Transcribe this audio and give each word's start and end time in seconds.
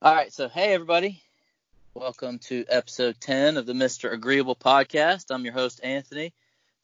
All 0.00 0.14
right, 0.14 0.32
so 0.32 0.48
hey 0.48 0.74
everybody, 0.74 1.20
welcome 1.92 2.38
to 2.44 2.64
episode 2.68 3.20
10 3.20 3.56
of 3.56 3.66
the 3.66 3.72
Mr. 3.72 4.12
Agreeable 4.12 4.54
podcast. 4.54 5.24
I'm 5.34 5.44
your 5.44 5.54
host 5.54 5.80
Anthony. 5.82 6.32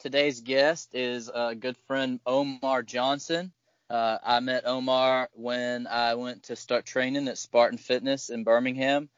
Today's 0.01 0.41
guest 0.41 0.97
is 0.97 1.31
a 1.33 1.55
good 1.55 1.77
friend 1.87 2.19
Omar 2.27 2.83
Johnson. 2.83 3.53
Uh, 3.89 4.19
I 4.21 4.41
met 4.41 4.67
Omar 4.67 5.29
when 5.35 5.87
I 5.87 6.17
went 6.17 6.43
to 6.45 6.57
start 6.57 6.87
training 6.87 7.29
at 7.29 7.39
Spartan 7.39 7.79
Fitness 7.79 8.31
in 8.31 8.43
Birmingham. 8.43 9.09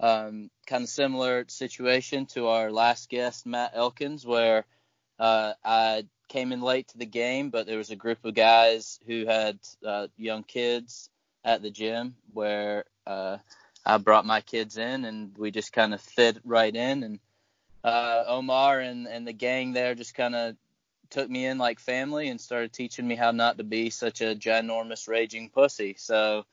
Um, 0.00 0.50
kind 0.66 0.82
of 0.84 0.90
similar 0.90 1.46
situation 1.48 2.26
to 2.34 2.48
our 2.48 2.70
last 2.70 3.08
guest 3.08 3.46
Matt 3.46 3.72
Elkins, 3.74 4.26
where 4.26 4.66
uh, 5.18 5.54
I 5.64 6.04
came 6.28 6.52
in 6.52 6.60
late 6.60 6.88
to 6.88 6.98
the 6.98 7.06
game, 7.06 7.48
but 7.48 7.66
there 7.66 7.78
was 7.78 7.90
a 7.90 7.96
group 7.96 8.22
of 8.22 8.34
guys 8.34 9.00
who 9.06 9.24
had 9.24 9.58
uh, 9.82 10.08
young 10.18 10.42
kids 10.42 11.08
at 11.42 11.62
the 11.62 11.70
gym 11.70 12.16
where 12.34 12.84
uh, 13.06 13.38
I 13.84 13.98
brought 13.98 14.26
my 14.26 14.40
kids 14.40 14.76
in 14.76 15.04
and 15.04 15.36
we 15.36 15.50
just 15.50 15.72
kind 15.72 15.94
of 15.94 16.00
fit 16.00 16.38
right 16.44 16.74
in. 16.74 17.02
And 17.02 17.18
uh, 17.84 18.24
Omar 18.26 18.80
and, 18.80 19.06
and 19.06 19.26
the 19.26 19.32
gang 19.32 19.72
there 19.72 19.94
just 19.94 20.14
kind 20.14 20.34
of 20.34 20.56
took 21.10 21.30
me 21.30 21.46
in 21.46 21.58
like 21.58 21.78
family 21.78 22.28
and 22.28 22.40
started 22.40 22.72
teaching 22.72 23.06
me 23.06 23.14
how 23.14 23.30
not 23.30 23.58
to 23.58 23.64
be 23.64 23.90
such 23.90 24.20
a 24.20 24.34
ginormous 24.34 25.06
raging 25.08 25.50
pussy. 25.50 25.94
So 25.98 26.44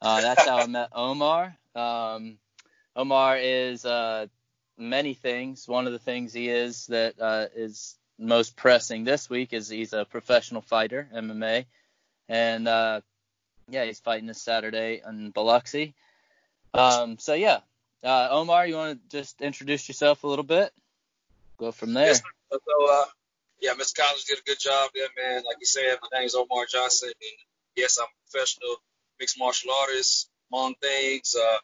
uh, 0.00 0.20
that's 0.20 0.46
how 0.46 0.58
I 0.58 0.66
met 0.68 0.88
Omar. 0.92 1.56
Um, 1.74 2.38
Omar 2.96 3.36
is 3.38 3.84
uh, 3.84 4.26
many 4.78 5.14
things. 5.14 5.68
One 5.68 5.86
of 5.86 5.92
the 5.92 5.98
things 5.98 6.32
he 6.32 6.48
is 6.48 6.86
that 6.86 7.20
uh, 7.20 7.46
is 7.54 7.96
most 8.18 8.56
pressing 8.56 9.04
this 9.04 9.28
week 9.30 9.52
is 9.52 9.68
he's 9.68 9.92
a 9.92 10.04
professional 10.04 10.62
fighter, 10.62 11.08
MMA, 11.14 11.66
and 12.28 12.66
uh, 12.66 13.00
yeah, 13.68 13.84
he's 13.84 14.00
fighting 14.00 14.26
this 14.26 14.42
Saturday 14.42 15.02
in 15.06 15.30
Biloxi. 15.30 15.94
Um, 16.78 17.18
so 17.18 17.34
yeah, 17.34 17.60
uh, 18.04 18.28
Omar, 18.30 18.66
you 18.66 18.76
want 18.76 19.00
to 19.10 19.16
just 19.16 19.40
introduce 19.40 19.88
yourself 19.88 20.24
a 20.24 20.26
little 20.26 20.44
bit? 20.44 20.72
Go 21.58 21.72
from 21.72 21.92
there. 21.92 22.06
Yes, 22.06 22.22
so, 22.50 22.58
uh, 22.90 23.04
yeah, 23.60 23.72
Mr. 23.72 23.96
Collins 23.96 24.24
did 24.24 24.38
a 24.38 24.42
good 24.42 24.60
job 24.60 24.90
there, 24.94 25.08
man. 25.16 25.42
Like 25.44 25.56
you 25.58 25.66
said, 25.66 25.98
my 26.00 26.18
name 26.18 26.26
is 26.26 26.34
Omar 26.34 26.66
Johnson, 26.70 27.08
and 27.08 27.38
yes, 27.74 27.98
I'm 27.98 28.06
a 28.06 28.30
professional 28.30 28.76
mixed 29.18 29.38
martial 29.38 29.72
artist, 29.82 30.30
among 30.52 30.74
things, 30.80 31.34
uh, 31.36 31.58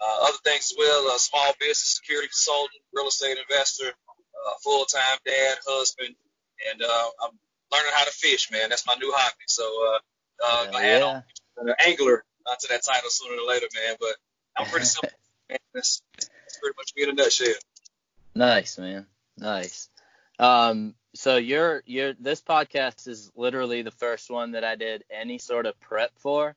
uh, 0.00 0.28
other 0.28 0.38
things 0.44 0.72
as 0.72 0.74
well, 0.78 1.14
a 1.14 1.18
small 1.18 1.52
business 1.58 1.96
security 1.96 2.28
consultant, 2.28 2.80
real 2.92 3.08
estate 3.08 3.38
investor, 3.38 3.88
uh, 3.88 4.52
full-time 4.62 5.18
dad, 5.24 5.58
husband, 5.66 6.14
and 6.70 6.82
uh, 6.82 7.06
I'm 7.24 7.38
learning 7.72 7.92
how 7.94 8.04
to 8.04 8.10
fish, 8.10 8.50
man. 8.50 8.68
That's 8.68 8.86
my 8.86 8.94
new 8.94 9.12
hobby. 9.14 9.44
So 9.46 9.64
uh, 9.64 9.98
uh, 10.44 10.66
yeah, 10.72 10.78
add 10.78 11.00
yeah. 11.00 11.20
on 11.58 11.68
an 11.68 11.74
angler 11.78 12.24
uh, 12.46 12.56
to 12.60 12.68
that 12.68 12.84
title 12.84 13.10
sooner 13.10 13.40
or 13.40 13.48
later, 13.48 13.66
man. 13.74 13.96
But 13.98 14.16
pretty 14.56 14.86
simple, 14.86 15.18
man. 15.48 15.58
That's, 15.74 16.02
that's 16.16 16.58
pretty 16.60 16.76
much 16.76 16.92
me 16.96 17.02
in 17.04 17.10
a 17.10 17.12
nutshell. 17.12 17.54
Nice, 18.34 18.78
man. 18.78 19.06
Nice. 19.36 19.88
Um, 20.38 20.94
so 21.14 21.36
your 21.36 21.82
your 21.86 22.14
this 22.14 22.40
podcast 22.40 23.08
is 23.08 23.30
literally 23.34 23.82
the 23.82 23.90
first 23.90 24.30
one 24.30 24.52
that 24.52 24.64
I 24.64 24.76
did 24.76 25.04
any 25.10 25.38
sort 25.38 25.66
of 25.66 25.78
prep 25.80 26.12
for, 26.18 26.54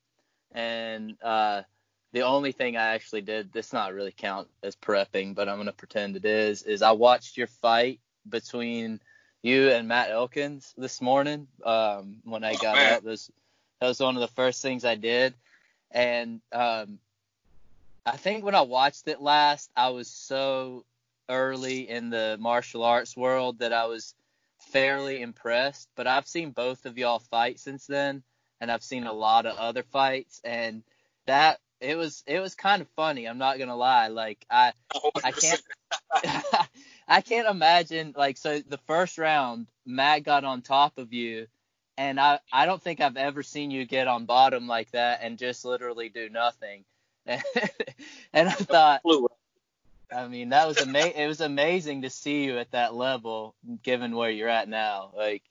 and 0.52 1.16
uh, 1.24 1.64
the 2.12 2.22
only 2.22 2.52
thing 2.52 2.78
I 2.78 2.94
actually 2.94 3.22
did 3.22 3.52
this 3.52 3.74
not 3.74 3.94
really 3.94 4.14
count 4.16 4.48
as 4.62 4.76
prepping, 4.76 5.34
but 5.34 5.50
I'm 5.50 5.58
gonna 5.58 5.74
pretend 5.74 6.16
it 6.16 6.26
is. 6.26 6.62
Is 6.64 6.82
I 6.82 6.92
watched 6.92 7.38
your 7.38 7.48
fight 7.48 8.00
between 8.30 9.02
you 9.42 9.70
and 9.72 9.88
Matt 9.88 10.12
Elkins 10.12 10.74
this 10.78 11.02
morning 11.02 11.48
um, 11.66 12.22
when 12.24 12.44
I 12.44 12.56
got 12.56 12.78
oh, 12.78 12.96
up. 12.96 13.04
This 13.04 13.32
that 13.82 13.88
was 13.88 14.00
one 14.00 14.16
of 14.16 14.22
the 14.22 14.28
first 14.36 14.62
things 14.62 14.86
I 14.86 14.96
did, 14.96 15.34
and 15.92 16.42
um, 16.52 17.00
I 18.06 18.18
think 18.18 18.44
when 18.44 18.56
I 18.56 18.62
watched 18.62 19.08
it 19.08 19.22
last, 19.22 19.72
I 19.76 19.90
was 19.90 20.10
so 20.10 20.86
early 21.30 21.90
in 21.90 22.10
the 22.10 22.38
martial 22.40 22.84
arts 22.84 23.16
world 23.16 23.60
that 23.60 23.72
I 23.74 23.86
was 23.86 24.14
fairly 24.60 25.22
impressed. 25.22 25.88
But 25.96 26.08
I've 26.08 26.28
seen 26.28 26.52
both 26.52 26.86
of 26.86 26.98
y'all 26.98 27.20
fight 27.20 27.60
since 27.60 27.88
then, 27.88 28.24
and 28.60 28.72
I've 28.72 28.84
seen 28.84 29.06
a 29.06 29.14
lot 29.14 29.46
of 29.46 29.58
other 29.58 29.84
fights, 29.84 30.42
and 30.44 30.84
that 31.28 31.60
it 31.80 31.98
was 31.98 32.24
it 32.28 32.40
was 32.40 32.56
kind 32.56 32.82
of 32.82 32.90
funny. 32.96 33.26
I'm 33.28 33.38
not 33.38 33.60
gonna 33.60 33.76
lie. 33.76 34.08
Like 34.08 34.46
I 34.50 34.74
I 35.24 35.32
can't 35.32 35.62
I 37.08 37.22
can't 37.22 37.48
imagine 37.48 38.14
like 38.18 38.38
so 38.38 38.60
the 38.60 38.78
first 38.80 39.18
round 39.18 39.68
Matt 39.86 40.24
got 40.24 40.44
on 40.44 40.62
top 40.62 40.98
of 40.98 41.14
you 41.14 41.48
and 41.98 42.20
I 42.20 42.40
I 42.52 42.66
don't 42.66 42.82
think 42.82 43.02
I've 43.02 43.18
ever 43.18 43.44
seen 43.44 43.72
you 43.72 43.86
get 43.86 44.08
on 44.08 44.26
bottom 44.26 44.68
like 44.68 44.92
that 44.92 45.20
and 45.22 45.38
just 45.38 45.66
literally 45.66 46.10
do 46.10 46.30
nothing. 46.30 46.86
and 48.34 48.50
I 48.50 48.52
thought 48.52 49.02
I 50.12 50.28
mean 50.28 50.50
that 50.50 50.68
was 50.68 50.82
ama- 50.82 51.14
it 51.16 51.28
was 51.28 51.42
amazing 51.42 52.02
to 52.02 52.10
see 52.10 52.44
you 52.44 52.58
at 52.60 52.72
that 52.72 52.94
level 52.94 53.56
given 53.82 54.16
where 54.16 54.30
you're 54.30 54.50
at 54.50 54.68
now. 54.68 55.12
Like 55.16 55.44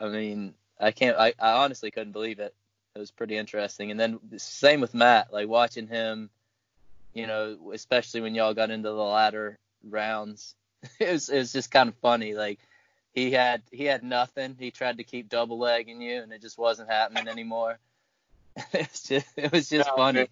I 0.00 0.08
mean 0.08 0.54
I 0.78 0.90
can't 0.90 1.16
I, 1.16 1.34
I 1.38 1.62
honestly 1.62 1.90
couldn't 1.90 2.12
believe 2.12 2.40
it. 2.40 2.54
It 2.94 2.98
was 2.98 3.12
pretty 3.12 3.36
interesting. 3.36 3.90
And 3.90 4.00
then 4.00 4.18
same 4.36 4.80
with 4.80 4.94
Matt, 4.94 5.32
like 5.32 5.48
watching 5.48 5.86
him, 5.86 6.28
you 7.14 7.26
know, 7.26 7.56
especially 7.72 8.20
when 8.20 8.34
y'all 8.34 8.54
got 8.54 8.70
into 8.70 8.88
the 8.88 8.94
latter 8.94 9.58
rounds. 9.88 10.54
It 10.98 11.12
was 11.12 11.28
it 11.28 11.38
was 11.38 11.52
just 11.52 11.70
kind 11.70 11.90
of 11.90 11.94
funny. 11.96 12.34
Like 12.34 12.58
he 13.12 13.30
had 13.30 13.62
he 13.70 13.84
had 13.84 14.02
nothing. 14.02 14.56
He 14.58 14.70
tried 14.70 14.98
to 14.98 15.04
keep 15.04 15.28
double 15.28 15.58
legging 15.58 16.00
you, 16.00 16.22
and 16.22 16.32
it 16.32 16.40
just 16.40 16.58
wasn't 16.58 16.88
happening 16.88 17.28
anymore. 17.28 17.78
it 18.72 18.88
was 18.90 19.02
just 19.02 19.26
it 19.36 19.52
was 19.52 19.68
just 19.68 19.90
funny. 19.96 20.20
Man. 20.20 20.28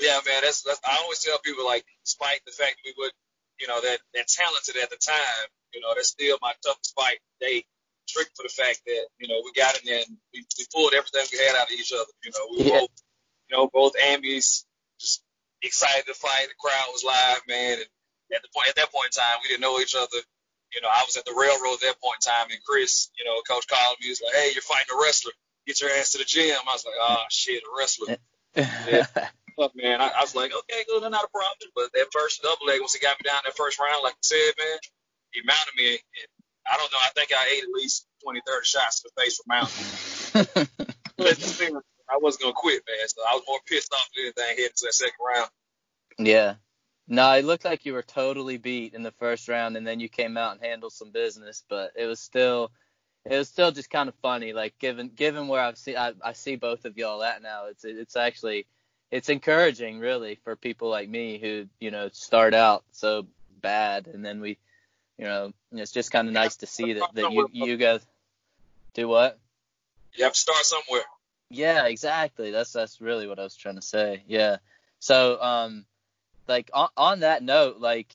Yeah, 0.00 0.20
man. 0.26 0.42
That's, 0.42 0.62
that's 0.62 0.80
I 0.84 0.98
always 1.02 1.20
tell 1.20 1.38
people 1.38 1.64
like, 1.64 1.84
despite 2.04 2.40
the 2.46 2.52
fact 2.52 2.76
that 2.78 2.86
we 2.86 2.94
would, 2.98 3.12
you 3.60 3.66
know, 3.66 3.80
that 3.80 3.98
that 4.14 4.28
talented 4.28 4.76
at 4.82 4.90
the 4.90 4.96
time, 4.96 5.46
you 5.74 5.80
know, 5.80 5.92
that's 5.94 6.14
still 6.14 6.38
my 6.40 6.52
toughest 6.64 6.94
fight 6.94 7.18
They 7.40 7.64
Strict 8.06 8.32
for 8.36 8.42
the 8.42 8.48
fact 8.48 8.80
that 8.86 9.04
you 9.20 9.28
know 9.28 9.42
we 9.44 9.52
got 9.52 9.76
in 9.76 9.84
there 9.84 10.00
and 10.00 10.16
we, 10.32 10.40
we 10.40 10.64
pulled 10.72 10.94
everything 10.94 11.28
we 11.28 11.44
had 11.44 11.60
out 11.60 11.68
of 11.68 11.76
each 11.76 11.92
other. 11.92 12.08
You 12.24 12.32
know, 12.32 12.44
we 12.48 12.56
were 12.56 12.70
yeah. 12.72 12.80
both, 12.80 12.96
you 13.44 13.52
know, 13.52 13.68
both 13.68 13.92
ambies, 14.00 14.64
just 14.98 15.20
excited 15.60 16.06
to 16.06 16.14
fight. 16.14 16.48
The 16.48 16.56
crowd 16.56 16.88
was 16.88 17.04
live, 17.04 17.44
man. 17.44 17.76
And 17.76 17.90
at 18.32 18.40
the 18.40 18.48
point 18.56 18.72
at 18.72 18.76
that 18.76 18.92
point 18.96 19.12
in 19.12 19.20
time, 19.20 19.44
we 19.44 19.52
didn't 19.52 19.60
know 19.60 19.78
each 19.78 19.94
other 19.94 20.24
you 20.74 20.80
know, 20.82 20.88
I 20.88 21.02
was 21.06 21.16
at 21.16 21.24
the 21.24 21.34
railroad 21.36 21.74
at 21.74 21.80
that 21.80 22.00
point 22.00 22.20
in 22.24 22.30
time, 22.30 22.50
and 22.50 22.60
Chris, 22.64 23.10
you 23.18 23.24
know, 23.24 23.40
coach 23.48 23.66
called 23.66 23.96
me. 24.00 24.06
He 24.06 24.10
was 24.10 24.22
like, 24.24 24.34
"Hey, 24.34 24.50
you're 24.52 24.62
fighting 24.62 24.92
a 24.94 25.00
wrestler. 25.00 25.32
Get 25.66 25.80
your 25.80 25.90
ass 25.90 26.12
to 26.12 26.18
the 26.18 26.24
gym." 26.24 26.56
I 26.68 26.72
was 26.72 26.84
like, 26.84 26.94
"Oh 27.00 27.24
shit, 27.30 27.62
a 27.62 27.78
wrestler." 27.78 28.16
yeah. 28.54 29.06
Fuck, 29.58 29.74
man. 29.74 30.00
I, 30.00 30.08
I 30.08 30.20
was 30.20 30.36
like, 30.36 30.52
"Okay, 30.52 30.84
good, 30.88 31.02
not 31.02 31.24
a 31.24 31.28
problem." 31.28 31.70
But 31.74 31.90
that 31.92 32.06
first 32.12 32.42
double 32.42 32.66
leg, 32.66 32.80
once 32.80 32.94
he 32.94 33.00
got 33.00 33.18
me 33.18 33.28
down 33.28 33.40
that 33.44 33.56
first 33.56 33.78
round, 33.78 34.04
like 34.04 34.14
I 34.14 34.22
said, 34.22 34.52
man, 34.56 34.78
he 35.32 35.40
mounted 35.44 35.74
me. 35.76 35.90
And 35.90 36.28
I 36.70 36.76
don't 36.76 36.92
know. 36.92 36.98
I 37.02 37.10
think 37.10 37.32
I 37.32 37.56
ate 37.56 37.64
at 37.64 37.70
least 37.70 38.06
20, 38.22 38.40
30 38.46 38.64
shots 38.64 39.02
to 39.02 39.10
the 39.10 39.20
face 39.20 39.36
for 39.36 39.44
mounting. 39.48 40.68
but 41.16 41.82
I 42.08 42.18
wasn't 42.20 42.42
gonna 42.42 42.54
quit, 42.54 42.82
man. 42.86 43.08
So 43.08 43.22
I 43.28 43.34
was 43.34 43.42
more 43.48 43.58
pissed 43.66 43.92
off 43.92 44.08
than 44.14 44.24
anything 44.26 44.56
heading 44.62 44.76
to 44.76 44.86
that 44.86 44.94
second 44.94 45.18
round. 45.26 45.50
Yeah, 46.18 46.54
no, 47.08 47.32
it 47.32 47.44
looked 47.44 47.64
like 47.64 47.86
you 47.86 47.94
were 47.94 48.02
totally 48.02 48.58
beat 48.58 48.94
in 48.94 49.02
the 49.02 49.12
first 49.12 49.48
round, 49.48 49.76
and 49.76 49.86
then 49.86 49.98
you 49.98 50.08
came 50.08 50.36
out 50.36 50.52
and 50.52 50.64
handled 50.64 50.92
some 50.92 51.10
business. 51.10 51.64
But 51.68 51.92
it 51.96 52.06
was 52.06 52.20
still, 52.20 52.70
it 53.24 53.36
was 53.36 53.48
still 53.48 53.72
just 53.72 53.90
kind 53.90 54.08
of 54.08 54.14
funny. 54.22 54.52
Like 54.52 54.78
given 54.78 55.08
given 55.08 55.48
where 55.48 55.62
I've 55.62 55.78
seen, 55.78 55.96
I, 55.96 56.12
I 56.22 56.32
see 56.34 56.56
both 56.56 56.84
of 56.84 56.96
y'all 56.98 57.22
at 57.22 57.42
now. 57.42 57.66
It's 57.66 57.84
it's 57.84 58.16
actually, 58.16 58.66
it's 59.10 59.28
encouraging 59.28 60.00
really 60.00 60.36
for 60.44 60.56
people 60.56 60.90
like 60.90 61.08
me 61.08 61.38
who 61.38 61.66
you 61.80 61.90
know 61.90 62.08
start 62.12 62.54
out 62.54 62.84
so 62.92 63.26
bad, 63.60 64.06
and 64.06 64.24
then 64.24 64.40
we, 64.40 64.58
you 65.18 65.24
know, 65.24 65.52
it's 65.72 65.92
just 65.92 66.10
kind 66.10 66.28
of 66.28 66.34
nice 66.34 66.56
to 66.56 66.66
see 66.66 66.94
that 66.94 67.14
that 67.14 67.32
you 67.32 67.48
you 67.52 67.76
guys 67.76 68.04
do 68.94 69.08
what. 69.08 69.38
You 70.14 70.24
have 70.24 70.32
to 70.32 70.38
start 70.38 70.64
somewhere. 70.64 71.04
Yeah, 71.50 71.86
exactly. 71.86 72.50
That's 72.50 72.72
that's 72.72 73.00
really 73.00 73.26
what 73.26 73.38
I 73.38 73.44
was 73.44 73.56
trying 73.56 73.76
to 73.76 73.82
say. 73.82 74.22
Yeah. 74.26 74.58
So 75.00 75.40
um 75.40 75.84
like 76.46 76.70
on, 76.72 76.88
on 76.96 77.20
that 77.20 77.42
note, 77.42 77.78
like 77.78 78.12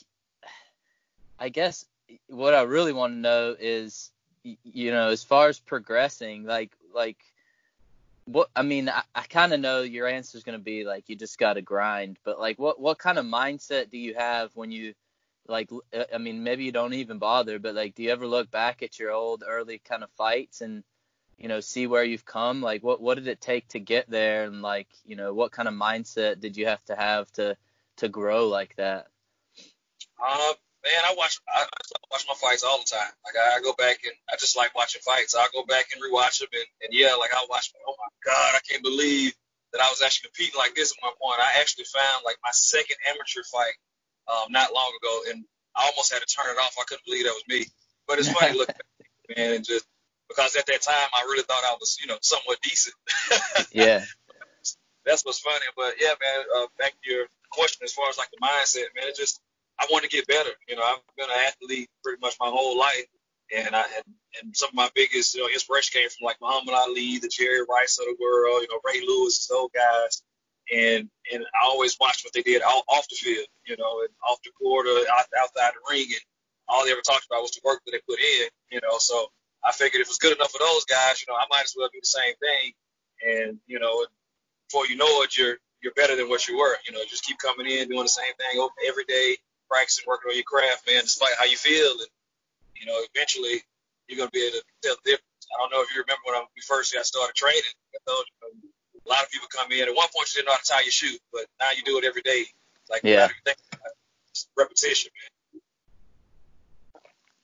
I 1.39 1.49
guess 1.49 1.85
what 2.27 2.53
I 2.53 2.63
really 2.63 2.93
want 2.93 3.13
to 3.13 3.17
know 3.17 3.55
is, 3.59 4.11
you 4.43 4.91
know, 4.91 5.09
as 5.09 5.23
far 5.23 5.47
as 5.47 5.59
progressing, 5.59 6.43
like 6.43 6.71
like 6.93 7.17
what 8.25 8.49
I 8.55 8.61
mean, 8.61 8.89
I, 8.89 9.03
I 9.13 9.21
kind 9.23 9.53
of 9.53 9.59
know 9.59 9.81
your 9.81 10.07
answer 10.07 10.37
is 10.37 10.43
going 10.43 10.57
to 10.57 10.63
be 10.63 10.83
like 10.83 11.09
you 11.09 11.15
just 11.15 11.37
got 11.37 11.53
to 11.53 11.61
grind, 11.61 12.17
but 12.23 12.39
like 12.39 12.57
what 12.59 12.79
what 12.79 12.97
kind 12.97 13.17
of 13.17 13.25
mindset 13.25 13.89
do 13.89 13.97
you 13.97 14.13
have 14.15 14.51
when 14.55 14.71
you 14.71 14.93
like 15.47 15.69
I 16.13 16.17
mean 16.17 16.43
maybe 16.43 16.63
you 16.63 16.71
don't 16.71 16.93
even 16.93 17.17
bother, 17.17 17.59
but 17.59 17.75
like 17.75 17.95
do 17.95 18.03
you 18.03 18.11
ever 18.11 18.25
look 18.27 18.49
back 18.49 18.81
at 18.81 18.99
your 18.99 19.11
old 19.11 19.43
early 19.47 19.79
kind 19.79 20.03
of 20.03 20.11
fights 20.11 20.61
and 20.61 20.83
you 21.37 21.47
know 21.47 21.59
see 21.59 21.87
where 21.87 22.03
you've 22.03 22.25
come? 22.25 22.61
Like 22.61 22.83
what 22.83 23.01
what 23.01 23.15
did 23.15 23.27
it 23.27 23.41
take 23.41 23.67
to 23.69 23.79
get 23.79 24.09
there 24.09 24.45
and 24.45 24.61
like 24.61 24.87
you 25.05 25.15
know 25.15 25.33
what 25.33 25.51
kind 25.51 25.67
of 25.67 25.73
mindset 25.73 26.39
did 26.39 26.55
you 26.55 26.67
have 26.67 26.83
to 26.85 26.95
have 26.95 27.31
to 27.33 27.57
to 27.97 28.09
grow 28.09 28.47
like 28.47 28.75
that? 28.77 29.07
Uh, 30.25 30.53
man, 30.83 31.01
I 31.07 31.15
watch 31.17 31.39
I, 31.47 31.63
I 31.63 31.97
watch 32.11 32.25
my 32.27 32.35
fights 32.35 32.63
all 32.63 32.77
the 32.79 32.87
time. 32.87 33.11
Like 33.23 33.39
I, 33.39 33.57
I 33.57 33.61
go 33.63 33.73
back 33.73 34.03
and 34.03 34.13
I 34.29 34.35
just 34.35 34.57
like 34.57 34.75
watching 34.75 35.01
fights. 35.01 35.35
I'll 35.35 35.51
go 35.55 35.65
back 35.65 35.87
and 35.95 36.03
rewatch 36.03 36.39
them 36.39 36.51
and, 36.51 36.69
and 36.83 36.91
yeah, 36.91 37.15
like 37.15 37.33
I 37.33 37.45
watch. 37.49 37.71
Oh 37.87 37.95
my 37.97 38.11
god, 38.23 38.51
I 38.55 38.61
can't 38.67 38.83
believe 38.83 39.33
that 39.71 39.81
I 39.81 39.89
was 39.89 40.03
actually 40.03 40.29
competing 40.29 40.59
like 40.59 40.75
this 40.75 40.91
at 40.91 41.01
one 41.01 41.15
point. 41.17 41.39
I 41.39 41.59
actually 41.59 41.87
found 41.89 42.27
like 42.27 42.37
my 42.43 42.53
second 42.53 42.97
amateur 43.09 43.41
fight 43.47 43.75
um, 44.27 44.51
not 44.51 44.75
long 44.75 44.91
ago, 45.01 45.31
and 45.31 45.45
I 45.75 45.89
almost 45.89 46.13
had 46.13 46.21
to 46.21 46.29
turn 46.29 46.51
it 46.51 46.59
off. 46.59 46.75
I 46.77 46.85
couldn't 46.85 47.05
believe 47.05 47.25
that 47.25 47.35
was 47.35 47.47
me. 47.47 47.65
But 48.07 48.19
it's 48.19 48.29
funny 48.29 48.53
looking 48.53 48.75
back, 48.99 49.37
man, 49.37 49.55
and 49.55 49.65
just 49.65 49.87
because 50.27 50.55
at 50.55 50.67
that 50.67 50.81
time 50.83 51.09
I 51.15 51.23
really 51.31 51.43
thought 51.43 51.63
I 51.63 51.75
was, 51.79 51.97
you 52.01 52.07
know, 52.07 52.17
somewhat 52.21 52.59
decent. 52.61 52.95
yeah. 53.71 54.03
That's 55.05 55.25
what's 55.25 55.39
funny. 55.39 55.65
But 55.75 55.95
yeah, 55.99 56.15
man, 56.19 56.45
uh, 56.55 56.67
back 56.79 56.93
to 57.03 57.11
your 57.11 57.25
question 57.51 57.83
as 57.83 57.93
far 57.93 58.07
as 58.09 58.17
like 58.17 58.29
the 58.31 58.39
mindset, 58.39 58.91
man, 58.95 59.09
it 59.09 59.15
just 59.15 59.41
I 59.79 59.87
want 59.91 60.03
to 60.03 60.09
get 60.09 60.27
better. 60.27 60.51
You 60.67 60.75
know, 60.75 60.83
I've 60.83 60.99
been 61.17 61.29
an 61.29 61.45
athlete 61.47 61.89
pretty 62.03 62.19
much 62.21 62.35
my 62.39 62.47
whole 62.47 62.77
life, 62.77 63.05
and 63.55 63.75
I 63.75 63.81
had, 63.81 64.03
and 64.41 64.55
some 64.55 64.69
of 64.69 64.75
my 64.75 64.89
biggest 64.95 65.35
you 65.35 65.41
know 65.41 65.49
inspiration 65.49 65.99
came 65.99 66.09
from 66.09 66.25
like 66.25 66.37
Muhammad 66.41 66.75
Ali, 66.75 67.19
the 67.19 67.29
Jerry 67.29 67.61
Rice 67.69 67.99
of 67.99 68.05
the 68.05 68.17
world, 68.19 68.61
you 68.61 68.67
know 68.69 68.79
Ray 68.85 69.01
Lewis, 69.05 69.47
those 69.47 69.69
guys, 69.73 70.23
and 70.73 71.09
and 71.31 71.43
I 71.43 71.65
always 71.65 71.97
watched 71.99 72.25
what 72.25 72.33
they 72.33 72.41
did 72.41 72.61
off, 72.61 72.83
off 72.87 73.07
the 73.09 73.15
field, 73.15 73.47
you 73.67 73.75
know, 73.77 74.01
and 74.01 74.09
off 74.29 74.39
the 74.43 74.51
court 74.51 74.87
or 74.87 74.97
out, 75.11 75.25
outside 75.39 75.73
the 75.73 75.93
ring, 75.93 76.07
and 76.07 76.21
all 76.67 76.85
they 76.85 76.91
ever 76.91 77.01
talked 77.01 77.25
about 77.25 77.41
was 77.41 77.51
the 77.51 77.61
work 77.63 77.81
that 77.85 77.91
they 77.91 78.01
put 78.07 78.19
in, 78.19 78.47
you 78.71 78.79
know. 78.81 78.97
So 78.99 79.27
I 79.63 79.71
figured 79.71 80.01
if 80.01 80.07
it 80.07 80.09
was 80.09 80.17
good 80.17 80.35
enough 80.35 80.51
for 80.51 80.59
those 80.59 80.85
guys, 80.85 81.21
you 81.21 81.31
know, 81.31 81.37
I 81.37 81.45
might 81.49 81.63
as 81.63 81.73
well 81.77 81.89
do 81.91 81.99
the 82.01 82.05
same 82.05 82.33
thing, 82.39 82.73
and 83.27 83.59
you 83.67 83.79
know, 83.79 84.05
before 84.69 84.87
you 84.87 84.95
know 84.95 85.23
it, 85.23 85.37
you're 85.37 85.57
you're 85.81 85.93
better 85.93 86.15
than 86.15 86.29
what 86.29 86.47
you 86.47 86.57
were. 86.57 86.75
You 86.87 86.93
know, 86.93 87.01
just 87.09 87.25
keep 87.25 87.37
coming 87.37 87.67
in, 87.67 87.89
doing 87.89 88.03
the 88.03 88.09
same 88.09 88.33
thing 88.39 88.67
every 88.87 89.03
day, 89.05 89.37
practicing, 89.73 90.05
working 90.05 90.29
on 90.29 90.37
your 90.37 90.45
craft, 90.45 90.85
man, 90.85 91.01
despite 91.01 91.33
how 91.39 91.45
you 91.45 91.57
feel, 91.57 91.91
and 91.97 92.11
you 92.77 92.85
know, 92.85 93.01
eventually 93.13 93.65
you're 94.07 94.17
gonna 94.17 94.29
be 94.29 94.45
able 94.45 94.61
to 94.61 94.63
tell 94.85 94.95
the 95.01 95.17
difference. 95.17 95.49
I 95.49 95.57
don't 95.57 95.71
know 95.73 95.81
if 95.81 95.89
you 95.89 96.01
remember 96.05 96.21
when 96.25 96.35
I, 96.35 96.45
we 96.55 96.61
first 96.61 96.93
got 96.93 97.05
started 97.05 97.33
training. 97.33 97.73
I 97.93 97.99
told 98.05 98.25
you, 98.29 98.69
a 99.05 99.09
lot 99.09 99.23
of 99.23 99.31
people 99.31 99.47
come 99.49 99.71
in. 99.71 99.89
At 99.89 99.95
one 99.95 100.07
point, 100.13 100.29
you 100.29 100.41
didn't 100.41 100.47
know 100.47 100.53
how 100.53 100.61
to 100.61 100.69
tie 100.69 100.85
your 100.85 100.93
shoe, 100.93 101.17
but 101.33 101.45
now 101.59 101.73
you 101.75 101.83
do 101.83 101.97
it 101.97 102.05
every 102.05 102.21
day. 102.21 102.45
Like 102.89 103.01
yeah. 103.03 103.29
repetition, 104.57 105.11
man. 105.17 105.61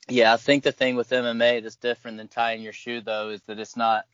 Yeah, 0.09 0.33
I 0.33 0.37
think 0.37 0.63
the 0.63 0.71
thing 0.71 0.95
with 0.95 1.09
MMA 1.09 1.61
that's 1.61 1.75
different 1.75 2.17
than 2.17 2.27
tying 2.27 2.61
your 2.61 2.73
shoe 2.73 3.01
though 3.01 3.29
is 3.29 3.41
that 3.43 3.59
it's 3.59 3.77
not 3.77 4.05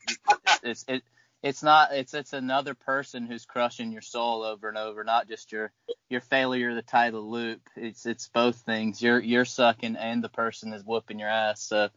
it's 0.64 0.86
it 0.88 1.04
it's 1.46 1.62
not 1.62 1.94
it's 1.94 2.16
it's 2.16 2.34
another 2.34 2.74
person 2.74 3.28
who's 3.28 3.46
crushing 3.46 3.92
your 3.92 4.02
soul 4.02 4.42
over 4.42 4.68
and 4.68 4.80
over, 4.80 5.04
not 5.04 5.28
just 5.28 5.52
your 5.52 5.72
your 6.10 6.22
failure 6.22 6.74
to 6.74 6.82
tie 6.82 7.12
the 7.12 7.20
loop. 7.20 7.62
It's 7.76 8.08
it's 8.08 8.28
both 8.30 8.56
things. 8.56 9.00
You're 9.00 9.20
you're 9.20 9.46
sucking 9.46 9.96
and 9.96 10.24
the 10.24 10.30
person 10.30 10.74
is 10.74 10.84
whooping 10.84 11.20
your 11.20 11.30
ass. 11.30 11.62
So 11.62 11.90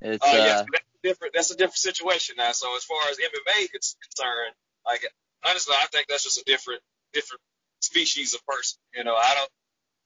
it's 0.00 0.24
uh, 0.24 0.30
yes, 0.30 0.60
uh, 0.60 0.64
that's 0.72 0.84
different. 1.02 1.34
That's 1.34 1.50
a 1.50 1.56
different 1.56 1.78
situation 1.78 2.36
now. 2.38 2.52
So 2.52 2.76
as 2.76 2.84
far 2.84 3.02
as 3.10 3.16
MMA 3.16 3.66
is 3.74 3.96
concerned, 4.00 4.54
like 4.86 5.04
honestly, 5.44 5.74
I 5.76 5.86
think 5.86 6.06
that's 6.06 6.22
just 6.22 6.38
a 6.38 6.44
different 6.44 6.80
different 7.12 7.42
species 7.80 8.34
of 8.34 8.46
person. 8.46 8.78
You 8.94 9.02
know, 9.02 9.16
I 9.16 9.34
don't. 9.34 9.50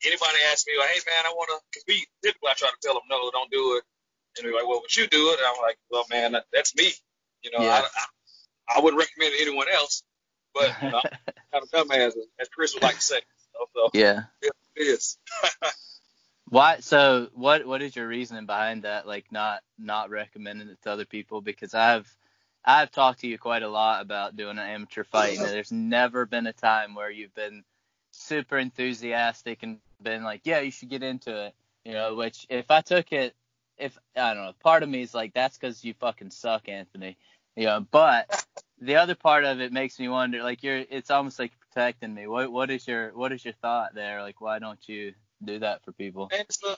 Anybody 0.03 0.39
ask 0.51 0.67
me 0.67 0.73
like, 0.81 0.89
hey 0.89 1.01
man, 1.07 1.27
I 1.27 1.35
want 1.37 1.51
to 1.53 1.79
compete. 1.79 2.09
Typically, 2.25 2.49
I 2.49 2.55
try 2.57 2.71
to 2.71 2.77
tell 2.83 2.95
them 2.95 3.03
no, 3.11 3.31
don't 3.33 3.51
do 3.51 3.77
it. 3.77 3.85
And 4.39 4.47
they're 4.47 4.55
like, 4.55 4.67
well, 4.67 4.81
would 4.81 4.97
you 4.97 5.07
do 5.09 5.29
it? 5.29 5.41
And 5.41 5.47
I'm 5.47 5.61
like, 5.61 5.77
well, 5.91 6.07
man, 6.09 6.33
that, 6.33 6.47
that's 6.55 6.75
me. 6.75 6.91
You 7.43 7.51
know, 7.51 7.63
yeah. 7.63 7.75
I, 7.75 7.81
I, 7.85 8.05
I 8.69 8.81
wouldn't 8.81 9.01
recommend 9.01 9.35
anyone 9.41 9.67
else. 9.73 10.03
But 10.55 10.71
know, 10.83 11.01
kind 11.53 11.65
of 11.65 11.71
dumbass, 11.71 12.13
as 12.41 12.49
Chris 12.49 12.75
would 12.75 12.83
like 12.83 12.97
to 12.97 13.03
say. 13.03 13.21
So, 13.53 13.69
so 13.75 13.91
yeah, 13.95 14.25
it 14.43 14.53
is. 14.77 15.19
Why? 16.49 16.81
So, 16.81 17.29
what 17.35 17.67
what 17.67 17.81
is 17.81 17.97
your 17.97 18.07
reasoning 18.07 18.47
behind 18.47 18.83
that? 18.83 19.07
Like, 19.07 19.33
not 19.33 19.63
not 19.79 20.11
recommending 20.11 20.69
it 20.69 20.83
to 20.83 20.91
other 20.91 21.07
people? 21.07 21.41
Because 21.41 21.73
I've 21.73 22.15
I've 22.65 22.91
talked 22.91 23.21
to 23.21 23.27
you 23.27 23.39
quite 23.39 23.63
a 23.63 23.69
lot 23.69 24.03
about 24.03 24.37
doing 24.37 24.59
an 24.59 24.69
amateur 24.69 25.05
fight, 25.05 25.39
and 25.39 25.47
there's 25.49 25.73
never 25.73 26.27
been 26.27 26.47
a 26.47 26.53
time 26.53 26.95
where 26.95 27.11
you've 27.11 27.35
been 27.35 27.65
super 28.11 28.59
enthusiastic 28.59 29.63
and 29.63 29.79
been 30.03 30.23
like, 30.23 30.43
yeah, 30.45 30.61
you 30.61 30.71
should 30.71 30.91
get 30.91 31.03
into 31.03 31.47
it. 31.47 31.55
You 31.85 31.95
know, 31.95 32.15
which 32.15 32.47
if 32.49 32.71
I 32.71 32.81
took 32.81 33.13
it, 33.13 33.35
if 33.79 33.99
I 34.17 34.35
don't 34.35 34.45
know, 34.45 34.53
part 34.61 34.83
of 34.83 34.89
me 34.89 35.03
is 35.03 35.15
like, 35.15 35.35
that's 35.35 35.59
because 35.59 35.85
you 35.85 35.95
fucking 35.95 36.31
suck, 36.31 36.69
Anthony. 36.69 37.17
Know, 37.57 37.87
but 37.91 38.47
the 38.81 38.97
other 38.97 39.15
part 39.15 39.45
of 39.45 39.61
it 39.61 39.73
makes 39.73 39.99
me 39.99 40.09
wonder, 40.09 40.43
like 40.43 40.63
you're, 40.63 40.85
it's 40.91 41.11
almost 41.11 41.39
like 41.39 41.53
protecting 41.61 42.15
me. 42.15 42.27
What 42.27 42.51
what 42.51 42.71
is 42.71 42.87
your 42.89 43.11
what 43.15 43.33
is 43.33 43.45
your 43.45 43.55
thought 43.55 43.95
there? 43.95 44.23
Like, 44.23 44.41
why 44.41 44.59
don't 44.59 44.81
you 44.89 45.13
do 45.45 45.59
that 45.59 45.85
for 45.85 45.93
people? 45.93 46.31
And 46.33 46.43
it's 46.43 46.63
a 46.65 46.77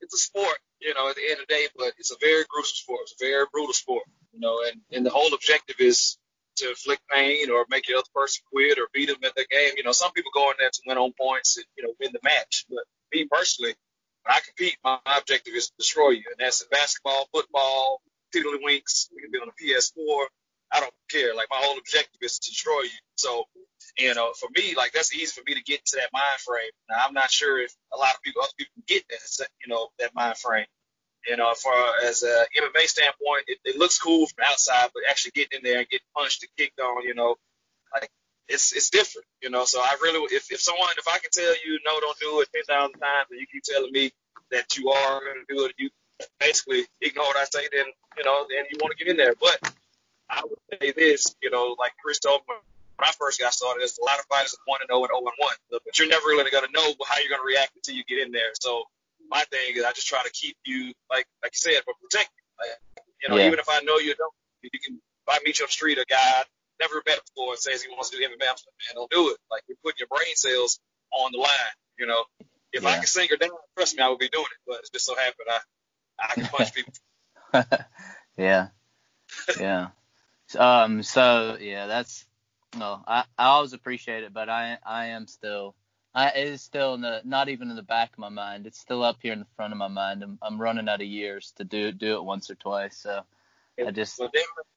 it's 0.00 0.14
a 0.14 0.18
sport, 0.18 0.58
you 0.80 0.94
know, 0.94 1.08
at 1.08 1.16
the 1.16 1.22
end 1.22 1.40
of 1.40 1.46
the 1.48 1.54
day, 1.54 1.66
but 1.76 1.92
it's 1.98 2.10
a 2.10 2.16
very 2.20 2.44
gruesome 2.48 2.74
sport. 2.74 3.00
It's 3.02 3.20
a 3.20 3.24
very 3.24 3.46
brutal 3.52 3.72
sport 3.72 4.04
you 4.38 4.46
know, 4.46 4.58
and, 4.70 4.80
and 4.92 5.04
the 5.04 5.10
whole 5.10 5.34
objective 5.34 5.76
is 5.80 6.16
to 6.56 6.70
inflict 6.70 7.02
pain 7.10 7.50
or 7.50 7.66
make 7.70 7.84
the 7.86 7.94
other 7.94 8.08
person 8.14 8.44
quit 8.50 8.78
or 8.78 8.88
beat 8.92 9.08
them 9.08 9.18
at 9.24 9.34
the 9.34 9.46
game. 9.50 9.72
You 9.76 9.84
know, 9.84 9.92
some 9.92 10.12
people 10.12 10.30
go 10.34 10.50
in 10.50 10.56
there 10.58 10.70
to 10.70 10.80
win 10.86 10.98
on 10.98 11.12
points 11.18 11.56
and, 11.56 11.66
you 11.76 11.84
know, 11.84 11.94
win 12.00 12.10
the 12.12 12.20
match. 12.22 12.66
But 12.68 12.84
me 13.12 13.26
personally, 13.30 13.74
when 14.22 14.36
I 14.36 14.40
compete, 14.40 14.76
my 14.84 14.98
objective 15.18 15.54
is 15.54 15.68
to 15.68 15.72
destroy 15.78 16.10
you. 16.10 16.24
And 16.30 16.38
that's 16.38 16.62
in 16.62 16.68
basketball, 16.70 17.28
football, 17.32 18.00
tiddlywinks. 18.34 19.08
We 19.14 19.22
can 19.22 19.30
be 19.32 19.38
on 19.38 19.48
a 19.48 19.56
PS4. 19.62 20.26
I 20.72 20.80
don't 20.80 20.92
care. 21.10 21.34
Like 21.34 21.48
my 21.50 21.56
whole 21.60 21.78
objective 21.78 22.20
is 22.20 22.38
to 22.38 22.50
destroy 22.50 22.82
you. 22.82 23.00
So, 23.16 23.44
you 23.96 24.14
know, 24.14 24.32
for 24.38 24.48
me, 24.56 24.74
like 24.76 24.92
that's 24.92 25.14
easy 25.14 25.26
for 25.26 25.42
me 25.46 25.54
to 25.54 25.62
get 25.62 25.80
into 25.80 25.96
that 25.96 26.10
mind 26.12 26.40
frame. 26.40 26.70
Now 26.90 27.06
I'm 27.06 27.14
not 27.14 27.30
sure 27.30 27.58
if 27.58 27.74
a 27.92 27.96
lot 27.96 28.14
of 28.14 28.22
people, 28.22 28.42
other 28.42 28.52
people 28.58 28.82
get 28.86 29.04
that, 29.08 29.48
you 29.64 29.72
know, 29.72 29.88
that 29.98 30.14
mind 30.14 30.36
frame. 30.36 30.66
You 31.26 31.36
know, 31.36 31.52
for 31.54 31.72
as 32.04 32.22
uh, 32.22 32.44
a 32.44 32.60
MMA 32.60 32.86
standpoint, 32.86 33.44
it, 33.48 33.58
it 33.64 33.76
looks 33.76 33.98
cool 33.98 34.26
from 34.26 34.44
outside, 34.46 34.90
but 34.94 35.02
actually 35.08 35.32
getting 35.34 35.58
in 35.58 35.64
there 35.64 35.80
and 35.80 35.88
getting 35.88 36.06
punched 36.16 36.42
and 36.42 36.50
kicked 36.56 36.80
on, 36.80 37.02
you 37.02 37.14
know, 37.14 37.36
like 37.92 38.08
it's 38.48 38.72
it's 38.72 38.90
different, 38.90 39.26
you 39.42 39.50
know. 39.50 39.64
So 39.64 39.80
I 39.80 39.96
really, 40.00 40.20
if 40.34 40.50
if 40.50 40.60
someone, 40.60 40.88
if 40.96 41.06
I 41.08 41.18
can 41.18 41.30
tell 41.30 41.52
you 41.64 41.78
no, 41.84 42.00
don't 42.00 42.18
do 42.18 42.40
it 42.40 42.48
ten 42.54 42.64
thousand 42.64 42.98
times, 43.00 43.26
and 43.30 43.40
you 43.40 43.46
keep 43.52 43.62
telling 43.62 43.92
me 43.92 44.12
that 44.50 44.76
you 44.76 44.90
are 44.90 45.20
going 45.20 45.44
to 45.46 45.54
do 45.54 45.64
it, 45.66 45.74
you 45.78 45.90
basically 46.40 46.86
ignore 47.00 47.26
what 47.26 47.36
I 47.36 47.44
say, 47.44 47.68
then 47.72 47.86
you 48.16 48.24
know, 48.24 48.46
then 48.48 48.64
you 48.70 48.78
want 48.80 48.96
to 48.96 48.98
get 48.98 49.10
in 49.10 49.16
there. 49.16 49.34
But 49.40 49.74
I 50.28 50.42
would 50.44 50.58
say 50.70 50.92
this, 50.92 51.34
you 51.42 51.50
know, 51.50 51.76
like 51.78 51.92
Chris 52.02 52.18
told 52.18 52.42
me 52.48 52.54
when 52.98 53.08
I 53.08 53.12
first 53.18 53.40
got 53.40 53.54
started, 53.54 53.80
there's 53.80 53.98
a 53.98 54.04
lot 54.04 54.18
of 54.18 54.26
fighters 54.26 54.52
that 54.52 54.58
want 54.66 54.82
to 54.82 54.88
know 54.90 55.00
and 55.06 55.10
0 55.14 55.22
and 55.22 55.38
1, 55.38 55.82
but 55.86 55.98
you're 55.98 56.08
never 56.08 56.26
really 56.26 56.50
going 56.50 56.66
to 56.66 56.72
know 56.74 56.94
how 57.06 57.18
you're 57.22 57.30
going 57.30 57.40
to 57.40 57.46
react 57.46 57.72
until 57.76 57.94
you 57.94 58.02
get 58.04 58.18
in 58.18 58.32
there. 58.32 58.50
So 58.60 58.84
my 59.30 59.44
thing 59.50 59.76
is 59.76 59.84
I 59.84 59.92
just 59.92 60.08
try 60.08 60.22
to 60.22 60.30
keep 60.30 60.56
you 60.64 60.92
like 61.10 61.26
like 61.42 61.52
you 61.54 61.62
said, 61.62 61.82
but 61.86 61.94
protect 62.02 62.30
you. 62.34 62.44
Like, 62.58 62.74
you 63.22 63.28
know, 63.28 63.36
yeah. 63.38 63.46
even 63.46 63.58
if 63.58 63.68
I 63.68 63.80
know 63.86 63.98
you 63.98 64.14
don't, 64.14 64.34
you 64.62 64.70
can. 64.70 64.98
If 64.98 65.28
I 65.28 65.38
meet 65.44 65.58
you 65.58 65.64
on 65.64 65.68
the 65.68 65.72
street, 65.72 65.98
a 65.98 66.06
guy 66.08 66.44
never 66.80 67.02
met 67.06 67.20
before 67.26 67.52
and 67.52 67.60
says 67.60 67.82
he 67.82 67.90
wants 67.90 68.10
to 68.10 68.16
do 68.16 68.24
MMA, 68.24 68.48
I'm 68.48 68.56
like, 68.56 68.78
man, 68.80 68.94
don't 68.94 69.10
do 69.10 69.30
it. 69.30 69.36
Like 69.50 69.62
you're 69.68 69.76
putting 69.84 70.00
your 70.00 70.08
brain 70.08 70.34
cells 70.34 70.80
on 71.12 71.30
the 71.32 71.38
line. 71.38 71.74
You 71.98 72.06
know, 72.06 72.24
if 72.72 72.82
yeah. 72.82 72.88
I 72.88 72.98
could 72.98 73.08
sing 73.08 73.28
her 73.30 73.36
down, 73.36 73.50
trust 73.76 73.96
me, 73.96 74.02
I 74.02 74.08
would 74.08 74.18
be 74.18 74.30
doing 74.30 74.48
it. 74.48 74.60
But 74.66 74.80
it's 74.80 74.90
just 74.90 75.06
so 75.06 75.14
happened 75.14 75.48
I 75.50 75.58
I 76.18 76.34
can 76.34 76.44
punch 76.44 76.74
people. 76.74 76.92
yeah, 78.36 78.68
yeah. 79.58 79.88
Um. 80.56 81.02
So 81.02 81.56
yeah, 81.60 81.86
that's 81.86 82.24
no. 82.76 83.02
I 83.06 83.24
I 83.36 83.46
always 83.46 83.72
appreciate 83.72 84.24
it, 84.24 84.32
but 84.32 84.48
I 84.48 84.78
I 84.84 85.06
am 85.06 85.26
still 85.26 85.74
I, 86.14 86.30
it 86.30 86.48
is 86.48 86.62
still 86.62 86.94
in 86.94 87.02
the, 87.02 87.20
not 87.24 87.48
even 87.48 87.70
in 87.70 87.76
the 87.76 87.82
back 87.82 88.12
of 88.12 88.18
my 88.18 88.28
mind. 88.28 88.66
It's 88.66 88.80
still 88.80 89.04
up 89.04 89.18
here 89.22 89.32
in 89.32 89.38
the 89.38 89.46
front 89.56 89.72
of 89.72 89.78
my 89.78 89.88
mind. 89.88 90.22
I'm, 90.22 90.38
I'm 90.42 90.60
running 90.60 90.88
out 90.88 91.00
of 91.00 91.06
years 91.06 91.52
to 91.56 91.64
do 91.64 91.92
do 91.92 92.16
it 92.16 92.24
once 92.24 92.50
or 92.50 92.54
twice. 92.56 92.96
So 92.96 93.22
I 93.78 93.90
just. 93.90 94.18
Well, 94.18 94.30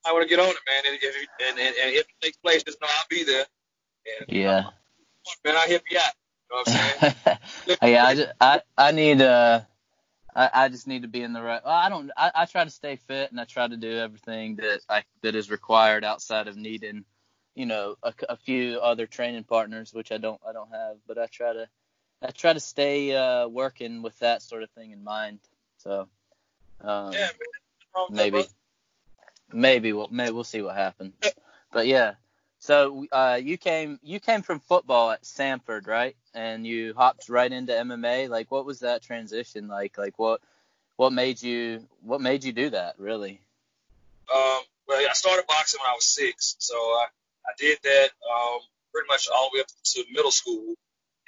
I 0.06 0.14
want 0.14 0.24
to 0.24 0.30
get 0.30 0.40
on 0.40 0.50
it, 0.50 0.58
man. 0.68 0.84
And 0.86 1.00
if, 1.02 1.16
and, 1.50 1.60
and, 1.60 1.76
and 1.84 1.96
if 1.96 2.02
it 2.02 2.22
takes 2.22 2.38
place, 2.38 2.64
just 2.64 2.80
know 2.82 2.88
I'll 2.88 3.06
be 3.10 3.24
there. 3.24 3.46
And, 4.20 4.38
yeah. 4.38 4.64
man, 5.44 5.56
I'll 5.58 5.68
hit 5.68 5.82
you 5.90 5.98
out. 5.98 6.14
You 6.50 6.58
know 6.58 6.64
what 6.64 6.68
I'm 6.68 7.14
saying? 7.26 7.38
yeah, 7.94 8.06
I, 8.06 8.16
just, 8.16 8.32
I 8.40 8.62
I 8.78 8.92
need 8.92 9.22
uh 9.22 9.62
I, 10.36 10.50
I 10.54 10.70
just 10.70 10.88
need 10.88 11.02
to 11.02 11.08
be 11.08 11.24
in 11.24 11.34
the 11.34 11.42
right. 11.42 11.62
Well, 11.64 11.74
I 11.74 11.90
don't. 11.90 12.12
I, 12.16 12.32
I 12.34 12.46
try 12.46 12.64
to 12.64 12.70
stay 12.70 12.96
fit 12.96 13.32
and 13.32 13.40
I 13.40 13.46
try 13.46 13.68
to 13.68 13.78
do 13.78 13.98
everything 13.98 14.56
that 14.58 14.80
I 14.90 15.04
that 15.24 15.36
is 15.36 15.52
required 15.52 16.04
outside 16.04 16.48
of 16.48 16.56
needing 16.56 17.06
you 17.56 17.66
know 17.66 17.96
a, 18.02 18.14
a, 18.30 18.38
few 18.38 18.80
other 18.80 19.08
training 19.08 19.44
partners 19.44 19.94
which 19.94 20.12
I 20.12 20.18
don't 20.18 20.40
I 20.48 20.54
don't 20.54 20.72
have 20.72 20.98
but 21.08 21.18
I 21.18 21.26
try 21.28 21.54
to 21.54 21.68
I 22.22 22.32
try 22.32 22.54
to 22.54 22.60
stay 22.60 23.16
uh, 23.16 23.48
working 23.48 24.02
with 24.02 24.18
that 24.20 24.42
sort 24.42 24.64
of 24.64 24.70
thing 24.72 24.92
in 24.92 25.04
mind 25.04 25.40
so 25.78 26.08
um, 26.82 27.14
yeah, 27.14 27.30
maybe 28.10 28.46
maybe 29.52 29.94
we'll 29.94 30.10
maybe 30.12 30.32
we'll 30.32 30.44
see 30.44 30.62
what 30.62 30.76
happens 30.76 31.14
but 31.72 31.88
yeah 31.88 32.14
so 32.62 33.06
uh, 33.12 33.38
you 33.42 33.58
came 33.58 34.00
you 34.02 34.22
came 34.22 34.42
from 34.42 34.62
football 34.62 35.12
at 35.12 35.24
Samford 35.24 35.88
right 35.88 36.16
and 36.34 36.66
you 36.66 36.94
hopped 36.96 37.28
right 37.28 37.52
into 37.52 37.74
MMA 37.74 38.30
like 38.30 38.50
what 38.50 38.66
was 38.66 38.80
that 38.80 39.04
transition 39.04 39.68
like 39.68 39.98
like 39.98 40.18
what 40.18 40.40
what 40.96 41.12
made 41.12 41.42
you 41.42 41.86
what 42.02 42.22
made 42.22 42.46
you 42.46 42.54
do 42.54 42.70
that 42.70 42.96
really 42.98 43.42
um 44.34 44.62
well 44.88 45.06
I 45.10 45.14
started 45.14 45.46
boxing 45.48 45.80
when 45.82 45.92
I 45.92 45.96
was 45.96 46.06
six 46.06 46.56
so 46.60 46.76
I 46.76 47.08
I 47.46 47.52
did 47.58 47.80
that 47.84 48.10
um, 48.30 48.60
pretty 48.94 49.08
much 49.08 49.28
all 49.34 49.50
the 49.50 49.58
way 49.58 49.62
up 49.62 49.68
to 49.68 50.04
middle 50.12 50.32
school. 50.32 50.76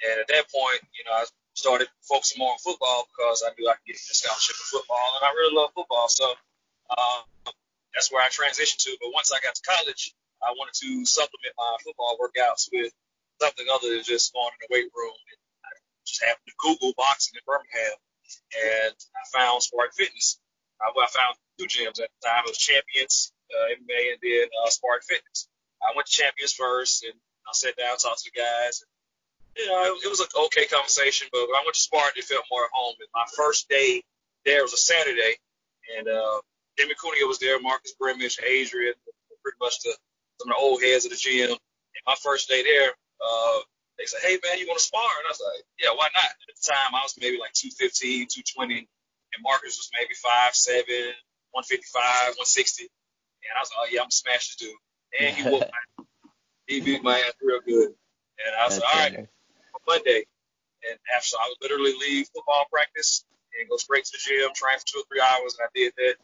And 0.04 0.20
at 0.20 0.28
that 0.28 0.50
point, 0.52 0.80
you 0.92 1.04
know, 1.04 1.12
I 1.12 1.24
started 1.54 1.88
focusing 2.02 2.38
more 2.38 2.52
on 2.52 2.58
football 2.58 3.08
because 3.10 3.42
I 3.46 3.50
knew 3.58 3.68
I 3.68 3.74
could 3.74 3.86
get 3.86 3.96
a 3.96 4.14
scholarship 4.14 4.56
in 4.58 4.66
football, 4.78 5.08
and 5.16 5.24
I 5.24 5.30
really 5.32 5.54
love 5.54 5.70
football. 5.74 6.08
So 6.08 6.26
um, 6.90 7.22
that's 7.94 8.12
where 8.12 8.22
I 8.22 8.28
transitioned 8.28 8.84
to. 8.84 8.96
But 9.00 9.14
once 9.14 9.32
I 9.32 9.40
got 9.40 9.54
to 9.54 9.62
college, 9.62 10.14
I 10.44 10.52
wanted 10.56 10.76
to 10.84 11.04
supplement 11.08 11.54
my 11.56 11.76
football 11.82 12.16
workouts 12.20 12.68
with 12.72 12.92
something 13.40 13.66
other 13.72 13.90
than 13.90 14.04
just 14.04 14.32
going 14.32 14.52
in 14.52 14.60
the 14.68 14.72
weight 14.72 14.90
room. 14.92 15.16
And 15.16 15.40
I 15.64 15.70
just 16.04 16.22
happened 16.22 16.48
to 16.48 16.56
Google 16.60 16.92
boxing 16.96 17.34
in 17.34 17.44
Birmingham, 17.48 17.96
and 18.52 18.94
I 18.94 19.22
found 19.32 19.62
Spartan 19.62 19.96
Fitness. 19.96 20.38
I, 20.80 20.92
I 20.92 21.08
found 21.08 21.36
two 21.58 21.66
gyms 21.66 21.98
at 22.02 22.10
the 22.10 22.20
time. 22.22 22.44
It 22.46 22.52
was 22.52 22.58
Champions 22.58 23.32
uh, 23.50 23.74
MMA 23.78 24.16
and 24.16 24.20
then 24.22 24.46
uh, 24.52 24.70
Spartan 24.70 25.06
Fitness. 25.08 25.48
I 25.82 25.92
went 25.94 26.06
to 26.06 26.12
Champions 26.12 26.52
first, 26.52 27.04
and 27.04 27.14
I 27.46 27.52
sat 27.52 27.76
down, 27.76 27.96
talked 27.96 28.24
to 28.24 28.30
the 28.32 28.40
guys. 28.40 28.82
And, 28.82 28.90
you 29.56 29.66
know, 29.68 29.94
it, 29.94 30.06
it 30.06 30.10
was 30.10 30.20
an 30.20 30.32
okay 30.46 30.66
conversation, 30.66 31.28
but 31.30 31.46
when 31.46 31.56
I 31.56 31.64
went 31.64 31.74
to 31.74 31.80
Spartan, 31.80 32.18
it 32.18 32.24
felt 32.24 32.44
more 32.50 32.64
at 32.64 32.72
home. 32.72 32.96
And 33.00 33.08
my 33.14 33.26
first 33.36 33.68
day 33.68 34.02
there 34.44 34.62
was 34.62 34.72
a 34.72 34.80
Saturday, 34.80 35.36
and 35.96 36.08
uh, 36.08 36.40
Jimmy 36.78 36.94
Cunha 36.94 37.26
was 37.28 37.38
there, 37.38 37.60
Marcus 37.60 37.94
Brimage, 37.98 38.38
Adrian, 38.44 38.94
pretty 39.42 39.56
much 39.60 39.80
the, 39.82 39.94
some 40.40 40.50
of 40.50 40.56
the 40.56 40.62
old 40.62 40.82
heads 40.82 41.04
of 41.04 41.10
the 41.10 41.20
gym. 41.20 41.50
And 41.50 42.04
my 42.06 42.16
first 42.22 42.48
day 42.48 42.62
there, 42.62 42.90
uh, 43.22 43.58
they 43.98 44.06
said, 44.06 44.20
hey, 44.22 44.38
man, 44.42 44.58
you 44.58 44.66
want 44.66 44.78
to 44.78 44.84
spar? 44.84 45.06
And 45.06 45.26
I 45.26 45.30
was 45.30 45.42
like, 45.42 45.62
yeah, 45.78 45.94
why 45.94 46.10
not? 46.14 46.26
At 46.26 46.54
the 46.54 46.66
time, 46.66 46.94
I 46.94 47.02
was 47.06 47.14
maybe 47.18 47.38
like 47.38 47.54
215, 47.54 48.26
220, 48.26 48.82
and 48.82 49.40
Marcus 49.42 49.78
was 49.78 49.90
maybe 49.94 50.14
5'7", 50.18 51.14
155, 51.54 52.34
160. 52.34 52.90
And 53.46 53.54
I 53.54 53.60
was 53.62 53.70
like, 53.70 53.80
oh, 53.80 53.88
yeah, 53.92 54.02
I'm 54.02 54.10
gonna 54.10 54.22
smash 54.24 54.50
this 54.50 54.58
dude. 54.58 54.82
And 55.14 55.30
he 55.30 55.42
whooped 55.46 55.70
my, 55.70 56.04
he 56.66 56.80
beat 56.80 57.04
my 57.04 57.18
ass 57.18 57.38
real 57.38 57.62
good. 57.62 57.94
And 58.42 58.50
I 58.58 58.66
was 58.66 58.80
That's 58.80 58.84
like, 58.84 58.94
all 58.94 59.22
right, 59.22 59.28
Monday. 59.86 60.26
And 60.84 60.98
after, 61.14 61.38
I 61.38 61.48
would 61.48 61.62
literally 61.62 61.94
leave 61.96 62.28
football 62.34 62.66
practice 62.68 63.24
and 63.56 63.68
go 63.68 63.76
straight 63.76 64.04
to 64.04 64.12
the 64.12 64.20
gym, 64.20 64.50
train 64.52 64.76
for 64.78 64.86
two 64.86 65.00
or 65.00 65.06
three 65.06 65.22
hours. 65.22 65.54
And 65.56 65.64
I 65.64 65.70
did 65.72 65.94
that 65.96 66.16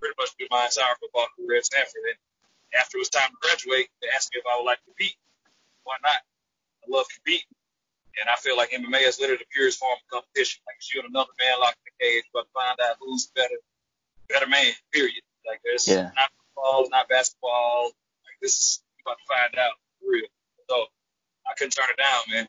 pretty 0.00 0.14
much 0.18 0.34
through 0.36 0.50
my 0.50 0.66
entire 0.66 0.96
football 1.00 1.30
career 1.36 1.62
at 1.62 1.70
Samford. 1.70 2.04
And 2.10 2.18
after 2.74 2.98
it 2.98 3.04
was 3.04 3.10
time 3.10 3.28
to 3.30 3.36
graduate, 3.40 3.88
they 4.02 4.08
asked 4.14 4.32
me 4.34 4.40
if 4.40 4.46
I 4.46 4.58
would 4.58 4.66
like 4.66 4.78
to 4.78 4.84
compete 4.86 5.16
why 5.86 5.96
not? 6.02 6.20
I 6.82 6.84
love 6.90 7.06
competing. 7.14 7.46
And 8.20 8.28
I 8.28 8.34
feel 8.36 8.56
like 8.56 8.70
MMA 8.70 9.06
is 9.06 9.20
literally 9.20 9.38
the 9.38 9.52
purest 9.54 9.78
form 9.78 9.94
of 9.94 10.10
competition. 10.10 10.60
Like 10.66 10.76
if 10.80 10.92
you 10.92 11.00
and 11.00 11.10
another 11.10 11.30
man 11.38 11.60
locked 11.60 11.78
in 11.86 11.92
the 11.94 12.04
cage, 12.04 12.24
but 12.34 12.46
find 12.52 12.76
out 12.82 12.96
who's 13.00 13.30
better, 13.34 13.56
better 14.28 14.46
man. 14.46 14.72
Period. 14.92 15.22
Like 15.46 15.60
there's 15.64 15.86
yeah. 15.86 16.10
not 16.16 16.30
football, 16.54 16.88
not 16.90 17.08
basketball. 17.08 17.92
Like 18.24 18.38
this 18.42 18.52
is 18.58 18.82
you 18.98 19.02
about 19.06 19.18
to 19.18 19.26
find 19.28 19.64
out 19.64 19.76
for 20.00 20.10
real. 20.10 20.26
So 20.68 20.86
I 21.46 21.54
couldn't 21.56 21.72
turn 21.72 21.86
it 21.90 22.02
down, 22.02 22.22
man. 22.34 22.48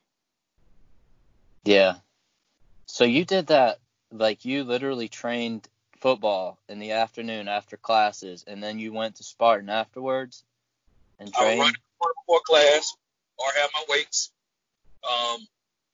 Yeah. 1.63 1.95
So 2.87 3.03
you 3.03 3.25
did 3.25 3.47
that 3.47 3.79
like 4.11 4.45
you 4.45 4.63
literally 4.63 5.09
trained 5.09 5.67
football 5.99 6.59
in 6.69 6.79
the 6.79 6.91
afternoon 6.91 7.47
after 7.47 7.77
classes, 7.77 8.43
and 8.47 8.61
then 8.61 8.79
you 8.79 8.93
went 8.93 9.15
to 9.15 9.23
Spartan 9.23 9.69
afterwards 9.69 10.43
and 11.19 11.33
trained. 11.33 11.61
I 11.61 11.63
run 11.63 11.73
before 11.99 12.41
class, 12.45 12.95
or 13.37 13.45
have 13.59 13.69
my 13.73 13.83
weights, 13.89 14.31
um, 15.03 15.47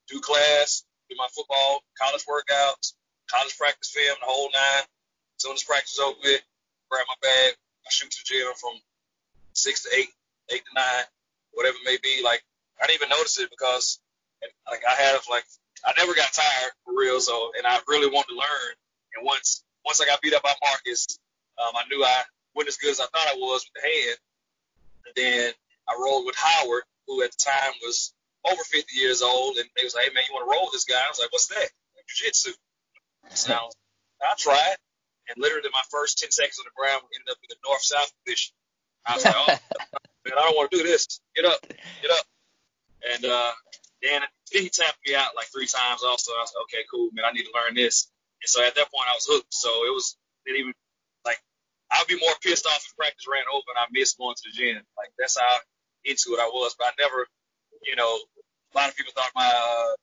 do 0.09 0.19
class, 0.19 0.83
do 1.09 1.15
my 1.17 1.27
football, 1.33 1.83
college 1.99 2.25
workouts, 2.25 2.93
college 3.29 3.57
practice 3.57 3.91
film, 3.91 4.17
the 4.19 4.25
whole 4.25 4.49
nine. 4.53 4.83
As 5.37 5.43
soon 5.43 5.53
as 5.53 5.63
practice 5.63 5.93
is 5.93 5.99
over 5.99 6.17
with, 6.23 6.41
grab 6.89 7.05
my 7.07 7.15
bag, 7.21 7.53
I 7.85 7.89
shoot 7.89 8.11
to 8.11 8.17
the 8.17 8.25
gym 8.25 8.53
from 8.59 8.73
six 9.53 9.83
to 9.83 9.89
eight, 9.97 10.09
eight 10.51 10.63
to 10.65 10.73
nine, 10.75 11.05
whatever 11.53 11.75
it 11.77 11.85
may 11.85 11.97
be. 12.01 12.23
Like 12.23 12.43
I 12.81 12.87
didn't 12.87 13.01
even 13.01 13.09
notice 13.09 13.39
it 13.39 13.49
because 13.49 13.99
like 14.69 14.81
I 14.87 14.93
have 14.93 15.21
like 15.29 15.45
I 15.85 15.93
never 15.97 16.13
got 16.13 16.31
tired 16.31 16.71
for 16.85 16.93
real, 16.95 17.19
so 17.19 17.51
and 17.57 17.67
I 17.67 17.79
really 17.87 18.11
wanted 18.11 18.33
to 18.33 18.35
learn. 18.35 18.73
And 19.15 19.25
once 19.25 19.63
once 19.85 20.01
I 20.01 20.05
got 20.05 20.21
beat 20.21 20.33
up 20.33 20.43
by 20.43 20.53
Marcus, 20.63 21.19
um, 21.61 21.75
I 21.75 21.83
knew 21.89 22.03
I 22.03 22.23
wasn't 22.55 22.69
as 22.69 22.77
good 22.77 22.91
as 22.91 22.99
I 22.99 23.05
thought 23.05 23.27
I 23.27 23.35
was 23.35 23.65
with 23.65 23.83
the 23.83 23.89
hand. 23.89 24.17
And 25.05 25.13
then 25.15 25.53
I 25.87 25.99
rolled 25.99 26.25
with 26.25 26.35
Howard, 26.35 26.83
who 27.07 27.21
at 27.23 27.31
the 27.31 27.37
time 27.37 27.73
was 27.81 28.13
over 28.45 28.63
50 28.63 28.95
years 28.95 29.21
old, 29.21 29.57
and 29.57 29.69
they 29.75 29.83
was 29.83 29.95
like, 29.95 30.05
"Hey 30.05 30.13
man, 30.13 30.23
you 30.27 30.33
want 30.33 30.47
to 30.47 30.51
roll 30.51 30.65
with 30.65 30.73
this 30.73 30.85
guy?" 30.85 30.99
I 31.03 31.09
was 31.09 31.19
like, 31.19 31.31
"What's 31.31 31.47
that?" 31.47 31.69
Jiu-jitsu. 32.07 32.51
So 33.29 33.53
I 34.21 34.33
tried, 34.37 34.75
and 35.29 35.37
literally 35.37 35.69
my 35.71 35.83
first 35.89 36.19
10 36.19 36.31
seconds 36.31 36.59
on 36.59 36.65
the 36.65 36.75
ground 36.75 37.03
ended 37.15 37.31
up 37.31 37.37
in 37.41 37.47
the 37.49 37.55
north-south 37.65 38.11
position. 38.23 38.53
I 39.05 39.15
was 39.15 39.25
like, 39.25 39.35
"Oh 39.35 39.47
man, 40.25 40.37
I 40.37 40.41
don't 40.41 40.57
want 40.57 40.71
to 40.71 40.77
do 40.77 40.83
this. 40.83 41.19
Get 41.35 41.45
up, 41.45 41.59
get 41.67 42.11
up." 42.11 42.25
And 43.13 43.25
uh, 43.25 43.51
then 44.01 44.21
he 44.51 44.69
tapped 44.69 44.99
me 45.05 45.15
out 45.15 45.35
like 45.35 45.47
three 45.47 45.67
times. 45.67 46.03
Also, 46.03 46.31
I 46.31 46.41
was 46.41 46.53
like, 46.55 46.63
"Okay, 46.63 46.83
cool, 46.91 47.09
man. 47.13 47.25
I 47.25 47.31
need 47.31 47.43
to 47.43 47.53
learn 47.55 47.75
this." 47.75 48.11
And 48.43 48.49
so 48.51 48.59
at 48.63 48.75
that 48.75 48.91
point, 48.91 49.07
I 49.07 49.15
was 49.15 49.25
hooked. 49.25 49.53
So 49.53 49.69
it 49.87 49.93
was 49.93 50.17
it 50.45 50.59
even 50.59 50.73
like 51.25 51.39
I'd 51.91 52.07
be 52.07 52.19
more 52.19 52.35
pissed 52.43 52.67
off 52.67 52.83
if 52.83 52.95
practice 52.95 53.25
ran 53.25 53.47
over 53.47 53.63
and 53.71 53.79
I 53.79 53.87
missed 53.91 54.17
going 54.17 54.35
to 54.35 54.43
the 54.45 54.53
gym. 54.53 54.83
Like 54.97 55.15
that's 55.17 55.39
how 55.39 55.57
into 56.03 56.35
it 56.35 56.43
I 56.43 56.51
was, 56.51 56.75
but 56.77 56.91
I 56.91 56.91
never, 56.99 57.27
you 57.83 57.95
know, 57.95 58.11
a 58.11 58.73
lot 58.75 58.89
of 58.89 58.95
people 58.97 59.13
thought 59.15 59.31
my 59.35 59.47
uh, 59.47 59.95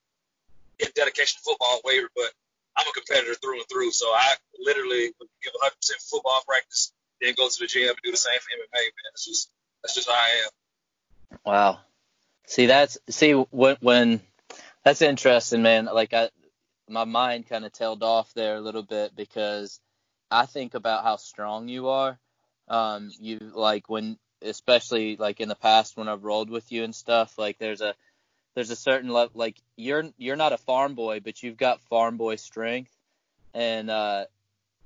dedication 0.95 1.37
to 1.37 1.43
football 1.45 1.81
wavered, 1.85 2.09
but 2.15 2.33
I'm 2.75 2.87
a 2.87 2.91
competitor 2.91 3.35
through 3.35 3.61
and 3.61 3.69
through. 3.69 3.91
So 3.91 4.07
I 4.07 4.33
literally 4.59 5.13
would 5.19 5.29
give 5.43 5.53
100% 5.61 6.09
football 6.09 6.41
practice, 6.47 6.93
then 7.21 7.35
go 7.37 7.47
to 7.47 7.59
the 7.59 7.67
gym 7.67 7.89
and 7.89 7.97
do 8.03 8.11
the 8.11 8.17
same 8.17 8.39
for 8.39 8.49
MMA. 8.49 8.81
Man, 8.81 9.11
it's 9.13 9.25
just 9.25 9.51
that's 9.83 9.95
just 9.95 10.09
how 10.09 10.15
I 10.15 10.45
am. 10.45 11.37
Wow. 11.45 11.79
See, 12.47 12.65
that's 12.65 12.97
see 13.09 13.33
when 13.33 13.77
when 13.81 14.21
that's 14.83 15.01
interesting, 15.01 15.61
man. 15.61 15.85
Like 15.85 16.13
I, 16.13 16.29
my 16.91 17.05
mind 17.05 17.47
kind 17.47 17.65
of 17.65 17.71
tailed 17.71 18.03
off 18.03 18.33
there 18.33 18.55
a 18.55 18.61
little 18.61 18.83
bit 18.83 19.15
because 19.15 19.79
I 20.29 20.45
think 20.45 20.73
about 20.73 21.03
how 21.03 21.15
strong 21.15 21.67
you 21.67 21.89
are. 21.89 22.19
Um, 22.67 23.11
you 23.19 23.39
like 23.53 23.89
when 23.89 24.17
especially 24.41 25.17
like 25.17 25.39
in 25.39 25.49
the 25.49 25.55
past 25.55 25.97
when 25.97 26.07
I've 26.07 26.23
rolled 26.23 26.49
with 26.49 26.71
you 26.71 26.83
and 26.83 26.93
stuff, 26.93 27.37
like 27.37 27.57
there's 27.57 27.81
a 27.81 27.95
there's 28.55 28.69
a 28.69 28.75
certain 28.75 29.09
level 29.09 29.31
like 29.35 29.57
you're 29.75 30.05
you're 30.17 30.35
not 30.35 30.53
a 30.53 30.57
farm 30.57 30.95
boy, 30.95 31.21
but 31.21 31.41
you've 31.41 31.57
got 31.57 31.81
farm 31.83 32.17
boy 32.17 32.35
strength, 32.35 32.95
and 33.53 33.89
uh, 33.89 34.25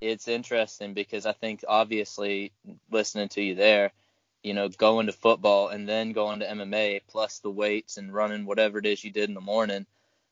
it's 0.01 0.27
interesting 0.27 0.93
because 0.93 1.25
I 1.25 1.33
think 1.33 1.63
obviously 1.67 2.51
listening 2.91 3.29
to 3.29 3.41
you 3.41 3.55
there, 3.55 3.91
you 4.43 4.53
know, 4.53 4.69
going 4.69 5.07
to 5.07 5.13
football 5.13 5.69
and 5.69 5.87
then 5.87 6.11
going 6.11 6.39
to 6.39 6.47
MMA 6.47 7.01
plus 7.07 7.39
the 7.39 7.49
weights 7.49 7.97
and 7.97 8.13
running 8.13 8.45
whatever 8.45 8.77
it 8.77 8.85
is 8.85 9.03
you 9.03 9.11
did 9.11 9.29
in 9.29 9.35
the 9.35 9.41
morning, 9.41 9.85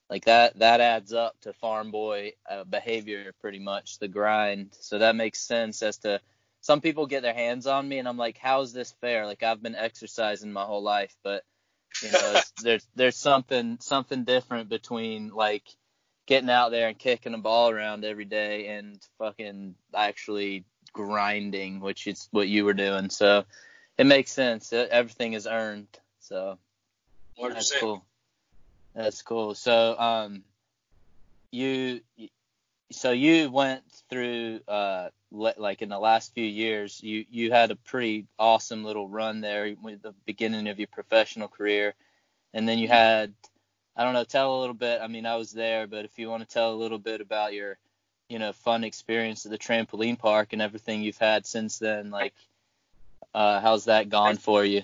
like 0.10 0.26
that 0.26 0.60
that 0.60 0.82
adds 0.82 1.14
up 1.14 1.40
to 1.42 1.54
farm 1.54 1.92
boy 1.92 2.34
uh, 2.50 2.64
behavior 2.64 3.34
pretty 3.42 3.60
much 3.60 4.00
the 4.00 4.08
grind. 4.08 4.76
So 4.80 5.00
that 5.00 5.16
makes 5.16 5.40
sense 5.40 5.82
as 5.82 5.98
to 6.00 6.20
some 6.62 6.82
people 6.82 7.08
get 7.08 7.24
their 7.24 7.34
hands 7.34 7.68
on 7.68 7.88
me 7.88 8.00
and 8.00 8.08
I'm 8.08 8.18
like, 8.18 8.38
how 8.38 8.62
is 8.62 8.74
this 8.74 8.94
fair? 9.02 9.26
Like 9.26 9.44
I've 9.44 9.62
been 9.62 9.76
exercising 9.76 10.52
my 10.52 10.64
whole 10.64 10.84
life, 10.84 11.16
but 11.24 11.44
you 12.02 12.12
know, 12.12 12.40
there's 12.64 12.88
there's 12.96 13.18
something 13.18 13.78
something 13.82 14.24
different 14.24 14.70
between 14.70 15.30
like 15.30 15.64
getting 16.26 16.50
out 16.50 16.72
there 16.72 16.88
and 16.88 16.98
kicking 16.98 17.34
a 17.34 17.38
ball 17.38 17.70
around 17.70 18.06
every 18.06 18.26
day 18.26 18.68
and 18.68 19.00
fucking 19.18 19.76
actually 19.94 20.64
grinding, 20.94 21.80
which 21.80 22.08
is 22.08 22.28
what 22.32 22.48
you 22.48 22.66
were 22.66 22.74
doing. 22.74 23.10
So 23.10 23.46
it 23.98 24.06
makes 24.06 24.32
sense. 24.32 24.72
Everything 24.72 25.34
is 25.34 25.48
earned. 25.48 25.88
So 26.20 26.58
100%. 27.40 27.54
that's 27.54 27.80
cool. 27.80 28.06
That's 28.96 29.22
cool. 29.22 29.56
So 29.56 29.98
um, 29.98 30.44
you 31.52 32.02
so 32.92 33.12
you 33.12 33.50
went 33.50 33.84
through 34.10 34.60
uh 34.68 35.10
like 35.32 35.82
in 35.82 35.90
the 35.90 36.00
last 36.00 36.34
few 36.34 36.46
years, 36.46 37.02
you 37.02 37.26
you 37.32 37.52
had 37.52 37.72
a 37.72 37.76
pretty 37.76 38.28
awesome 38.38 38.84
little 38.84 39.08
run 39.10 39.42
there 39.42 39.76
with 39.82 40.02
the 40.04 40.14
beginning 40.26 40.68
of 40.68 40.78
your 40.78 40.88
professional 40.88 41.48
career, 41.48 41.96
and 42.54 42.70
then 42.70 42.78
you 42.78 42.88
had, 42.88 43.34
I 43.96 44.04
don't 44.04 44.14
know, 44.14 44.24
tell 44.24 44.60
a 44.60 44.60
little 44.60 44.76
bit. 44.76 45.02
I 45.02 45.08
mean, 45.08 45.26
I 45.26 45.36
was 45.38 45.52
there, 45.52 45.88
but 45.88 46.06
if 46.06 46.20
you 46.20 46.30
want 46.30 46.48
to 46.48 46.54
tell 46.54 46.72
a 46.72 46.76
little 46.76 47.00
bit 47.00 47.20
about 47.20 47.54
your, 47.54 47.78
you 48.30 48.38
know, 48.38 48.54
fun 48.54 48.84
experience 48.84 49.46
at 49.46 49.52
the 49.52 49.58
trampoline 49.58 50.20
park 50.20 50.54
and 50.54 50.62
everything 50.62 51.02
you've 51.02 51.18
had 51.18 51.48
since 51.48 51.80
then, 51.80 52.12
like, 52.12 52.34
uh, 53.34 53.60
how's 53.60 53.86
that 53.86 54.10
gone 54.10 54.38
for 54.38 54.64
you? 54.64 54.84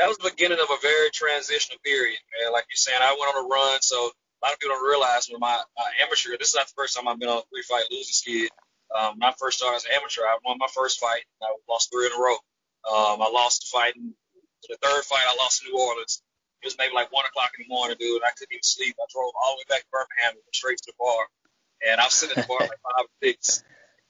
That 0.00 0.08
was 0.08 0.16
the 0.16 0.32
beginning 0.32 0.56
of 0.56 0.72
a 0.72 0.80
very 0.80 1.12
transitional 1.12 1.76
period, 1.84 2.16
man. 2.32 2.56
Like 2.56 2.64
you're 2.72 2.80
saying, 2.80 3.04
I 3.04 3.12
went 3.20 3.36
on 3.36 3.44
a 3.44 3.46
run, 3.52 3.84
so 3.84 4.08
a 4.08 4.40
lot 4.40 4.56
of 4.56 4.58
people 4.58 4.72
don't 4.72 4.88
realize 4.88 5.28
when 5.28 5.44
my 5.44 5.52
uh, 5.52 5.92
amateur. 6.00 6.40
This 6.40 6.56
is 6.56 6.56
not 6.56 6.72
the 6.72 6.72
first 6.72 6.96
time 6.96 7.04
I've 7.04 7.20
been 7.20 7.28
on 7.28 7.44
a 7.44 7.48
three 7.52 7.60
fight 7.68 7.84
losing 7.92 8.16
skid. 8.16 8.48
Um, 8.96 9.20
when 9.20 9.28
first 9.36 9.60
started 9.60 9.76
as 9.76 9.84
an 9.84 9.92
amateur, 9.92 10.24
I 10.24 10.40
won 10.40 10.56
my 10.56 10.72
first 10.72 11.04
fight. 11.04 11.20
And 11.20 11.44
I 11.44 11.48
lost 11.68 11.92
three 11.92 12.08
in 12.08 12.16
a 12.16 12.20
row. 12.20 12.40
Um, 12.88 13.20
I 13.20 13.28
lost 13.28 13.68
the 13.68 13.76
fight. 13.76 13.92
In, 13.92 14.16
the 14.68 14.80
third 14.80 15.04
fight, 15.04 15.24
I 15.28 15.36
lost 15.36 15.60
in 15.60 15.68
New 15.68 15.76
Orleans. 15.76 16.24
It 16.64 16.72
was 16.72 16.76
maybe 16.80 16.96
like 16.96 17.12
one 17.12 17.24
o'clock 17.28 17.52
in 17.60 17.68
the 17.68 17.72
morning, 17.72 17.96
dude. 18.00 18.24
I 18.24 18.32
couldn't 18.36 18.56
even 18.56 18.64
sleep. 18.64 18.96
I 18.96 19.04
drove 19.12 19.32
all 19.36 19.56
the 19.56 19.64
way 19.64 19.68
back 19.68 19.84
to 19.84 19.92
Birmingham 19.92 20.36
and 20.36 20.44
went 20.44 20.56
straight 20.56 20.80
to 20.80 20.92
the 20.92 20.96
bar. 20.96 21.28
And 21.84 22.00
I 22.00 22.08
was 22.08 22.16
sitting 22.16 22.40
at 22.40 22.44
the 22.44 22.48
bar 22.48 22.64
like 22.64 22.80
five 22.80 23.04
or 23.04 23.16
six. 23.20 23.64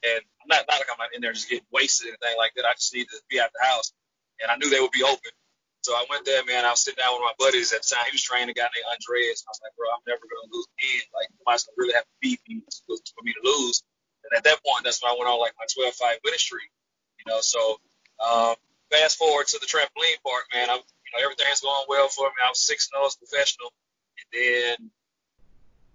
And 0.07 0.23
I'm 0.23 0.49
not, 0.55 0.71
not 0.71 0.87
like 0.87 0.91
I'm 0.91 1.03
not 1.03 1.15
in 1.15 1.23
there 1.23 1.35
just 1.35 1.51
getting 1.51 1.67
wasted 1.75 2.11
or 2.11 2.19
anything 2.19 2.39
like 2.39 2.55
that. 2.55 2.67
I 2.67 2.79
just 2.79 2.95
needed 2.95 3.11
to 3.11 3.23
be 3.27 3.43
at 3.43 3.51
the 3.51 3.63
house. 3.67 3.91
And 4.39 4.51
I 4.51 4.59
knew 4.59 4.71
they 4.71 4.79
would 4.79 4.95
be 4.95 5.03
open. 5.03 5.35
So 5.83 5.97
I 5.97 6.05
went 6.13 6.29
there, 6.29 6.45
man. 6.45 6.65
I 6.65 6.77
was 6.77 6.85
sitting 6.85 7.01
down 7.01 7.17
with 7.17 7.25
my 7.25 7.37
buddies 7.41 7.73
at 7.73 7.81
the 7.83 7.89
time. 7.89 8.05
He 8.13 8.15
was 8.15 8.23
training 8.23 8.53
a 8.53 8.57
guy 8.57 8.69
named 8.69 8.89
Andreas. 8.93 9.41
I 9.45 9.51
was 9.51 9.61
like, 9.65 9.73
bro, 9.81 9.89
I'm 9.89 10.05
never 10.05 10.21
to 10.21 10.53
lose 10.53 10.69
again. 10.77 11.09
Like, 11.17 11.33
nobody's 11.41 11.65
to 11.65 11.73
really 11.77 11.97
have 11.97 12.05
to 12.05 12.17
beat 12.21 12.41
me 12.45 12.61
for 12.85 13.23
me 13.25 13.33
to 13.33 13.43
lose. 13.45 13.81
And 14.29 14.37
at 14.37 14.45
that 14.45 14.61
point, 14.61 14.85
that's 14.85 15.01
when 15.01 15.09
I 15.09 15.17
went 15.17 15.33
on 15.33 15.41
like 15.41 15.57
my 15.57 15.65
12 15.73 15.97
fight 15.97 16.21
winning 16.21 16.39
streak. 16.41 16.69
You 17.17 17.33
know, 17.33 17.41
so 17.41 17.81
um, 18.21 18.57
fast 18.93 19.17
forward 19.17 19.49
to 19.49 19.59
the 19.61 19.69
trampoline 19.69 20.21
park, 20.21 20.45
man. 20.53 20.69
I'm, 20.69 20.85
you 20.85 21.11
know, 21.17 21.25
everything's 21.25 21.65
going 21.65 21.89
well 21.89 22.09
for 22.09 22.29
me. 22.29 22.45
I 22.45 22.53
was 22.53 22.61
six 22.61 22.89
and 22.93 23.01
as 23.05 23.17
professional, 23.17 23.73
and 24.21 24.29
then 24.33 24.77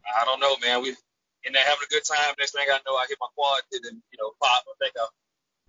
I 0.06 0.26
don't 0.26 0.42
know, 0.42 0.58
man. 0.62 0.82
We 0.82 0.98
there 1.56 1.64
having 1.64 1.88
a 1.88 1.94
good 1.94 2.04
time. 2.04 2.36
Next 2.38 2.52
thing 2.52 2.68
I 2.68 2.82
know, 2.84 2.98
I 2.98 3.06
hit 3.08 3.18
my 3.22 3.32
quad, 3.38 3.62
did 3.72 3.86
and 3.86 4.02
you 4.12 4.18
know, 4.18 4.34
pop. 4.42 4.66
I 4.66 4.74
think 4.82 4.94
I 4.98 5.06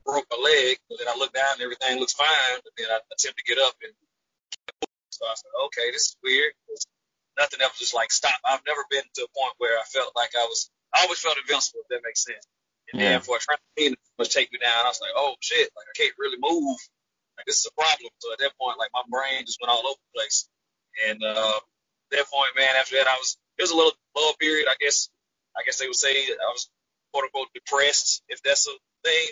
broke 0.04 0.26
my 0.32 0.40
leg, 0.40 0.78
but 0.88 0.98
then 0.98 1.08
I 1.08 1.14
look 1.16 1.32
down 1.32 1.60
and 1.60 1.62
everything 1.62 2.00
looks 2.00 2.16
fine. 2.16 2.58
But 2.64 2.74
then 2.76 2.88
I 2.90 2.98
attempt 3.12 3.38
to 3.38 3.44
get 3.44 3.62
up, 3.62 3.78
and 3.84 3.94
so 5.10 5.24
I 5.26 5.34
said, 5.34 5.52
okay, 5.66 5.90
this 5.92 6.12
is 6.12 6.16
weird. 6.22 6.52
Nothing 7.38 7.60
ever 7.60 7.72
just 7.76 7.94
like 7.94 8.12
stop. 8.12 8.36
I've 8.44 8.64
never 8.66 8.84
been 8.90 9.04
to 9.04 9.22
a 9.24 9.32
point 9.36 9.54
where 9.58 9.78
I 9.78 9.84
felt 9.84 10.12
like 10.16 10.32
I 10.36 10.44
was. 10.44 10.70
I 10.94 11.02
always 11.04 11.18
felt 11.18 11.36
invincible, 11.36 11.80
if 11.84 11.88
that 11.88 12.00
makes 12.04 12.24
sense. 12.24 12.46
And 12.92 13.02
yeah. 13.02 13.08
then 13.10 13.20
for 13.20 13.36
a 13.36 13.40
trampoline 13.42 13.92
to 13.92 14.30
take 14.30 14.52
me 14.52 14.58
down, 14.62 14.86
I 14.86 14.88
was 14.88 15.00
like, 15.02 15.12
oh 15.16 15.34
shit, 15.40 15.68
like 15.76 15.86
I 15.90 15.94
can't 15.96 16.14
really 16.18 16.38
move. 16.40 16.78
Like 17.36 17.44
this 17.44 17.60
is 17.60 17.68
a 17.68 17.74
problem. 17.74 18.08
So 18.18 18.32
at 18.32 18.38
that 18.38 18.56
point, 18.56 18.78
like 18.78 18.90
my 18.94 19.04
brain 19.10 19.44
just 19.44 19.58
went 19.60 19.70
all 19.70 19.84
over 19.84 20.00
the 20.00 20.14
place. 20.16 20.48
And 21.08 21.20
uh, 21.22 21.60
at 21.60 22.24
that 22.24 22.26
point, 22.32 22.56
man, 22.56 22.72
after 22.78 22.96
that, 22.96 23.08
I 23.08 23.16
was 23.20 23.36
it 23.58 23.62
was 23.62 23.72
a 23.72 23.76
little 23.76 23.92
low 24.16 24.32
period, 24.40 24.68
I 24.68 24.76
guess. 24.80 25.08
I 25.56 25.64
guess 25.64 25.78
they 25.78 25.86
would 25.86 25.96
say 25.96 26.12
I 26.12 26.50
was 26.52 26.68
quote 27.12 27.24
unquote 27.24 27.48
depressed, 27.52 28.22
if 28.28 28.42
that's 28.42 28.68
a 28.68 28.72
thing. 29.04 29.28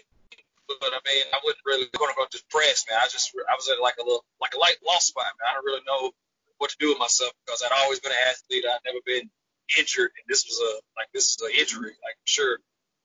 But 0.67 0.93
I 0.93 1.01
mean, 1.05 1.25
I 1.33 1.39
wasn't 1.45 1.65
really 1.67 1.87
quote 1.93 2.09
unquote 2.09 2.31
depressed, 2.31 2.89
man. 2.89 2.99
I 3.01 3.09
just 3.09 3.33
I 3.37 3.55
was 3.55 3.69
at 3.69 3.81
like 3.81 4.01
a 4.01 4.05
little 4.05 4.25
like 4.41 4.55
a 4.55 4.59
light 4.59 4.77
lost 4.87 5.09
spot, 5.09 5.29
man. 5.37 5.49
I 5.51 5.55
don't 5.55 5.65
really 5.65 5.85
know 5.87 6.13
what 6.59 6.71
to 6.71 6.77
do 6.81 6.89
with 6.89 6.99
myself 6.99 7.33
because 7.45 7.63
I'd 7.63 7.77
always 7.85 8.01
been 8.01 8.13
an 8.13 8.25
athlete. 8.29 8.65
I'd 8.65 8.85
never 8.85 9.05
been 9.05 9.29
injured, 9.77 10.13
and 10.17 10.25
this 10.29 10.45
was 10.49 10.57
a 10.61 10.73
like 10.97 11.09
this 11.13 11.37
is 11.37 11.39
an 11.43 11.53
injury, 11.53 11.93
like 12.01 12.17
sure. 12.25 12.59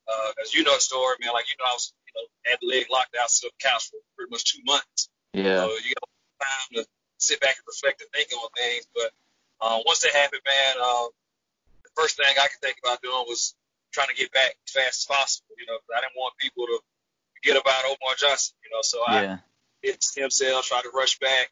Uh, 0.09 0.31
as 0.41 0.53
you 0.55 0.63
know 0.63 0.73
the 0.73 0.81
story, 0.81 1.15
man, 1.21 1.33
like 1.33 1.45
you 1.51 1.57
know 1.59 1.69
I 1.69 1.75
was 1.75 1.93
you 2.07 2.13
know 2.15 2.25
had 2.49 2.59
the 2.61 2.67
leg 2.67 2.87
locked 2.89 3.15
out 3.19 3.29
to 3.29 3.51
the 3.51 3.53
couch 3.59 3.91
for 3.91 3.99
pretty 4.15 4.31
much 4.31 4.55
two 4.55 4.63
months. 4.65 5.09
Yeah. 5.33 5.61
So 5.61 5.75
you 5.83 5.93
got 5.93 6.09
time 6.41 6.69
to 6.81 6.81
sit 7.19 7.39
back 7.39 7.59
and 7.59 7.67
reflect 7.67 8.01
and 8.01 8.09
think 8.15 8.31
on 8.33 8.49
things. 8.55 8.87
But 8.95 9.11
uh, 9.61 9.79
once 9.85 9.99
that 10.01 10.15
happened, 10.15 10.41
man, 10.47 10.73
uh, 10.81 11.07
the 11.83 11.91
first 11.93 12.17
thing 12.17 12.25
I 12.25 12.47
could 12.47 12.61
think 12.63 12.79
about 12.81 13.03
doing 13.03 13.27
was 13.27 13.53
trying 13.91 14.09
to 14.09 14.17
get 14.17 14.31
back 14.31 14.55
as 14.65 14.71
fast 14.73 14.97
as 15.03 15.05
possible. 15.05 15.53
You 15.59 15.67
know, 15.67 15.77
I 15.93 16.01
didn't 16.01 16.17
want 16.17 16.33
people 16.37 16.65
to 16.65 16.79
forget 17.39 17.59
about 17.59 17.85
Omar 17.85 18.15
Johnson. 18.17 18.55
You 18.63 18.71
know, 18.75 18.81
so 18.83 18.99
yeah. 19.07 19.37
I 19.37 19.39
did 19.83 20.03
stem 20.03 20.29
cell, 20.29 20.61
tried 20.61 20.83
to 20.83 20.91
rush 20.93 21.17
back, 21.19 21.49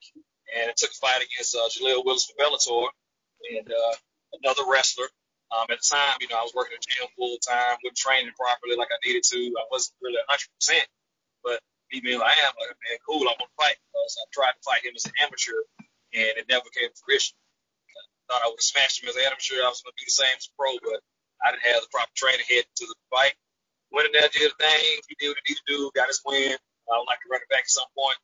and 0.55 0.69
it 0.69 0.77
took 0.77 0.91
a 0.91 0.99
fight 0.99 1.23
against 1.23 1.55
uh, 1.55 1.67
Jaleel 1.71 2.05
Willis 2.05 2.27
for 2.27 2.35
Bellator 2.35 2.87
and 3.55 3.67
uh, 3.71 3.95
another 4.43 4.63
wrestler. 4.69 5.07
Um, 5.47 5.63
at 5.71 5.79
the 5.79 5.87
time, 5.87 6.19
you 6.19 6.27
know, 6.27 6.35
I 6.35 6.43
was 6.43 6.51
working 6.51 6.75
at 6.75 6.83
gym 6.83 7.07
full 7.15 7.39
time, 7.39 7.79
wasn't 7.79 7.95
training 7.95 8.35
properly 8.35 8.75
like 8.75 8.91
I 8.91 8.99
needed 9.07 9.23
to. 9.31 9.39
I 9.55 9.63
wasn't 9.71 9.95
really 10.03 10.19
100%, 10.27 10.43
but 11.39 11.63
me 11.87 12.03
being 12.03 12.19
I 12.19 12.35
am, 12.43 12.51
like, 12.59 12.75
man, 12.83 12.99
cool, 13.07 13.23
I 13.23 13.35
want 13.39 13.47
to 13.47 13.55
fight. 13.55 13.79
Because 13.79 14.13
I 14.19 14.23
tried 14.35 14.59
to 14.59 14.63
fight 14.67 14.83
him 14.83 14.91
as 14.91 15.07
an 15.07 15.15
amateur, 15.23 15.55
and 15.79 16.35
it 16.35 16.51
never 16.51 16.67
came 16.75 16.91
to 16.91 16.99
fruition. 16.99 17.39
I 17.39 18.23
thought 18.27 18.43
I 18.43 18.51
would 18.51 18.59
have 18.59 18.71
smashed 18.75 18.99
him 18.99 19.07
as 19.07 19.15
an 19.15 19.23
amateur. 19.23 19.63
I 19.63 19.71
was 19.71 19.79
going 19.79 19.95
to 19.95 20.01
be 20.03 20.11
the 20.11 20.19
same 20.19 20.35
as 20.35 20.51
a 20.51 20.53
pro, 20.59 20.75
but 20.83 20.99
I 21.39 21.55
didn't 21.55 21.71
have 21.71 21.79
the 21.79 21.95
proper 21.95 22.11
training 22.11 22.43
heading 22.43 22.75
to 22.83 22.85
the 22.91 22.99
fight. 23.07 23.39
Went 23.91 24.07
in 24.07 24.13
there, 24.13 24.29
did 24.29 24.51
the 24.51 24.57
thing. 24.59 25.01
He 25.07 25.15
did 25.15 25.31
what 25.31 25.39
he 25.43 25.53
needed 25.53 25.63
to 25.63 25.71
do, 25.71 25.91
got 25.95 26.11
his 26.11 26.21
win. 26.25 26.57
I 26.87 26.97
would 26.99 27.07
like 27.07 27.19
to 27.23 27.29
run 27.31 27.43
it 27.43 27.49
back 27.51 27.67
at 27.67 27.71
some 27.71 27.87
point. 27.95 28.19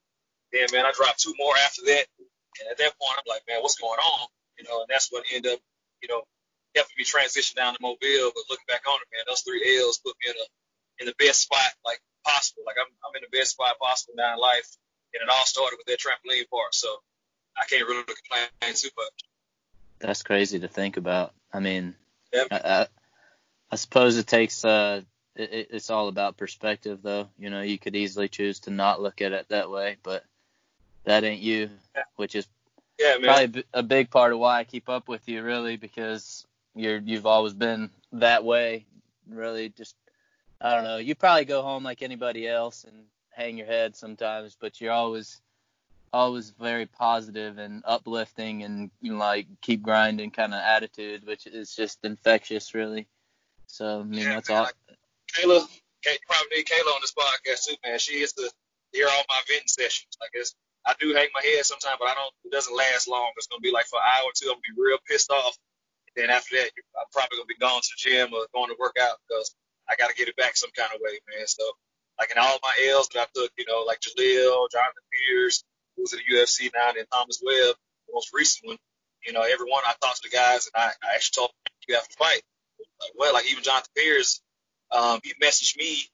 Then, 0.51 0.67
man, 0.71 0.85
I 0.85 0.91
dropped 0.91 1.19
two 1.19 1.33
more 1.39 1.55
after 1.63 1.83
that. 1.87 2.05
And 2.59 2.65
at 2.71 2.77
that 2.77 2.93
point, 2.99 3.17
I'm 3.17 3.27
like, 3.27 3.43
man, 3.47 3.59
what's 3.59 3.79
going 3.79 3.99
on? 3.99 4.27
You 4.59 4.65
know, 4.67 4.85
and 4.85 4.89
that's 4.89 5.11
what 5.11 5.25
ended 5.33 5.53
up, 5.53 5.59
you 6.01 6.07
know, 6.07 6.23
helping 6.75 6.95
me 6.97 7.03
transition 7.03 7.57
down 7.57 7.73
to 7.73 7.81
Mobile. 7.81 8.31
But 8.31 8.47
looking 8.49 8.69
back 8.69 8.85
on 8.87 8.99
it, 9.01 9.09
man, 9.11 9.25
those 9.27 9.41
three 9.41 9.63
L's 9.81 9.99
put 9.99 10.15
me 10.23 10.31
in 10.31 10.37
a 10.37 10.47
in 11.01 11.05
the 11.07 11.15
best 11.17 11.41
spot 11.41 11.73
like 11.85 11.99
possible. 12.23 12.63
Like 12.65 12.77
I'm 12.79 12.91
I'm 13.05 13.15
in 13.15 13.25
the 13.25 13.35
best 13.35 13.51
spot 13.51 13.79
possible 13.79 14.13
now 14.17 14.33
in 14.33 14.39
life, 14.39 14.69
and 15.13 15.21
it 15.21 15.29
all 15.29 15.45
started 15.45 15.77
with 15.77 15.87
that 15.87 15.99
trampoline 15.99 16.49
park. 16.49 16.73
So 16.73 16.87
I 17.57 17.65
can't 17.65 17.87
really 17.87 18.03
complain 18.03 18.75
too 18.75 18.89
much. 18.97 19.19
That's 19.99 20.23
crazy 20.23 20.59
to 20.59 20.67
think 20.67 20.97
about. 20.97 21.33
I 21.51 21.59
mean, 21.59 21.95
yeah. 22.33 22.45
I, 22.51 22.57
I, 22.57 22.87
I 23.71 23.75
suppose 23.75 24.17
it 24.17 24.27
takes 24.27 24.65
uh 24.65 25.01
it, 25.35 25.67
it's 25.71 25.89
all 25.89 26.07
about 26.07 26.37
perspective 26.37 26.99
though. 27.01 27.27
You 27.37 27.49
know, 27.49 27.61
you 27.61 27.77
could 27.77 27.95
easily 27.95 28.27
choose 28.27 28.59
to 28.61 28.71
not 28.71 29.01
look 29.01 29.21
at 29.21 29.31
it 29.31 29.47
that 29.49 29.69
way, 29.69 29.97
but 30.03 30.23
that 31.05 31.23
ain't 31.23 31.41
you, 31.41 31.69
which 32.15 32.35
is 32.35 32.47
yeah, 32.99 33.17
probably 33.21 33.63
a 33.73 33.83
big 33.83 34.09
part 34.09 34.33
of 34.33 34.39
why 34.39 34.59
I 34.59 34.63
keep 34.63 34.89
up 34.89 35.07
with 35.07 35.27
you, 35.27 35.41
really, 35.43 35.77
because 35.77 36.45
you're 36.75 36.99
you've 36.99 37.25
always 37.25 37.53
been 37.53 37.89
that 38.13 38.43
way. 38.43 38.85
Really, 39.27 39.69
just 39.69 39.95
I 40.61 40.75
don't 40.75 40.83
know. 40.83 40.97
You 40.97 41.15
probably 41.15 41.45
go 41.45 41.61
home 41.61 41.83
like 41.83 42.01
anybody 42.01 42.47
else 42.47 42.83
and 42.83 43.05
hang 43.31 43.57
your 43.57 43.67
head 43.67 43.95
sometimes, 43.95 44.55
but 44.59 44.79
you're 44.79 44.91
always 44.91 45.41
always 46.13 46.51
very 46.51 46.85
positive 46.85 47.57
and 47.57 47.81
uplifting 47.85 48.61
and 48.61 48.91
you 49.01 49.13
know, 49.13 49.17
like 49.17 49.47
keep 49.61 49.81
grinding 49.81 50.29
kind 50.31 50.53
of 50.53 50.59
attitude, 50.59 51.25
which 51.25 51.47
is 51.47 51.75
just 51.75 51.99
infectious, 52.03 52.73
really. 52.73 53.07
So 53.67 54.01
I 54.01 54.03
mean 54.03 54.21
yeah, 54.21 54.35
that's 54.35 54.49
man, 54.49 54.57
all. 54.59 54.69
Kayla, 55.33 55.65
Kay, 56.03 56.17
probably 56.27 56.57
need 56.57 56.67
Kayla 56.67 56.93
on 56.93 57.01
this 57.01 57.13
podcast 57.13 57.65
too, 57.67 57.75
man. 57.83 57.99
She 57.99 58.21
is 58.21 58.33
the 58.33 58.49
hear 58.91 59.09
all 59.09 59.25
my 59.27 59.41
venting 59.49 59.67
sessions. 59.67 60.13
I 60.21 60.29
guess 60.33 60.53
I 60.85 60.93
do 60.99 61.13
hang 61.13 61.29
my 61.33 61.41
head 61.41 61.65
sometimes, 61.65 61.97
but 61.99 62.09
I 62.09 62.13
don't. 62.13 62.33
It 62.45 62.51
doesn't 62.53 62.75
last 62.75 63.07
long. 63.07 63.31
It's 63.37 63.47
gonna 63.47 63.65
be 63.65 63.73
like 63.73 63.87
for 63.87 63.97
an 63.97 64.05
hour 64.05 64.29
or 64.29 64.35
two. 64.35 64.47
I'm 64.47 64.61
gonna 64.61 64.69
be 64.69 64.77
real 64.77 65.01
pissed 65.09 65.31
off. 65.31 65.57
And 66.07 66.13
then 66.15 66.29
after 66.29 66.55
that, 66.57 66.69
I'm 66.69 67.09
probably 67.11 67.41
gonna 67.41 67.49
be 67.49 67.59
going 67.59 67.81
to 67.81 67.93
the 67.97 67.99
gym 67.99 68.33
or 68.33 68.45
going 68.53 68.69
to 68.69 68.77
work 68.79 68.95
out 69.01 69.17
because 69.25 69.55
I 69.89 69.95
gotta 69.97 70.13
get 70.13 70.29
it 70.29 70.37
back 70.37 70.55
some 70.55 70.71
kind 70.77 70.93
of 70.93 71.01
way, 71.01 71.17
man. 71.33 71.47
So 71.47 71.65
like 72.19 72.31
in 72.31 72.37
all 72.37 72.59
my 72.61 72.75
L's 72.93 73.09
that 73.13 73.25
I 73.25 73.27
took, 73.33 73.51
you 73.57 73.65
know, 73.67 73.83
like 73.83 73.99
Jaleel, 73.99 74.69
Jonathan 74.69 75.07
Pearce, 75.09 75.63
who's 75.97 76.13
in 76.13 76.19
the 76.21 76.27
UFC 76.35 76.69
now, 76.73 76.93
and 76.93 77.07
Thomas 77.11 77.41
Webb, 77.41 77.75
the 78.07 78.13
most 78.13 78.29
recent 78.33 78.67
one. 78.67 78.77
You 79.25 79.33
know, 79.33 79.41
every 79.41 79.71
one 79.71 79.81
I 79.87 79.95
talked 80.03 80.21
to 80.21 80.29
the 80.29 80.35
guys, 80.35 80.67
and 80.67 80.75
I, 80.75 80.91
I 81.01 81.15
actually 81.15 81.41
told 81.41 81.49
them 81.49 81.73
you 81.87 81.95
have 81.95 82.07
to 82.07 82.17
fight. 82.17 82.43
Like, 82.99 83.15
well, 83.15 83.33
like 83.33 83.49
even 83.49 83.63
Jonathan 83.63 83.89
Pearce, 83.95 84.41
um, 84.91 85.19
he 85.23 85.33
messaged 85.41 85.77
me 85.77 86.07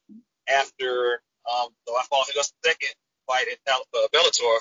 after 0.47 1.21
um, 1.49 1.69
so 1.87 1.95
I 1.95 2.03
fought 2.09 2.29
him 2.29 2.35
the 2.37 2.49
second 2.63 2.93
fight 3.25 3.47
in 3.47 3.57
uh, 3.65 4.07
Bellator, 4.13 4.57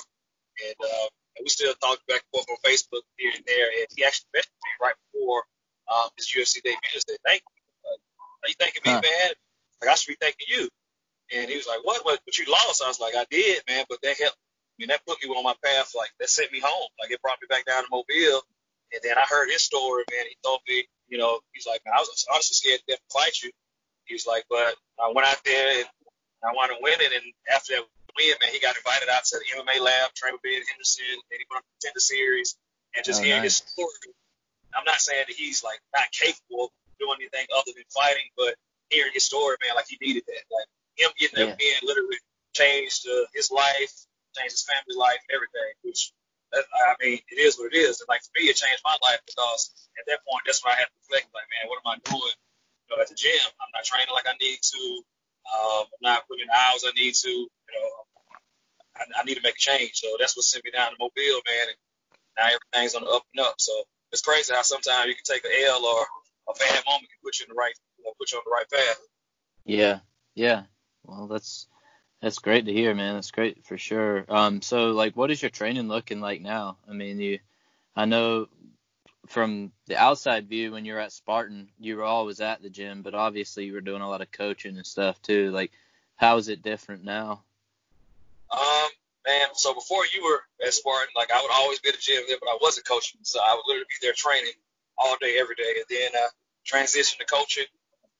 and, 0.64 0.76
uh, 0.80 1.08
and 1.36 1.44
we 1.44 1.50
still 1.50 1.74
talk 1.74 1.98
back 2.08 2.24
and 2.24 2.30
forth 2.32 2.48
on 2.48 2.56
Facebook 2.64 3.04
here 3.16 3.32
and 3.34 3.44
there. 3.46 3.68
And 3.68 3.86
he 3.96 4.04
actually 4.04 4.32
messaged 4.36 4.60
me 4.64 4.72
right 4.80 4.96
before 5.12 5.44
um, 5.92 6.08
his 6.16 6.28
UFC 6.28 6.62
debut 6.62 6.92
and 6.94 7.02
said, 7.06 7.18
"Thank 7.24 7.42
you. 7.42 7.62
Uh, 7.84 7.98
are 8.44 8.48
you 8.48 8.58
thanking 8.58 8.82
me, 8.84 8.92
huh. 8.92 9.02
man? 9.02 9.30
Like 9.80 9.90
I 9.90 9.94
should 9.94 10.12
be 10.12 10.20
thanking 10.20 10.48
you." 10.48 10.68
And 11.34 11.50
he 11.50 11.56
was 11.56 11.66
like, 11.66 11.84
"What? 11.84 12.04
What? 12.04 12.20
But 12.24 12.38
you 12.38 12.46
lost?" 12.50 12.82
I 12.82 12.88
was 12.88 13.00
like, 13.00 13.14
"I 13.16 13.26
did, 13.30 13.62
man. 13.68 13.84
But 13.88 14.00
that 14.02 14.16
helped. 14.18 14.38
I 14.38 14.74
mean, 14.78 14.88
that 14.88 15.04
put 15.06 15.22
me 15.22 15.28
on 15.28 15.44
my 15.44 15.56
path. 15.64 15.92
Like 15.96 16.10
that 16.20 16.30
sent 16.30 16.52
me 16.52 16.60
home. 16.60 16.88
Like 17.00 17.10
it 17.10 17.20
brought 17.22 17.38
me 17.42 17.48
back 17.48 17.64
down 17.64 17.84
to 17.84 17.90
Mobile." 17.90 18.42
And 18.88 19.02
then 19.04 19.18
I 19.18 19.26
heard 19.28 19.50
his 19.50 19.60
story, 19.60 20.04
man. 20.10 20.24
He 20.24 20.36
told 20.42 20.60
me, 20.66 20.88
you 21.08 21.18
know, 21.18 21.40
he's 21.52 21.66
like, 21.66 21.82
man, 21.84 21.92
I 21.92 22.00
was 22.00 22.24
honestly 22.32 22.54
scared 22.54 22.80
to 22.80 22.84
death 22.88 23.04
to 23.04 23.12
fight 23.12 23.36
you. 23.42 23.50
He 24.08 24.16
was 24.16 24.26
like, 24.26 24.44
but 24.48 24.74
I 24.98 25.12
went 25.12 25.28
out 25.28 25.40
there 25.44 25.84
and 25.84 25.88
I 26.42 26.52
wanted 26.56 26.76
to 26.76 26.80
win 26.82 26.98
it. 26.98 27.12
And 27.12 27.24
after 27.52 27.76
that 27.76 27.84
win, 28.16 28.34
man, 28.40 28.50
he 28.50 28.58
got 28.58 28.74
invited 28.74 29.08
out 29.12 29.24
to 29.30 29.38
the 29.38 29.46
MMA 29.52 29.84
lab, 29.84 30.16
trained 30.16 30.40
with 30.40 30.44
Ben 30.44 30.64
Henderson, 30.64 31.16
and 31.30 31.36
he 31.36 31.44
went 31.52 31.62
on 31.62 31.66
the 31.68 31.72
contender 31.78 32.00
series. 32.00 32.56
And 32.96 33.04
just 33.04 33.20
oh, 33.20 33.24
hearing 33.24 33.44
nice. 33.44 33.60
his 33.60 33.68
story, 33.68 34.16
I'm 34.72 34.88
not 34.88 34.98
saying 35.04 35.28
that 35.28 35.36
he's 35.36 35.60
like 35.60 35.78
not 35.92 36.08
capable 36.10 36.68
of 36.68 36.70
doing 36.96 37.20
anything 37.20 37.44
other 37.52 37.70
than 37.76 37.84
fighting, 37.92 38.32
but 38.32 38.56
hearing 38.88 39.12
his 39.12 39.28
story, 39.28 39.60
man, 39.60 39.76
like 39.76 39.86
he 39.92 40.00
needed 40.00 40.24
that. 40.24 40.44
Like 40.48 40.68
him 40.96 41.12
getting 41.20 41.36
that 41.36 41.48
Yeah. 41.52 41.60
win 41.60 41.78
literally 41.84 42.18
changed 42.56 43.06
uh, 43.06 43.28
his 43.36 43.52
life, 43.52 43.92
changed 44.34 44.56
his 44.56 44.64
family 44.64 44.96
life, 44.96 45.20
everything. 45.28 45.72
Which 45.84 46.16
that, 46.52 46.64
I 46.64 46.96
mean, 46.96 47.20
it 47.28 47.38
is 47.38 47.60
what 47.60 47.72
it 47.72 47.76
is. 47.76 48.00
And 48.00 48.08
like 48.08 48.24
for 48.24 48.32
me, 48.40 48.48
it 48.48 48.56
changed 48.56 48.80
my 48.84 48.96
life 49.04 49.20
because 49.28 49.70
at 50.00 50.08
that 50.08 50.24
point, 50.24 50.42
that's 50.48 50.64
when 50.64 50.72
I 50.72 50.80
had 50.80 50.88
to 50.88 50.96
reflect. 51.04 51.28
Like, 51.36 51.48
man, 51.52 51.68
what 51.68 51.84
am 51.84 51.92
I 51.92 51.96
doing? 52.08 52.36
Know, 52.90 53.00
at 53.00 53.08
the 53.08 53.14
gym, 53.14 53.44
I'm 53.60 53.72
not 53.74 53.84
training 53.84 54.12
like 54.12 54.26
I 54.26 54.36
need 54.40 54.58
to. 54.62 54.82
Um, 55.48 55.84
I'm 55.84 56.02
not 56.02 56.28
putting 56.28 56.42
in 56.42 56.48
the 56.48 56.56
hours 56.56 56.84
I 56.86 56.92
need 56.96 57.14
to. 57.14 57.28
You 57.28 57.72
know, 57.76 57.88
I, 58.96 59.20
I 59.20 59.24
need 59.24 59.36
to 59.36 59.42
make 59.44 59.56
a 59.56 59.58
change. 59.58 59.92
So 59.94 60.08
that's 60.18 60.36
what 60.36 60.44
sent 60.44 60.64
me 60.64 60.70
down 60.70 60.90
to 60.90 60.96
Mobile, 60.98 61.40
man. 61.44 61.68
And 61.68 61.78
now 62.38 62.48
everything's 62.56 62.94
on 62.94 63.04
the 63.04 63.10
up 63.10 63.24
and 63.34 63.44
up. 63.44 63.56
So 63.58 63.72
it's 64.12 64.22
crazy 64.22 64.54
how 64.54 64.62
sometimes 64.62 65.08
you 65.08 65.14
can 65.14 65.24
take 65.24 65.44
an 65.44 65.52
L 65.66 65.84
or 65.84 66.06
a 66.48 66.54
bad 66.58 66.82
moment 66.86 67.08
can 67.12 67.20
put 67.22 67.38
you 67.38 67.44
in 67.44 67.54
the 67.54 67.58
right, 67.58 67.74
you 67.98 68.04
know, 68.04 68.12
put 68.18 68.32
you 68.32 68.38
on 68.38 68.44
the 68.44 68.50
right 68.50 68.70
path. 68.70 69.00
Yeah, 69.64 70.00
yeah. 70.34 70.62
Well, 71.04 71.26
that's 71.26 71.66
that's 72.22 72.38
great 72.38 72.66
to 72.66 72.72
hear, 72.72 72.94
man. 72.94 73.14
That's 73.14 73.30
great 73.30 73.64
for 73.66 73.78
sure. 73.78 74.24
Um, 74.28 74.62
so 74.62 74.90
like, 74.92 75.16
what 75.16 75.30
is 75.30 75.42
your 75.42 75.50
training 75.50 75.88
looking 75.88 76.20
like 76.20 76.40
now? 76.40 76.78
I 76.88 76.92
mean, 76.92 77.20
you, 77.20 77.38
I 77.94 78.06
know 78.06 78.48
from 79.28 79.72
the 79.86 79.96
outside 79.96 80.48
view 80.48 80.72
when 80.72 80.84
you're 80.84 80.98
at 80.98 81.12
Spartan, 81.12 81.68
you 81.78 81.96
were 81.96 82.04
always 82.04 82.40
at 82.40 82.62
the 82.62 82.70
gym, 82.70 83.02
but 83.02 83.14
obviously 83.14 83.64
you 83.64 83.72
were 83.72 83.80
doing 83.80 84.02
a 84.02 84.08
lot 84.08 84.22
of 84.22 84.32
coaching 84.32 84.76
and 84.76 84.86
stuff 84.86 85.20
too. 85.22 85.50
Like, 85.50 85.72
how 86.16 86.36
is 86.38 86.48
it 86.48 86.62
different 86.62 87.04
now? 87.04 87.42
Um, 88.50 88.88
man, 89.26 89.48
so 89.54 89.74
before 89.74 90.04
you 90.14 90.24
were 90.24 90.40
at 90.66 90.72
Spartan, 90.72 91.12
like 91.14 91.30
I 91.30 91.40
would 91.40 91.52
always 91.52 91.78
be 91.80 91.90
at 91.90 91.94
the 91.94 92.00
gym 92.00 92.22
there, 92.26 92.38
but 92.40 92.48
I 92.48 92.58
wasn't 92.60 92.86
coaching, 92.88 93.20
so 93.22 93.40
I 93.40 93.54
would 93.54 93.64
literally 93.66 93.86
be 93.88 94.06
there 94.06 94.14
training 94.16 94.56
all 94.96 95.16
day, 95.20 95.38
every 95.38 95.54
day, 95.54 95.74
and 95.76 95.86
then 95.88 96.10
I 96.14 96.28
transitioned 96.66 97.18
to 97.18 97.26
coaching, 97.26 97.66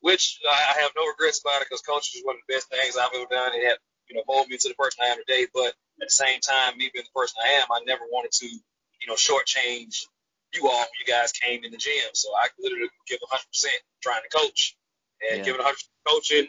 which 0.00 0.38
I 0.48 0.74
I 0.76 0.80
have 0.82 0.92
no 0.96 1.06
regrets 1.06 1.40
about 1.40 1.62
it 1.62 1.68
because 1.68 1.82
coaching 1.82 2.20
is 2.20 2.24
one 2.24 2.36
of 2.36 2.42
the 2.46 2.54
best 2.54 2.68
things 2.68 2.96
I've 2.96 3.14
ever 3.14 3.26
done. 3.30 3.54
It 3.54 3.64
had, 3.64 3.78
you 4.08 4.16
know, 4.16 4.22
molded 4.28 4.50
me 4.50 4.58
to 4.58 4.68
the 4.68 4.74
person 4.74 5.04
I 5.04 5.08
am 5.08 5.18
today. 5.18 5.46
But 5.52 5.74
at 6.00 6.08
the 6.08 6.10
same 6.10 6.40
time, 6.40 6.76
me 6.76 6.90
being 6.92 7.04
the 7.04 7.18
person 7.18 7.40
I 7.42 7.60
am, 7.60 7.66
I 7.72 7.80
never 7.86 8.04
wanted 8.10 8.32
to, 8.32 8.46
you 8.46 9.06
know, 9.08 9.14
shortchange 9.14 10.06
you 10.52 10.68
all 10.68 10.78
when 10.78 10.98
you 10.98 11.06
guys 11.06 11.32
came 11.32 11.64
in 11.64 11.70
the 11.70 11.76
gym. 11.76 12.10
So 12.14 12.30
I 12.34 12.48
literally 12.58 12.88
give 13.06 13.20
100% 13.20 13.66
trying 14.02 14.22
to 14.22 14.36
coach 14.36 14.76
and 15.20 15.38
yeah. 15.38 15.44
giving 15.44 15.60
100% 15.60 15.74
coaching, 16.06 16.48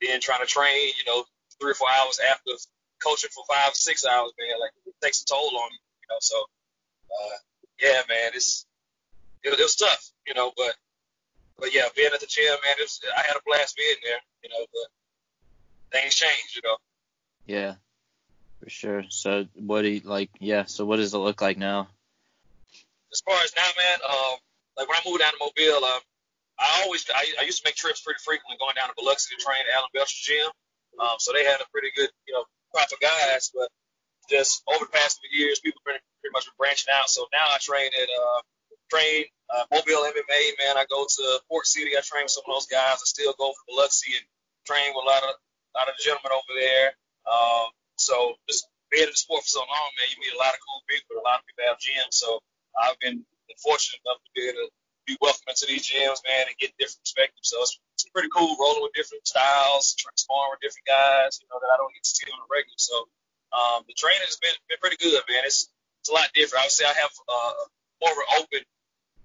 then 0.00 0.20
trying 0.20 0.40
to 0.40 0.46
train, 0.46 0.90
you 0.98 1.04
know, 1.06 1.24
three 1.60 1.72
or 1.72 1.74
four 1.74 1.88
hours 1.88 2.18
after 2.30 2.52
coaching 3.04 3.30
for 3.34 3.44
five, 3.48 3.74
six 3.74 4.04
hours, 4.04 4.32
man. 4.38 4.60
Like 4.60 4.72
it 4.86 4.94
takes 5.02 5.22
a 5.22 5.26
toll 5.26 5.56
on 5.56 5.70
you, 5.70 5.78
you 6.02 6.08
know. 6.10 6.18
So, 6.20 6.44
uh, 7.10 7.36
yeah, 7.80 8.02
man, 8.08 8.32
it's 8.34 8.66
it, 9.42 9.52
it 9.52 9.62
was 9.62 9.76
tough, 9.76 10.10
you 10.26 10.34
know, 10.34 10.52
but 10.56 10.74
but 11.58 11.74
yeah, 11.74 11.88
being 11.94 12.10
at 12.12 12.20
the 12.20 12.26
gym, 12.26 12.44
man, 12.64 12.74
it 12.78 12.82
was, 12.82 13.00
I 13.16 13.22
had 13.22 13.36
a 13.36 13.40
blast 13.46 13.76
being 13.76 13.96
there, 14.02 14.20
you 14.42 14.50
know, 14.50 14.66
but 14.72 15.98
things 15.98 16.14
change, 16.14 16.54
you 16.54 16.62
know. 16.62 16.76
Yeah, 17.46 17.74
for 18.60 18.68
sure. 18.68 19.04
So 19.08 19.46
what 19.54 19.82
do 19.82 19.88
you 19.88 20.00
like? 20.04 20.30
Yeah. 20.40 20.64
So 20.64 20.84
what 20.84 20.96
does 20.96 21.14
it 21.14 21.18
look 21.18 21.40
like 21.40 21.58
now? 21.58 21.88
As 23.12 23.22
far 23.22 23.38
as 23.42 23.54
now, 23.54 23.70
man, 23.76 23.98
um, 24.02 24.36
like 24.76 24.88
when 24.88 24.98
I 24.98 25.02
moved 25.06 25.20
down 25.20 25.32
to 25.32 25.40
Mobile, 25.40 25.84
um, 25.84 26.02
I 26.58 26.82
always 26.84 27.04
I, 27.12 27.24
I 27.40 27.44
used 27.44 27.62
to 27.62 27.66
make 27.68 27.76
trips 27.76 28.00
pretty 28.00 28.20
frequently 28.24 28.56
going 28.58 28.74
down 28.76 28.88
to 28.88 28.96
Biloxi 28.96 29.34
to 29.34 29.38
train 29.40 29.60
at 29.68 29.76
Alan 29.76 29.92
Belcher's 29.92 30.24
gym. 30.24 30.48
Um, 30.96 31.20
so 31.20 31.32
they 31.32 31.44
had 31.44 31.60
a 31.60 31.68
pretty 31.68 31.92
good, 31.94 32.08
you 32.24 32.32
know, 32.32 32.44
crop 32.72 32.88
of 32.88 33.00
guys. 33.00 33.52
But 33.52 33.68
just 34.28 34.64
over 34.66 34.88
the 34.88 34.92
past 34.92 35.20
few 35.20 35.32
years, 35.32 35.60
people 35.60 35.80
pretty, 35.84 36.00
pretty 36.20 36.32
much 36.32 36.48
been 36.48 36.56
branching 36.56 36.92
out. 36.92 37.12
So 37.12 37.28
now 37.32 37.44
I 37.44 37.60
train 37.60 37.92
at 37.92 38.08
uh, 38.08 38.40
train 38.88 39.28
uh, 39.52 39.64
Mobile 39.68 40.08
MMA. 40.08 40.40
Man, 40.56 40.80
I 40.80 40.88
go 40.88 41.04
to 41.04 41.24
Port 41.48 41.66
City. 41.68 41.92
I 41.92 42.00
train 42.00 42.24
with 42.24 42.34
some 42.34 42.48
of 42.48 42.52
those 42.56 42.66
guys. 42.66 43.04
I 43.04 43.06
still 43.06 43.36
go 43.36 43.52
for 43.52 43.64
Biloxi 43.68 44.16
and 44.16 44.24
train 44.64 44.96
with 44.96 45.04
a 45.04 45.08
lot 45.08 45.22
of 45.22 45.36
a 45.36 45.72
lot 45.76 45.88
of 45.92 45.94
the 46.00 46.04
gentlemen 46.04 46.32
over 46.32 46.54
there. 46.56 46.96
Um, 47.28 47.68
so 48.00 48.40
just 48.48 48.64
being 48.88 49.04
in 49.04 49.12
the 49.12 49.18
sport 49.18 49.44
for 49.44 49.60
so 49.60 49.64
long, 49.64 49.88
man, 50.00 50.08
you 50.08 50.18
meet 50.24 50.32
a 50.32 50.40
lot 50.40 50.56
of 50.56 50.60
cool 50.64 50.80
people. 50.88 51.20
A 51.20 51.26
lot 51.26 51.42
of 51.42 51.44
people 51.44 51.68
have 51.68 51.76
gyms. 51.76 52.16
So 52.16 52.40
I've 52.78 52.98
been 53.00 53.24
fortunate 53.62 54.00
enough 54.04 54.20
to 54.20 54.30
be 54.36 54.48
able 54.48 54.68
to 54.68 54.70
be 55.06 55.16
welcome 55.22 55.46
into 55.48 55.66
these 55.70 55.86
gyms, 55.86 56.18
man, 56.26 56.50
and 56.50 56.56
get 56.58 56.74
different 56.76 57.06
perspectives. 57.06 57.48
So 57.48 57.62
it's, 57.62 57.78
it's 57.94 58.10
pretty 58.10 58.28
cool 58.34 58.58
rolling 58.58 58.82
with 58.82 58.92
different 58.92 59.26
styles, 59.26 59.94
sparring 60.18 60.50
with 60.50 60.60
different 60.60 60.86
guys, 60.86 61.38
you 61.38 61.46
know, 61.48 61.62
that 61.62 61.70
I 61.72 61.78
don't 61.78 61.94
get 61.94 62.02
to 62.02 62.10
see 62.10 62.26
on 62.28 62.42
a 62.42 62.48
regular. 62.50 62.76
So 62.76 63.06
um, 63.54 63.86
the 63.86 63.94
training 63.94 64.26
has 64.26 64.36
been 64.42 64.54
been 64.68 64.82
pretty 64.82 64.98
good, 64.98 65.22
man. 65.30 65.46
It's 65.46 65.70
it's 66.02 66.10
a 66.10 66.14
lot 66.14 66.28
different. 66.34 66.68
Say 66.74 66.84
I 66.84 66.92
have 66.92 67.14
uh, 67.30 67.54
more 68.02 68.12
of 68.12 68.18
an 68.18 68.30
open 68.42 68.62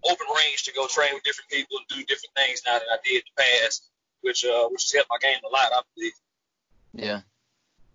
open 0.05 0.27
range 0.37 0.63
to 0.69 0.73
go 0.73 0.87
train 0.87 1.13
with 1.13 1.25
different 1.25 1.49
people 1.49 1.77
and 1.77 1.87
do 1.89 2.05
different 2.05 2.33
things 2.37 2.61
now 2.65 2.77
than 2.77 2.87
I 2.89 2.97
did 3.03 3.21
in 3.21 3.29
the 3.35 3.41
past, 3.41 3.89
which 4.21 4.45
uh, 4.45 4.69
which 4.69 4.85
has 4.85 4.93
helped 4.93 5.09
my 5.09 5.19
game 5.19 5.41
a 5.43 5.51
lot, 5.51 5.73
I 5.73 5.81
believe. 5.95 6.17
Yeah. 6.93 7.21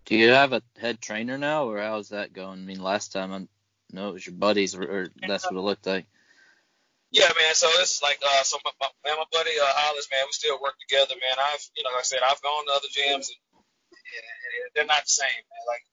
Do 0.05 0.15
you 0.15 0.29
have 0.29 0.53
a 0.53 0.63
head 0.79 1.01
trainer 1.01 1.37
now, 1.37 1.67
or 1.67 1.79
how's 1.79 2.09
that 2.09 2.31
going? 2.31 2.59
I 2.59 2.63
mean, 2.63 2.81
last 2.81 3.11
time 3.11 3.33
I 3.33 3.47
know 3.93 4.09
it 4.09 4.13
was 4.13 4.25
your 4.25 4.35
buddies, 4.35 4.75
or, 4.75 4.83
or 4.83 5.07
that's 5.27 5.45
what 5.45 5.55
it 5.55 5.61
looked 5.61 5.87
like. 5.87 6.05
Yeah, 7.11 7.31
man. 7.39 7.55
So 7.55 7.71
it's 7.79 8.03
like, 8.03 8.19
uh, 8.19 8.43
so 8.43 8.59
my, 8.65 8.71
my, 8.83 8.91
man, 9.07 9.15
my 9.15 9.29
buddy 9.31 9.55
uh, 9.55 9.63
Hollis, 9.63 10.11
man, 10.11 10.27
we 10.27 10.35
still 10.35 10.59
work 10.59 10.75
together, 10.75 11.15
man. 11.15 11.39
I've, 11.39 11.63
you 11.75 11.83
know, 11.83 11.95
like 11.95 12.03
I 12.03 12.09
said, 12.09 12.19
I've 12.19 12.43
gone 12.43 12.67
to 12.67 12.75
other 12.75 12.91
gyms, 12.91 13.31
and, 13.31 13.39
and 13.95 14.23
they're 14.75 14.91
not 14.91 15.07
the 15.07 15.15
same, 15.15 15.39
man. 15.39 15.63
Like, 15.71 15.87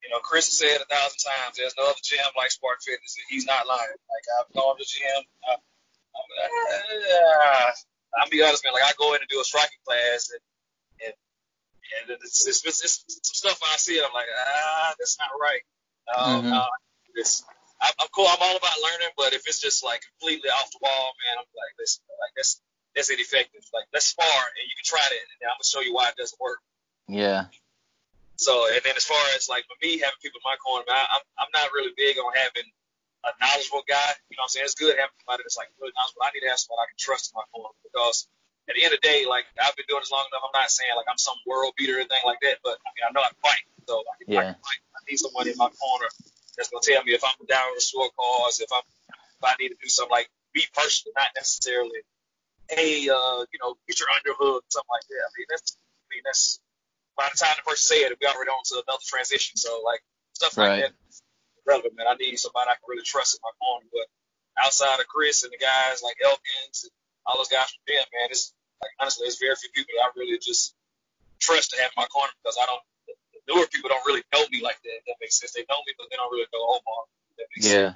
you 0.00 0.08
know, 0.08 0.24
Chris 0.24 0.48
has 0.48 0.56
said 0.56 0.80
a 0.80 0.88
thousand 0.88 1.20
times, 1.20 1.60
there's 1.60 1.76
no 1.76 1.84
other 1.84 2.00
gym 2.00 2.24
like 2.36 2.48
Spartan 2.52 2.80
Fitness, 2.80 3.16
and 3.20 3.28
he's 3.28 3.44
not 3.44 3.68
lying. 3.68 4.00
Like, 4.08 4.26
I've 4.40 4.52
gone 4.56 4.76
to 4.76 4.80
the 4.80 4.88
gym. 4.88 5.20
I, 5.44 5.52
I'm, 5.60 6.28
uh, 6.32 7.70
I'll 8.20 8.32
be 8.32 8.40
honest, 8.40 8.64
man. 8.64 8.72
Like, 8.72 8.88
I 8.88 8.96
go 8.96 9.12
in 9.12 9.20
and 9.20 9.28
do 9.28 9.40
a 9.40 9.44
striking 9.44 9.84
class, 9.84 10.32
and 10.32 10.44
and 11.04 11.14
and 12.00 12.04
it's, 12.24 12.46
it's, 12.48 12.64
it's, 12.64 12.80
it's 12.80 13.20
some 13.20 13.36
stuff 13.36 13.60
I 13.60 13.76
see, 13.76 14.00
and 14.00 14.06
I'm 14.06 14.16
like, 14.16 14.32
ah, 14.32 14.94
that's 14.96 15.18
not 15.20 15.28
right. 15.36 15.64
Um, 16.08 16.44
mm-hmm. 16.44 16.52
uh, 16.52 16.72
it's, 17.14 17.44
I'm 17.82 18.08
cool. 18.14 18.26
I'm 18.26 18.40
all 18.40 18.56
about 18.56 18.78
learning, 18.80 19.12
but 19.16 19.34
if 19.34 19.44
it's 19.46 19.60
just 19.60 19.84
like 19.84 20.00
completely 20.02 20.48
off 20.48 20.70
the 20.72 20.80
wall, 20.80 21.12
man, 21.20 21.42
I'm 21.42 21.50
like, 21.52 21.74
listen, 21.76 22.00
like 22.16 22.32
that's 22.36 22.62
that's 22.94 23.10
ineffective. 23.10 23.60
Like 23.74 23.84
let's 23.92 24.06
spar, 24.06 24.24
and 24.24 24.64
you 24.64 24.74
can 24.78 24.86
try 24.86 25.02
that, 25.02 25.20
and 25.20 25.50
I'm 25.50 25.58
gonna 25.58 25.68
show 25.68 25.82
you 25.82 25.92
why 25.92 26.08
it 26.08 26.16
doesn't 26.16 26.38
work. 26.40 26.62
Yeah. 27.10 27.52
So, 28.36 28.66
and 28.66 28.82
then 28.82 28.96
as 28.96 29.04
far 29.04 29.20
as 29.36 29.50
like 29.50 29.66
for 29.68 29.78
me 29.84 30.00
having 30.00 30.18
people 30.22 30.40
in 30.40 30.46
my 30.48 30.56
corner, 30.62 30.86
man, 30.88 30.96
I'm 30.96 31.24
I'm 31.38 31.52
not 31.52 31.74
really 31.74 31.92
big 31.92 32.16
on 32.18 32.32
having 32.34 32.66
a 33.26 33.30
knowledgeable 33.42 33.84
guy. 33.84 34.16
You 34.30 34.38
know 34.38 34.46
what 34.46 34.50
I'm 34.50 34.54
saying? 34.54 34.66
It's 34.70 34.78
good 34.78 34.96
having 34.96 35.14
somebody 35.22 35.44
that's 35.44 35.58
like 35.58 35.68
really 35.76 35.92
knowledgeable. 35.98 36.24
I 36.24 36.32
need 36.32 36.46
to 36.46 36.50
have 36.50 36.60
somebody 36.62 36.88
I 36.88 36.90
can 36.94 37.00
trust 37.00 37.30
in 37.30 37.34
my 37.36 37.46
corner 37.52 37.74
because 37.84 38.26
at 38.70 38.74
the 38.74 38.82
end 38.82 38.96
of 38.96 39.02
the 39.02 39.06
day, 39.06 39.28
like 39.28 39.44
I've 39.60 39.76
been 39.76 39.86
doing 39.90 40.00
this 40.00 40.14
long 40.14 40.24
enough. 40.30 40.46
I'm 40.46 40.56
not 40.56 40.72
saying 40.72 40.94
like 40.96 41.10
I'm 41.10 41.20
some 41.20 41.38
world 41.44 41.76
beater 41.76 41.98
or 41.98 42.02
anything 42.02 42.24
like 42.24 42.40
that, 42.46 42.64
but 42.64 42.80
I 42.80 42.88
mean 42.96 43.04
I 43.06 43.10
know 43.12 43.22
I 43.22 43.30
can 43.34 43.42
fight, 43.44 43.64
so 43.84 44.00
I 44.02 44.14
can, 44.18 44.26
yeah. 44.30 44.40
I 44.40 44.44
can 44.54 44.60
fight. 44.62 44.80
I 44.94 45.00
need 45.04 45.20
someone 45.20 45.46
in 45.46 45.58
my 45.60 45.70
corner 45.70 46.08
that's 46.56 46.70
gonna 46.70 46.82
tell 46.82 47.04
me 47.04 47.14
if 47.14 47.24
I'm 47.24 47.38
down 47.46 47.74
with 47.74 47.82
short 47.82 48.12
cause, 48.16 48.60
if 48.60 48.70
I'm 48.72 48.86
if 49.10 49.44
I 49.44 49.54
need 49.60 49.70
to 49.70 49.78
do 49.80 49.88
something 49.88 50.12
like 50.12 50.30
me 50.54 50.62
personally, 50.72 51.12
not 51.16 51.34
necessarily, 51.34 52.00
hey, 52.70 53.08
uh, 53.10 53.42
you 53.50 53.58
know, 53.60 53.74
get 53.88 53.98
your 53.98 54.08
underhook, 54.14 54.62
something 54.70 54.94
like 54.94 55.06
that. 55.10 55.22
I 55.26 55.30
mean, 55.36 55.46
that's, 55.50 55.76
I 55.76 56.06
mean, 56.14 56.22
that's 56.24 56.60
by 57.18 57.28
the 57.30 57.38
time 57.38 57.54
the 57.58 57.66
person 57.66 57.98
said 57.98 58.10
it, 58.14 58.18
we 58.20 58.26
already 58.26 58.50
on 58.50 58.62
to 58.70 58.82
another 58.86 59.02
transition. 59.04 59.58
So 59.58 59.82
like 59.84 60.02
stuff 60.34 60.56
like 60.56 60.68
right. 60.68 60.80
that, 60.86 60.94
relevant, 61.66 61.96
man. 61.96 62.06
I 62.08 62.14
need 62.20 62.36
somebody 62.36 62.68
I 62.68 62.76
can 62.76 62.86
really 62.88 63.06
trust 63.06 63.36
in 63.36 63.40
my 63.42 63.54
corner. 63.58 63.88
But 63.90 64.06
outside 64.60 65.00
of 65.00 65.08
Chris 65.08 65.42
and 65.42 65.52
the 65.52 65.60
guys 65.60 66.04
like 66.04 66.16
Elkins 66.22 66.86
and 66.86 66.92
all 67.26 67.40
those 67.40 67.52
guys 67.52 67.72
from 67.72 67.84
them, 67.88 68.04
man, 68.12 68.28
it's 68.30 68.52
like 68.82 68.92
honestly, 69.00 69.24
there's 69.24 69.40
very 69.40 69.56
few 69.56 69.72
people 69.72 69.96
that 69.96 70.06
I 70.06 70.16
really 70.16 70.38
just 70.38 70.76
trust 71.40 71.72
to 71.72 71.80
have 71.80 71.92
in 71.96 72.00
my 72.04 72.08
corner 72.12 72.32
because 72.42 72.58
I 72.60 72.66
don't 72.68 72.84
newer 73.48 73.66
people 73.66 73.88
don't 73.88 74.04
really 74.06 74.22
know 74.32 74.44
me 74.50 74.62
like 74.62 74.80
that. 74.82 75.00
That 75.06 75.16
makes 75.20 75.38
sense. 75.38 75.52
They 75.52 75.64
know 75.68 75.76
me, 75.86 75.94
but 75.98 76.08
they 76.10 76.16
don't 76.16 76.30
really 76.32 76.46
know 76.52 76.64
Omar. 76.66 77.04
That 77.38 77.46
makes 77.56 77.72
yeah. 77.72 77.94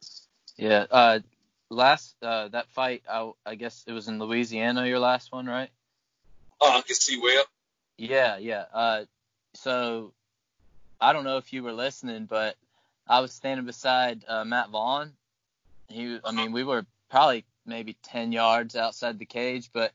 Sense. 0.00 0.28
Yeah. 0.56 0.86
Uh, 0.90 1.18
last 1.70 2.14
uh, 2.22 2.48
that 2.48 2.68
fight, 2.70 3.02
I, 3.08 3.30
I 3.46 3.54
guess 3.54 3.84
it 3.86 3.92
was 3.92 4.08
in 4.08 4.18
Louisiana. 4.18 4.86
Your 4.86 4.98
last 4.98 5.32
one, 5.32 5.46
right? 5.46 5.70
Uh, 6.60 6.78
I 6.78 6.82
can 6.82 6.96
see 6.96 7.18
where. 7.18 7.42
Yeah, 7.96 8.38
yeah. 8.38 8.64
Uh, 8.72 9.04
so 9.54 10.12
I 11.00 11.12
don't 11.12 11.24
know 11.24 11.38
if 11.38 11.52
you 11.52 11.62
were 11.62 11.72
listening, 11.72 12.26
but 12.26 12.56
I 13.06 13.20
was 13.20 13.32
standing 13.32 13.66
beside 13.66 14.24
uh, 14.28 14.44
Matt 14.44 14.70
Vaughn. 14.70 15.12
He, 15.88 16.18
I 16.24 16.32
mean, 16.32 16.52
we 16.52 16.62
were 16.62 16.86
probably 17.10 17.44
maybe 17.66 17.96
10 18.04 18.32
yards 18.32 18.76
outside 18.76 19.18
the 19.18 19.26
cage, 19.26 19.70
but 19.72 19.92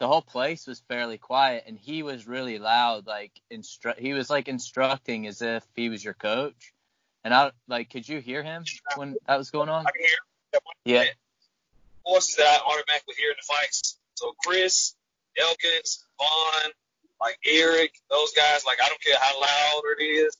the 0.00 0.08
whole 0.08 0.22
place 0.22 0.66
was 0.66 0.80
fairly 0.88 1.18
quiet 1.18 1.64
and 1.66 1.78
he 1.78 2.02
was 2.02 2.26
really 2.26 2.58
loud 2.58 3.06
like 3.06 3.32
instru- 3.52 3.98
he 3.98 4.14
was 4.14 4.30
like 4.30 4.48
instructing 4.48 5.26
as 5.26 5.42
if 5.42 5.62
he 5.76 5.90
was 5.90 6.02
your 6.02 6.14
coach. 6.14 6.72
And 7.22 7.34
i 7.34 7.52
like 7.68 7.90
could 7.90 8.08
you 8.08 8.18
hear 8.18 8.42
him 8.42 8.64
when 8.96 9.16
that 9.28 9.36
was 9.36 9.50
going 9.50 9.68
on? 9.68 9.86
I 9.86 9.90
can 9.90 10.00
hear 10.00 10.60
yeah. 10.86 11.04
voices 12.04 12.34
that 12.36 12.46
i 12.46 12.72
automatically 12.72 13.14
hear 13.18 13.30
in 13.30 13.36
the 13.36 13.54
fights. 13.54 13.98
So 14.14 14.34
chris 14.42 14.96
elkins 15.38 16.04
vaughn 16.18 16.72
like 17.20 17.38
eric 17.46 17.92
those 18.10 18.32
guys 18.32 18.64
like 18.66 18.78
i 18.82 18.88
don't 18.88 19.00
care 19.04 19.16
how 19.20 19.38
loud 19.38 19.82
it 19.98 20.02
is. 20.02 20.34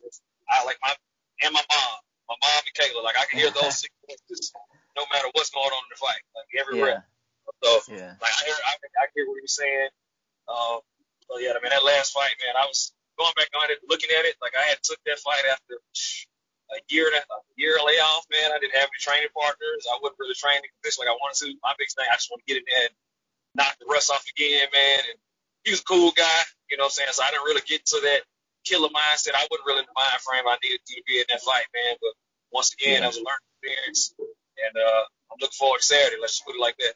I 0.48 0.64
like 0.64 0.78
my 0.82 0.94
and 1.42 1.52
my 1.52 1.62
mom. 1.70 1.98
My 2.30 2.36
mom 2.42 2.62
and 2.64 2.74
kayla. 2.74 3.04
Like 3.04 3.18
i 3.18 3.26
can 3.26 3.38
hear 3.38 3.50
those 3.50 3.78
six 3.84 3.94
voices 4.08 4.52
no 4.96 5.04
matter 5.12 5.28
what's 5.32 5.50
going 5.50 5.68
on 5.68 5.84
in 5.84 5.90
the 5.92 6.00
fight. 6.00 6.22
Like 6.34 6.48
everywhere. 6.58 7.04
Yeah. 7.04 7.19
So 7.62 7.70
yeah. 7.92 8.14
like 8.22 8.34
I 8.34 8.42
hear 8.46 8.58
I, 8.66 8.72
I 8.78 9.04
hear 9.14 9.26
what 9.26 9.38
you're 9.42 9.50
saying. 9.50 9.90
Um, 10.48 10.80
so 11.28 11.38
yeah, 11.38 11.54
I 11.54 11.60
mean 11.62 11.70
that 11.70 11.84
last 11.84 12.14
fight, 12.14 12.34
man, 12.42 12.54
I 12.56 12.66
was 12.66 12.92
going 13.18 13.34
back 13.36 13.52
on 13.58 13.68
it, 13.70 13.78
looking 13.86 14.10
at 14.16 14.24
it. 14.24 14.38
Like 14.40 14.56
I 14.56 14.64
had 14.66 14.78
took 14.82 14.98
that 15.06 15.20
fight 15.20 15.44
after 15.46 15.78
a 16.70 16.78
year 16.88 17.10
and 17.10 17.18
a, 17.18 17.22
a 17.22 17.40
year 17.58 17.76
layoff, 17.82 18.24
man. 18.30 18.54
I 18.54 18.58
didn't 18.58 18.78
have 18.78 18.88
any 18.88 19.00
training 19.02 19.30
partners. 19.34 19.86
I 19.90 19.98
wasn't 20.00 20.22
really 20.22 20.38
training 20.38 20.70
this 20.82 20.98
like 20.98 21.10
I 21.10 21.16
wanted 21.18 21.38
to. 21.44 21.54
My 21.62 21.74
biggest 21.76 21.98
thing, 21.98 22.06
I 22.08 22.16
just 22.16 22.30
want 22.30 22.42
to 22.42 22.48
get 22.48 22.62
in 22.62 22.66
there 22.66 22.86
and 22.88 22.94
knock 23.54 23.74
the 23.78 23.86
rust 23.90 24.10
off 24.10 24.24
again, 24.30 24.66
man. 24.70 25.02
And 25.10 25.18
he 25.66 25.74
was 25.74 25.82
a 25.82 25.88
cool 25.88 26.14
guy, 26.14 26.40
you 26.70 26.78
know 26.78 26.88
what 26.88 26.96
I'm 26.96 27.10
saying? 27.10 27.14
So 27.14 27.26
I 27.26 27.30
didn't 27.34 27.46
really 27.46 27.66
get 27.66 27.84
to 27.92 27.98
that 28.06 28.22
killer 28.64 28.88
mindset. 28.94 29.36
I 29.36 29.44
wasn't 29.50 29.66
really 29.66 29.84
in 29.84 29.90
the 29.90 29.98
mind 29.98 30.20
frame 30.22 30.46
I 30.46 30.56
needed 30.62 30.80
to, 30.80 30.94
to 30.96 31.04
be 31.06 31.18
in 31.18 31.26
that 31.28 31.42
fight, 31.42 31.66
man. 31.74 31.98
But 32.00 32.14
once 32.54 32.72
again, 32.72 33.00
yeah. 33.00 33.00
that 33.04 33.12
was 33.12 33.20
a 33.20 33.26
learning 33.26 33.50
experience. 33.58 34.14
And 34.18 34.74
uh, 34.76 35.04
I'm 35.32 35.38
looking 35.40 35.58
forward 35.58 35.80
to 35.80 35.86
Saturday. 35.86 36.20
Let's 36.20 36.38
just 36.38 36.46
put 36.46 36.56
it 36.56 36.62
like 36.62 36.76
that. 36.78 36.94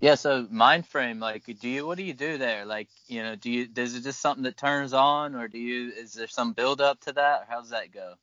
Yeah, 0.00 0.16
so 0.16 0.46
mind 0.50 0.86
frame, 0.86 1.18
like, 1.18 1.44
do 1.60 1.68
you 1.68 1.86
what 1.86 1.96
do 1.96 2.04
you 2.04 2.12
do 2.12 2.36
there? 2.36 2.64
Like, 2.64 2.88
you 3.06 3.22
know, 3.22 3.36
do 3.36 3.50
you 3.50 3.68
is 3.76 3.94
it 3.94 4.02
just 4.02 4.20
something 4.20 4.44
that 4.44 4.56
turns 4.56 4.92
on, 4.92 5.34
or 5.34 5.48
do 5.48 5.58
you 5.58 5.92
is 5.92 6.12
there 6.12 6.28
some 6.28 6.52
build 6.52 6.80
up 6.80 7.00
to 7.02 7.12
that, 7.12 7.42
or 7.42 7.46
how 7.48 7.60
does 7.60 7.70
that 7.70 7.92
go? 7.92 8.14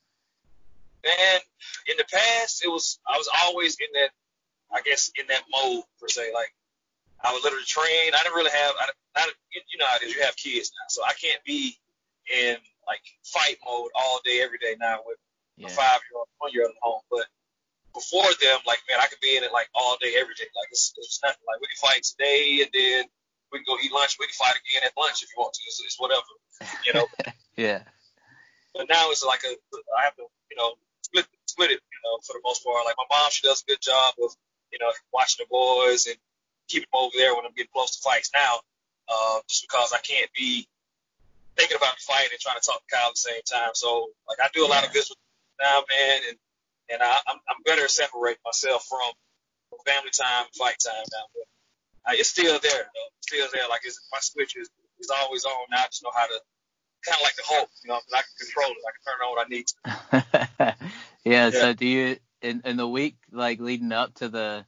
Man, 1.04 1.40
in 1.88 1.96
the 1.98 2.06
past, 2.12 2.64
it 2.64 2.68
was 2.68 3.00
I 3.08 3.18
was 3.18 3.30
always 3.44 3.78
in 3.80 3.88
that, 4.02 4.12
I 4.72 4.82
guess, 4.82 5.12
in 5.20 5.26
that 5.28 5.44
mode 5.52 5.84
per 6.00 6.08
se. 6.08 6.32
Like, 6.34 6.54
I 7.24 7.34
would 7.34 7.44
literally 7.44 7.66
train. 7.66 8.14
I 8.14 8.24
didn't 8.24 8.36
really 8.36 8.52
have, 8.52 8.74
I, 8.80 8.90
I, 9.16 9.32
you 9.52 9.78
know 9.80 9.86
how 9.88 9.96
it 9.98 10.04
is. 10.04 10.16
You 10.16 10.24
have 10.24 10.36
kids 10.36 10.72
now, 10.74 10.86
so 10.90 11.04
I 11.04 11.14
can't 11.14 11.44
be 11.44 11.78
in 12.32 12.58
like 12.88 13.02
fight 13.24 13.58
mode 13.66 13.90
all 13.96 14.20
day, 14.24 14.42
every 14.42 14.58
day 14.58 14.76
now 14.80 15.00
with 15.06 15.18
yeah. 15.58 15.68
a 15.68 15.70
five 15.70 16.00
year 16.10 16.18
old, 16.18 16.28
one 16.38 16.52
year 16.54 16.64
old 16.64 16.72
at 16.72 16.82
home. 16.82 17.02
But 17.10 17.26
before 17.94 18.28
them, 18.42 18.60
like 18.66 18.80
man, 18.90 19.00
I 19.00 19.08
could 19.08 19.20
be 19.20 19.36
in 19.36 19.44
it 19.44 19.52
like 19.52 19.68
all 19.76 19.98
day, 20.02 20.16
every 20.18 20.36
day. 20.36 20.48
Like 20.56 20.70
it's, 20.72 20.94
it's 20.98 21.20
nothing. 21.24 21.44
Like 21.48 21.60
we 21.62 21.68
can 21.68 21.82
fight 21.82 22.04
today, 22.04 22.64
and 22.64 22.72
then 22.74 23.06
we 23.52 23.60
can 23.60 23.68
go 23.68 23.78
eat 23.84 23.92
lunch. 23.92 24.18
We 24.20 24.28
can 24.28 24.38
fight 24.38 24.56
again 24.56 24.88
at 24.88 24.96
lunch 24.98 25.24
if 25.24 25.30
you 25.32 25.40
want 25.40 25.54
to. 25.54 25.62
It's, 25.68 25.82
it's 25.84 26.00
whatever, 26.00 26.32
you 26.86 26.94
know. 26.94 27.08
yeah. 27.56 27.84
but 28.74 28.88
now 28.90 29.12
it's 29.12 29.24
like 29.24 29.44
a 29.44 29.52
I 29.98 30.06
have 30.08 30.16
to 30.16 30.26
you 30.50 30.58
know 30.58 30.74
split 31.02 31.28
split 31.46 31.72
it 31.72 31.80
you 31.84 32.02
know 32.04 32.20
for 32.24 32.34
the 32.34 32.44
most 32.44 32.64
part. 32.64 32.86
Like 32.86 32.98
my 32.98 33.08
mom, 33.12 33.30
she 33.32 33.48
does 33.48 33.64
a 33.64 33.70
good 33.72 33.82
job 33.82 34.16
of 34.24 34.32
you 34.72 34.80
know 34.80 34.92
watching 35.14 35.44
the 35.44 35.50
boys 35.52 36.08
and 36.08 36.18
keeping 36.68 36.88
them 36.92 37.04
over 37.04 37.16
there 37.16 37.36
when 37.36 37.46
I'm 37.46 37.56
getting 37.56 37.74
close 37.74 37.96
to 37.98 38.02
fights 38.02 38.32
now. 38.34 38.64
Uh, 39.12 39.44
just 39.50 39.68
because 39.68 39.92
I 39.92 40.00
can't 40.00 40.32
be 40.32 40.68
thinking 41.58 41.76
about 41.76 42.00
the 42.00 42.04
fight 42.08 42.32
and 42.32 42.40
trying 42.40 42.56
to 42.56 42.64
talk 42.64 42.80
to 42.80 42.88
Kyle 42.88 43.12
at 43.12 43.16
the 43.16 43.28
same 43.28 43.44
time. 43.44 43.76
So 43.76 44.08
like 44.28 44.40
I 44.40 44.48
do 44.54 44.66
a 44.66 44.72
lot 44.72 44.88
of 44.88 44.94
this 44.94 45.12
now, 45.60 45.84
man, 45.90 46.20
and 46.30 46.38
and 46.92 47.02
I, 47.02 47.18
I'm 47.28 47.40
I'm 47.50 47.62
better 47.66 47.84
at 47.84 47.92
separating 47.92 48.42
myself 48.46 48.86
from 48.88 49.12
family 49.86 50.12
time, 50.12 50.46
fight 50.58 50.76
time 50.84 51.06
now. 51.12 51.26
But 51.34 51.48
uh, 52.12 52.16
it's 52.18 52.30
still 52.30 52.60
there, 52.60 52.84
though. 52.84 53.10
It's 53.18 53.28
still 53.28 53.48
there. 53.54 53.70
Like 53.70 53.82
it's, 53.84 54.00
my 54.12 54.20
switch 54.22 54.58
is, 54.58 54.70
is 55.00 55.10
always 55.10 55.46
on 55.46 55.54
now. 55.72 55.84
I 55.84 55.88
just 55.88 56.04
know 56.04 56.12
how 56.14 56.26
to 56.26 56.40
kind 57.06 57.18
of 57.18 57.24
like 57.24 57.36
the 57.36 57.44
Hulk, 57.46 57.70
you 57.84 57.90
know, 57.90 57.96
I 57.96 58.22
can 58.22 58.24
control 58.40 58.72
it. 58.72 58.78
I 58.88 58.92
can 58.94 59.04
turn 59.06 59.20
on 59.26 59.32
what 59.32 59.46
I 59.46 59.50
need 59.50 59.68
to. 59.68 60.76
yeah, 61.26 61.26
yeah. 61.26 61.50
So 61.50 61.74
do 61.74 61.86
you 61.86 62.18
in 62.42 62.62
in 62.66 62.78
the 62.78 62.88
week 62.88 63.16
like 63.32 63.60
leading 63.60 63.92
up 63.92 64.14
to 64.16 64.30
the 64.30 64.66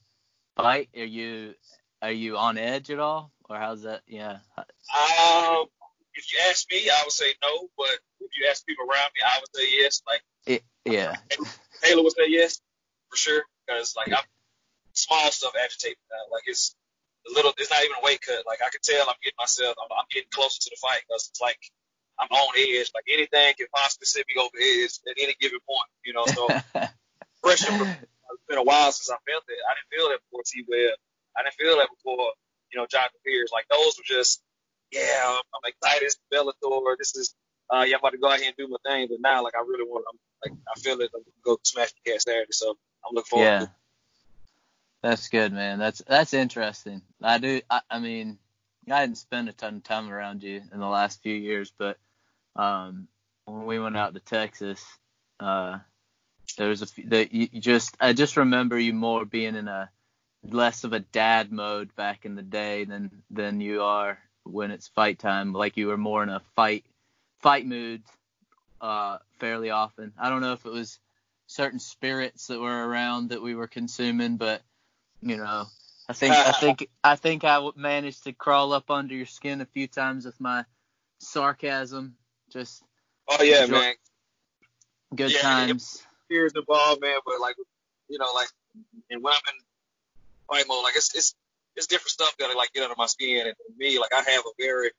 fight? 0.55 0.89
Are 0.95 1.03
you 1.03 1.53
are 2.01 2.11
you 2.11 2.37
on 2.37 2.57
edge 2.57 2.89
at 2.89 2.99
all, 2.99 3.31
or 3.49 3.57
how's 3.57 3.83
that? 3.83 4.01
Yeah. 4.07 4.39
Um, 4.57 5.65
if 6.15 6.31
you 6.31 6.39
ask 6.49 6.69
me, 6.71 6.89
I 6.89 7.01
would 7.03 7.11
say 7.11 7.33
no. 7.41 7.67
But 7.77 7.99
if 8.19 8.31
you 8.37 8.47
ask 8.49 8.65
people 8.65 8.85
around 8.85 9.11
me, 9.15 9.21
I 9.25 9.39
would 9.39 9.55
say 9.55 9.67
yes. 9.79 10.01
Like, 10.07 10.21
it, 10.45 10.63
yeah. 10.85 11.15
Taylor 11.83 12.03
would 12.03 12.13
say 12.13 12.29
yes 12.29 12.59
for 13.09 13.17
sure 13.17 13.43
because 13.65 13.93
like 13.95 14.09
I'm 14.09 14.25
small 14.93 15.29
stuff 15.31 15.53
agitate 15.59 15.97
me 15.99 16.05
now. 16.11 16.31
Like 16.31 16.43
it's 16.47 16.75
a 17.29 17.33
little. 17.33 17.53
It's 17.57 17.71
not 17.71 17.83
even 17.83 17.97
a 18.01 18.05
weight 18.05 18.21
cut. 18.21 18.45
Like 18.47 18.59
I 18.61 18.69
can 18.69 18.81
tell 18.83 19.07
I'm 19.07 19.19
getting 19.23 19.39
myself. 19.39 19.75
I'm, 19.79 19.91
I'm 19.91 20.09
getting 20.11 20.29
closer 20.31 20.59
to 20.61 20.69
the 20.71 20.79
fight 20.81 21.01
because 21.07 21.29
it's 21.29 21.41
like 21.41 21.59
I'm 22.19 22.31
on 22.31 22.53
edge. 22.57 22.91
Like 22.95 23.07
anything 23.07 23.53
can 23.57 23.67
possibly 23.73 24.05
send 24.07 24.25
me 24.27 24.39
over 24.39 24.55
edge 24.55 24.95
at 25.07 25.17
any 25.19 25.35
given 25.39 25.59
point. 25.67 25.89
You 26.05 26.13
know, 26.13 26.25
so 26.27 26.47
pressure. 27.43 27.73
It's 28.33 28.49
been 28.49 28.57
a 28.57 28.63
while 28.63 28.91
since 28.91 29.11
I 29.13 29.19
felt 29.29 29.45
it. 29.47 29.61
I 29.61 29.71
didn't 29.77 29.91
feel 29.93 30.09
that 30.09 30.19
before 30.25 30.41
T 30.45 30.65
Webb. 30.65 30.97
I 31.37 31.43
didn't 31.43 31.59
feel 31.59 31.77
that 31.77 31.89
before. 31.91 32.33
You 32.73 32.81
know, 32.81 32.87
Jonathan 32.89 33.21
Pearce. 33.23 33.51
Like 33.53 33.67
those 33.69 33.93
were 33.97 34.07
just 34.07 34.41
yeah, 34.93 35.25
I'm 35.25 35.65
excited. 35.65 36.05
It's 36.05 36.17
Bellator. 36.31 36.95
This 36.97 37.15
is, 37.15 37.33
uh, 37.71 37.83
yeah, 37.87 37.95
I'm 37.95 37.99
about 37.99 38.11
to 38.11 38.17
go 38.17 38.29
out 38.29 38.39
here 38.39 38.47
and 38.47 38.57
do 38.57 38.67
my 38.67 38.77
thing. 38.89 39.07
But 39.09 39.19
now, 39.21 39.43
like, 39.43 39.55
I 39.55 39.61
really 39.61 39.85
want, 39.85 40.05
I'm 40.09 40.19
like, 40.45 40.59
I 40.67 40.79
feel 40.79 40.99
it. 41.01 41.11
I'm 41.15 41.21
gonna 41.21 41.57
go 41.57 41.59
smash 41.63 41.91
the 41.93 42.11
cat 42.11 42.21
Saturday. 42.21 42.47
So 42.51 42.77
I'm 43.05 43.13
looking 43.13 43.29
forward. 43.29 43.45
Yeah. 43.45 43.59
To 43.59 43.63
it. 43.65 43.69
That's 45.03 45.27
good, 45.27 45.51
man. 45.51 45.79
That's 45.79 46.01
that's 46.07 46.33
interesting. 46.33 47.01
I 47.21 47.37
do. 47.37 47.61
I, 47.69 47.81
I 47.89 47.99
mean, 47.99 48.37
I 48.89 49.01
hadn't 49.01 49.15
spent 49.15 49.49
a 49.49 49.53
ton 49.53 49.75
of 49.75 49.83
time 49.83 50.09
around 50.09 50.43
you 50.43 50.61
in 50.71 50.79
the 50.79 50.87
last 50.87 51.21
few 51.21 51.35
years, 51.35 51.73
but 51.77 51.97
um, 52.55 53.09
when 53.45 53.65
we 53.65 53.79
went 53.79 53.97
out 53.97 54.13
to 54.13 54.21
Texas, 54.21 54.81
uh, 55.41 55.79
there 56.57 56.69
was 56.69 56.81
a 56.81 56.85
few, 56.85 57.09
that 57.09 57.33
you 57.33 57.47
just 57.47 57.97
I 57.99 58.13
just 58.13 58.37
remember 58.37 58.79
you 58.79 58.93
more 58.93 59.25
being 59.25 59.55
in 59.55 59.67
a 59.67 59.89
less 60.49 60.83
of 60.83 60.93
a 60.93 60.99
dad 60.99 61.51
mode 61.51 61.93
back 61.95 62.25
in 62.25 62.35
the 62.35 62.41
day 62.41 62.85
than 62.85 63.23
than 63.29 63.59
you 63.59 63.81
are 63.81 64.19
when 64.43 64.71
it's 64.71 64.87
fight 64.87 65.19
time. 65.19 65.51
Like 65.51 65.75
you 65.75 65.87
were 65.87 65.97
more 65.97 66.23
in 66.23 66.29
a 66.29 66.41
fight 66.55 66.85
fight 67.43 67.67
mood 67.67 68.01
uh, 68.81 69.17
fairly 69.37 69.69
often. 69.69 70.13
I 70.17 70.29
don't 70.29 70.41
know 70.41 70.53
if 70.53 70.65
it 70.65 70.71
was 70.71 70.97
certain 71.45 71.79
spirits 71.79 72.47
that 72.47 72.59
were 72.59 72.87
around 72.87 73.29
that 73.29 73.41
we 73.41 73.53
were 73.53 73.67
consuming, 73.67 74.37
but 74.37 74.61
you 75.21 75.37
know, 75.37 75.65
I 76.09 76.13
think 76.13 76.33
I 76.33 76.51
think 76.53 76.89
I 77.03 77.15
think 77.15 77.43
I 77.43 77.69
managed 77.75 78.23
to 78.23 78.33
crawl 78.33 78.73
up 78.73 78.89
under 78.89 79.13
your 79.13 79.25
skin 79.25 79.61
a 79.61 79.65
few 79.65 79.87
times 79.87 80.25
with 80.25 80.39
my 80.39 80.65
sarcasm. 81.19 82.15
Just 82.49 82.81
oh 83.27 83.43
yeah, 83.43 83.65
man, 83.65 83.93
good 85.13 85.33
yeah, 85.33 85.41
times. 85.41 86.01
Fears 86.29 86.53
involved, 86.55 87.01
man, 87.01 87.17
but 87.25 87.39
like 87.41 87.55
you 88.07 88.17
know, 88.17 88.31
like 88.33 88.47
and 89.11 89.21
when 89.21 89.33
I'm 89.33 89.53
in 89.53 89.61
fight 90.47 90.65
mode, 90.67 90.83
like 90.83 90.95
it's 90.95 91.13
it's 91.13 91.35
it's 91.75 91.87
different 91.87 92.09
stuff 92.09 92.35
that 92.39 92.55
like 92.55 92.71
get 92.73 92.83
under 92.83 92.95
my 92.97 93.07
skin. 93.07 93.47
And 93.47 93.55
for 93.57 93.77
me, 93.77 93.99
like 93.99 94.13
I 94.13 94.29
have 94.31 94.43
a 94.45 94.63
very 94.63 94.91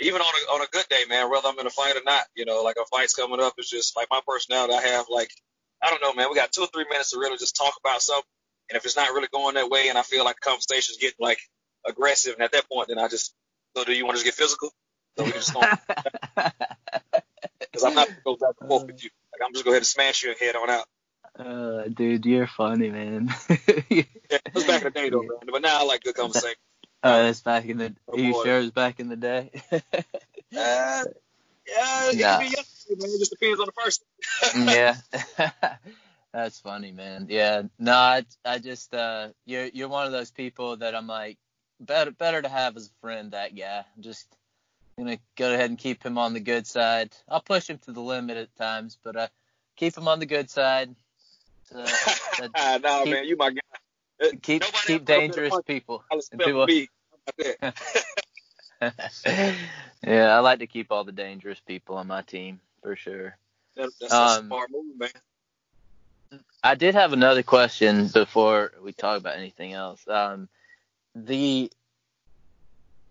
even 0.00 0.20
on 0.20 0.26
a 0.26 0.54
on 0.54 0.62
a 0.62 0.66
good 0.70 0.86
day, 0.88 1.04
man, 1.08 1.30
whether 1.30 1.48
I'm 1.48 1.58
in 1.58 1.66
a 1.66 1.70
fight 1.70 1.96
or 1.96 2.02
not, 2.04 2.24
you 2.34 2.44
know, 2.44 2.62
like 2.62 2.76
a 2.80 2.84
fight's 2.86 3.14
coming 3.14 3.40
up, 3.40 3.54
it's 3.58 3.70
just 3.70 3.96
like 3.96 4.08
my 4.10 4.20
personality. 4.26 4.74
I 4.74 4.82
have 4.88 5.06
like 5.08 5.30
I 5.82 5.90
don't 5.90 6.02
know, 6.02 6.14
man. 6.14 6.28
We 6.30 6.36
got 6.36 6.52
two 6.52 6.62
or 6.62 6.68
three 6.68 6.86
minutes 6.88 7.10
to 7.10 7.18
really 7.18 7.38
just 7.38 7.56
talk 7.56 7.74
about 7.84 8.02
something, 8.02 8.24
and 8.70 8.76
if 8.76 8.84
it's 8.84 8.96
not 8.96 9.12
really 9.12 9.28
going 9.32 9.54
that 9.54 9.70
way, 9.70 9.88
and 9.88 9.98
I 9.98 10.02
feel 10.02 10.24
like 10.24 10.36
the 10.36 10.48
conversation's 10.48 10.98
getting 10.98 11.16
like 11.20 11.38
aggressive, 11.86 12.34
and 12.34 12.42
at 12.42 12.52
that 12.52 12.68
point, 12.68 12.88
then 12.88 12.98
I 12.98 13.08
just 13.08 13.34
so 13.76 13.84
do 13.84 13.92
you 13.92 14.04
want 14.04 14.18
to 14.18 14.24
just 14.24 14.36
get 14.36 14.42
physical? 14.42 14.70
So 15.16 15.24
we 15.24 15.32
just 15.32 15.52
because 15.52 15.72
I'm 17.84 17.94
not 17.94 18.08
gonna 18.08 18.20
go 18.24 18.36
back 18.36 18.54
and 18.60 18.68
forth 18.68 18.86
with 18.86 19.02
you. 19.02 19.10
Like 19.32 19.46
I'm 19.46 19.52
just 19.52 19.64
gonna 19.64 19.64
go 19.64 19.70
ahead 19.72 19.80
and 19.80 19.86
smash 19.86 20.22
your 20.22 20.34
head 20.34 20.54
on 20.56 20.70
out. 20.70 20.86
Uh, 21.38 21.84
dude, 21.88 22.26
you're 22.26 22.48
funny, 22.48 22.90
man. 22.90 23.32
yeah, 23.48 24.02
it 24.30 24.54
was 24.54 24.64
back 24.64 24.82
in 24.82 24.84
the 24.84 24.90
day 24.90 25.10
though, 25.10 25.22
man. 25.22 25.38
But 25.50 25.62
now 25.62 25.80
I 25.80 25.84
like 25.84 26.02
good 26.02 26.14
conversation. 26.14 26.56
Oh, 27.02 27.22
that's 27.22 27.40
back 27.42 27.64
in 27.66 27.78
the. 27.78 27.94
Oh, 28.08 28.16
you 28.16 28.32
sure 28.32 28.58
it 28.58 28.62
was 28.62 28.70
back 28.70 28.98
in 28.98 29.08
the 29.08 29.16
day? 29.16 29.50
uh, 29.72 29.80
yeah, 30.52 31.04
it 32.10 32.18
nah. 32.18 32.38
be 32.40 32.46
yesterday, 32.46 32.96
man. 32.98 33.10
It 33.10 33.18
just 33.18 33.30
depends 33.30 33.60
on 33.60 33.66
the 33.66 33.72
person. 33.72 34.04
yeah. 34.66 34.96
That's 36.32 36.60
funny, 36.60 36.92
man. 36.92 37.26
Yeah. 37.28 37.62
No, 37.78 37.94
I, 37.94 38.24
I 38.44 38.58
just 38.58 38.94
uh 38.94 39.28
you're 39.46 39.66
you're 39.66 39.88
one 39.88 40.06
of 40.06 40.12
those 40.12 40.30
people 40.30 40.76
that 40.76 40.94
I'm 40.94 41.06
like 41.06 41.38
better 41.80 42.10
better 42.10 42.42
to 42.42 42.48
have 42.48 42.76
as 42.76 42.86
a 42.86 43.00
friend 43.00 43.32
that 43.32 43.56
guy. 43.56 43.84
I'm 43.96 44.02
just 44.02 44.26
gonna 44.98 45.18
go 45.36 45.52
ahead 45.52 45.70
and 45.70 45.78
keep 45.78 46.04
him 46.04 46.18
on 46.18 46.34
the 46.34 46.40
good 46.40 46.66
side. 46.66 47.14
I'll 47.28 47.40
push 47.40 47.68
him 47.68 47.78
to 47.84 47.92
the 47.92 48.00
limit 48.00 48.36
at 48.36 48.54
times, 48.56 48.98
but 49.02 49.16
uh 49.16 49.28
keep 49.76 49.96
him 49.96 50.08
on 50.08 50.18
the 50.18 50.26
good 50.26 50.50
side. 50.50 50.94
Uh, 51.74 52.78
no, 52.82 53.04
keep, 53.04 53.12
man, 53.12 53.24
you 53.26 53.36
my 53.36 53.50
guy. 53.50 53.60
Keep 54.42 54.62
Nobody 54.62 54.86
keep 54.86 55.04
dangerous 55.04 55.54
people. 55.66 56.04
people. 56.08 56.66
Yeah, 60.06 60.36
I 60.36 60.38
like 60.38 60.60
to 60.60 60.66
keep 60.66 60.92
all 60.92 61.02
the 61.02 61.12
dangerous 61.12 61.60
people 61.60 61.96
on 61.96 62.06
my 62.06 62.22
team 62.22 62.60
for 62.82 62.94
sure. 62.94 63.36
That, 63.76 63.90
that's 64.00 64.12
um, 64.12 64.44
a 64.44 64.46
smart 64.46 64.70
move, 64.70 64.96
man. 64.96 66.40
I 66.62 66.74
did 66.76 66.94
have 66.94 67.12
another 67.12 67.42
question 67.42 68.06
before 68.08 68.72
we 68.82 68.92
talk 68.92 69.18
about 69.18 69.36
anything 69.36 69.72
else. 69.72 70.06
Um, 70.06 70.48
the 71.14 71.70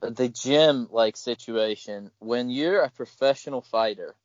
the 0.02 0.30
gym 0.30 0.88
like 0.92 1.18
situation 1.18 2.12
when 2.20 2.50
you're 2.50 2.82
a 2.82 2.90
professional 2.90 3.62
fighter 3.62 4.16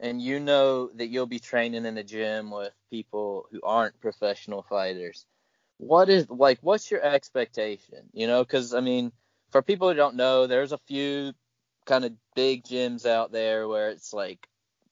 and 0.00 0.22
you 0.22 0.40
know 0.40 0.88
that 0.94 1.08
you'll 1.08 1.26
be 1.26 1.38
training 1.38 1.84
in 1.84 1.98
a 1.98 2.02
gym 2.02 2.50
with 2.50 2.72
people 2.90 3.46
who 3.50 3.60
aren't 3.62 4.00
professional 4.00 4.62
fighters 4.62 5.26
what 5.78 6.08
is 6.08 6.28
like 6.28 6.58
what's 6.60 6.90
your 6.90 7.02
expectation? 7.02 8.10
You 8.12 8.26
know 8.26 8.44
because 8.44 8.74
i 8.74 8.80
mean 8.80 9.12
for 9.50 9.62
people 9.62 9.88
who 9.88 9.94
don't 9.94 10.16
know 10.16 10.46
there's 10.46 10.72
a 10.72 10.78
few 10.78 11.32
kind 11.86 12.04
of 12.04 12.12
big 12.34 12.64
gyms 12.64 13.06
out 13.06 13.32
there 13.32 13.66
where 13.66 13.90
it's 13.90 14.12
like 14.12 14.46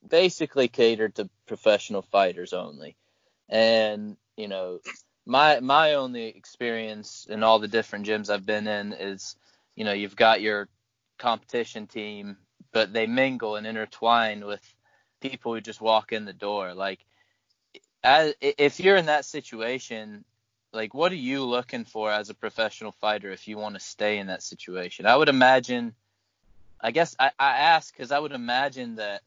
basically 0.08 0.68
catered 0.68 1.14
to 1.16 1.28
professional 1.46 2.02
fighters 2.02 2.52
only. 2.52 2.96
And 3.48 4.16
you 4.36 4.48
know 4.48 4.80
my 5.26 5.60
my 5.60 5.94
only 5.94 6.26
experience 6.28 7.26
in 7.28 7.42
all 7.42 7.58
the 7.58 7.68
different 7.68 8.06
gyms 8.06 8.30
I've 8.30 8.46
been 8.46 8.66
in 8.66 8.92
is 8.92 9.36
you 9.74 9.84
know 9.84 9.92
you've 9.92 10.16
got 10.16 10.40
your 10.40 10.68
competition 11.18 11.86
team 11.86 12.36
but 12.72 12.92
they 12.92 13.06
mingle 13.06 13.56
and 13.56 13.66
intertwine 13.66 14.44
with 14.44 14.60
people 15.20 15.54
who 15.54 15.60
just 15.60 15.80
walk 15.80 16.12
in 16.12 16.24
the 16.24 16.32
door. 16.32 16.74
Like 16.74 17.00
as, 18.02 18.34
if 18.40 18.80
you're 18.80 18.96
in 18.96 19.06
that 19.06 19.24
situation 19.24 20.24
like 20.76 20.94
what 20.94 21.10
are 21.10 21.16
you 21.16 21.44
looking 21.44 21.84
for 21.84 22.10
as 22.12 22.30
a 22.30 22.34
professional 22.34 22.92
fighter 22.92 23.30
if 23.30 23.48
you 23.48 23.56
want 23.56 23.74
to 23.74 23.80
stay 23.80 24.18
in 24.18 24.28
that 24.28 24.42
situation 24.42 25.06
i 25.06 25.16
would 25.16 25.28
imagine 25.28 25.94
i 26.80 26.90
guess 26.90 27.16
i, 27.18 27.30
I 27.38 27.58
ask 27.58 27.92
because 27.92 28.12
i 28.12 28.18
would 28.18 28.32
imagine 28.32 28.96
that 28.96 29.22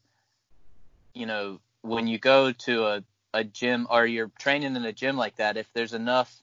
you 1.14 1.26
know 1.26 1.60
when 1.82 2.08
you 2.08 2.18
go 2.18 2.52
to 2.52 2.86
a 2.86 3.04
a 3.34 3.44
gym 3.44 3.88
or 3.90 4.06
you're 4.06 4.32
training 4.40 4.76
in 4.76 4.86
a 4.86 4.94
gym 4.94 5.18
like 5.18 5.36
that, 5.38 5.58
if 5.58 5.72
there's 5.74 5.94
enough 5.94 6.34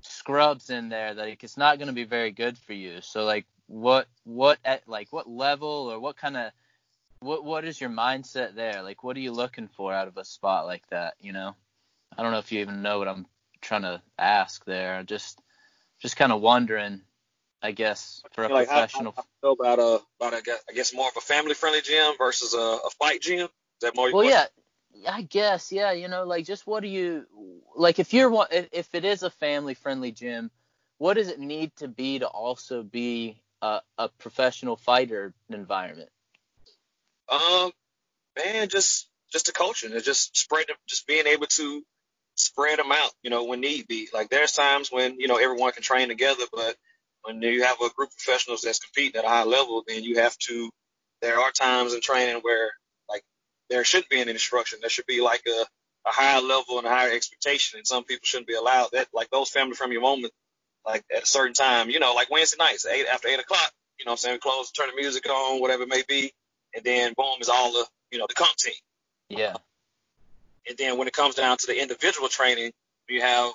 scrubs 0.00 0.70
in 0.70 0.88
there 0.88 1.14
that 1.14 1.28
it's 1.42 1.56
not 1.56 1.78
going 1.78 1.86
to 1.88 1.94
be 1.94 2.04
very 2.04 2.30
good 2.30 2.58
for 2.58 2.72
you. 2.72 3.00
So 3.00 3.24
like 3.24 3.46
what 3.66 4.06
what 4.24 4.58
at 4.64 4.86
like 4.88 5.08
what 5.12 5.28
level 5.28 5.90
or 5.90 5.98
what 5.98 6.16
kind 6.16 6.36
of 6.36 6.52
what 7.20 7.44
what 7.44 7.64
is 7.64 7.80
your 7.80 7.90
mindset 7.90 8.54
there? 8.54 8.82
Like 8.82 9.02
what 9.02 9.16
are 9.16 9.20
you 9.20 9.32
looking 9.32 9.68
for 9.68 9.92
out 9.92 10.08
of 10.08 10.16
a 10.16 10.24
spot 10.24 10.66
like 10.66 10.86
that, 10.90 11.14
you 11.20 11.32
know? 11.32 11.54
I 12.16 12.22
don't 12.22 12.32
know 12.32 12.38
if 12.38 12.52
you 12.52 12.60
even 12.60 12.82
know 12.82 12.98
what 12.98 13.08
I'm 13.08 13.26
trying 13.64 13.82
to 13.82 14.02
ask 14.18 14.64
there. 14.64 15.02
Just 15.02 15.40
just 16.00 16.16
kind 16.16 16.32
of 16.32 16.40
wondering 16.40 17.00
I 17.64 17.72
guess 17.72 18.22
for 18.32 18.44
a 18.44 18.48
like, 18.52 18.68
professional. 18.68 19.14
I, 19.16 19.22
I, 19.46 19.48
I 19.48 19.52
about 19.52 19.78
a 19.78 20.00
about 20.20 20.34
a, 20.34 20.52
I 20.68 20.74
guess 20.74 20.92
more 20.94 21.08
of 21.08 21.16
a 21.16 21.20
family 21.22 21.54
friendly 21.54 21.80
gym 21.80 22.12
versus 22.18 22.52
a, 22.52 22.58
a 22.58 22.90
fight 22.98 23.22
gym. 23.22 23.44
Is 23.44 23.48
that 23.80 23.96
more? 23.96 24.12
Well, 24.12 24.22
question? 24.22 24.48
yeah, 24.92 25.12
I 25.14 25.22
guess, 25.22 25.72
yeah, 25.72 25.92
you 25.92 26.08
know, 26.08 26.24
like 26.24 26.44
just 26.44 26.66
what 26.66 26.82
do 26.82 26.88
you 26.88 27.24
like 27.74 27.98
if 27.98 28.12
you're 28.12 28.46
if 28.50 28.94
it 28.94 29.06
is 29.06 29.22
a 29.22 29.30
family 29.30 29.72
friendly 29.72 30.12
gym, 30.12 30.50
what 30.98 31.14
does 31.14 31.28
it 31.28 31.40
need 31.40 31.74
to 31.76 31.88
be 31.88 32.18
to 32.18 32.26
also 32.26 32.82
be 32.82 33.40
a, 33.62 33.80
a 33.96 34.10
professional 34.10 34.76
fighter 34.76 35.32
environment? 35.48 36.10
Um, 37.30 37.72
man, 38.36 38.68
just 38.68 39.08
just 39.32 39.46
the 39.46 39.52
coaching 39.52 39.92
and 39.92 40.04
just 40.04 40.36
spread 40.36 40.66
them, 40.68 40.76
just 40.86 41.06
being 41.06 41.26
able 41.26 41.46
to 41.46 41.82
spread 42.36 42.78
them 42.78 42.92
out, 42.92 43.10
you 43.22 43.30
know, 43.30 43.44
when 43.44 43.60
need 43.60 43.86
be. 43.86 44.08
Like 44.12 44.28
there's 44.28 44.52
times 44.52 44.90
when, 44.90 45.18
you 45.20 45.28
know, 45.28 45.36
everyone 45.36 45.72
can 45.72 45.82
train 45.82 46.08
together, 46.08 46.44
but 46.52 46.76
when 47.22 47.40
you 47.42 47.64
have 47.64 47.80
a 47.80 47.90
group 47.90 48.10
of 48.10 48.16
professionals 48.18 48.62
that's 48.62 48.80
competing 48.80 49.18
at 49.18 49.24
a 49.24 49.28
high 49.28 49.44
level, 49.44 49.82
then 49.86 50.02
you 50.02 50.18
have 50.18 50.36
to, 50.38 50.70
there 51.22 51.38
are 51.38 51.50
times 51.50 51.94
in 51.94 52.00
training 52.00 52.40
where 52.42 52.72
like 53.08 53.22
there 53.70 53.84
should 53.84 54.04
be 54.10 54.20
an 54.20 54.28
instruction. 54.28 54.80
There 54.80 54.90
should 54.90 55.06
be 55.06 55.20
like 55.20 55.42
a, 55.46 55.64
a 56.06 56.10
higher 56.10 56.42
level 56.42 56.78
and 56.78 56.86
a 56.86 56.90
higher 56.90 57.12
expectation 57.12 57.78
and 57.78 57.86
some 57.86 58.04
people 58.04 58.24
shouldn't 58.24 58.48
be 58.48 58.54
allowed 58.54 58.90
that, 58.92 59.08
like 59.14 59.30
those 59.30 59.50
family 59.50 59.74
friendly 59.74 59.98
moments, 59.98 60.34
like 60.84 61.04
at 61.14 61.22
a 61.22 61.26
certain 61.26 61.54
time, 61.54 61.88
you 61.88 61.98
know, 61.98 62.14
like 62.14 62.30
Wednesday 62.30 62.56
nights, 62.58 62.84
eight 62.86 63.06
after 63.06 63.28
eight 63.28 63.40
o'clock, 63.40 63.72
you 63.98 64.04
know 64.04 64.12
I'm 64.12 64.18
saying? 64.18 64.40
Close, 64.40 64.70
turn 64.72 64.90
the 64.90 65.00
music 65.00 65.28
on, 65.30 65.60
whatever 65.60 65.84
it 65.84 65.88
may 65.88 66.02
be. 66.06 66.32
And 66.74 66.84
then 66.84 67.14
boom 67.16 67.36
is 67.40 67.48
all 67.48 67.72
the, 67.72 67.86
you 68.10 68.18
know, 68.18 68.26
the 68.28 68.34
comp 68.34 68.56
team. 68.56 68.74
Yeah. 69.28 69.56
And 70.68 70.76
then 70.78 70.98
when 70.98 71.08
it 71.08 71.14
comes 71.14 71.34
down 71.34 71.56
to 71.58 71.66
the 71.66 71.80
individual 71.80 72.28
training, 72.28 72.72
you 73.08 73.20
have 73.20 73.52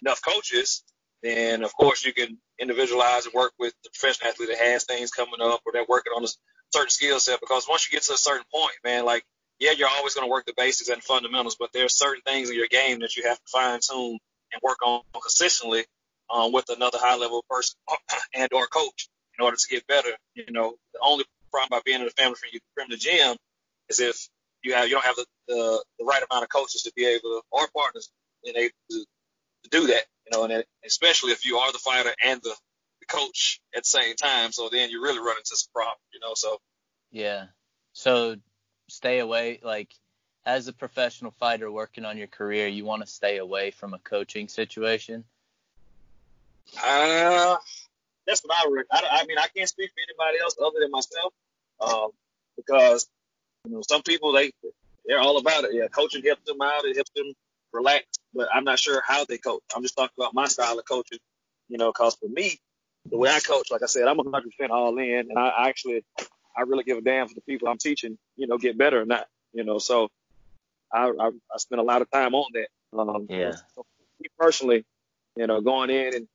enough 0.00 0.20
coaches, 0.22 0.82
then 1.22 1.62
of 1.62 1.74
course 1.74 2.04
you 2.04 2.12
can 2.12 2.38
individualize 2.58 3.26
and 3.26 3.34
work 3.34 3.52
with 3.58 3.74
the 3.84 3.90
professional 3.90 4.30
athlete 4.30 4.48
that 4.48 4.58
has 4.58 4.84
things 4.84 5.10
coming 5.10 5.40
up 5.40 5.60
or 5.66 5.72
they're 5.72 5.86
working 5.88 6.12
on 6.16 6.24
a 6.24 6.28
certain 6.72 6.90
skill 6.90 7.20
set. 7.20 7.40
Because 7.40 7.66
once 7.68 7.86
you 7.86 7.96
get 7.96 8.04
to 8.04 8.14
a 8.14 8.18
certain 8.18 8.46
point, 8.52 8.74
man, 8.84 9.04
like 9.04 9.24
yeah, 9.58 9.72
you're 9.72 9.88
always 9.88 10.14
going 10.14 10.26
to 10.26 10.30
work 10.30 10.44
the 10.46 10.54
basics 10.56 10.90
and 10.90 11.02
fundamentals, 11.02 11.56
but 11.58 11.72
there 11.72 11.84
are 11.84 11.90
certain 11.90 12.22
things 12.22 12.50
in 12.50 12.56
your 12.56 12.68
game 12.68 13.00
that 13.00 13.16
you 13.16 13.26
have 13.26 13.38
to 13.38 13.50
fine 13.50 13.80
tune 13.80 14.18
and 14.52 14.60
work 14.62 14.78
on 14.84 15.00
consistently 15.20 15.84
um, 16.32 16.52
with 16.52 16.68
another 16.68 16.98
high 17.00 17.16
level 17.16 17.44
person 17.48 17.76
and 18.34 18.48
or 18.52 18.66
coach 18.66 19.08
in 19.38 19.44
order 19.44 19.56
to 19.56 19.68
get 19.68 19.86
better. 19.86 20.10
You 20.34 20.50
know, 20.50 20.74
the 20.92 21.00
only 21.02 21.24
problem 21.50 21.78
by 21.78 21.82
being 21.84 22.00
in 22.00 22.06
a 22.06 22.10
family 22.10 22.36
friendly 22.74 22.96
gym 22.96 23.36
is 23.88 24.00
if 24.00 24.28
you 24.66 24.74
have 24.74 24.86
you 24.86 24.92
don't 24.92 25.04
have 25.04 25.16
the, 25.16 25.26
the, 25.48 25.84
the 25.98 26.04
right 26.04 26.22
amount 26.30 26.42
of 26.44 26.50
coaches 26.50 26.82
to 26.82 26.92
be 26.94 27.06
able 27.06 27.20
to 27.22 27.42
or 27.50 27.68
partners 27.74 28.10
and 28.44 28.56
able 28.56 28.70
to, 28.90 29.04
to 29.64 29.70
do 29.70 29.86
that. 29.86 30.04
You 30.26 30.36
know, 30.36 30.44
and 30.44 30.64
especially 30.84 31.32
if 31.32 31.46
you 31.46 31.58
are 31.58 31.72
the 31.72 31.78
fighter 31.78 32.12
and 32.24 32.40
the, 32.42 32.54
the 33.00 33.06
coach 33.06 33.60
at 33.74 33.84
the 33.84 33.88
same 33.88 34.16
time, 34.16 34.52
so 34.52 34.68
then 34.70 34.90
you 34.90 35.02
really 35.02 35.20
run 35.20 35.36
into 35.36 35.56
some 35.56 35.70
problems. 35.72 36.02
You 36.12 36.20
know, 36.20 36.34
so 36.34 36.58
yeah. 37.12 37.46
So 37.92 38.36
stay 38.88 39.20
away 39.20 39.60
like 39.62 39.92
as 40.44 40.68
a 40.68 40.72
professional 40.72 41.32
fighter 41.32 41.70
working 41.70 42.04
on 42.04 42.16
your 42.16 42.28
career, 42.28 42.68
you 42.68 42.84
want 42.84 43.02
to 43.02 43.08
stay 43.08 43.38
away 43.38 43.72
from 43.72 43.94
a 43.94 43.98
coaching 43.98 44.48
situation? 44.48 45.24
Uh, 46.82 47.56
that's 48.26 48.42
what 48.44 48.54
I. 48.54 48.82
I, 48.92 49.20
I 49.20 49.26
mean, 49.26 49.38
I 49.38 49.46
can't 49.54 49.68
speak 49.68 49.90
for 49.90 50.00
anybody 50.00 50.42
else 50.42 50.56
other 50.60 50.78
than 50.80 50.90
myself, 50.90 51.32
um, 51.80 52.10
because 52.56 53.08
you 53.66 53.72
know 53.72 53.82
some 53.88 54.02
people 54.02 54.32
they 54.32 54.52
they're 55.04 55.20
all 55.20 55.38
about 55.38 55.64
it. 55.64 55.70
Yeah, 55.72 55.88
coaching 55.88 56.22
helps 56.24 56.44
them 56.44 56.60
out. 56.62 56.84
It 56.84 56.96
helps 56.96 57.10
them 57.14 57.32
relax. 57.72 58.06
But 58.34 58.48
I'm 58.52 58.64
not 58.64 58.78
sure 58.78 59.02
how 59.06 59.24
they 59.24 59.38
coach. 59.38 59.62
I'm 59.74 59.82
just 59.82 59.96
talking 59.96 60.14
about 60.18 60.34
my 60.34 60.46
style 60.46 60.78
of 60.78 60.84
coaching. 60.84 61.18
You 61.68 61.78
know, 61.78 61.92
because 61.92 62.16
for 62.16 62.28
me, 62.28 62.58
the 63.10 63.16
way 63.16 63.30
I 63.30 63.40
coach, 63.40 63.70
like 63.70 63.82
I 63.82 63.86
said, 63.86 64.06
I'm 64.06 64.18
100% 64.18 64.42
all 64.70 64.96
in, 64.98 65.26
and 65.30 65.38
I, 65.38 65.48
I 65.48 65.68
actually 65.68 66.04
I 66.56 66.62
really 66.62 66.84
give 66.84 66.98
a 66.98 67.00
damn 67.00 67.28
for 67.28 67.34
the 67.34 67.40
people 67.42 67.68
I'm 67.68 67.78
teaching. 67.78 68.18
You 68.36 68.46
know, 68.46 68.58
get 68.58 68.78
better 68.78 69.00
or 69.00 69.04
not. 69.04 69.26
You 69.52 69.64
know, 69.64 69.78
so 69.78 70.08
I 70.92 71.08
I, 71.08 71.28
I 71.28 71.58
spend 71.58 71.80
a 71.80 71.84
lot 71.84 72.02
of 72.02 72.10
time 72.10 72.34
on 72.34 72.50
that. 72.54 72.68
Um, 72.98 73.26
yeah. 73.28 73.52
So 73.74 73.84
me 74.20 74.28
personally, 74.38 74.84
you 75.36 75.46
know, 75.46 75.60
going 75.60 75.90
in 75.90 76.14
and 76.14 76.28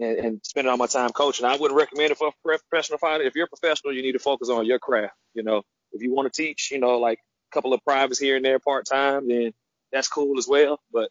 and, 0.00 0.18
and 0.18 0.40
spending 0.44 0.70
all 0.70 0.76
my 0.76 0.86
time 0.86 1.10
coaching. 1.10 1.46
I 1.46 1.56
wouldn't 1.56 1.78
recommend 1.78 2.12
it 2.12 2.18
for 2.18 2.28
a 2.28 2.32
professional 2.44 2.98
fighter. 2.98 3.24
If 3.24 3.34
you're 3.34 3.46
a 3.46 3.48
professional, 3.48 3.92
you 3.92 4.02
need 4.02 4.12
to 4.12 4.18
focus 4.18 4.48
on 4.48 4.66
your 4.66 4.78
craft. 4.78 5.14
You 5.34 5.42
know, 5.42 5.62
if 5.98 6.02
you 6.02 6.14
want 6.14 6.32
to 6.32 6.42
teach, 6.42 6.70
you 6.70 6.78
know, 6.78 6.98
like 6.98 7.18
a 7.18 7.54
couple 7.54 7.74
of 7.74 7.84
privates 7.84 8.18
here 8.18 8.36
and 8.36 8.44
there 8.44 8.58
part 8.58 8.86
time, 8.86 9.28
then 9.28 9.52
that's 9.92 10.08
cool 10.08 10.38
as 10.38 10.46
well. 10.46 10.80
But 10.92 11.10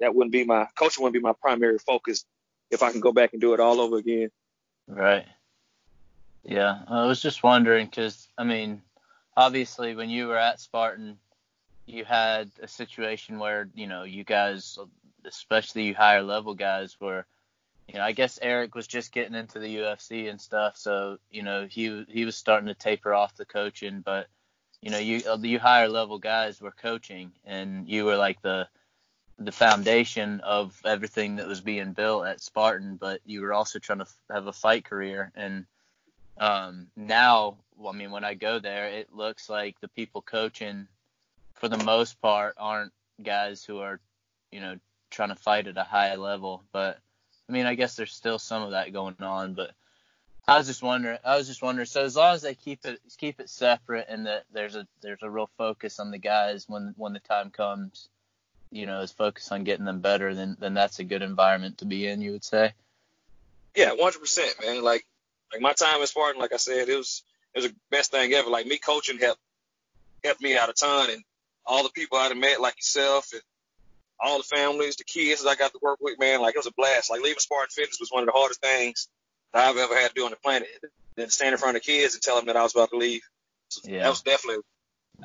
that 0.00 0.14
wouldn't 0.14 0.32
be 0.32 0.44
my 0.44 0.66
coaching 0.76 1.02
wouldn't 1.02 1.20
be 1.20 1.26
my 1.26 1.32
primary 1.40 1.78
focus 1.78 2.24
if 2.70 2.82
I 2.82 2.92
can 2.92 3.00
go 3.00 3.12
back 3.12 3.32
and 3.32 3.40
do 3.40 3.54
it 3.54 3.60
all 3.60 3.80
over 3.80 3.96
again. 3.96 4.30
Right. 4.86 5.26
Yeah, 6.44 6.80
I 6.86 7.06
was 7.06 7.20
just 7.20 7.42
wondering 7.42 7.86
because 7.86 8.28
I 8.36 8.44
mean, 8.44 8.82
obviously 9.36 9.94
when 9.94 10.10
you 10.10 10.28
were 10.28 10.38
at 10.38 10.60
Spartan, 10.60 11.18
you 11.86 12.04
had 12.04 12.50
a 12.62 12.68
situation 12.68 13.38
where 13.38 13.68
you 13.74 13.86
know 13.86 14.02
you 14.02 14.22
guys, 14.22 14.78
especially 15.24 15.84
you 15.84 15.94
higher 15.94 16.22
level 16.22 16.54
guys, 16.54 16.96
were 17.00 17.26
you 17.88 17.94
know, 17.94 18.04
I 18.04 18.12
guess 18.12 18.38
Eric 18.42 18.74
was 18.74 18.86
just 18.86 19.12
getting 19.12 19.34
into 19.34 19.58
the 19.58 19.76
UFC 19.76 20.28
and 20.28 20.40
stuff, 20.40 20.76
so 20.76 21.18
you 21.30 21.42
know 21.42 21.66
he 21.66 22.04
he 22.08 22.24
was 22.24 22.36
starting 22.36 22.68
to 22.68 22.74
taper 22.74 23.14
off 23.14 23.36
the 23.36 23.44
coaching, 23.44 24.00
but 24.00 24.26
you 24.82 24.90
know 24.90 24.98
you 24.98 25.22
you 25.42 25.58
higher 25.58 25.88
level 25.88 26.18
guys 26.18 26.60
were 26.60 26.72
coaching, 26.72 27.32
and 27.44 27.88
you 27.88 28.04
were 28.04 28.16
like 28.16 28.42
the 28.42 28.68
the 29.38 29.52
foundation 29.52 30.40
of 30.40 30.80
everything 30.84 31.36
that 31.36 31.46
was 31.46 31.60
being 31.60 31.92
built 31.92 32.26
at 32.26 32.40
Spartan, 32.40 32.96
but 32.96 33.20
you 33.24 33.42
were 33.42 33.52
also 33.52 33.78
trying 33.78 33.98
to 33.98 34.06
have 34.30 34.46
a 34.46 34.52
fight 34.52 34.84
career, 34.84 35.30
and 35.36 35.66
um, 36.38 36.88
now, 36.96 37.56
well, 37.76 37.92
I 37.92 37.96
mean, 37.96 38.10
when 38.10 38.24
I 38.24 38.34
go 38.34 38.58
there, 38.58 38.88
it 38.88 39.12
looks 39.12 39.48
like 39.48 39.80
the 39.80 39.88
people 39.88 40.22
coaching, 40.22 40.88
for 41.54 41.68
the 41.68 41.82
most 41.82 42.20
part, 42.20 42.54
aren't 42.58 42.92
guys 43.22 43.64
who 43.64 43.78
are, 43.78 44.00
you 44.50 44.60
know, 44.60 44.78
trying 45.10 45.30
to 45.30 45.34
fight 45.34 45.66
at 45.66 45.78
a 45.78 45.82
high 45.82 46.14
level, 46.16 46.62
but 46.72 46.98
I 47.48 47.52
mean, 47.52 47.66
I 47.66 47.74
guess 47.74 47.96
there's 47.96 48.12
still 48.12 48.38
some 48.38 48.62
of 48.62 48.72
that 48.72 48.92
going 48.92 49.16
on, 49.20 49.54
but 49.54 49.72
I 50.48 50.58
was 50.58 50.66
just 50.66 50.82
wondering. 50.82 51.18
I 51.24 51.36
was 51.36 51.46
just 51.46 51.62
wondering. 51.62 51.86
So 51.86 52.04
as 52.04 52.16
long 52.16 52.34
as 52.34 52.42
they 52.42 52.54
keep 52.54 52.84
it 52.84 53.00
keep 53.18 53.40
it 53.40 53.50
separate 53.50 54.06
and 54.08 54.26
that 54.26 54.44
there's 54.52 54.76
a 54.76 54.86
there's 55.00 55.22
a 55.22 55.30
real 55.30 55.50
focus 55.58 55.98
on 55.98 56.10
the 56.10 56.18
guys 56.18 56.68
when 56.68 56.94
when 56.96 57.12
the 57.12 57.20
time 57.20 57.50
comes, 57.50 58.08
you 58.70 58.86
know, 58.86 59.00
is 59.00 59.12
focused 59.12 59.50
on 59.50 59.64
getting 59.64 59.84
them 59.84 60.00
better, 60.00 60.34
then 60.34 60.56
then 60.60 60.74
that's 60.74 60.98
a 60.98 61.04
good 61.04 61.22
environment 61.22 61.78
to 61.78 61.84
be 61.84 62.06
in. 62.06 62.20
You 62.20 62.32
would 62.32 62.44
say. 62.44 62.72
Yeah, 63.74 63.90
100%, 63.90 64.64
man. 64.64 64.82
Like 64.82 65.04
like 65.52 65.60
my 65.60 65.72
time 65.72 66.00
as 66.00 66.10
Spartan, 66.10 66.40
like 66.40 66.52
I 66.52 66.58
said, 66.58 66.88
it 66.88 66.96
was 66.96 67.22
it 67.54 67.58
was 67.58 67.68
the 67.68 67.76
best 67.90 68.10
thing 68.10 68.32
ever. 68.32 68.48
Like 68.48 68.66
me 68.66 68.78
coaching 68.78 69.18
helped 69.18 69.40
helped 70.24 70.42
me 70.42 70.56
out 70.56 70.70
a 70.70 70.72
ton, 70.72 71.10
and 71.10 71.24
all 71.64 71.82
the 71.82 71.90
people 71.90 72.18
I'd 72.18 72.36
met, 72.36 72.60
like 72.60 72.76
yourself, 72.76 73.32
and 73.32 73.42
all 74.20 74.38
the 74.38 74.44
families, 74.44 74.96
the 74.96 75.04
kids 75.04 75.42
that 75.42 75.50
I 75.50 75.54
got 75.54 75.72
to 75.72 75.78
work 75.82 75.98
with, 76.00 76.18
man, 76.18 76.40
like 76.40 76.54
it 76.54 76.58
was 76.58 76.66
a 76.66 76.72
blast. 76.76 77.10
Like 77.10 77.22
leaving 77.22 77.38
Spartan 77.38 77.68
Fitness 77.70 77.98
was 78.00 78.10
one 78.10 78.22
of 78.22 78.26
the 78.26 78.32
hardest 78.32 78.62
things 78.62 79.08
that 79.52 79.68
I've 79.68 79.76
ever 79.76 79.94
had 79.94 80.08
to 80.08 80.14
do 80.14 80.24
on 80.24 80.30
the 80.30 80.36
planet. 80.36 80.68
Then 81.16 81.30
stand 81.30 81.52
in 81.52 81.58
front 81.58 81.76
of 81.76 81.82
the 81.82 81.86
kids 81.86 82.14
and 82.14 82.22
tell 82.22 82.36
them 82.36 82.46
that 82.46 82.56
I 82.56 82.62
was 82.62 82.74
about 82.74 82.90
to 82.90 82.96
leave. 82.96 83.22
So 83.68 83.90
yeah. 83.90 84.02
That 84.02 84.10
was 84.10 84.22
definitely. 84.22 84.62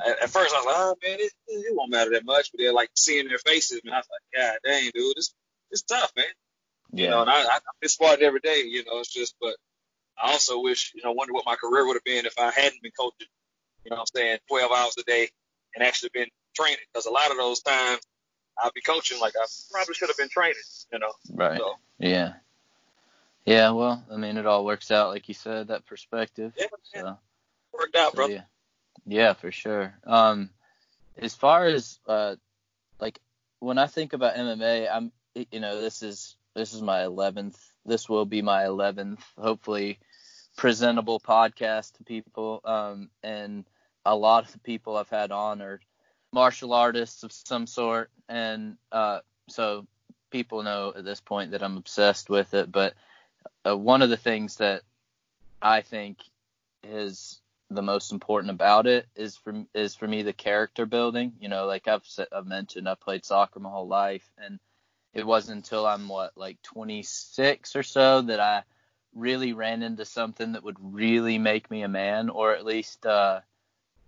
At, 0.05 0.23
at 0.23 0.29
first, 0.29 0.53
I 0.53 0.59
was 0.59 0.65
like, 0.65 0.75
oh 0.77 0.95
man, 1.03 1.17
it, 1.19 1.31
it 1.47 1.75
won't 1.75 1.91
matter 1.91 2.11
that 2.11 2.25
much. 2.25 2.51
But 2.51 2.61
then, 2.63 2.73
like 2.73 2.89
seeing 2.95 3.27
their 3.27 3.39
faces, 3.39 3.81
man, 3.83 3.93
I 3.93 3.97
was 3.97 4.07
like, 4.09 4.41
God 4.41 4.57
dang, 4.63 4.91
dude, 4.93 5.17
it's 5.17 5.33
it's 5.69 5.83
tough, 5.83 6.11
man. 6.15 6.25
Yeah. 6.93 7.03
You 7.03 7.09
know, 7.11 7.21
and 7.21 7.29
I, 7.29 7.41
I 7.43 7.59
miss 7.81 7.93
Spartan 7.93 8.23
every 8.23 8.39
day. 8.41 8.63
You 8.65 8.83
know, 8.85 8.99
it's 8.99 9.11
just, 9.11 9.35
but 9.39 9.55
I 10.21 10.33
also 10.33 10.61
wish, 10.61 10.91
you 10.95 11.01
know, 11.03 11.13
wonder 11.13 11.33
what 11.33 11.45
my 11.45 11.55
career 11.55 11.87
would 11.87 11.95
have 11.95 12.03
been 12.03 12.25
if 12.25 12.37
I 12.37 12.51
hadn't 12.51 12.81
been 12.81 12.91
coaching. 12.99 13.27
You 13.83 13.89
know, 13.89 13.95
what 13.95 14.09
I'm 14.15 14.19
saying 14.21 14.37
12 14.49 14.71
hours 14.71 14.95
a 14.99 15.03
day 15.03 15.29
and 15.73 15.83
actually 15.83 16.11
been 16.13 16.27
training. 16.55 16.77
Because 16.93 17.05
a 17.05 17.11
lot 17.11 17.31
of 17.31 17.37
those 17.37 17.61
times 17.61 18.01
I'll 18.57 18.71
be 18.71 18.81
coaching 18.81 19.19
like 19.19 19.33
I 19.35 19.45
probably 19.71 19.93
should 19.93 20.09
have 20.09 20.17
been 20.17 20.29
training, 20.29 20.55
you 20.91 20.99
know. 20.99 21.11
Right. 21.33 21.57
So. 21.57 21.75
Yeah. 21.99 22.33
Yeah, 23.45 23.71
well, 23.71 24.03
I 24.11 24.17
mean, 24.17 24.37
it 24.37 24.45
all 24.45 24.65
works 24.65 24.91
out, 24.91 25.09
like 25.09 25.27
you 25.27 25.33
said, 25.33 25.69
that 25.69 25.85
perspective. 25.87 26.53
Yeah, 26.57 26.67
so, 26.83 27.17
worked 27.73 27.95
out, 27.95 28.11
so, 28.11 28.15
bro. 28.15 28.27
Yeah. 28.27 28.41
yeah, 29.05 29.33
for 29.33 29.51
sure. 29.51 29.95
Um, 30.05 30.51
as 31.17 31.33
far 31.33 31.65
as 31.65 31.99
uh, 32.07 32.35
like 32.99 33.19
when 33.59 33.77
I 33.77 33.87
think 33.87 34.13
about 34.13 34.35
MMA, 34.35 34.87
I'm, 34.91 35.11
you 35.51 35.59
know, 35.59 35.81
this 35.81 36.03
is 36.03 36.35
this 36.53 36.73
is 36.73 36.81
my 36.81 36.99
11th. 36.99 37.57
This 37.85 38.07
will 38.07 38.25
be 38.25 38.41
my 38.41 38.63
11th, 38.63 39.19
hopefully, 39.37 39.99
presentable 40.57 41.19
podcast 41.19 41.93
to 41.93 42.03
people. 42.03 42.61
Um, 42.63 43.09
and 43.23 43.65
a 44.05 44.15
lot 44.15 44.45
of 44.45 44.51
the 44.51 44.59
people 44.59 44.97
I've 44.97 45.09
had 45.09 45.31
on 45.31 45.61
are 45.61 45.79
martial 46.33 46.73
artists 46.73 47.23
of 47.23 47.31
some 47.31 47.67
sort, 47.67 48.09
and 48.29 48.77
uh, 48.91 49.19
so 49.49 49.85
people 50.29 50.63
know 50.63 50.93
at 50.95 51.03
this 51.05 51.19
point 51.19 51.51
that 51.51 51.63
I'm 51.63 51.77
obsessed 51.77 52.29
with 52.29 52.53
it. 52.53 52.71
But 52.71 52.93
uh, 53.67 53.77
one 53.77 54.01
of 54.01 54.09
the 54.09 54.17
things 54.17 54.57
that 54.57 54.83
I 55.61 55.81
think 55.81 56.19
is 56.83 57.39
the 57.69 57.81
most 57.81 58.11
important 58.11 58.51
about 58.51 58.87
it 58.87 59.07
is 59.15 59.37
for 59.37 59.65
is 59.73 59.95
for 59.95 60.07
me 60.07 60.23
the 60.23 60.33
character 60.33 60.85
building. 60.85 61.33
You 61.39 61.49
know, 61.49 61.65
like 61.65 61.87
I've 61.87 62.07
I've 62.31 62.47
mentioned, 62.47 62.87
I 62.87 62.95
played 62.95 63.25
soccer 63.25 63.59
my 63.59 63.69
whole 63.69 63.87
life, 63.87 64.29
and 64.37 64.59
it 65.13 65.25
wasn't 65.25 65.57
until 65.57 65.85
I'm 65.85 66.07
what 66.07 66.37
like 66.37 66.61
26 66.63 67.75
or 67.75 67.83
so 67.83 68.21
that 68.23 68.39
I 68.39 68.63
really 69.13 69.51
ran 69.53 69.83
into 69.83 70.05
something 70.05 70.53
that 70.53 70.63
would 70.63 70.77
really 70.79 71.37
make 71.37 71.69
me 71.69 71.83
a 71.83 71.89
man, 71.89 72.29
or 72.29 72.55
at 72.55 72.65
least 72.65 73.05
uh, 73.05 73.41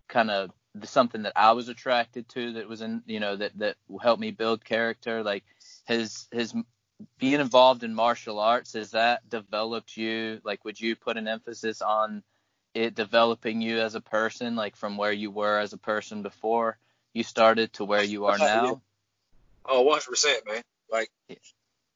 kind 0.07 0.31
of 0.31 0.51
something 0.83 1.23
that 1.23 1.33
I 1.35 1.51
was 1.51 1.69
attracted 1.69 2.27
to 2.29 2.53
that 2.53 2.67
was 2.67 2.81
in 2.81 3.03
you 3.05 3.19
know 3.19 3.35
that 3.35 3.57
that 3.59 3.75
helped 4.01 4.21
me 4.21 4.31
build 4.31 4.65
character 4.65 5.23
like 5.23 5.43
his 5.85 6.27
his 6.31 6.53
being 7.19 7.39
involved 7.39 7.83
in 7.83 7.93
martial 7.93 8.39
arts 8.39 8.73
has 8.73 8.91
that 8.91 9.27
developed 9.29 9.97
you 9.97 10.39
like 10.43 10.65
would 10.65 10.79
you 10.79 10.95
put 10.95 11.17
an 11.17 11.27
emphasis 11.27 11.81
on 11.81 12.23
it 12.73 12.95
developing 12.95 13.61
you 13.61 13.79
as 13.79 13.95
a 13.95 14.01
person 14.01 14.55
like 14.55 14.75
from 14.75 14.97
where 14.97 15.11
you 15.11 15.29
were 15.29 15.59
as 15.59 15.73
a 15.73 15.77
person 15.77 16.23
before 16.23 16.77
you 17.13 17.23
started 17.23 17.71
to 17.73 17.85
where 17.85 18.03
you 18.03 18.25
are 18.25 18.37
now? 18.37 18.81
Oh, 19.65 19.81
100 19.81 20.09
percent, 20.09 20.45
man. 20.45 20.61
Like 20.91 21.09
Yeah. 21.29 21.37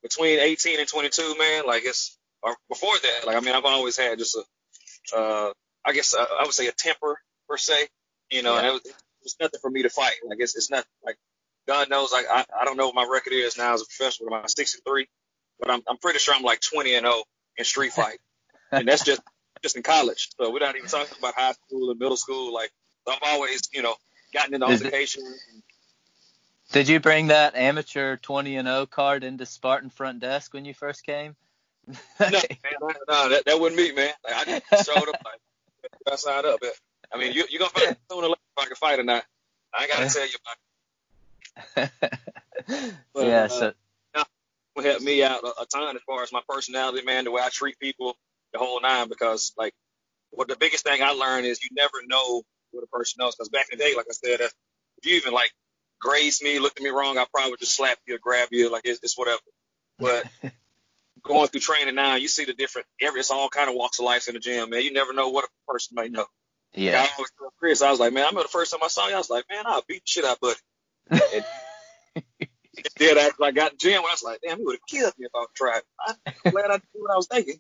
between 0.04 0.40
18 0.40 0.80
and 0.80 0.88
22, 0.88 1.36
man. 1.38 1.66
Like 1.66 1.84
it's 1.86 2.18
or 2.42 2.56
before 2.70 2.96
that. 3.02 3.26
Like 3.26 3.36
I 3.36 3.40
mean, 3.40 3.56
I've 3.56 3.66
always 3.66 3.98
had 3.98 4.20
just 4.20 4.38
a, 4.38 5.18
uh, 5.18 5.54
I 5.84 5.94
guess 5.94 6.14
uh, 6.14 6.26
I 6.40 6.44
would 6.44 6.54
say 6.54 6.68
a 6.68 6.72
temper 6.72 7.20
per 7.50 7.58
se. 7.58 7.88
You 8.30 8.44
know, 8.44 8.54
Yeah. 8.54 8.60
and 8.60 8.68
it 8.68 8.74
was, 8.74 8.86
it 8.86 8.96
was 9.24 9.38
nothing 9.40 9.60
for 9.62 9.70
me 9.70 9.84
to 9.84 9.90
fight. 9.90 10.16
Like 10.26 10.40
it's 10.40 10.56
it's 10.56 10.70
not 10.72 10.86
like 11.06 11.18
God 11.68 11.90
knows. 11.90 12.12
Like 12.12 12.26
I, 12.32 12.46
I 12.62 12.66
don't 12.66 12.78
know 12.78 12.88
what 12.88 12.96
my 12.96 13.08
record 13.10 13.34
is 13.34 13.58
now 13.58 13.74
as 13.74 13.82
a 13.82 13.86
professional. 13.86 14.34
Am 14.34 14.44
I 14.44 14.48
63? 14.48 15.08
But 15.60 15.72
I'm 15.72 15.82
I'm 15.88 15.98
pretty 15.98 16.20
sure 16.20 16.34
I'm 16.36 16.44
like 16.44 16.62
20 16.62 16.96
and 16.96 17.06
0 17.06 17.24
in 17.58 17.66
street 17.66 17.94
fight, 17.94 18.20
and 18.72 18.88
that's 18.88 19.04
just 19.04 19.22
just 19.64 19.76
in 19.76 19.84
college. 19.84 20.30
So 20.40 20.52
we're 20.52 20.60
not 20.60 20.76
even 20.76 20.88
talking 20.90 21.18
about 21.18 21.36
high 21.36 21.54
school 21.54 21.92
and 21.92 22.00
middle 22.00 22.18
school. 22.18 22.54
Like 22.54 22.72
I've 23.08 23.20
always, 23.24 23.70
you 23.74 23.82
know, 23.82 23.96
gotten 24.34 24.54
into 24.54 24.66
altercations. 24.66 25.40
Did 26.72 26.90
you 26.90 27.00
bring 27.00 27.28
that 27.28 27.56
amateur 27.56 28.18
20 28.18 28.58
and 28.58 28.68
0 28.68 28.86
card 28.88 29.24
into 29.24 29.46
Spartan 29.46 29.90
front 29.90 30.20
desk 30.20 30.54
when 30.54 30.66
you 30.66 30.74
first 30.74 31.06
came? 31.06 31.36
no, 31.88 31.96
man, 32.20 32.42
no, 32.82 32.90
no, 33.08 33.30
that, 33.30 33.44
that 33.46 33.60
wasn't 33.60 33.78
me, 33.78 33.94
man. 33.94 34.12
Like, 34.26 34.36
I 34.36 34.44
just 34.70 34.86
showed 34.86 35.08
up 35.08 35.18
like 35.24 35.40
I 36.12 36.16
signed 36.18 36.46
up. 36.46 36.60
I 37.14 37.18
mean, 37.18 37.34
you 37.34 37.46
you 37.50 37.60
gonna 37.60 37.72
find 37.72 37.96
sooner 38.12 38.28
or 38.28 38.30
later 38.30 38.42
if 38.58 38.64
I 38.64 38.66
can 38.66 38.76
fight 38.76 39.00
or 39.00 39.04
not. 39.04 39.24
I 39.74 39.84
ain't 39.84 39.92
gotta 39.92 40.10
tell 40.10 40.28
you 40.28 40.36
about 40.42 41.92
But, 43.14 43.26
yeah, 43.26 43.44
uh, 43.44 43.48
so 43.48 43.68
it. 43.68 43.76
Will 44.76 44.84
help 44.84 45.02
me 45.02 45.24
out 45.24 45.44
a, 45.44 45.62
a 45.62 45.66
ton 45.66 45.96
as 45.96 46.02
far 46.04 46.22
as 46.22 46.32
my 46.32 46.42
personality, 46.48 47.04
man, 47.04 47.24
the 47.24 47.32
way 47.32 47.42
I 47.42 47.50
treat 47.50 47.80
people, 47.80 48.16
the 48.54 48.60
whole 48.60 48.80
nine. 48.80 49.10
Because 49.10 49.54
like, 49.58 49.74
what 50.30 50.48
the 50.48 50.56
biggest 50.56 50.84
thing 50.84 51.02
I 51.02 51.12
learned 51.12 51.48
is 51.48 51.64
you 51.64 51.70
never 51.72 52.06
know 52.06 52.44
what 52.72 52.84
a 52.84 52.88
person 52.88 53.18
knows. 53.20 53.36
Because 53.36 53.50
back 53.50 53.68
in 53.72 53.80
the 53.80 53.84
day, 53.84 53.96
like 53.96 54.06
I 54.10 54.14
said, 54.14 54.42
if 54.42 54.54
you 55.04 55.16
even 55.16 55.34
like 55.34 55.52
graze 56.00 56.44
me, 56.44 56.60
look 56.60 56.74
at 56.78 56.84
me 56.84 56.90
wrong, 56.90 57.18
I 57.18 57.26
probably 57.34 57.58
just 57.58 57.76
slap 57.76 57.98
you 58.06 58.16
or 58.16 58.20
grab 58.20 58.50
you, 58.52 58.72
like 58.72 58.84
it's, 58.86 59.00
it's 59.02 59.18
whatever. 59.18 59.42
But 59.98 60.26
going 61.24 61.48
through 61.48 61.62
training 61.62 61.96
now, 61.96 62.16
you 62.16 62.28
see 62.28 62.46
the 62.46 62.54
different. 62.54 62.88
Every 63.02 63.20
it's 63.20 63.32
all 63.32 63.50
kind 63.50 63.70
of 63.70 63.76
walks 63.76 64.00
of 64.00 64.06
life 64.06 64.28
in 64.28 64.36
the 64.36 64.40
gym, 64.40 64.70
man. 64.70 64.84
You 64.84 64.94
never 64.94 65.14
know 65.14 65.30
what 65.30 65.46
a 65.46 65.72
person 65.72 65.96
may 65.96 66.10
know. 66.10 66.28
Yeah. 66.74 67.02
I 67.02 67.08
always 67.18 67.32
tell 67.38 67.54
Chris, 67.60 67.82
I 67.82 67.92
was 67.92 68.00
like, 68.00 68.14
man, 68.14 68.24
I 68.24 68.28
remember 68.28 68.44
the 68.44 68.50
first 68.50 68.72
time 68.72 68.82
I 68.84 68.88
saw 68.88 69.08
you, 69.08 69.16
I 69.16 69.18
was 69.18 69.30
like, 69.30 69.46
man, 69.50 69.64
I'll 69.66 69.84
beat 69.88 70.04
the 70.04 70.08
shit 70.08 70.26
out, 70.26 70.40
buddy. 70.40 70.60
And 72.78 72.86
then 72.98 73.18
after 73.18 73.44
I 73.44 73.52
got 73.52 73.78
gym, 73.78 74.00
I 74.00 74.12
was 74.12 74.24
like, 74.24 74.40
damn, 74.46 74.58
he 74.60 74.64
would 74.64 74.76
have 74.76 74.88
killed 74.88 75.14
me 75.18 75.26
if 75.26 75.32
I 75.36 75.46
tried. 75.56 75.82
I'm 76.46 76.52
glad 76.52 76.70
I 76.70 76.78
did 76.78 76.84
what 76.94 77.12
I 77.12 77.16
was 77.16 77.28
thinking. 77.28 77.60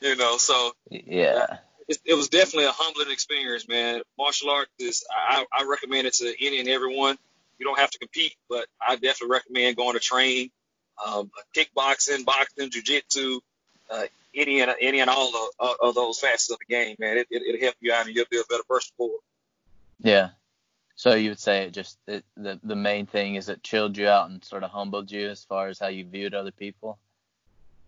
You 0.00 0.16
know, 0.16 0.36
so 0.36 0.72
yeah. 0.90 1.58
it, 1.88 1.98
it 2.04 2.14
was 2.14 2.28
definitely 2.28 2.66
a 2.66 2.72
humbling 2.72 3.10
experience, 3.10 3.66
man. 3.66 4.02
Martial 4.18 4.50
arts 4.50 4.70
is, 4.78 5.04
I, 5.10 5.44
I 5.52 5.64
recommend 5.64 6.06
it 6.06 6.14
to 6.14 6.34
any 6.44 6.60
and 6.60 6.68
everyone. 6.68 7.16
You 7.58 7.66
don't 7.66 7.78
have 7.78 7.90
to 7.90 7.98
compete, 7.98 8.34
but 8.48 8.66
I 8.80 8.96
definitely 8.96 9.30
recommend 9.30 9.76
going 9.76 9.94
to 9.94 10.00
train. 10.00 10.50
Um, 11.04 11.30
kickboxing, 11.54 12.24
boxing, 12.24 12.70
jujitsu, 12.70 13.40
uh, 13.90 14.04
any 14.36 14.60
and 14.60 14.72
any 14.80 15.00
and 15.00 15.10
all 15.10 15.28
of, 15.34 15.50
of, 15.58 15.76
of 15.80 15.94
those 15.94 16.20
facets 16.20 16.50
of 16.50 16.58
the 16.58 16.72
game, 16.72 16.96
man. 16.98 17.16
It, 17.16 17.26
it, 17.30 17.42
it'll 17.42 17.60
help 17.60 17.76
you 17.80 17.92
out 17.92 18.06
and 18.06 18.14
you'll 18.14 18.26
be 18.30 18.38
a 18.38 18.44
better 18.48 18.62
person 18.68 18.92
for 18.96 19.08
it. 19.08 19.20
Yeah. 20.00 20.30
So 20.94 21.14
you 21.14 21.30
would 21.30 21.40
say 21.40 21.64
it 21.64 21.72
just 21.72 21.98
it, 22.06 22.24
the 22.36 22.58
the 22.62 22.76
main 22.76 23.06
thing 23.06 23.34
is 23.34 23.48
it 23.48 23.62
chilled 23.62 23.98
you 23.98 24.08
out 24.08 24.30
and 24.30 24.44
sort 24.44 24.62
of 24.62 24.70
humbled 24.70 25.10
you 25.10 25.28
as 25.28 25.44
far 25.44 25.68
as 25.68 25.78
how 25.78 25.88
you 25.88 26.04
viewed 26.04 26.34
other 26.34 26.52
people. 26.52 26.98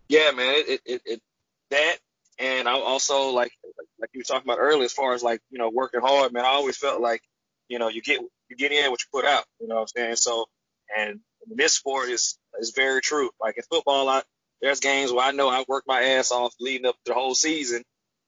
Yeah, 0.09 0.31
man. 0.33 0.55
It, 0.57 0.69
it, 0.69 0.81
it, 0.85 1.03
it 1.05 1.23
that, 1.71 1.97
and 2.39 2.69
I 2.69 2.73
also 2.73 3.31
like, 3.31 3.53
like 4.01 4.11
you 4.13 4.21
were 4.21 4.25
talking 4.25 4.49
about 4.49 4.59
earlier, 4.59 4.85
as 4.85 4.93
far 4.93 5.13
as 5.13 5.23
like, 5.23 5.41
you 5.51 5.59
know, 5.59 5.71
working 5.71 6.01
hard, 6.01 6.33
man, 6.33 6.45
I 6.45 6.49
always 6.49 6.77
felt 6.77 7.01
like, 7.01 7.23
you 7.69 7.79
know, 7.79 7.89
you 7.89 8.01
get, 8.01 8.21
you 8.49 8.57
get 8.57 8.73
in 8.73 8.91
what 8.91 9.01
you 9.03 9.09
put 9.13 9.27
out, 9.27 9.45
you 9.61 9.69
know 9.69 9.75
what 9.75 9.83
I'm 9.83 9.89
saying? 9.89 10.17
So, 10.17 10.47
and 10.97 11.21
this 11.47 11.75
sport 11.75 12.09
is, 12.09 12.39
is 12.59 12.73
very 12.75 13.03
true. 13.03 13.31
Like 13.41 13.57
in 13.59 13.65
football, 13.65 14.09
I, 14.09 14.23
there's 14.61 14.81
games 14.81 15.13
where 15.13 15.25
I 15.25 15.33
know 15.33 15.49
I 15.49 15.65
worked 15.69 15.89
my 15.89 16.03
ass 16.03 16.33
off 16.33 16.55
leading 16.61 16.87
up 16.87 16.97
the 17.05 17.15
whole 17.15 17.35
season 17.35 17.83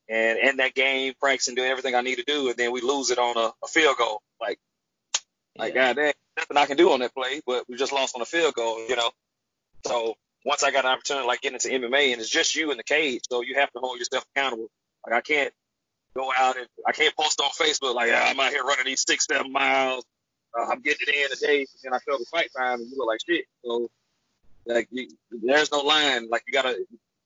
and 0.09 0.39
in 0.39 0.57
that 0.57 0.75
game, 0.75 1.15
practicing, 1.21 1.55
doing 1.55 1.71
everything 1.71 1.95
I 1.95 2.01
need 2.01 2.17
to 2.17 2.25
do, 2.27 2.49
and 2.49 2.57
then 2.57 2.73
we 2.73 2.81
lose 2.81 3.11
it 3.11 3.19
on 3.19 3.37
a, 3.37 3.53
a 3.63 3.69
field 3.69 3.97
goal. 3.97 4.21
Like, 4.41 4.59
like, 5.57 5.75
yeah. 5.75 5.95
God 5.95 5.97
damn, 5.97 6.13
nothing 6.37 6.57
I 6.57 6.67
can 6.67 6.77
do 6.77 6.91
on 6.93 7.01
that 7.01 7.15
play, 7.15 7.41
but 7.47 7.65
we 7.69 7.77
just 7.77 7.93
lost 7.93 8.17
on 8.17 8.23
a 8.23 8.27
field 8.27 8.55
goal, 8.55 8.85
you 8.89 8.97
know? 8.97 9.11
So 9.87 10.15
once 10.45 10.65
I 10.65 10.73
got 10.73 10.85
an 10.85 10.91
opportunity 10.91 11.27
like 11.27 11.43
getting 11.43 11.61
into 11.63 11.69
MMA 11.69 12.13
and 12.13 12.21
it's 12.21 12.29
just 12.29 12.57
you 12.57 12.73
in 12.73 12.77
the 12.77 12.85
cage, 12.85 13.23
so 13.31 13.43
you 13.43 13.55
have 13.57 13.71
to 13.73 13.79
hold 13.79 13.99
yourself 13.99 14.25
accountable. 14.35 14.69
Like 15.07 15.17
I 15.17 15.21
can't 15.21 15.53
go 16.17 16.31
out 16.37 16.57
and 16.57 16.67
I 16.87 16.93
can't 16.93 17.15
post 17.17 17.41
on 17.41 17.51
Facebook 17.51 17.95
like 17.95 18.09
yeah, 18.09 18.25
I'm 18.27 18.41
out 18.41 18.51
here 18.51 18.65
running 18.65 18.87
these 18.87 19.05
six, 19.07 19.27
seven 19.31 19.53
miles. 19.53 20.05
Uh, 20.59 20.67
I'm 20.67 20.81
getting 20.81 21.07
it 21.09 21.31
in 21.31 21.37
today, 21.37 21.59
and 21.59 21.67
then 21.85 21.95
I 21.95 21.99
show 21.99 22.17
up 22.17 22.21
at 22.21 22.27
fight 22.27 22.49
time 22.57 22.81
and 22.81 22.91
you 22.91 22.97
look 22.99 23.07
like 23.07 23.21
shit. 23.29 23.45
So 23.65 23.89
like 24.67 24.89
you, 24.91 25.09
there's 25.31 25.73
no 25.73 25.81
line. 25.81 26.29
Like 26.29 26.43
you 26.47 26.53
gotta. 26.53 26.77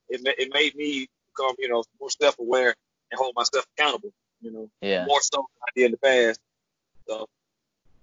It 0.09 0.20
it 0.39 0.51
made 0.53 0.74
me 0.74 1.09
become 1.35 1.55
you 1.59 1.68
know 1.68 1.82
more 2.01 2.11
self 2.11 2.39
aware 2.39 2.74
and 3.11 3.18
hold 3.18 3.35
myself 3.35 3.66
accountable. 3.76 4.11
You 4.41 4.53
know 4.53 4.70
Yeah. 4.80 5.07
more 5.07 5.20
so 5.20 5.39
than 5.39 5.62
I 5.62 5.70
did 5.74 5.85
in 5.87 5.91
the 5.93 5.99
past. 5.99 6.41
So 7.09 7.26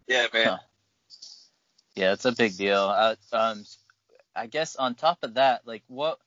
yeah, 0.07 0.27
man. 0.33 0.47
Huh. 0.47 0.57
Yeah, 1.95 2.13
it's 2.13 2.25
a 2.25 2.31
big 2.31 2.55
deal. 2.57 2.83
I, 2.83 3.15
um, 3.33 3.65
I 4.35 4.47
guess 4.47 4.75
on 4.75 4.95
top 4.95 5.19
of 5.23 5.35
that, 5.35 5.67
like 5.67 5.83
what 5.87 6.19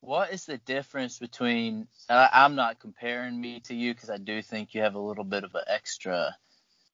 what 0.00 0.32
is 0.32 0.46
the 0.46 0.58
difference 0.58 1.18
between? 1.18 1.88
Uh, 2.08 2.28
I'm 2.32 2.54
not 2.54 2.78
comparing 2.78 3.40
me 3.40 3.60
to 3.60 3.74
you 3.74 3.94
because 3.94 4.10
I 4.10 4.18
do 4.18 4.40
think 4.42 4.74
you 4.74 4.82
have 4.82 4.94
a 4.94 5.00
little 5.00 5.24
bit 5.24 5.44
of 5.44 5.54
an 5.54 5.64
extra 5.66 6.36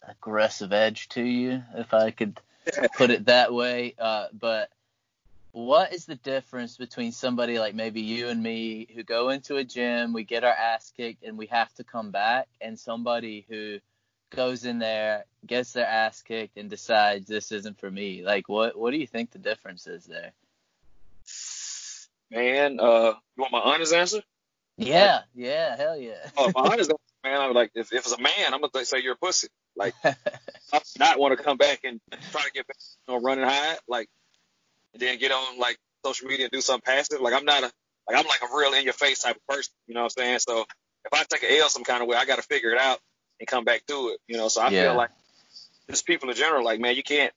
aggressive 0.09 0.73
edge 0.73 1.09
to 1.11 1.23
you, 1.23 1.63
if 1.77 1.93
I 1.93 2.11
could 2.11 2.41
put 2.97 3.11
it 3.11 3.27
that 3.27 3.53
way. 3.53 3.95
Uh, 3.99 4.27
but 4.33 4.71
what 5.55 5.93
is 5.93 6.05
the 6.05 6.17
difference 6.17 6.77
between 6.77 7.13
somebody 7.13 7.61
like 7.61 7.77
maybe 7.77 8.01
you 8.01 8.29
and 8.29 8.43
me 8.43 8.89
who 8.93 9.05
go 9.05 9.29
into 9.29 9.55
a 9.55 9.63
gym, 9.63 10.13
we 10.13 10.25
get 10.25 10.43
our 10.43 10.51
ass 10.53 10.93
kicked, 10.97 11.23
and 11.23 11.39
we 11.39 11.47
have 11.47 11.73
to 11.75 11.85
come 11.85 12.11
back, 12.11 12.49
and 12.61 12.77
somebody 12.77 13.47
who 13.49 13.79
goes 14.35 14.65
in 14.65 14.81
there, 14.81 15.27
gets 15.47 15.73
their 15.73 15.87
ass 15.87 16.23
kicked, 16.23 16.57
and 16.57 16.69
decides 16.69 17.29
this 17.29 17.53
isn't 17.53 17.79
for 17.79 17.89
me? 17.89 18.25
Like, 18.25 18.49
what 18.49 18.77
what 18.77 18.91
do 18.91 18.97
you 18.97 19.07
think 19.07 19.31
the 19.31 19.39
difference 19.39 19.87
is 19.87 20.05
there? 20.07 20.33
Man, 22.33 22.81
uh, 22.81 23.13
you 23.37 23.41
want 23.41 23.53
my 23.53 23.61
honest 23.61 23.95
answer? 23.95 24.23
Yeah, 24.77 25.21
yeah, 25.37 25.77
hell 25.77 25.97
yeah. 25.97 26.31
Oh, 26.37 26.51
my 26.53 26.63
honest 26.63 26.91
answer, 26.91 26.97
man, 27.23 27.41
I 27.41 27.47
was 27.47 27.55
like, 27.55 27.71
if, 27.77 27.93
if 27.93 28.01
it's 28.01 28.13
a 28.13 28.21
man, 28.21 28.53
I'm 28.53 28.61
gonna 28.61 28.85
say 28.85 28.99
you're 28.99 29.13
a 29.13 29.17
pussy. 29.17 29.47
Like, 29.77 29.95
I 30.05 30.81
not 30.99 31.21
want 31.21 31.39
to 31.39 31.45
come 31.45 31.59
back 31.59 31.85
and 31.85 32.01
try 32.33 32.43
to 32.43 32.51
get 32.53 32.67
back, 32.67 32.77
you 33.07 33.15
know, 33.15 33.21
running 33.21 33.45
high, 33.45 33.77
like, 33.87 34.09
and 34.95 35.03
then 35.03 35.19
get 35.19 35.33
on 35.33 35.59
like 35.59 35.79
social 36.05 36.29
media 36.29 36.47
and 36.47 36.53
do 36.53 36.61
something 36.61 36.83
passive. 36.85 37.21
Like, 37.21 37.35
I'm 37.35 37.45
not 37.45 37.63
a, 37.63 37.71
like, 38.09 38.17
I'm 38.19 38.27
like 38.27 38.41
a 38.43 38.57
real 38.57 38.73
in 38.75 38.85
your 38.85 38.93
face 38.95 39.21
type 39.21 39.37
of 39.37 39.47
person. 39.47 39.73
You 39.87 39.95
know 39.95 40.03
what 40.03 40.13
I'm 40.17 40.23
saying? 40.25 40.39
So 40.41 40.61
if 41.05 41.13
I 41.13 41.25
take 41.25 41.43
an 41.43 41.57
L 41.61 41.69
some 41.69 41.85
kind 41.85 42.03
of 42.03 42.09
way, 42.09 42.17
I 42.17 42.25
got 42.25 42.37
to 42.37 42.43
figure 42.43 42.71
it 42.71 42.79
out 42.79 42.99
and 43.41 43.47
come 43.47 43.65
back 43.65 43.85
to 43.87 44.09
it. 44.09 44.21
You 44.27 44.37
know, 44.37 44.49
so 44.49 44.63
I 44.63 44.71
Yeah. 44.71 44.85
feel 44.85 44.97
like 44.97 45.11
just 45.91 46.07
people 46.07 46.31
in 46.31 46.37
general, 46.37 46.65
like, 46.65 46.81
man, 46.81 46.97
you 46.97 47.03
can't. 47.03 47.33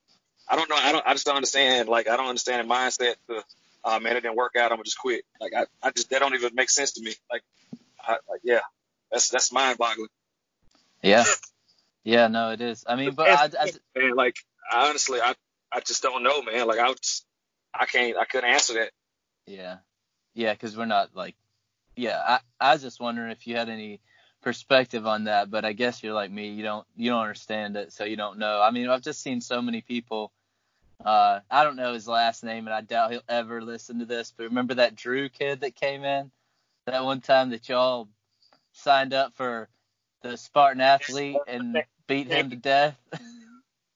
I 0.50 0.56
don't 0.56 0.70
know. 0.70 0.78
I 0.78 0.92
don't. 0.94 1.06
I 1.06 1.14
just 1.14 1.26
don't 1.26 1.36
understand. 1.36 1.90
Like, 1.90 2.08
I 2.08 2.16
don't 2.16 2.28
understand 2.28 2.68
the 2.68 2.74
mindset. 2.74 3.16
To, 3.30 3.44
uh, 3.84 4.00
man, 4.00 4.16
it 4.16 4.22
didn't 4.22 4.38
work 4.38 4.56
out. 4.56 4.72
I'm 4.72 4.78
gonna 4.78 4.84
just 4.86 4.98
quit. 5.00 5.26
Like, 5.42 5.54
I, 5.54 5.66
I 5.84 5.92
just 5.92 6.10
that 6.10 6.20
don't 6.20 6.34
even 6.36 6.56
make 6.56 6.70
sense 6.70 6.94
to 6.94 7.02
me. 7.04 7.14
Like, 7.30 7.44
I, 8.00 8.14
like, 8.30 8.42
yeah, 8.44 8.62
that's 9.12 9.30
that's 9.30 9.52
mind 9.52 9.78
boggling. 9.78 10.08
yeah, 11.04 11.26
yeah, 12.06 12.28
no, 12.28 12.52
it 12.52 12.62
is. 12.62 12.86
I 12.88 12.96
mean, 12.96 13.12
but 13.12 13.28
I, 13.30 13.50
I, 13.60 13.72
man, 14.00 14.16
like 14.16 14.38
I 14.72 14.88
honestly, 14.88 15.20
I 15.20 15.36
I 15.72 15.82
just 15.82 16.02
don't 16.02 16.24
know, 16.24 16.42
man. 16.42 16.66
Like 16.66 16.80
I 16.80 16.88
was, 16.88 17.26
I 17.80 17.86
can't, 17.86 18.18
I 18.18 18.26
couldn't 18.26 18.50
answer 18.50 18.74
that. 18.76 18.92
Yeah, 19.46 19.78
yeah, 20.34 20.54
because 20.54 20.76
we're 20.76 20.86
not 20.86 21.16
like, 21.16 21.36
yeah. 21.96 22.22
I 22.26 22.40
I 22.60 22.74
was 22.74 22.82
just 22.82 23.00
wondering 23.00 23.32
if 23.32 23.48
you 23.48 23.56
had 23.56 23.70
any 23.70 24.02
perspective 24.42 25.08
on 25.08 25.26
that, 25.26 25.50
but 25.50 25.66
I 25.66 25.74
guess 25.74 26.04
you're 26.04 26.14
like 26.14 26.32
me. 26.32 26.50
You 26.50 26.64
don't 26.64 26.86
you 26.96 27.12
don't 27.12 27.22
understand 27.22 27.76
it, 27.76 27.94
so 27.94 28.04
you 28.04 28.18
don't 28.18 28.40
know. 28.40 28.62
I 28.62 28.72
mean, 28.72 28.90
I've 28.90 29.02
just 29.02 29.22
seen 29.22 29.42
so 29.42 29.62
many 29.62 29.82
people. 29.82 30.32
Uh, 31.04 31.42
I 31.50 31.64
don't 31.64 31.76
know 31.76 31.94
his 31.94 32.08
last 32.08 32.44
name, 32.44 32.66
and 32.68 32.74
I 32.74 32.82
doubt 32.82 33.12
he'll 33.12 33.22
ever 33.30 33.62
listen 33.62 34.00
to 34.00 34.06
this. 34.06 34.34
But 34.36 34.46
remember 34.46 34.76
that 34.76 34.96
Drew 34.96 35.30
kid 35.30 35.62
that 35.62 35.76
came 35.76 36.04
in 36.04 36.32
that 36.86 37.04
one 37.04 37.22
time 37.22 37.52
that 37.52 37.70
y'all 37.70 38.08
signed 38.72 39.14
up 39.14 39.36
for 39.36 39.70
the 40.24 40.38
Spartan 40.38 40.82
athlete 40.82 41.38
and 41.48 41.84
beat 42.08 42.28
him 42.28 42.50
to 42.50 42.56
death. 42.56 42.98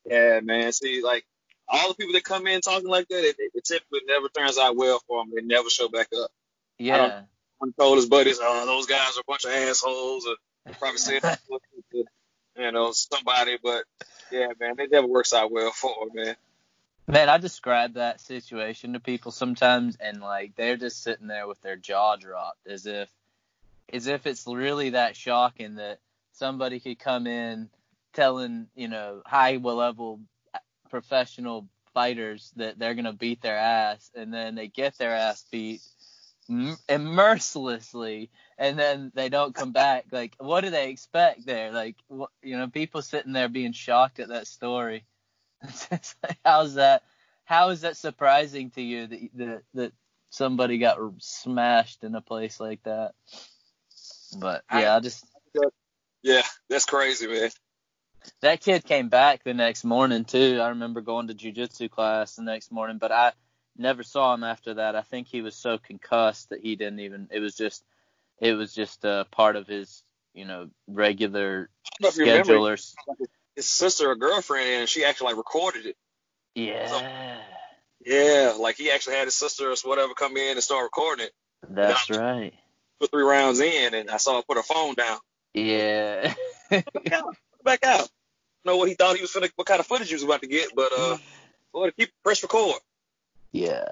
Yeah, 0.06 0.40
man. 0.42 0.72
See, 0.72 1.02
like 1.04 1.26
all 1.72 1.90
the 1.90 1.96
people 1.96 2.14
that 2.14 2.24
come 2.24 2.46
in 2.48 2.62
talking 2.62 2.90
like 2.90 3.08
that, 3.08 3.24
it, 3.24 3.36
it 3.40 3.64
typically 3.64 4.02
never 4.06 4.28
turns 4.30 4.58
out 4.58 4.76
well 4.76 5.02
for 5.08 5.24
them. 5.24 5.32
They 5.34 5.42
never 5.42 5.70
show 5.70 5.88
back 5.88 6.10
up. 6.22 6.30
yeah, 6.78 7.22
One 7.60 7.74
told 7.80 7.96
his 7.96 8.08
buddies, 8.08 8.40
"Oh, 8.42 8.66
those 8.66 8.86
guys 8.86 9.18
are 9.18 9.22
a 9.22 9.28
bunch 9.28 9.46
of 9.46 9.52
assholes," 9.52 10.28
or 10.28 10.36
probably 10.74 10.98
said, 10.98 11.22
you 11.94 12.72
know, 12.72 12.92
somebody. 12.92 13.58
But 13.64 13.86
yeah, 14.32 14.48
man, 14.60 14.76
it 14.80 14.92
never 14.92 15.08
works 15.08 15.34
out 15.34 15.52
well 15.52 15.72
for 15.72 15.94
them, 16.02 16.10
man. 16.14 16.36
Man, 17.08 17.30
I 17.30 17.38
describe 17.38 17.94
that 17.94 18.22
situation 18.22 18.94
to 18.94 19.00
people 19.00 19.32
sometimes, 19.32 19.96
and 19.96 20.22
like 20.22 20.56
they're 20.56 20.78
just 20.78 21.02
sitting 21.02 21.28
there 21.28 21.48
with 21.48 21.62
their 21.62 21.78
jaw 21.78 22.18
dropped, 22.18 22.68
as 22.68 22.86
if, 22.86 23.10
as 23.92 24.08
if 24.08 24.28
it's 24.28 24.46
really 24.46 24.92
that 24.92 25.16
shocking 25.16 25.76
that 25.76 26.00
somebody 26.34 26.80
could 26.80 27.00
come 27.00 27.28
in 27.28 27.70
telling 28.14 28.68
you 28.76 28.90
know 28.90 29.22
high 29.26 29.56
level 29.56 30.20
professional 30.92 31.68
fighters 31.94 32.52
that 32.58 32.78
they're 32.78 32.94
gonna 32.94 33.14
beat 33.14 33.42
their 33.42 33.58
ass, 33.58 34.12
and 34.16 34.34
then 34.34 34.56
they 34.56 34.68
get 34.68 34.98
their 34.98 35.16
ass 35.16 35.46
beat 35.52 35.82
m- 36.50 36.78
and 36.88 37.06
mercilessly, 37.06 38.30
and 38.58 38.78
then 38.78 39.12
they 39.16 39.30
don't 39.30 39.56
come 39.56 39.72
back. 39.72 40.06
Like, 40.12 40.36
what 40.38 40.62
do 40.62 40.70
they 40.70 40.90
expect 40.90 41.46
there? 41.46 41.72
Like, 41.72 41.96
what, 42.08 42.30
you 42.44 42.58
know, 42.58 42.68
people 42.68 43.02
sitting 43.02 43.34
there 43.34 43.50
being 43.50 43.74
shocked 43.74 44.20
at 44.20 44.30
that 44.30 44.48
story. 44.48 45.06
It's 45.92 46.16
like, 46.24 46.40
how's 46.46 46.76
that? 46.76 47.04
How 47.46 47.70
is 47.70 47.82
that 47.82 47.98
surprising 47.98 48.72
to 48.72 48.82
you 48.82 49.08
that 49.08 49.30
that 49.36 49.64
that 49.74 49.94
somebody 50.30 50.78
got 50.78 50.98
smashed 51.20 52.04
in 52.04 52.16
a 52.16 52.22
place 52.22 52.60
like 52.60 52.84
that? 52.84 53.14
But 54.38 54.64
yeah, 54.74 54.94
I, 54.94 54.98
I 54.98 55.00
just 55.02 55.26
yeah, 56.24 56.44
that's 56.70 56.86
crazy, 56.86 57.28
man. 57.28 57.50
That 58.42 58.62
kid 58.62 58.84
came 58.84 59.10
back 59.10 59.44
the 59.44 59.54
next 59.54 59.84
morning 59.84 60.26
too. 60.26 60.60
I 60.62 60.70
remember 60.70 61.02
going 61.02 61.28
to 61.28 61.34
jujitsu 61.34 61.90
class 61.90 62.36
the 62.36 62.44
next 62.44 62.72
morning, 62.72 62.98
but 62.98 63.12
I 63.12 63.34
never 63.78 64.04
saw 64.04 64.34
him 64.34 64.44
after 64.44 64.76
that. 64.76 64.96
I 64.96 65.02
think 65.02 65.28
he 65.28 65.42
was 65.42 65.56
so 65.56 65.78
concussed 65.78 66.50
that 66.50 66.62
he 66.62 66.76
didn't 66.76 67.00
even. 67.00 67.28
It 67.32 67.40
was 67.40 67.56
just, 67.56 67.84
it 68.40 68.54
was 68.54 68.74
just 68.74 69.04
a 69.06 69.26
part 69.32 69.56
of 69.56 69.68
his, 69.68 70.04
you 70.34 70.46
know, 70.46 70.70
regular 70.88 71.70
schedule. 72.02 72.68
Or, 72.68 72.78
his 73.56 73.70
sister 73.70 74.10
or 74.10 74.16
girlfriend, 74.16 74.70
and 74.70 74.90
she 74.90 75.04
actually 75.04 75.28
like 75.28 75.38
recorded 75.38 75.86
it. 75.86 75.98
Yeah. 76.56 76.88
So, 76.88 77.02
yeah, 78.06 78.54
like 78.60 78.78
he 78.78 78.92
actually 78.92 79.16
had 79.16 79.26
his 79.26 79.36
sister 79.36 79.72
or 79.72 79.76
whatever 79.84 80.14
come 80.14 80.38
in 80.38 80.52
and 80.52 80.64
start 80.64 80.84
recording 80.84 81.26
it. 81.26 81.34
That's 81.70 82.10
right. 82.10 82.54
Put 83.00 83.12
three 83.12 83.24
rounds 83.24 83.60
in, 83.60 83.94
and 83.94 84.10
I 84.10 84.18
saw 84.18 84.38
her 84.38 84.44
put 84.48 84.58
her 84.58 84.64
phone 84.64 84.96
down. 84.96 85.18
Yeah. 85.54 86.34
back 87.64 87.84
out. 87.84 88.10
Know 88.66 88.78
what 88.78 88.90
he 88.90 88.96
thought 88.96 89.16
he 89.16 89.22
was 89.22 89.32
gonna, 89.32 89.50
what 89.56 89.68
kind 89.68 89.80
of 89.80 89.88
footage 89.88 90.10
he 90.10 90.14
was 90.14 90.24
about 90.24 90.42
to 90.42 90.48
get, 90.48 90.76
but 90.76 90.92
uh, 90.96 91.18
boy, 91.74 91.88
to 91.88 91.92
keep 91.92 92.12
press 92.24 92.44
record. 92.44 92.80
Yeah. 93.52 93.86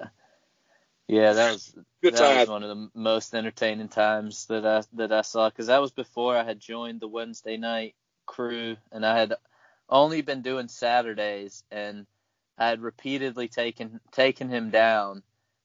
Yeah, 1.08 1.32
that 1.32 1.52
was 1.52 1.74
Good 2.02 2.14
that 2.14 2.20
time. 2.20 2.38
was 2.38 2.48
one 2.48 2.62
of 2.62 2.68
the 2.68 2.90
most 2.94 3.34
entertaining 3.34 3.88
times 3.88 4.46
that 4.46 4.64
I 4.64 4.82
that 4.94 5.12
I 5.12 5.22
saw 5.22 5.50
because 5.50 5.66
that 5.66 5.80
was 5.80 5.90
before 5.90 6.36
I 6.36 6.44
had 6.44 6.60
joined 6.60 7.00
the 7.00 7.08
Wednesday 7.08 7.56
night 7.56 7.94
crew 8.26 8.76
and 8.92 9.04
I 9.04 9.18
had 9.18 9.34
only 9.88 10.22
been 10.22 10.40
doing 10.40 10.68
Saturdays 10.68 11.64
and 11.70 12.06
I 12.56 12.68
had 12.68 12.80
repeatedly 12.80 13.48
taken 13.48 14.00
taken 14.12 14.48
him 14.48 14.70
down 14.70 15.22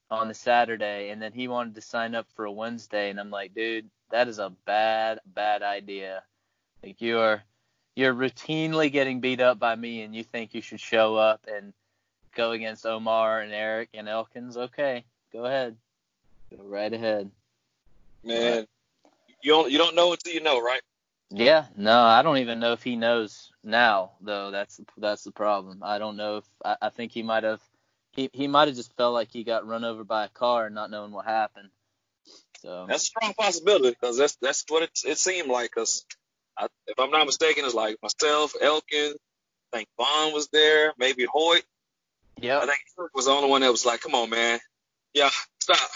on 0.10 0.28
the 0.28 0.34
Saturday 0.34 1.10
and 1.10 1.22
then 1.22 1.32
he 1.32 1.48
wanted 1.48 1.76
to 1.76 1.82
sign 1.82 2.16
up 2.16 2.28
for 2.36 2.46
a 2.46 2.52
Wednesday 2.52 3.10
and 3.12 3.20
I'm 3.20 3.30
like, 3.30 3.54
dude, 3.54 3.90
that 4.10 4.28
is 4.28 4.40
a 4.40 4.52
bad 4.66 5.20
bad 5.28 5.62
idea. 5.62 6.24
Like 6.84 7.02
you're 7.02 7.44
you're 7.96 8.14
routinely 8.14 8.92
getting 8.92 9.22
beat 9.22 9.40
up 9.40 9.58
by 9.58 9.76
me 9.76 10.02
and 10.02 10.16
you 10.16 10.24
think 10.24 10.54
you 10.54 10.62
should 10.62 10.80
show 10.80 11.16
up 11.16 11.48
and 11.48 11.74
go 12.36 12.52
against 12.52 12.86
Omar 12.86 13.42
and 13.42 13.54
Eric 13.54 13.90
and 13.94 14.10
Elkins, 14.10 14.58
okay, 14.58 15.06
go 15.32 15.46
ahead. 15.46 15.78
Go 16.56 16.64
right 16.64 16.92
ahead. 16.92 17.32
Man, 18.24 18.66
you 19.42 19.52
don't 19.52 19.72
you 19.72 19.78
don't 19.78 19.96
know 19.96 20.12
until 20.12 20.34
you 20.34 20.42
know, 20.42 20.62
right? 20.62 20.82
Yeah, 21.32 21.66
no, 21.76 22.02
I 22.02 22.22
don't 22.22 22.38
even 22.38 22.60
know 22.60 22.74
if 22.74 22.84
he 22.84 22.96
knows 22.96 23.52
now 23.64 24.12
though. 24.22 24.52
That's 24.52 24.80
that's 24.98 25.24
the 25.24 25.32
problem. 25.32 25.80
I 25.82 25.98
don't 25.98 26.18
know 26.18 26.38
if 26.38 26.46
I, 26.64 26.78
I 26.84 26.90
think 26.90 27.12
he 27.12 27.24
might 27.24 27.44
have 27.44 27.62
he 28.12 28.30
he 28.34 28.48
might 28.48 28.68
have 28.68 28.78
just 28.78 28.96
felt 28.96 29.14
like 29.14 29.32
he 29.32 29.44
got 29.44 29.68
run 29.68 29.84
over 29.84 30.04
by 30.04 30.26
a 30.26 30.30
car 30.30 30.68
and 30.68 30.76
not 30.76 30.92
knowing 30.92 31.12
what 31.12 31.26
happened. 31.26 31.70
So 32.62 32.86
that's 32.88 33.04
a 33.04 33.06
strong 33.06 33.34
possibility 33.34 33.90
because 33.90 34.18
that's 34.18 34.36
that's 34.36 34.66
what 34.68 34.84
it, 34.84 35.00
it 35.06 35.18
seemed 35.18 35.50
like. 35.50 35.72
Cause 35.72 36.06
I, 36.58 36.68
if 36.88 37.00
I'm 37.00 37.12
not 37.12 37.26
mistaken, 37.26 37.66
it's 37.66 37.74
like 37.74 37.98
myself, 38.02 38.54
Elkin, 38.62 39.14
I 39.74 39.78
think 39.78 39.90
Vaughn 39.98 40.34
was 40.34 40.48
there, 40.50 40.94
maybe 40.98 41.26
Hoyt, 41.26 41.64
yeah. 42.40 42.58
I 42.58 42.66
think 42.66 42.80
Eric 43.00 43.16
was 43.16 43.26
the 43.26 43.32
only 43.32 43.50
one 43.50 43.62
that 43.62 43.72
was 43.72 43.86
like, 43.86 44.02
"Come 44.02 44.16
on, 44.16 44.30
man, 44.30 44.60
yeah, 45.14 45.30
stop." 45.60 45.90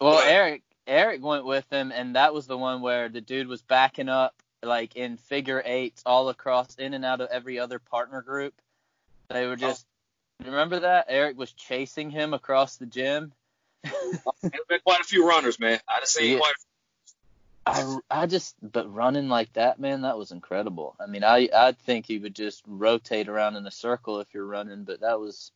Well, 0.00 0.14
but, 0.14 0.26
Eric 0.26 0.62
Eric 0.86 1.22
went 1.24 1.44
with 1.44 1.70
him, 1.70 1.92
and 1.92 2.16
that 2.16 2.34
was 2.34 2.46
the 2.46 2.58
one 2.58 2.80
where 2.82 3.08
the 3.08 3.20
dude 3.20 3.48
was 3.48 3.62
backing 3.62 4.08
up 4.08 4.34
like 4.62 4.96
in 4.96 5.16
figure 5.16 5.62
eights 5.64 6.02
all 6.04 6.28
across, 6.28 6.74
in 6.76 6.94
and 6.94 7.04
out 7.04 7.20
of 7.20 7.28
every 7.30 7.58
other 7.58 7.78
partner 7.78 8.22
group. 8.22 8.54
They 9.28 9.46
were 9.46 9.56
just. 9.56 9.84
Oh. 9.86 9.92
Remember 10.44 10.80
that 10.80 11.06
Eric 11.08 11.38
was 11.38 11.52
chasing 11.52 12.10
him 12.10 12.34
across 12.34 12.76
the 12.76 12.84
gym. 12.84 13.32
There's 13.84 14.66
been 14.68 14.80
quite 14.84 15.00
a 15.00 15.04
few 15.04 15.26
runners, 15.26 15.58
man. 15.58 15.80
I 15.88 16.00
just 16.00 16.12
seen 16.12 16.32
yeah. 16.32 16.38
quite. 16.38 16.54
I, 17.66 17.98
I 18.08 18.26
just 18.26 18.54
but 18.62 18.92
running 18.94 19.28
like 19.28 19.52
that 19.54 19.80
man 19.80 20.02
that 20.02 20.16
was 20.16 20.30
incredible. 20.30 20.94
I 21.00 21.06
mean 21.06 21.24
i 21.24 21.48
i'd 21.52 21.78
think 21.78 22.06
he 22.06 22.18
would 22.18 22.34
just 22.34 22.62
rotate 22.66 23.28
around 23.28 23.56
in 23.56 23.66
a 23.66 23.70
circle 23.70 24.20
if 24.20 24.32
you're 24.32 24.46
running 24.46 24.84
but 24.84 25.00
that 25.00 25.18
was 25.18 25.50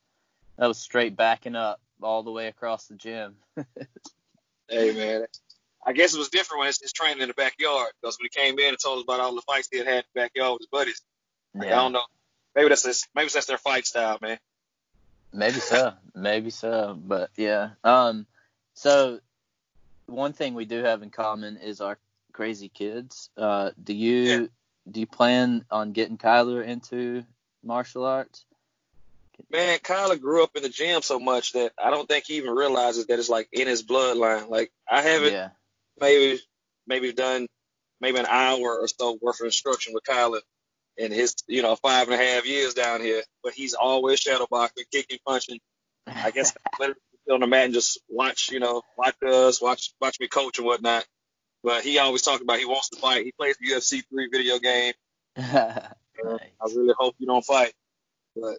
that 0.59 0.67
was 0.67 0.79
straight 0.79 1.17
backing 1.17 1.57
up 1.57 1.81
all 2.03 2.23
the 2.23 2.33
way 2.33 2.49
across 2.49 2.87
the 2.87 2.95
gym. 2.97 3.37
Hey 4.71 4.93
man. 4.93 5.27
I 5.85 5.93
guess 5.93 6.15
it 6.15 6.19
was 6.19 6.29
different 6.29 6.61
when 6.61 6.69
it's, 6.69 6.93
training 6.93 7.23
in 7.23 7.29
the 7.29 7.35
backyard 7.35 7.91
because 8.01 8.17
when 8.21 8.29
he 8.31 8.41
came 8.41 8.57
in 8.61 8.69
and 8.69 8.79
told 8.79 8.99
us 8.99 9.03
about 9.03 9.19
all 9.19 9.35
the 9.35 9.43
fights 9.43 9.69
he 9.69 9.79
had 9.79 9.87
had 9.89 9.97
in 9.97 10.05
the 10.15 10.21
backyard 10.21 10.53
with 10.53 10.61
his 10.61 10.69
buddies. 10.69 11.03
Yeah. 11.55 11.65
i 11.65 11.83
don't 11.83 11.93
know. 11.93 12.05
Maybe 12.55 12.69
that's 12.69 12.85
his, 12.85 13.09
maybe 13.13 13.31
that's 13.35 13.47
their 13.47 13.59
fight 13.59 13.85
style 13.85 14.19
man. 14.23 14.39
Maybe 15.33 15.59
so. 15.59 15.95
Maybe 16.15 16.51
so. 16.51 16.97
But 17.05 17.31
yeah. 17.37 17.71
Um 17.83 18.27
so 18.75 19.19
one 20.11 20.33
thing 20.33 20.55
we 20.55 20.65
do 20.65 20.83
have 20.83 21.03
in 21.03 21.11
common 21.11 21.57
is 21.57 21.81
our 21.81 21.99
crazy 22.33 22.69
kids. 22.69 23.31
Uh, 23.37 23.71
do 23.83 23.93
you 23.93 24.23
yeah. 24.23 24.47
do 24.91 25.01
you 25.01 25.07
plan 25.07 25.65
on 25.71 25.93
getting 25.93 26.19
Kyler 26.19 26.65
into 26.65 27.25
martial 27.63 28.05
arts? 28.05 28.45
Man, 29.51 29.79
Kyler 29.79 30.21
grew 30.21 30.43
up 30.43 30.55
in 30.55 30.63
the 30.63 30.69
gym 30.69 31.01
so 31.03 31.19
much 31.19 31.53
that 31.53 31.73
I 31.83 31.91
don't 31.91 32.09
think 32.09 32.25
he 32.27 32.37
even 32.37 32.55
realizes 32.55 33.07
that 33.07 33.19
it's 33.19 33.31
like 33.31 33.49
in 33.53 33.67
his 33.67 33.83
bloodline. 33.83 34.49
Like 34.49 34.71
I 34.89 35.03
haven't 35.03 35.33
yeah. 35.33 35.51
maybe 36.01 36.41
maybe 36.87 37.13
done 37.13 37.47
maybe 38.01 38.19
an 38.19 38.27
hour 38.27 38.79
or 38.81 38.89
so 38.89 39.19
worth 39.21 39.41
of 39.41 39.47
instruction 39.47 39.95
with 39.95 40.05
Kyler 40.05 40.41
in 40.97 41.13
his 41.13 41.37
you 41.47 41.63
know 41.63 41.77
five 41.77 42.09
and 42.09 42.21
a 42.21 42.25
half 42.25 42.47
years 42.47 42.75
down 42.75 43.01
here, 43.01 43.23
but 43.43 43.55
he's 43.55 43.75
always 43.75 44.21
shadow 44.21 44.47
boxing, 44.51 44.85
kicking, 44.93 45.19
punching. 45.27 45.59
I 46.07 46.31
guess 46.31 46.55
on 47.31 47.41
the 47.41 47.47
mat 47.47 47.67
and 47.67 47.75
just 47.75 48.01
watch, 48.09 48.51
you 48.51 48.61
know, 48.61 48.83
watch 48.97 49.17
us, 49.27 49.61
watch 49.61 49.93
watch 50.01 50.19
me 50.21 50.29
coach 50.29 50.59
and 50.59 50.67
whatnot. 50.67 51.05
But 51.63 51.83
he 51.83 51.99
always 51.99 52.23
talks 52.23 52.43
about 52.43 52.59
he 52.59 52.65
wants 52.65 52.91
to 52.91 53.01
fight. 53.01 53.25
He 53.25 53.33
plays 53.33 53.57
the 53.61 53.71
UFC 53.71 54.03
three 54.09 54.29
video 54.31 54.59
game. 54.59 54.95
Uh, 56.23 56.33
nice. 56.33 56.41
I 56.61 56.67
really 56.77 56.93
hope 56.99 57.15
you 57.19 57.27
don't 57.27 57.43
fight. 57.43 57.73
But 58.37 58.59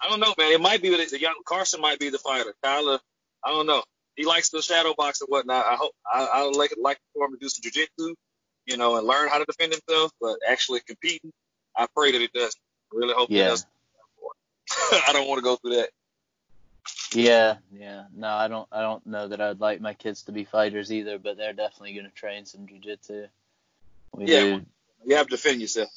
I 0.00 0.08
don't 0.08 0.20
know, 0.20 0.32
man. 0.38 0.52
It 0.52 0.60
might 0.60 0.80
be 0.80 0.90
the 0.90 1.18
young 1.18 1.34
Carson 1.44 1.80
might 1.80 1.98
be 1.98 2.08
the 2.08 2.18
fighter. 2.18 2.54
Kyler, 2.64 3.00
I 3.44 3.50
don't 3.50 3.66
know. 3.66 3.82
He 4.16 4.24
likes 4.24 4.50
the 4.50 4.62
shadow 4.62 4.94
box 4.96 5.20
and 5.20 5.28
whatnot. 5.28 5.66
I 5.66 5.74
hope 5.74 5.92
I, 6.06 6.28
I 6.32 6.42
like 6.50 6.72
like 6.80 6.98
for 7.12 7.26
him 7.26 7.32
to 7.32 7.38
do 7.38 7.48
some 7.48 7.68
jujitsu, 7.68 8.14
you 8.66 8.76
know, 8.76 8.96
and 8.96 9.06
learn 9.06 9.28
how 9.28 9.38
to 9.38 9.44
defend 9.44 9.72
himself. 9.72 10.12
But 10.20 10.38
actually 10.48 10.80
competing, 10.86 11.32
I 11.76 11.86
pray 11.96 12.12
that 12.12 12.20
he 12.20 12.28
does. 12.32 12.54
I 12.92 12.96
really 12.96 13.14
hope 13.14 13.30
yeah. 13.30 13.42
he 13.42 13.48
does. 13.48 13.66
I 15.08 15.12
don't 15.12 15.28
want 15.28 15.38
to 15.38 15.42
go 15.42 15.56
through 15.56 15.76
that. 15.76 15.90
Yeah, 17.12 17.56
yeah. 17.72 18.04
No, 18.14 18.28
I 18.28 18.48
don't. 18.48 18.68
I 18.70 18.82
don't 18.82 19.04
know 19.06 19.28
that 19.28 19.40
I'd 19.40 19.60
like 19.60 19.80
my 19.80 19.94
kids 19.94 20.22
to 20.22 20.32
be 20.32 20.44
fighters 20.44 20.92
either, 20.92 21.18
but 21.18 21.36
they're 21.36 21.52
definitely 21.52 21.94
going 21.94 22.06
to 22.06 22.12
train 22.12 22.46
some 22.46 22.66
jujitsu. 22.66 23.28
We 24.12 24.26
yeah, 24.26 24.40
do. 24.40 24.66
you 25.04 25.16
have 25.16 25.26
to 25.26 25.36
defend 25.36 25.60
yourself. 25.60 25.90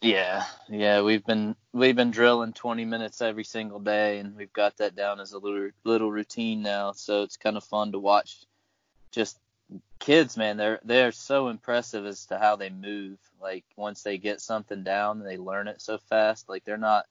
Yeah, 0.00 0.44
yeah. 0.68 1.02
We've 1.02 1.24
been 1.24 1.54
we've 1.72 1.96
been 1.96 2.12
drilling 2.12 2.52
20 2.52 2.84
minutes 2.84 3.20
every 3.20 3.44
single 3.44 3.80
day, 3.80 4.20
and 4.20 4.36
we've 4.36 4.52
got 4.52 4.78
that 4.78 4.94
down 4.94 5.20
as 5.20 5.32
a 5.32 5.38
little 5.38 5.70
little 5.84 6.10
routine 6.10 6.62
now. 6.62 6.92
So 6.92 7.24
it's 7.24 7.36
kind 7.36 7.56
of 7.56 7.64
fun 7.64 7.92
to 7.92 7.98
watch. 7.98 8.38
Just 9.10 9.38
kids, 9.98 10.36
man, 10.36 10.56
they're 10.56 10.80
they're 10.84 11.12
so 11.12 11.48
impressive 11.48 12.06
as 12.06 12.26
to 12.26 12.38
how 12.38 12.56
they 12.56 12.70
move. 12.70 13.18
Like 13.40 13.64
once 13.76 14.02
they 14.02 14.18
get 14.18 14.40
something 14.40 14.82
down, 14.82 15.24
they 15.24 15.36
learn 15.36 15.68
it 15.68 15.82
so 15.82 15.98
fast. 15.98 16.48
Like 16.48 16.64
they're 16.64 16.78
not 16.78 17.06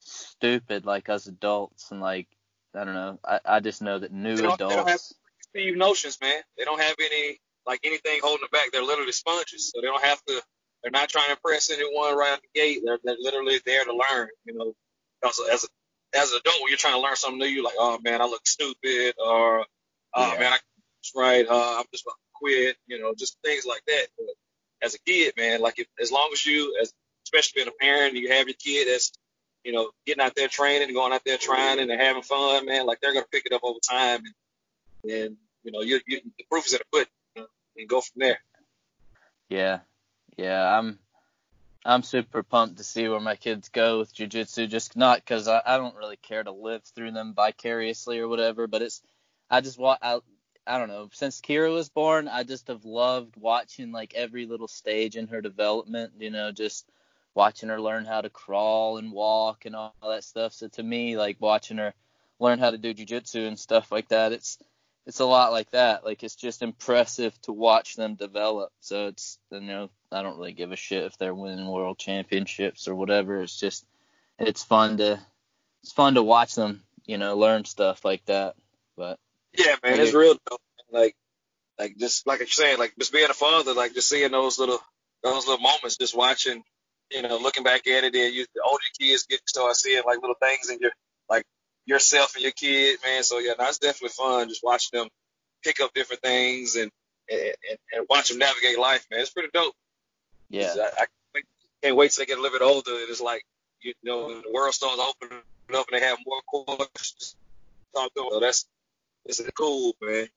stupid 0.00 0.84
like 0.84 1.08
us 1.08 1.26
adults, 1.26 1.90
and 1.90 2.00
like 2.00 2.28
I 2.74 2.84
don't 2.84 2.94
know. 2.94 3.18
I, 3.24 3.40
I 3.44 3.60
just 3.60 3.82
know 3.82 3.98
that 3.98 4.12
new 4.12 4.36
they 4.36 4.44
adults. 4.44 4.58
They 4.58 4.76
don't 4.76 4.88
have 4.88 5.00
Steve 5.40 5.76
notions, 5.76 6.18
man. 6.20 6.40
They 6.58 6.64
don't 6.64 6.80
have 6.80 6.96
any 6.98 7.38
like 7.66 7.80
anything 7.84 8.20
holding 8.22 8.42
them 8.42 8.50
back. 8.52 8.72
They're 8.72 8.82
literally 8.82 9.12
sponges, 9.12 9.70
so 9.72 9.80
they 9.80 9.86
don't 9.86 10.02
have 10.04 10.22
to. 10.24 10.42
They're 10.82 10.90
not 10.90 11.08
trying 11.08 11.26
to 11.26 11.32
impress 11.32 11.70
anyone 11.70 12.16
right 12.16 12.32
out 12.32 12.40
the 12.42 12.60
gate. 12.60 12.82
They're, 12.84 12.98
they're 13.02 13.16
literally 13.18 13.58
there 13.64 13.84
to 13.84 13.92
learn. 13.92 14.28
You 14.44 14.54
know, 14.54 14.74
because 15.22 15.40
as 15.50 15.64
a, 15.64 16.18
as 16.18 16.32
an 16.32 16.40
adult, 16.44 16.60
when 16.60 16.68
you're 16.68 16.78
trying 16.78 16.94
to 16.94 17.00
learn 17.00 17.16
something 17.16 17.38
new, 17.38 17.46
you're 17.46 17.64
like, 17.64 17.74
oh 17.78 17.98
man, 18.02 18.20
I 18.20 18.24
look 18.24 18.46
stupid, 18.46 19.14
or 19.24 19.64
oh 20.14 20.32
yeah. 20.32 20.38
man, 20.38 20.52
I 20.52 20.58
right, 21.16 21.46
uh, 21.46 21.76
I'm 21.78 21.84
just 21.92 22.04
about 22.04 22.14
to 22.14 22.32
quit. 22.34 22.76
You 22.86 23.00
know, 23.00 23.14
just 23.16 23.38
things 23.44 23.64
like 23.64 23.82
that. 23.86 24.06
But 24.18 24.26
as 24.82 24.94
a 24.94 24.98
kid, 25.06 25.34
man, 25.36 25.60
like 25.60 25.78
if, 25.78 25.86
as 26.00 26.12
long 26.12 26.30
as 26.32 26.44
you, 26.44 26.76
as 26.80 26.92
especially 27.26 27.62
being 27.62 27.68
a 27.68 27.84
parent, 27.84 28.14
you 28.14 28.30
have 28.32 28.46
your 28.48 28.56
kid 28.62 28.88
that's 28.88 29.12
you 29.64 29.72
know, 29.72 29.90
getting 30.06 30.22
out 30.22 30.34
there 30.36 30.48
training, 30.48 30.92
going 30.94 31.12
out 31.12 31.22
there 31.24 31.38
trying 31.38 31.80
and 31.80 31.90
having 31.90 32.22
fun, 32.22 32.66
man, 32.66 32.86
like 32.86 33.00
they're 33.00 33.14
gonna 33.14 33.26
pick 33.32 33.46
it 33.46 33.52
up 33.52 33.64
over 33.64 33.78
time, 33.80 34.22
and, 35.02 35.12
and 35.12 35.36
you 35.62 35.72
know, 35.72 35.80
you, 35.80 36.00
you 36.06 36.20
the 36.38 36.44
proof 36.50 36.66
is 36.66 36.74
in 36.74 36.78
the 36.78 36.84
pudding, 36.92 37.12
you 37.34 37.42
know, 37.42 37.48
and 37.78 37.88
go 37.88 38.00
from 38.00 38.20
there. 38.20 38.38
Yeah, 39.48 39.80
yeah, 40.36 40.78
I'm 40.78 40.98
I'm 41.84 42.02
super 42.02 42.42
pumped 42.42 42.78
to 42.78 42.84
see 42.84 43.08
where 43.08 43.20
my 43.20 43.36
kids 43.36 43.68
go 43.68 43.98
with 43.98 44.14
jujitsu. 44.14 44.68
Just 44.68 44.96
not 44.96 45.18
because 45.18 45.48
I, 45.48 45.60
I 45.64 45.76
don't 45.76 45.96
really 45.96 46.16
care 46.16 46.42
to 46.42 46.52
live 46.52 46.82
through 46.82 47.12
them 47.12 47.34
vicariously 47.34 48.18
or 48.18 48.28
whatever, 48.28 48.66
but 48.66 48.82
it's 48.82 49.02
I 49.50 49.60
just 49.60 49.78
want 49.78 50.00
I, 50.02 50.20
I 50.66 50.78
don't 50.78 50.88
know 50.88 51.08
since 51.12 51.40
Kira 51.40 51.72
was 51.72 51.88
born, 51.88 52.28
I 52.28 52.42
just 52.42 52.68
have 52.68 52.84
loved 52.84 53.36
watching 53.36 53.92
like 53.92 54.14
every 54.14 54.46
little 54.46 54.68
stage 54.68 55.16
in 55.16 55.28
her 55.28 55.40
development. 55.40 56.12
You 56.18 56.30
know, 56.30 56.52
just 56.52 56.86
watching 57.34 57.68
her 57.68 57.80
learn 57.80 58.04
how 58.04 58.20
to 58.20 58.30
crawl 58.30 58.98
and 58.98 59.12
walk 59.12 59.64
and 59.64 59.74
all 59.74 59.94
that 60.02 60.24
stuff. 60.24 60.52
So 60.52 60.68
to 60.68 60.82
me, 60.82 61.16
like 61.16 61.36
watching 61.40 61.78
her 61.78 61.94
learn 62.38 62.58
how 62.58 62.70
to 62.70 62.78
do 62.78 62.94
jujitsu 62.94 63.46
and 63.46 63.58
stuff 63.58 63.90
like 63.90 64.08
that, 64.08 64.32
it's 64.32 64.58
it's 65.06 65.20
a 65.20 65.24
lot 65.24 65.52
like 65.52 65.70
that. 65.70 66.04
Like 66.04 66.22
it's 66.22 66.36
just 66.36 66.62
impressive 66.62 67.38
to 67.42 67.52
watch 67.52 67.96
them 67.96 68.14
develop. 68.14 68.72
So 68.80 69.08
it's 69.08 69.38
you 69.50 69.60
know 69.60 69.90
I 70.10 70.22
don't 70.22 70.38
really 70.38 70.52
give 70.52 70.72
a 70.72 70.76
shit 70.76 71.04
if 71.04 71.18
they're 71.18 71.34
winning 71.34 71.68
world 71.68 71.98
championships 71.98 72.88
or 72.88 72.94
whatever. 72.94 73.42
It's 73.42 73.58
just 73.58 73.84
it's 74.38 74.62
fun 74.62 74.98
to 74.98 75.20
it's 75.82 75.92
fun 75.92 76.14
to 76.14 76.22
watch 76.22 76.54
them 76.54 76.82
you 77.06 77.18
know 77.18 77.36
learn 77.36 77.64
stuff 77.64 78.04
like 78.04 78.24
that. 78.26 78.54
But 78.96 79.18
yeah, 79.52 79.76
man, 79.82 80.00
it's 80.00 80.14
real 80.14 80.36
dope. 80.48 80.60
Like 80.90 81.16
like 81.78 81.96
just 81.98 82.26
like 82.26 82.40
you're 82.40 82.48
saying, 82.48 82.78
like 82.78 82.94
just 82.98 83.12
being 83.12 83.30
a 83.30 83.34
father, 83.34 83.74
like 83.74 83.94
just 83.94 84.08
seeing 84.08 84.30
those 84.30 84.58
little 84.58 84.78
those 85.22 85.46
little 85.46 85.62
moments, 85.62 85.96
just 85.96 86.16
watching, 86.16 86.62
you 87.10 87.22
know, 87.22 87.38
looking 87.38 87.64
back 87.64 87.86
at 87.86 88.04
it, 88.04 88.14
and 88.14 88.34
you 88.34 88.46
the 88.54 88.62
older 88.62 88.82
kids 88.98 89.24
get 89.24 89.38
to 89.38 89.48
start 89.48 89.76
seeing 89.76 90.02
like 90.06 90.20
little 90.20 90.36
things 90.40 90.70
in 90.70 90.78
your 90.80 90.92
like 91.28 91.44
yourself 91.86 92.34
and 92.34 92.42
your 92.42 92.52
kid, 92.52 92.98
man. 93.04 93.22
So 93.22 93.38
yeah, 93.38 93.52
that's 93.58 93.78
definitely 93.78 94.10
fun. 94.10 94.48
Just 94.48 94.64
watching 94.64 94.98
them 94.98 95.08
pick 95.62 95.80
up 95.80 95.92
different 95.94 96.22
things 96.22 96.76
and 96.76 96.90
and, 97.30 97.40
and, 97.40 97.78
and 97.92 98.06
watch 98.10 98.28
them 98.28 98.38
navigate 98.38 98.78
life, 98.78 99.06
man. 99.10 99.20
It's 99.20 99.30
pretty 99.30 99.50
dope. 99.52 99.74
Yeah. 100.50 100.74
I, 100.76 101.06
I 101.34 101.40
can't 101.82 101.96
wait 101.96 102.12
till 102.12 102.22
they 102.22 102.26
get 102.26 102.38
a 102.38 102.42
little 102.42 102.58
bit 102.58 102.64
older. 102.64 102.92
And 102.92 103.08
it's 103.08 103.20
like 103.20 103.42
you 103.82 103.94
know 104.02 104.28
the 104.28 104.52
world 104.52 104.74
starts 104.74 105.00
opening 105.00 105.42
up 105.74 105.86
and 105.90 106.00
they 106.00 106.06
have 106.06 106.18
more 106.26 106.40
questions. 106.76 107.36
So 107.94 108.40
that's 108.40 108.66
it's 109.24 109.40
cool, 109.56 109.94
man. 110.00 110.28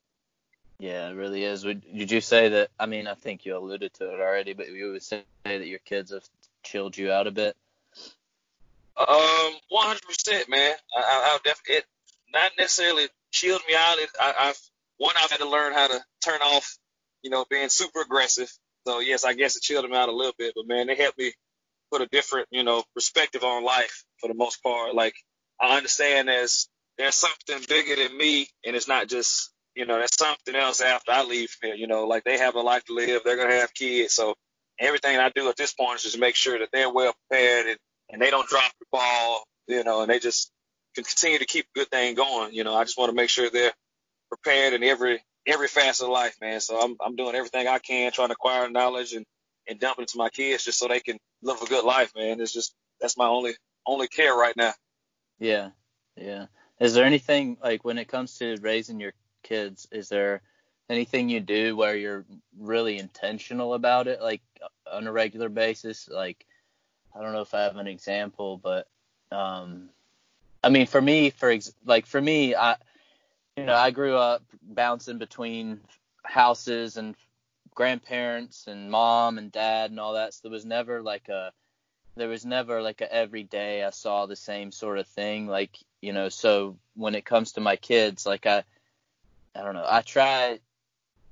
Yeah, 0.80 1.10
it 1.10 1.14
really 1.14 1.44
is. 1.44 1.66
Would 1.66 1.82
did 1.82 2.12
you 2.12 2.22
say 2.22 2.50
that? 2.50 2.70
I 2.80 2.86
mean, 2.86 3.08
I 3.08 3.16
think 3.16 3.46
you 3.46 3.58
alluded 3.58 3.94
to 3.96 4.14
it 4.14 4.20
already, 4.20 4.54
but 4.54 4.70
you 4.70 4.92
would 4.92 5.04
say 5.04 5.24
that 5.44 5.66
your 5.66 5.80
kids 5.80 6.12
have 6.12 6.24
chilled 6.68 6.98
you 6.98 7.12
out 7.12 7.28
a 7.28 7.32
bit. 7.32 7.56
Um, 8.98 9.54
100%, 9.72 10.50
man. 10.50 10.74
I, 10.96 11.00
I, 11.00 11.40
I 11.46 11.54
it 11.68 11.86
not 12.34 12.52
necessarily 12.58 13.08
chilled 13.32 13.62
me 13.68 13.76
out. 13.76 14.00
It, 14.00 14.10
I, 14.20 14.34
I've, 14.40 14.60
one, 14.98 15.16
I've 15.22 15.32
had 15.32 15.40
to 15.40 15.50
learn 15.50 15.74
how 15.74 15.88
to 15.88 16.00
turn 16.24 16.42
off, 16.42 16.78
you 17.22 17.30
know, 17.30 17.46
being 17.50 17.70
super 17.70 18.02
aggressive. 18.02 18.52
So 18.86 19.00
yes, 19.00 19.24
I 19.24 19.34
guess 19.34 19.56
it 19.56 19.64
chilled 19.64 19.90
me 19.90 19.96
out 19.96 20.10
a 20.10 20.16
little 20.16 20.34
bit, 20.38 20.54
but 20.56 20.68
man, 20.68 20.88
they 20.88 20.96
helped 20.96 21.20
me 21.20 21.34
put 21.92 22.02
a 22.02 22.08
different, 22.08 22.48
you 22.52 22.64
know, 22.64 22.84
perspective 22.94 23.44
on 23.44 23.64
life 23.64 24.04
for 24.20 24.28
the 24.28 24.34
most 24.34 24.64
part. 24.64 24.96
Like 24.96 25.14
I 25.62 25.78
understand 25.78 26.28
there's, 26.28 26.68
there's 26.98 27.16
something 27.16 27.60
bigger 27.70 27.96
than 27.96 28.18
me 28.18 28.48
and 28.66 28.76
it's 28.76 28.88
not 28.88 29.08
just, 29.08 29.52
you 29.76 29.86
know, 29.86 29.98
there's 29.98 30.16
something 30.16 30.56
else 30.56 30.82
after 30.82 31.12
I 31.12 31.24
leave 31.24 31.56
here, 31.62 31.76
you 31.76 31.86
know, 31.88 32.08
like 32.08 32.24
they 32.24 32.40
have 32.40 32.56
a 32.56 32.62
life 32.62 32.84
to 32.86 32.94
live. 32.94 33.22
They're 33.24 33.36
going 33.36 33.50
to 33.50 33.60
have 33.60 33.74
kids. 33.74 34.14
So 34.14 34.36
everything 34.80 35.18
I 35.18 35.30
do 35.30 35.50
at 35.50 35.58
this 35.58 35.74
point 35.74 35.98
is 35.98 36.04
just 36.04 36.20
make 36.20 36.36
sure 36.36 36.60
that 36.60 36.70
they're 36.72 36.92
well 36.92 37.14
prepared 37.28 37.68
and 37.68 37.78
and 38.10 38.22
they 38.22 38.30
don't 38.30 38.48
drop 38.48 38.72
the 38.80 38.86
ball, 38.92 39.44
you 39.68 39.84
know, 39.84 40.02
and 40.02 40.10
they 40.10 40.20
just 40.20 40.52
can 40.96 41.04
continue 41.04 41.40
to 41.40 41.46
keep 41.46 41.66
a 41.66 41.80
good 41.80 41.90
thing 41.90 42.16
going. 42.16 42.54
You 42.54 42.64
know, 42.64 42.74
I 42.74 42.84
just 42.84 42.98
want 42.98 43.10
to 43.10 43.16
make 43.16 43.30
sure 43.30 43.50
they're 43.50 43.74
prepared 44.30 44.74
in 44.74 44.84
every 44.84 45.22
every 45.46 45.68
facet 45.68 46.06
of 46.06 46.12
life, 46.12 46.38
man. 46.42 46.60
So 46.62 46.80
I'm 46.80 46.96
I'm 47.02 47.16
doing 47.16 47.36
everything 47.36 47.68
I 47.68 47.80
can, 47.80 48.12
trying 48.12 48.30
to 48.30 48.34
acquire 48.34 48.70
knowledge 48.70 49.14
and 49.14 49.26
and 49.68 49.80
dump 49.80 50.00
it 50.00 50.04
into 50.04 50.18
my 50.18 50.30
kids 50.30 50.64
just 50.64 50.80
so 50.80 50.88
they 50.88 51.00
can 51.00 51.18
live 51.42 51.62
a 51.62 51.66
good 51.66 51.84
life, 51.84 52.14
man. 52.16 52.40
It's 52.40 52.54
just 52.54 52.74
that's 53.02 53.18
my 53.18 53.28
only 53.28 53.54
only 53.86 54.08
care 54.08 54.36
right 54.36 54.56
now. 54.56 54.74
Yeah, 55.40 55.70
yeah. 56.16 56.46
Is 56.80 56.94
there 56.94 57.06
anything 57.06 57.58
like 57.62 57.84
when 57.84 57.98
it 57.98 58.08
comes 58.08 58.38
to 58.38 58.58
raising 58.62 59.00
your 59.00 59.14
kids? 59.44 59.88
Is 59.92 60.10
there 60.10 60.42
anything 60.90 61.30
you 61.30 61.40
do 61.40 61.76
where 61.76 61.96
you're 61.96 62.26
really 62.58 62.98
intentional 62.98 63.74
about 63.74 64.08
it, 64.08 64.22
like 64.22 64.42
on 64.92 65.08
a 65.08 65.12
regular 65.12 65.50
basis, 65.50 66.10
like 66.10 66.46
I 67.16 67.22
don't 67.22 67.34
know 67.34 67.42
if 67.42 67.54
I 67.54 67.62
have 67.62 67.78
an 67.78 67.88
example, 67.88 68.58
but 68.58 68.88
um, 69.32 69.90
I 70.64 70.70
mean, 70.70 70.88
for 70.88 71.02
me, 71.02 71.30
for 71.30 71.50
ex- 71.50 71.74
like 71.86 72.06
for 72.06 72.22
me, 72.22 72.56
I 72.56 72.76
you 73.56 73.66
know 73.66 73.76
I 73.76 73.92
grew 73.92 74.16
up 74.16 74.44
bouncing 74.62 75.18
between 75.18 75.82
houses 76.24 76.98
and 76.98 77.16
grandparents 77.74 78.68
and 78.68 78.90
mom 78.90 79.38
and 79.38 79.52
dad 79.52 79.92
and 79.92 80.00
all 80.00 80.14
that. 80.14 80.34
So 80.34 80.42
there 80.44 80.52
was 80.52 80.66
never 80.66 81.02
like 81.02 81.30
a 81.30 81.52
there 82.16 82.28
was 82.28 82.46
never 82.46 82.82
like 82.82 83.02
a 83.02 83.14
every 83.14 83.44
day 83.44 83.84
I 83.84 83.92
saw 83.92 84.26
the 84.26 84.36
same 84.36 84.72
sort 84.72 85.00
of 85.00 85.08
thing. 85.08 85.48
Like 85.48 85.78
you 86.02 86.14
know, 86.14 86.30
so 86.30 86.78
when 86.96 87.16
it 87.16 87.26
comes 87.26 87.54
to 87.54 87.62
my 87.62 87.76
kids, 87.76 88.26
like 88.26 88.46
I 88.46 88.64
I 89.56 89.62
don't 89.64 89.74
know, 89.74 89.86
I 89.88 90.02
try 90.02 90.60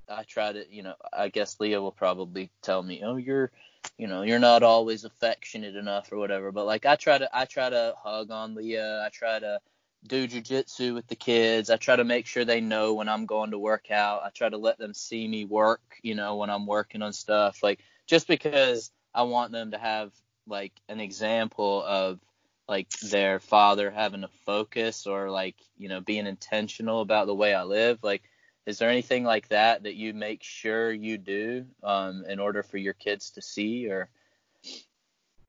I 0.10 0.24
try 0.24 0.54
to 0.54 0.66
you 0.70 0.84
know 0.84 0.96
I 1.14 1.30
guess 1.30 1.60
Leah 1.60 1.82
will 1.82 1.92
probably 1.92 2.52
tell 2.62 2.82
me, 2.82 3.02
oh 3.04 3.18
you're 3.18 3.52
you 3.98 4.08
know 4.08 4.24
you're 4.24 4.40
not 4.40 4.64
always 4.64 5.04
affectionate 5.04 5.76
enough 5.76 6.12
or 6.12 6.18
whatever 6.18 6.52
but 6.52 6.66
like 6.66 6.86
i 6.86 6.96
try 6.96 7.18
to 7.18 7.30
i 7.34 7.46
try 7.46 7.70
to 7.70 7.94
hug 8.02 8.32
on 8.32 8.56
leah. 8.56 9.04
I 9.06 9.10
try 9.10 9.40
to 9.40 9.60
do 10.08 10.28
jujitsu 10.28 10.94
with 10.94 11.08
the 11.08 11.16
kids. 11.16 11.70
I 11.72 11.78
try 11.78 11.96
to 11.96 12.04
make 12.04 12.28
sure 12.28 12.46
they 12.46 12.62
know 12.62 12.94
when 12.94 13.10
i'm 13.10 13.26
going 13.26 13.52
to 13.52 13.60
work 13.60 13.92
out. 13.92 14.24
I 14.24 14.30
try 14.30 14.50
to 14.50 14.58
let 14.58 14.78
them 14.78 14.94
see 14.94 15.28
me 15.28 15.46
work 15.46 15.82
you 16.02 16.16
know 16.16 16.36
when 16.36 16.50
i'm 16.50 16.66
working 16.66 17.02
on 17.02 17.14
stuff 17.14 17.64
like 17.64 17.80
just 18.08 18.28
because 18.28 18.92
i 19.14 19.24
want 19.24 19.52
them 19.52 19.72
to 19.72 19.78
have 19.78 20.12
like 20.48 20.74
an 20.90 21.00
example 21.00 21.84
of 21.84 22.20
like 22.68 22.90
their 23.02 23.40
father 23.40 23.92
having 23.92 24.24
a 24.24 24.30
focus 24.46 25.08
or 25.08 25.30
like 25.30 25.56
you 25.78 25.90
know 25.90 26.02
being 26.02 26.28
intentional 26.28 27.02
about 27.02 27.28
the 27.28 27.36
way 27.36 27.54
i 27.54 27.64
live 27.64 28.00
like 28.04 28.24
is 28.66 28.80
there 28.80 28.90
anything 28.90 29.24
like 29.24 29.48
that 29.50 29.84
that 29.84 29.96
you 29.96 30.14
make 30.14 30.44
sure 30.44 30.92
you 30.92 31.18
do 31.18 31.66
um, 31.84 32.26
in 32.28 32.40
order 32.40 32.64
for 32.64 32.78
your 32.78 32.94
kids 32.94 33.32
to 33.32 33.42
see 33.42 33.90
or? 33.90 34.10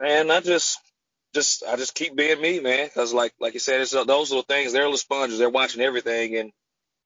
Man 0.01 0.31
i 0.31 0.41
just 0.41 0.79
just 1.35 1.65
i 1.67 1.77
just 1.77 1.95
keep 1.95 2.17
being 2.17 2.41
me 2.41 2.61
man. 2.61 2.87
Because 2.87 3.15
like 3.15 3.33
like 3.41 3.55
you 3.55 3.61
said 3.61 3.81
it's 3.81 3.95
uh, 3.95 4.05
those 4.05 4.31
little 4.31 4.43
things 4.45 4.73
they're 4.73 4.85
little 4.85 4.99
sponges. 4.99 5.39
They're 5.39 5.51
watching 5.51 5.83
everything. 5.83 6.37
And 6.37 6.53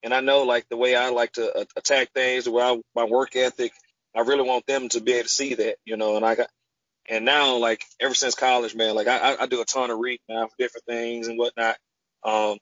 and 0.03 0.15
i 0.15 0.21
know 0.21 0.43
like 0.45 0.69
the 0.69 0.77
way 0.77 0.97
i 0.97 1.11
like 1.11 1.33
to 1.33 1.53
uh, 1.53 1.65
attack 1.77 2.13
things 2.13 2.45
the 2.45 2.51
way 2.53 2.63
I, 2.63 2.81
my 2.95 3.05
work 3.05 3.37
ethic 3.37 3.73
i 4.17 4.21
really 4.21 4.49
want 4.49 4.67
them 4.67 4.89
to 4.91 5.01
be 5.01 5.13
able 5.13 5.25
to 5.25 5.29
see 5.29 5.55
that 5.55 5.77
you 5.85 5.97
know. 5.97 6.17
And 6.17 6.25
i 6.25 6.35
got 6.35 6.49
and 7.09 7.25
now 7.25 7.57
like 7.57 7.83
ever 8.01 8.15
since 8.15 8.35
college 8.35 8.75
man 8.75 8.95
like 8.95 9.09
i 9.09 9.37
i 9.41 9.47
do 9.47 9.61
a 9.61 9.65
ton 9.65 9.91
of 9.91 9.99
reading 9.99 10.25
now 10.29 10.47
for 10.47 10.55
different 10.59 10.87
things 10.87 11.29
and 11.29 11.39
whatnot. 11.39 11.77
Um 12.25 12.59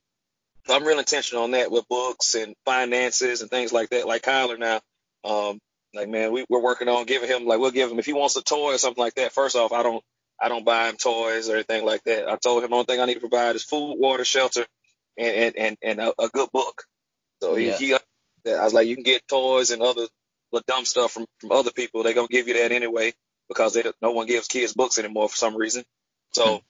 I'm 0.71 0.85
real 0.85 0.99
intentional 0.99 1.45
on 1.45 1.53
that 1.53 1.71
with 1.71 1.89
books 1.89 2.35
and 2.35 2.55
finances 2.65 3.43
and 3.43 3.51
things 3.51 3.73
like 3.73 3.91
that. 3.91 4.07
Like 4.07 4.23
Kyler 4.23 4.59
now, 4.59 4.81
um, 5.25 5.59
like 5.95 6.09
man, 6.09 6.33
we, 6.33 6.45
we're 6.49 6.63
working 6.63 6.89
on 6.89 7.07
giving 7.07 7.29
him 7.29 7.47
like 7.47 7.59
we'll 7.59 7.71
give 7.71 7.91
him 7.91 7.99
if 7.99 8.07
he 8.07 8.13
wants 8.13 8.37
a 8.37 8.43
toy 8.43 8.75
or 8.75 8.79
something 8.79 9.03
like 9.03 9.15
that. 9.15 9.33
First 9.33 9.57
off, 9.57 9.73
I 9.73 9.83
don't 9.83 10.03
I 10.41 10.49
don't 10.49 10.65
buy 10.65 10.89
him 10.89 10.97
toys 10.97 11.49
or 11.49 11.55
anything 11.55 11.85
like 11.85 12.03
that. 12.05 12.29
I 12.29 12.37
told 12.37 12.63
him 12.63 12.71
the 12.71 12.77
only 12.77 12.87
thing 12.87 13.01
I 13.01 13.07
need 13.07 13.15
to 13.15 13.21
provide 13.21 13.57
is 13.57 13.65
food, 13.65 13.97
water, 13.99 14.25
shelter, 14.25 14.67
and 15.17 15.35
and 15.35 15.57
and, 15.57 15.77
and 15.83 16.01
a, 16.01 16.23
a 16.23 16.29
good 16.29 16.51
book. 16.53 16.83
So 17.43 17.57
yeah. 17.57 17.77
he, 17.77 17.89
he 17.89 17.95
I 17.95 18.65
was 18.65 18.75
like, 18.75 18.89
you 18.89 18.95
can 18.95 19.05
get 19.05 19.27
toys 19.29 19.71
and 19.71 19.83
other 19.83 20.07
the 20.53 20.63
dumb 20.67 20.85
stuff 20.85 21.13
from 21.13 21.27
from 21.39 21.53
other 21.53 21.71
people. 21.73 22.03
They're 22.03 22.15
gonna 22.15 22.29
give 22.29 22.49
you 22.49 22.55
that 22.55 22.73
anyway 22.73 23.13
because 23.49 23.75
they 23.75 23.85
no 24.03 24.13
one 24.13 24.27
gives 24.27 24.49
kids 24.49 24.75
books 24.75 24.99
anymore 24.99 25.29
for 25.29 25.37
some 25.37 25.57
reason. 25.57 25.85
So 26.33 26.63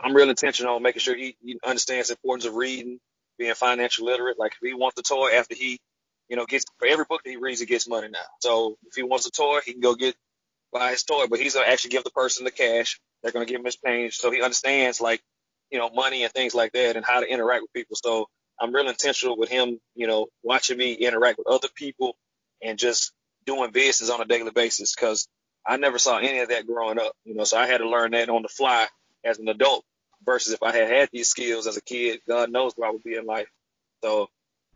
I'm 0.00 0.14
real 0.14 0.30
intentional 0.30 0.74
on 0.74 0.82
making 0.82 1.00
sure 1.00 1.16
he, 1.16 1.36
he 1.42 1.58
understands 1.64 2.08
the 2.08 2.14
importance 2.14 2.46
of 2.46 2.54
reading 2.54 2.98
being 3.38 3.54
financial 3.54 4.06
literate. 4.06 4.38
Like 4.38 4.52
if 4.60 4.66
he 4.66 4.74
wants 4.74 4.96
the 4.96 5.02
toy 5.02 5.30
after 5.34 5.54
he, 5.54 5.78
you 6.28 6.36
know, 6.36 6.46
gets 6.46 6.64
for 6.78 6.86
every 6.88 7.04
book 7.08 7.22
that 7.24 7.30
he 7.30 7.36
reads, 7.36 7.60
he 7.60 7.66
gets 7.66 7.88
money 7.88 8.08
now. 8.08 8.18
So 8.40 8.76
if 8.86 8.94
he 8.94 9.02
wants 9.02 9.26
a 9.26 9.30
toy, 9.30 9.60
he 9.64 9.72
can 9.72 9.80
go 9.80 9.94
get 9.94 10.16
buy 10.72 10.90
his 10.90 11.04
toy, 11.04 11.26
but 11.28 11.38
he's 11.40 11.54
gonna 11.54 11.66
actually 11.66 11.90
give 11.90 12.04
the 12.04 12.10
person 12.10 12.44
the 12.44 12.50
cash. 12.50 13.00
They're 13.22 13.32
gonna 13.32 13.46
give 13.46 13.60
him 13.60 13.64
his 13.64 13.76
change, 13.76 14.16
so 14.18 14.30
he 14.30 14.42
understands 14.42 15.00
like, 15.00 15.22
you 15.70 15.78
know, 15.78 15.90
money 15.90 16.24
and 16.24 16.32
things 16.32 16.54
like 16.54 16.72
that 16.72 16.96
and 16.96 17.04
how 17.04 17.20
to 17.20 17.26
interact 17.26 17.62
with 17.62 17.72
people. 17.72 17.96
So 17.96 18.28
I'm 18.60 18.74
real 18.74 18.88
intentional 18.88 19.36
with 19.36 19.48
him, 19.48 19.78
you 19.94 20.06
know, 20.06 20.26
watching 20.42 20.78
me 20.78 20.92
interact 20.92 21.38
with 21.38 21.48
other 21.48 21.68
people 21.74 22.16
and 22.62 22.78
just 22.78 23.12
doing 23.46 23.70
business 23.70 24.10
on 24.10 24.20
a 24.20 24.24
daily 24.24 24.50
basis 24.50 24.94
because 24.94 25.28
I 25.66 25.76
never 25.76 25.98
saw 25.98 26.18
any 26.18 26.40
of 26.40 26.48
that 26.50 26.66
growing 26.66 26.98
up, 26.98 27.12
you 27.24 27.34
know. 27.34 27.44
So 27.44 27.58
I 27.58 27.66
had 27.66 27.78
to 27.78 27.88
learn 27.88 28.12
that 28.12 28.28
on 28.28 28.42
the 28.42 28.48
fly 28.48 28.86
as 29.24 29.38
an 29.38 29.48
adult 29.48 29.84
versus 30.26 30.52
if 30.52 30.62
I 30.62 30.72
had 30.76 30.90
had 30.90 31.08
these 31.12 31.28
skills 31.28 31.66
as 31.66 31.76
a 31.76 31.82
kid, 31.82 32.20
God 32.28 32.50
knows 32.50 32.72
where 32.76 32.88
I 32.88 32.92
would 32.92 33.04
be 33.04 33.14
in 33.16 33.26
life. 33.26 33.48
So, 34.04 34.28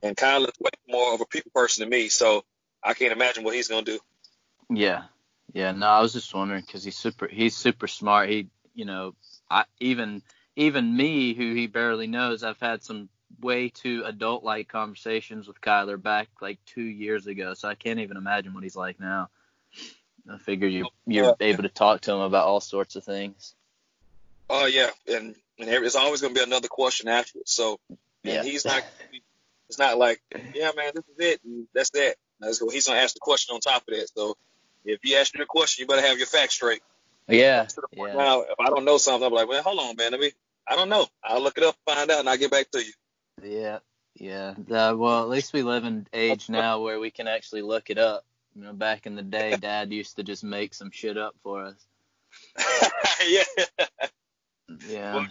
and 0.03 0.17
Kyle 0.17 0.45
is 0.45 0.53
way 0.61 0.71
more 0.89 1.15
of 1.15 1.21
a 1.21 1.27
people 1.27 1.53
person 1.55 1.83
than 1.83 1.91
me, 1.91 2.09
so 2.09 2.45
I 2.83 2.95
can't 2.95 3.13
imagine 3.13 3.45
what 3.45 3.55
he's 3.55 3.69
gonna 3.69 3.83
do. 3.83 3.99
Yeah, 4.71 5.05
yeah. 5.53 5.73
No, 5.73 5.87
I 5.87 6.01
was 6.01 6.13
just 6.13 6.35
wondering 6.35 6.63
because 6.67 6.85
he's 6.85 6.97
super, 6.97 7.29
he's 7.29 7.57
super 7.57 7.89
smart. 7.89 8.31
He, 8.31 8.49
you 8.75 8.85
know, 8.85 9.15
I 9.51 9.65
even 9.81 10.23
even 10.57 10.97
me 10.97 11.35
who 11.35 11.55
he 11.55 11.67
barely 11.67 12.07
knows, 12.07 12.43
I've 12.43 12.61
had 12.61 12.83
some 12.83 13.09
way 13.41 13.69
too 13.69 14.03
adult 14.07 14.45
like 14.45 14.69
conversations 14.69 15.47
with 15.49 15.61
Kyler 15.61 16.01
back 16.01 16.29
like 16.41 16.59
two 16.67 16.83
years 16.83 17.27
ago, 17.27 17.55
so 17.55 17.69
I 17.69 17.75
can't 17.75 18.01
even 18.01 18.17
imagine 18.17 18.55
what 18.55 18.63
he's 18.63 18.77
like 18.77 19.01
now. 19.01 19.29
I 20.31 20.39
figure 20.39 20.69
you 20.69 20.87
you're 21.07 21.27
Yeah. 21.27 21.35
able 21.41 21.63
to 21.65 21.69
talk 21.69 22.03
to 22.03 22.13
him 22.13 22.21
about 22.21 22.47
all 22.47 22.61
sorts 22.61 22.97
of 22.97 23.05
things. 23.05 23.55
Oh 24.53 24.67
yeah, 24.67 24.91
and 25.07 25.35
and 25.59 25.69
it's 25.69 25.95
always 25.97 26.21
going 26.21 26.35
to 26.35 26.41
be 26.41 26.45
another 26.45 26.69
question 26.69 27.09
afterwards. 27.09 27.53
So 27.53 27.79
and 27.89 27.99
Yeah. 28.25 28.43
he's 28.43 28.65
not. 28.65 28.83
It's 29.69 29.79
not 29.79 29.99
like, 29.99 30.21
yeah, 30.53 30.73
man, 30.77 30.91
this 30.97 31.05
is 31.07 31.17
it, 31.19 31.41
and 31.45 31.69
that's 31.73 31.91
that. 31.91 32.17
That's 32.41 32.59
go- 32.59 32.71
He's 32.71 32.89
going 32.89 32.99
to 32.99 33.03
ask 33.05 33.15
the 33.15 33.21
question 33.21 33.55
on 33.55 33.61
top 33.61 33.83
of 33.89 33.95
that. 33.95 34.09
So 34.17 34.37
if 34.85 34.99
you 35.05 35.17
a 35.17 35.47
question, 35.47 35.83
you 35.83 35.87
better 35.87 36.05
have 36.05 36.19
your 36.19 36.27
facts 36.27 36.55
straight. 36.55 36.83
Yeah. 37.29 37.67
To 37.67 37.81
the 37.81 37.97
point 37.97 38.15
Yeah. 38.15 38.19
now, 38.25 38.41
if 38.41 38.59
I 38.59 38.67
don't 38.69 38.85
know 38.85 38.99
something, 38.99 39.25
I'm 39.25 39.33
like, 39.33 39.49
well, 39.49 39.63
hold 39.63 39.79
on, 39.79 39.95
man. 39.95 40.11
Let 40.11 40.21
me. 40.21 40.33
I 40.67 40.75
don't 40.75 40.89
know. 40.89 41.07
I'll 41.23 41.41
look 41.41 41.57
it 41.57 41.63
up, 41.63 41.77
find 41.87 42.11
out, 42.11 42.19
and 42.19 42.29
I'll 42.29 42.37
get 42.37 42.51
back 42.51 42.71
to 42.73 42.85
you. 42.85 42.93
Yeah. 43.45 43.79
Yeah. 44.17 44.55
Uh, 44.69 44.95
well, 44.97 45.23
at 45.23 45.29
least 45.29 45.53
we 45.53 45.63
live 45.63 45.85
in 45.85 46.09
age 46.13 46.49
now 46.49 46.81
where 46.81 46.99
we 46.99 47.13
can 47.13 47.29
actually 47.29 47.63
look 47.63 47.91
it 47.91 47.99
up. 47.99 48.25
You 48.57 48.63
know, 48.65 48.73
back 48.73 49.07
in 49.07 49.15
the 49.15 49.23
day, 49.23 49.57
Dad 49.61 49.93
used 49.93 50.17
to 50.17 50.25
just 50.25 50.43
make 50.43 50.75
some 50.75 50.91
shit 50.91 51.17
up 51.17 51.37
for 51.45 51.65
us. 51.65 51.77
yeah. 53.29 53.45
Yeah. 54.89 55.15
Well- 55.15 55.27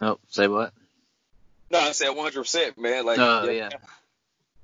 Oh, 0.00 0.18
say 0.28 0.46
what? 0.46 0.72
No, 1.70 1.78
I 1.78 1.92
said 1.92 2.10
100, 2.10 2.40
percent 2.42 2.78
man. 2.78 3.06
Like, 3.06 3.18
Oh, 3.18 3.48
yeah. 3.48 3.70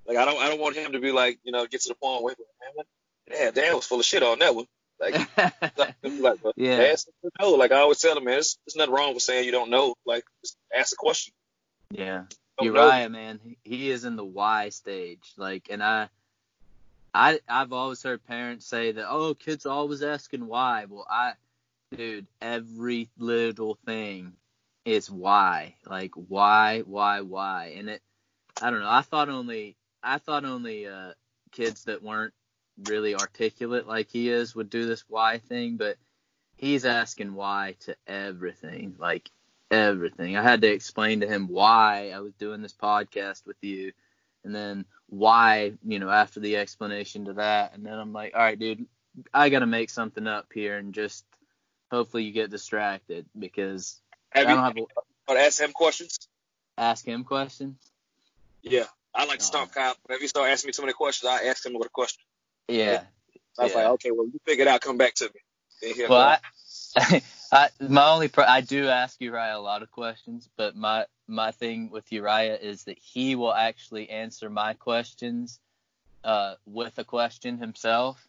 Like 0.07 0.19
I 0.19 0.25
don't, 0.25 0.39
I 0.43 0.49
don't 0.49 0.61
want 0.61 0.77
him 0.77 0.93
to 0.93 1.01
be 1.01 1.11
like, 1.13 1.39
you 1.43 1.53
know, 1.53 1.67
get 1.67 1.81
to 1.83 1.89
the 1.89 1.95
point 1.95 2.23
where, 2.23 2.35
man, 2.77 2.85
yeah, 3.31 3.51
Dad 3.51 3.75
was 3.75 3.87
full 3.87 3.99
of 4.01 4.05
shit 4.05 4.23
on 4.23 4.41
that 4.41 4.55
one. 4.55 4.67
Like, 5.01 5.15
like, 5.79 5.95
Yeah. 6.57 6.83
ask 6.93 7.09
him 7.09 7.15
to 7.25 7.31
know. 7.41 7.53
Like 7.53 7.73
I 7.73 7.77
always 7.79 7.99
tell 7.99 8.17
him, 8.17 8.25
man, 8.25 8.35
there's, 8.35 8.59
there's 8.67 8.77
nothing 8.77 8.93
wrong 8.95 9.15
with 9.15 9.23
saying 9.23 9.47
you 9.47 9.53
don't 9.53 9.71
know. 9.71 9.95
Like, 10.05 10.25
just 10.45 10.57
ask 10.77 10.93
a 10.93 10.97
question. 10.97 11.33
yeah. 11.91 12.25
Don't 12.59 12.75
know. 12.75 12.83
Uriah, 12.91 13.09
man, 13.09 13.41
he- 13.43 13.59
he 13.65 13.91
is 13.91 14.05
in 14.05 14.17
the 14.17 14.25
why 14.25 14.69
stage. 14.69 15.33
Like, 15.39 15.69
and 15.71 15.83
I, 15.83 16.09
I, 17.15 17.41
I've 17.49 17.73
always 17.73 18.03
heard 18.03 18.23
parents 18.27 18.67
say 18.67 18.93
that, 18.93 19.07
oh, 19.09 19.33
kids 19.35 19.65
always 19.65 20.03
asking 20.03 20.47
why. 20.47 20.85
Well, 20.89 21.07
I, 21.09 21.33
dude, 21.97 22.27
every 22.41 23.11
little 23.19 23.79
thing 23.87 24.33
is 24.85 25.11
why. 25.11 25.77
Like, 25.87 26.13
why, 26.15 26.81
why, 26.81 27.21
why? 27.21 27.75
And 27.77 27.89
it, 27.89 28.03
I 28.61 28.71
don't 28.71 28.81
know. 28.81 28.91
I 28.91 29.03
thought 29.03 29.29
only, 29.29 29.77
I 30.03 30.19
thought 30.19 30.45
only 30.45 30.87
uh, 30.87 31.13
kids 31.51 31.85
that 31.85 32.03
weren't 32.03 32.35
really 32.89 33.15
articulate 33.15 33.87
like 33.87 34.09
he 34.11 34.29
is 34.29 34.55
would 34.55 34.71
do 34.71 34.87
this 34.87 35.05
why 35.09 35.39
thing, 35.39 35.77
but 35.77 35.97
he's 36.57 36.85
asking 36.85 37.35
why 37.35 37.77
to 37.81 37.97
everything. 38.07 38.97
Like, 38.99 39.31
everything. 39.73 40.37
I 40.37 40.43
had 40.43 40.61
to 40.63 40.71
explain 40.71 41.21
to 41.21 41.27
him 41.27 41.49
why 41.49 42.13
I 42.15 42.21
was 42.21 42.35
doing 42.35 42.63
this 42.63 42.75
podcast 42.75 43.47
with 43.47 43.57
you, 43.63 43.93
and 44.45 44.55
then 44.55 44.85
why, 45.09 45.73
you 45.85 45.99
know, 45.99 46.11
after 46.11 46.41
the 46.41 46.57
explanation 46.57 47.25
to 47.25 47.33
that, 47.35 47.75
and 47.75 47.85
then 47.85 47.95
I'm 47.95 48.13
like, 48.13 48.35
all 48.35 48.43
right, 48.43 48.59
dude, 48.59 48.87
I 49.33 49.49
got 49.49 49.61
to 49.61 49.67
make 49.67 49.91
something 49.91 50.27
up 50.27 50.53
here, 50.53 50.77
and 50.77 50.93
just 50.93 51.25
hopefully 51.93 52.25
you 52.25 52.33
get 52.33 52.51
distracted 52.51 53.27
because 53.39 54.01
Have 54.31 54.47
I 54.47 54.51
you 54.51 54.57
don't 54.57 54.65
have 54.65 54.75
to 55.29 55.39
ask 55.39 55.61
him 55.61 55.73
questions? 55.73 56.19
ask 56.79 57.05
him 57.05 57.23
questions. 57.23 57.77
Yeah. 58.63 58.87
I 59.15 59.27
like 59.27 59.39
to 59.41 59.45
Uh, 59.45 59.47
stump 59.47 59.73
Kyle. 59.73 59.95
Whenever 60.07 60.23
you 60.23 60.29
start 60.29 60.49
asking 60.51 60.69
me 60.69 60.73
too 60.73 60.83
many 60.83 60.95
questions, 60.95 61.29
I 61.29 61.45
ask 61.45 61.65
him 61.65 61.75
what 61.75 61.87
a 61.87 61.91
question. 61.91 62.25
Yeah. 62.67 63.05
I 63.59 63.65
was 63.65 63.73
Yeah. 63.73 63.79
like, 63.79 63.87
okay, 63.89 64.11
well, 64.11 64.27
you 64.27 64.41
figure 64.47 64.63
it 64.63 64.69
out. 64.69 64.81
Come 64.81 64.97
back 64.97 65.15
to 65.17 65.25
me. 65.25 65.41
Then 65.83 65.95
he'll 65.95 66.09
Well, 66.09 66.39
go, 66.97 67.03
I, 67.03 67.23
I 67.53 67.69
my 67.87 68.09
only 68.09 68.29
pro- 68.29 68.45
I 68.47 68.63
do 68.63 68.89
ask 68.89 69.21
Uriah 69.21 69.59
a 69.59 69.61
lot 69.61 69.83
of 69.83 69.91
questions, 69.91 70.49
but 70.57 70.75
my 70.75 71.05
my 71.29 71.51
thing 71.51 71.91
with 71.91 72.11
Uriah 72.11 72.57
is 72.57 72.85
that 72.85 72.99
he 72.99 73.35
will 73.35 73.53
actually 73.53 74.09
answer 74.09 74.49
my 74.49 74.73
questions 74.75 75.61
uh, 76.25 76.55
with 76.65 76.99
a 76.99 77.05
question 77.05 77.59
himself, 77.59 78.27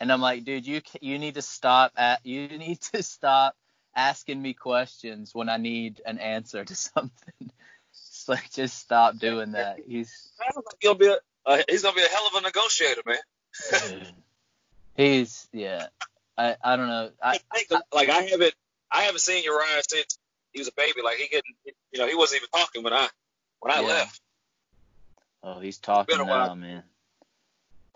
and 0.00 0.12
I'm 0.12 0.20
like, 0.20 0.44
dude, 0.44 0.66
you 0.66 0.82
you 1.00 1.18
need 1.18 1.34
to 1.34 1.42
stop 1.42 1.92
at 1.96 2.24
you 2.24 2.48
need 2.58 2.80
to 2.92 3.02
stop 3.02 3.56
asking 3.94 4.40
me 4.40 4.52
questions 4.52 5.34
when 5.34 5.48
I 5.48 5.56
need 5.56 6.02
an 6.06 6.18
answer 6.18 6.64
to 6.64 6.74
something. 6.74 7.50
It's 7.90 8.28
like 8.28 8.50
just 8.52 8.78
stop 8.78 9.18
doing 9.18 9.52
that. 9.52 9.78
He's 9.86 10.30
he'll 10.80 10.94
be 10.94 11.08
a, 11.08 11.18
uh, 11.46 11.62
he's 11.68 11.82
gonna 11.82 11.96
be 11.96 12.02
a 12.02 12.08
hell 12.08 12.26
of 12.26 12.34
a 12.34 12.40
negotiator, 12.42 13.02
man. 13.06 14.12
he's 14.96 15.48
yeah. 15.52 15.86
I 16.36 16.56
I 16.62 16.76
don't 16.76 16.88
know. 16.88 17.10
I 17.22 17.38
I 17.50 17.64
think 17.64 17.82
like 17.92 18.08
I 18.08 18.22
haven't 18.22 18.54
I 18.90 19.02
haven't 19.02 19.20
seen 19.20 19.44
Uriah 19.44 19.82
since 19.88 20.18
he 20.52 20.60
was 20.60 20.68
a 20.68 20.72
baby. 20.76 21.02
Like 21.02 21.16
he 21.16 21.28
couldn't, 21.28 21.56
you 21.92 22.00
know, 22.00 22.06
he 22.06 22.14
wasn't 22.14 22.42
even 22.42 22.48
talking 22.50 22.82
when 22.82 22.92
I 22.92 23.08
when 23.60 23.72
I 23.72 23.80
Yeah. 23.80 23.86
left. 23.86 24.20
Oh, 25.42 25.60
he's 25.60 25.78
talking 25.78 26.26
now, 26.26 26.54
man. 26.54 26.82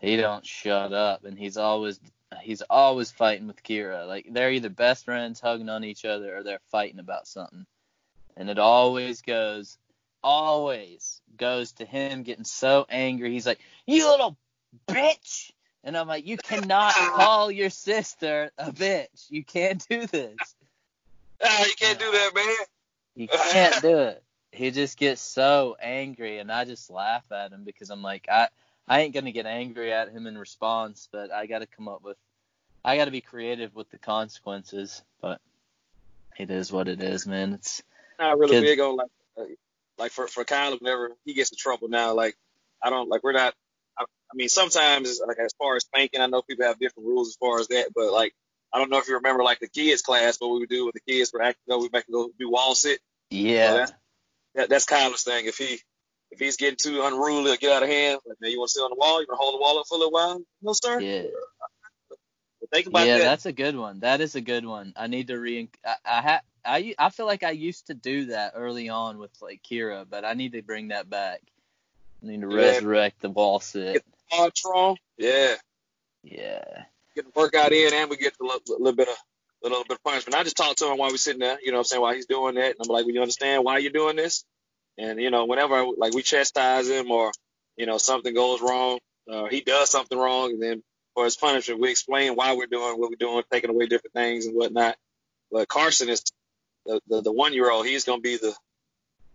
He 0.00 0.16
don't 0.16 0.46
shut 0.46 0.92
up, 0.92 1.24
and 1.24 1.38
he's 1.38 1.58
always 1.58 2.00
he's 2.40 2.62
always 2.62 3.10
fighting 3.10 3.46
with 3.46 3.62
Kira. 3.62 4.06
Like 4.06 4.26
they're 4.30 4.50
either 4.52 4.70
best 4.70 5.04
friends 5.04 5.40
hugging 5.40 5.68
on 5.68 5.84
each 5.84 6.04
other, 6.06 6.38
or 6.38 6.42
they're 6.42 6.60
fighting 6.70 7.00
about 7.00 7.26
something. 7.26 7.66
And 8.36 8.48
it 8.48 8.58
always 8.58 9.20
goes, 9.20 9.76
always 10.22 11.20
goes 11.36 11.72
to 11.72 11.84
him 11.84 12.22
getting 12.22 12.44
so 12.44 12.86
angry. 12.88 13.30
He's 13.30 13.46
like, 13.46 13.60
"You 13.86 14.08
little 14.08 14.38
bitch!" 14.88 15.52
And 15.84 15.98
I'm 15.98 16.08
like, 16.08 16.26
"You 16.26 16.38
cannot 16.38 16.94
call 17.14 17.50
your 17.50 17.70
sister 17.70 18.50
a 18.56 18.72
bitch. 18.72 19.26
You 19.28 19.44
can't 19.44 19.86
do 19.88 20.06
this. 20.06 20.36
Ah, 21.42 21.64
you 21.64 21.72
can't 21.78 21.98
do 21.98 22.10
that, 22.10 22.32
man. 22.34 22.66
You 23.14 23.26
can't 23.26 23.74
do 23.82 23.98
it." 23.98 24.22
He 24.52 24.70
just 24.70 24.98
gets 24.98 25.22
so 25.22 25.74
angry, 25.80 26.38
and 26.38 26.52
I 26.52 26.66
just 26.66 26.90
laugh 26.90 27.24
at 27.32 27.50
him 27.50 27.64
because 27.64 27.88
I'm 27.88 28.02
like, 28.02 28.28
I 28.30 28.48
I 28.90 29.02
ain't 29.02 29.14
gonna 29.14 29.30
get 29.30 29.46
angry 29.46 29.92
at 29.92 30.10
him 30.10 30.26
in 30.26 30.36
response, 30.36 31.08
but 31.12 31.30
I 31.32 31.46
got 31.46 31.60
to 31.60 31.66
come 31.66 31.86
up 31.86 32.02
with, 32.02 32.16
I 32.84 32.96
got 32.96 33.04
to 33.04 33.12
be 33.12 33.20
creative 33.20 33.72
with 33.74 33.88
the 33.90 33.98
consequences. 33.98 35.02
But 35.22 35.40
it 36.36 36.50
is 36.50 36.72
what 36.72 36.88
it 36.88 37.00
is, 37.00 37.24
man. 37.24 37.52
It's 37.52 37.82
Not 38.18 38.36
really 38.36 38.56
Kids- 38.56 38.66
big 38.66 38.80
on 38.80 38.96
like 38.96 39.10
uh, 39.38 39.44
like 39.96 40.10
for 40.10 40.26
for 40.26 40.42
Kyle. 40.44 40.76
Whenever 40.76 41.12
he 41.24 41.34
gets 41.34 41.52
in 41.52 41.56
trouble 41.56 41.88
now, 41.88 42.14
like 42.14 42.36
I 42.82 42.90
don't 42.90 43.08
like 43.08 43.22
we're 43.22 43.32
not. 43.32 43.54
I, 43.96 44.02
I 44.02 44.34
mean, 44.34 44.48
sometimes 44.48 45.20
like 45.24 45.38
as 45.38 45.52
far 45.56 45.76
as 45.76 45.84
spanking, 45.84 46.20
I 46.20 46.26
know 46.26 46.42
people 46.42 46.66
have 46.66 46.80
different 46.80 47.08
rules 47.08 47.28
as 47.28 47.36
far 47.36 47.60
as 47.60 47.68
that, 47.68 47.90
but 47.94 48.12
like 48.12 48.34
I 48.72 48.78
don't 48.78 48.90
know 48.90 48.98
if 48.98 49.06
you 49.06 49.14
remember 49.14 49.44
like 49.44 49.60
the 49.60 49.68
kids 49.68 50.02
class, 50.02 50.36
what 50.40 50.50
we 50.50 50.58
would 50.60 50.68
do 50.68 50.84
with 50.86 50.94
the 50.94 51.00
kids 51.12 51.30
for 51.30 51.40
acting, 51.40 51.62
we 51.78 51.88
make 51.92 52.06
them 52.06 52.12
go 52.12 52.30
do 52.38 52.50
wall 52.50 52.74
sit. 52.74 52.98
yeah, 53.30 53.72
that's- 53.72 53.92
That, 54.56 54.68
that's 54.68 54.84
Kyle's 54.84 55.22
thing. 55.22 55.46
If 55.46 55.58
he 55.58 55.78
if 56.30 56.38
he's 56.38 56.56
getting 56.56 56.76
too 56.76 57.02
unruly 57.02 57.52
or 57.52 57.56
get 57.56 57.72
out 57.72 57.82
of 57.82 57.88
hand, 57.88 58.20
like 58.26 58.40
man, 58.40 58.50
you 58.50 58.58
want 58.58 58.68
to 58.68 58.72
sit 58.74 58.82
on 58.82 58.90
the 58.90 58.96
wall? 58.96 59.20
You 59.20 59.26
want 59.28 59.40
to 59.40 59.42
hold 59.42 59.54
the 59.54 59.58
wall 59.60 59.78
up 59.78 59.86
for 59.88 59.94
a 59.94 59.98
little 59.98 60.12
while? 60.12 60.40
No, 60.62 60.72
sir. 60.72 61.00
yeah, 61.00 61.22
But 62.60 62.70
think 62.70 62.86
about 62.86 63.06
yeah. 63.06 63.18
that. 63.18 63.24
That's 63.24 63.46
a 63.46 63.52
good 63.52 63.76
one. 63.76 64.00
That 64.00 64.20
is 64.20 64.34
a 64.34 64.40
good 64.40 64.64
one. 64.64 64.92
I 64.96 65.06
need 65.06 65.28
to 65.28 65.38
re. 65.38 65.68
I 65.84 65.94
I, 66.04 66.20
ha- 66.20 66.40
I 66.64 66.94
I 66.98 67.10
feel 67.10 67.26
like 67.26 67.42
I 67.42 67.50
used 67.50 67.86
to 67.88 67.94
do 67.94 68.26
that 68.26 68.52
early 68.54 68.88
on 68.88 69.18
with 69.18 69.30
like 69.40 69.62
Kira, 69.62 70.06
but 70.08 70.24
I 70.24 70.34
need 70.34 70.52
to 70.52 70.62
bring 70.62 70.88
that 70.88 71.08
back. 71.10 71.40
I 72.22 72.26
need 72.26 72.42
to 72.42 72.48
Yeah. 72.50 72.56
resurrect 72.56 73.20
the 73.20 73.30
wall 73.30 73.60
sit. 73.60 74.04
Strong. 74.54 74.98
Yeah. 75.18 75.56
Yeah, 76.22 76.62
get 77.16 77.24
the 77.24 77.32
workout 77.34 77.72
in 77.72 77.94
and 77.94 78.10
we 78.10 78.18
get 78.18 78.34
a 78.40 78.44
little, 78.44 78.60
little 78.68 78.92
bit 78.92 79.08
of 79.08 79.16
a 79.64 79.68
little 79.68 79.84
bit 79.84 79.96
of 79.96 80.04
punishment. 80.04 80.34
I 80.34 80.42
just 80.44 80.56
talk 80.56 80.76
to 80.76 80.90
him 80.92 80.98
while 80.98 81.10
we're 81.10 81.16
sitting 81.16 81.40
there, 81.40 81.58
you 81.62 81.70
know 81.72 81.78
what 81.78 81.80
I'm 81.80 81.84
saying, 81.84 82.02
while 82.02 82.12
he's 82.14 82.26
doing 82.26 82.56
that. 82.56 82.66
And 82.66 82.76
I'm 82.82 82.88
like, 82.88 83.06
well, 83.06 83.14
you 83.14 83.22
understand 83.22 83.64
why 83.64 83.78
you're 83.78 83.90
doing 83.90 84.16
this? 84.16 84.44
And, 85.00 85.18
you 85.18 85.30
know, 85.30 85.46
whenever 85.46 85.86
like 85.96 86.12
we 86.12 86.22
chastise 86.22 86.88
him 86.88 87.10
or, 87.10 87.32
you 87.76 87.86
know, 87.86 87.96
something 87.96 88.34
goes 88.34 88.60
wrong, 88.60 88.98
uh, 89.30 89.46
he 89.46 89.62
does 89.62 89.88
something 89.88 90.18
wrong 90.18 90.50
and 90.50 90.62
then 90.62 90.82
for 91.14 91.24
his 91.24 91.36
punishment 91.36 91.80
we 91.80 91.90
explain 91.90 92.34
why 92.34 92.54
we're 92.54 92.66
doing 92.66 92.98
what 92.98 93.10
we're 93.10 93.16
doing, 93.16 93.42
taking 93.50 93.70
away 93.70 93.86
different 93.86 94.12
things 94.12 94.46
and 94.46 94.54
whatnot. 94.54 94.96
But 95.50 95.68
Carson 95.68 96.08
is 96.10 96.22
the 96.84 97.00
the, 97.08 97.22
the 97.22 97.32
one 97.32 97.54
year 97.54 97.70
old, 97.70 97.86
he's 97.86 98.04
gonna 98.04 98.20
be 98.20 98.36
the 98.36 98.54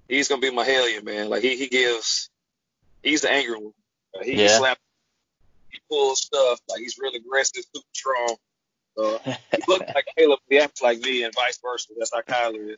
he's 0.08 0.28
gonna 0.28 0.42
be 0.42 0.52
my 0.52 0.64
hellion, 0.64 1.04
man. 1.04 1.30
Like 1.30 1.42
he, 1.42 1.58
he 1.58 1.68
gives 1.68 2.30
he's 3.02 3.22
the 3.22 3.32
angry 3.32 3.58
one. 3.58 3.74
Uh, 4.16 4.24
he 4.24 4.44
Yeah. 4.44 4.58
slaps 4.58 4.82
he 5.70 5.80
pulls 5.90 6.22
stuff, 6.22 6.60
like 6.70 6.80
he's 6.80 6.98
really 7.00 7.18
aggressive, 7.18 7.64
super 7.74 7.88
strong. 7.94 8.36
So 8.98 9.20
he 9.52 9.62
looks 9.68 9.92
like 9.94 10.06
Kayla, 10.18 10.38
he 10.48 10.60
acts 10.60 10.82
like 10.82 11.00
me, 11.00 11.24
and 11.24 11.34
vice 11.34 11.60
versa. 11.62 11.94
That's 11.98 12.12
how 12.14 12.22
Kyler 12.22 12.72
is. 12.72 12.78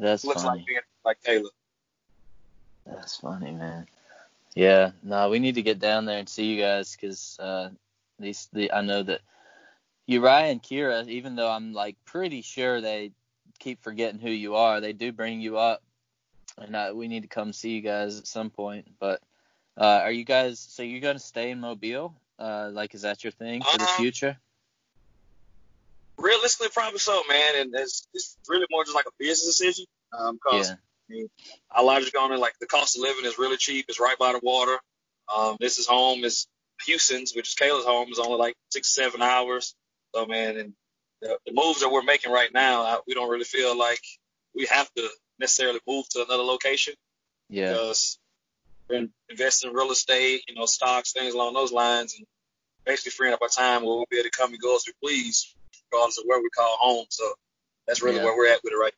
that's 0.00 0.24
looks 0.24 0.42
funny. 0.42 0.60
like 0.60 0.68
me, 0.68 0.78
like 1.04 1.18
Kayla. 1.22 1.48
That's 2.88 3.16
funny, 3.16 3.50
man. 3.52 3.86
Yeah, 4.54 4.92
no, 5.02 5.28
we 5.28 5.38
need 5.38 5.56
to 5.56 5.62
get 5.62 5.78
down 5.78 6.04
there 6.04 6.18
and 6.18 6.28
see 6.28 6.46
you 6.46 6.60
guys 6.60 6.96
because 6.96 7.36
uh, 7.38 7.70
these 8.18 8.48
the 8.52 8.72
I 8.72 8.80
know 8.80 9.02
that 9.02 9.20
Uriah 10.06 10.50
and 10.50 10.62
Kira, 10.62 11.06
even 11.08 11.36
though 11.36 11.50
I'm 11.50 11.72
like 11.72 11.96
pretty 12.04 12.42
sure 12.42 12.80
they 12.80 13.12
keep 13.58 13.82
forgetting 13.82 14.20
who 14.20 14.30
you 14.30 14.56
are, 14.56 14.80
they 14.80 14.92
do 14.92 15.12
bring 15.12 15.40
you 15.40 15.58
up, 15.58 15.82
and 16.56 16.74
uh, 16.74 16.92
we 16.94 17.08
need 17.08 17.22
to 17.22 17.28
come 17.28 17.52
see 17.52 17.70
you 17.70 17.82
guys 17.82 18.18
at 18.18 18.26
some 18.26 18.50
point. 18.50 18.88
But 18.98 19.20
uh, 19.76 20.00
are 20.02 20.12
you 20.12 20.24
guys? 20.24 20.58
So 20.58 20.82
you're 20.82 21.00
gonna 21.00 21.18
stay 21.18 21.50
in 21.50 21.60
Mobile? 21.60 22.14
Uh, 22.38 22.70
like, 22.72 22.94
is 22.94 23.02
that 23.02 23.22
your 23.22 23.32
thing 23.32 23.60
for 23.60 23.78
the 23.78 23.84
Uh-huh. 23.84 24.02
future? 24.02 24.36
Realistically, 26.18 26.68
probably 26.72 26.98
so, 26.98 27.22
man. 27.28 27.60
And 27.60 27.74
it's, 27.74 28.08
it's 28.14 28.36
really 28.48 28.66
more 28.70 28.84
just 28.84 28.94
like 28.94 29.06
a 29.06 29.12
business 29.18 29.58
decision. 29.58 29.86
Um, 30.12 30.38
cause 30.44 30.70
Yeah, 30.70 30.76
a 31.74 31.82
lot 31.82 32.02
of 32.02 32.12
going 32.12 32.32
in 32.32 32.40
like 32.40 32.54
the 32.60 32.66
cost 32.66 32.96
of 32.96 33.02
living 33.02 33.24
is 33.24 33.38
really 33.38 33.56
cheap. 33.56 33.86
It's 33.88 34.00
right 34.00 34.18
by 34.18 34.32
the 34.32 34.40
water. 34.42 34.78
Um, 35.34 35.56
this 35.60 35.78
is 35.78 35.86
home. 35.86 36.24
It's 36.24 36.46
Houston's, 36.86 37.34
which 37.34 37.48
is 37.48 37.54
Kayla's 37.54 37.84
home, 37.84 38.10
is 38.10 38.18
only 38.18 38.38
like 38.38 38.54
six, 38.70 38.94
seven 38.94 39.22
hours. 39.22 39.74
So 40.14 40.26
man, 40.26 40.56
and 40.56 40.72
the, 41.20 41.38
the 41.46 41.52
moves 41.52 41.80
that 41.80 41.90
we're 41.90 42.02
making 42.02 42.32
right 42.32 42.52
now, 42.52 42.82
I, 42.82 42.98
we 43.06 43.14
don't 43.14 43.30
really 43.30 43.44
feel 43.44 43.76
like 43.76 44.00
we 44.54 44.66
have 44.66 44.92
to 44.94 45.08
necessarily 45.38 45.80
move 45.86 46.08
to 46.10 46.24
another 46.24 46.42
location. 46.42 46.94
Yeah. 47.48 47.72
Because 47.72 48.18
we're 48.88 49.08
investing 49.28 49.70
in 49.70 49.76
real 49.76 49.90
estate, 49.90 50.42
you 50.48 50.54
know, 50.54 50.66
stocks, 50.66 51.12
things 51.12 51.34
along 51.34 51.54
those 51.54 51.72
lines, 51.72 52.14
and 52.16 52.26
basically 52.84 53.10
freeing 53.10 53.34
up 53.34 53.42
our 53.42 53.48
time 53.48 53.82
where 53.82 53.96
we'll 53.96 54.06
be 54.10 54.18
able 54.18 54.30
to 54.30 54.36
come 54.36 54.50
and 54.50 54.60
go 54.60 54.76
as 54.76 54.84
we 54.86 54.92
please, 55.02 55.54
regardless 55.92 56.18
of 56.18 56.24
where 56.26 56.40
we 56.40 56.48
call 56.50 56.76
home. 56.80 57.06
So 57.10 57.24
that's 57.86 58.02
really 58.02 58.16
Yeah. 58.16 58.24
where 58.24 58.36
we're 58.36 58.52
at 58.52 58.60
with 58.62 58.72
it 58.72 58.76
right 58.76 58.94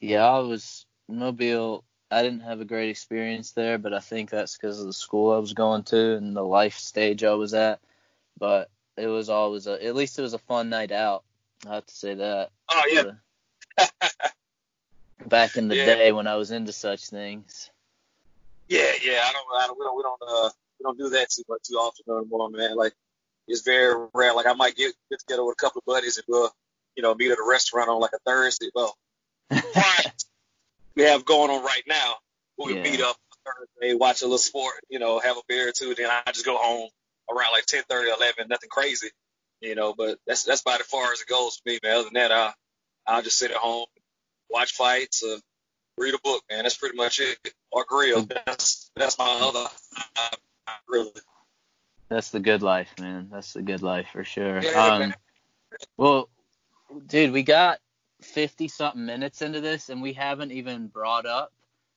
Yeah, 0.00 0.24
I 0.24 0.40
was 0.40 0.86
Mobile. 1.08 1.84
I 2.10 2.22
didn't 2.22 2.40
have 2.40 2.60
a 2.60 2.64
great 2.64 2.90
experience 2.90 3.52
there, 3.52 3.78
but 3.78 3.92
I 3.92 4.00
think 4.00 4.30
that's 4.30 4.56
because 4.56 4.80
of 4.80 4.86
the 4.86 4.92
school 4.92 5.32
I 5.32 5.38
was 5.38 5.54
going 5.54 5.82
to 5.84 6.16
and 6.16 6.36
the 6.36 6.42
life 6.42 6.78
stage 6.78 7.24
I 7.24 7.34
was 7.34 7.52
at. 7.54 7.80
But 8.38 8.70
it 8.96 9.08
was 9.08 9.28
always 9.28 9.66
a, 9.66 9.82
at 9.84 9.96
least 9.96 10.18
it 10.18 10.22
was 10.22 10.34
a 10.34 10.38
fun 10.38 10.68
night 10.68 10.92
out. 10.92 11.24
I 11.66 11.74
have 11.74 11.86
to 11.86 11.94
say 11.94 12.14
that. 12.14 12.50
Oh 12.68 12.82
yeah, 13.78 13.86
Back 15.26 15.56
in 15.56 15.68
the 15.68 15.74
Yeah. 15.74 15.94
day 15.96 16.12
when 16.12 16.26
I 16.26 16.36
was 16.36 16.50
into 16.50 16.72
such 16.72 17.08
things. 17.08 17.70
yeah, 18.68 18.92
yeah. 19.02 19.20
I 19.24 19.32
don't, 19.32 19.62
I 19.62 19.66
don't, 19.66 19.78
we 19.78 19.84
don't, 19.84 19.96
we 19.96 20.02
don't, 20.02 20.20
uh, 20.22 20.50
we 20.78 20.84
don't 20.84 20.98
do 20.98 21.08
that 21.10 21.30
too 21.30 21.42
much 21.48 21.62
too 21.68 21.76
often 21.76 22.04
anymore, 22.14 22.50
man. 22.50 22.76
Like 22.76 22.94
it's 23.48 23.62
very 23.62 24.06
rare. 24.14 24.34
Like 24.34 24.46
I 24.46 24.52
might 24.52 24.76
get 24.76 24.94
get 25.10 25.20
together 25.20 25.44
with 25.44 25.56
a 25.58 25.60
couple 25.60 25.78
of 25.80 25.86
buddies 25.86 26.18
and 26.18 26.24
we'll, 26.28 26.50
you 26.96 27.02
know, 27.02 27.14
meet 27.14 27.30
at 27.32 27.38
a 27.38 27.46
restaurant 27.48 27.88
on 27.88 27.98
like 28.00 28.12
a 28.14 28.18
Thursday. 28.26 28.68
Well, 28.74 28.94
we 29.50 31.02
have 31.02 31.24
going 31.24 31.50
on 31.50 31.64
right 31.64 31.84
now, 31.86 32.16
we 32.58 32.74
Yeah. 32.74 32.82
meet 32.82 33.00
up 33.00 33.16
Thursday, 33.44 33.94
watch 33.94 34.22
a 34.22 34.24
little 34.24 34.38
sport, 34.38 34.74
you 34.88 34.98
know, 34.98 35.18
have 35.18 35.36
a 35.36 35.42
beer 35.46 35.68
or 35.68 35.72
two, 35.72 35.94
then 35.94 36.10
I 36.10 36.32
just 36.32 36.44
go 36.44 36.56
home 36.56 36.88
around 37.30 37.52
like 37.52 37.66
10, 37.66 37.84
11, 37.90 38.48
nothing 38.48 38.68
crazy, 38.68 39.10
you 39.60 39.74
know. 39.74 39.94
But 39.94 40.18
that's 40.26 40.44
that's 40.44 40.62
about 40.62 40.80
as 40.80 40.86
far 40.86 41.12
as 41.12 41.20
it 41.20 41.28
goes 41.28 41.56
for 41.56 41.70
me, 41.70 41.78
man. 41.82 41.96
Other 41.96 42.04
than 42.04 42.14
that, 42.14 42.32
I 42.32 42.54
I'll 43.06 43.22
just 43.22 43.38
sit 43.38 43.50
at 43.50 43.56
home, 43.56 43.86
watch 44.50 44.72
fights, 44.72 45.22
uh, 45.22 45.38
read 45.96 46.14
a 46.14 46.18
book, 46.18 46.42
man. 46.50 46.64
That's 46.64 46.76
pretty 46.76 46.96
much 46.96 47.20
it. 47.20 47.38
Or 47.70 47.84
grill. 47.88 48.26
That's 48.46 48.90
that's 48.96 49.18
my 49.18 49.38
other. 49.42 49.68
Uh, 50.16 50.36
really. 50.88 51.12
That's 52.08 52.30
the 52.30 52.40
good 52.40 52.62
life, 52.62 52.92
man. 53.00 53.28
That's 53.30 53.52
the 53.52 53.62
good 53.62 53.82
life 53.82 54.08
for 54.12 54.24
sure. 54.24 54.62
Yeah, 54.62 54.70
um, 54.70 55.14
well, 55.96 56.28
dude, 57.06 57.32
we 57.32 57.42
got 57.42 57.80
50 58.26 58.68
something 58.68 59.06
minutes 59.06 59.42
into 59.42 59.60
this 59.60 59.88
and 59.88 60.02
we 60.02 60.12
haven't 60.12 60.52
even 60.52 60.88
brought 60.88 61.26
up 61.26 61.52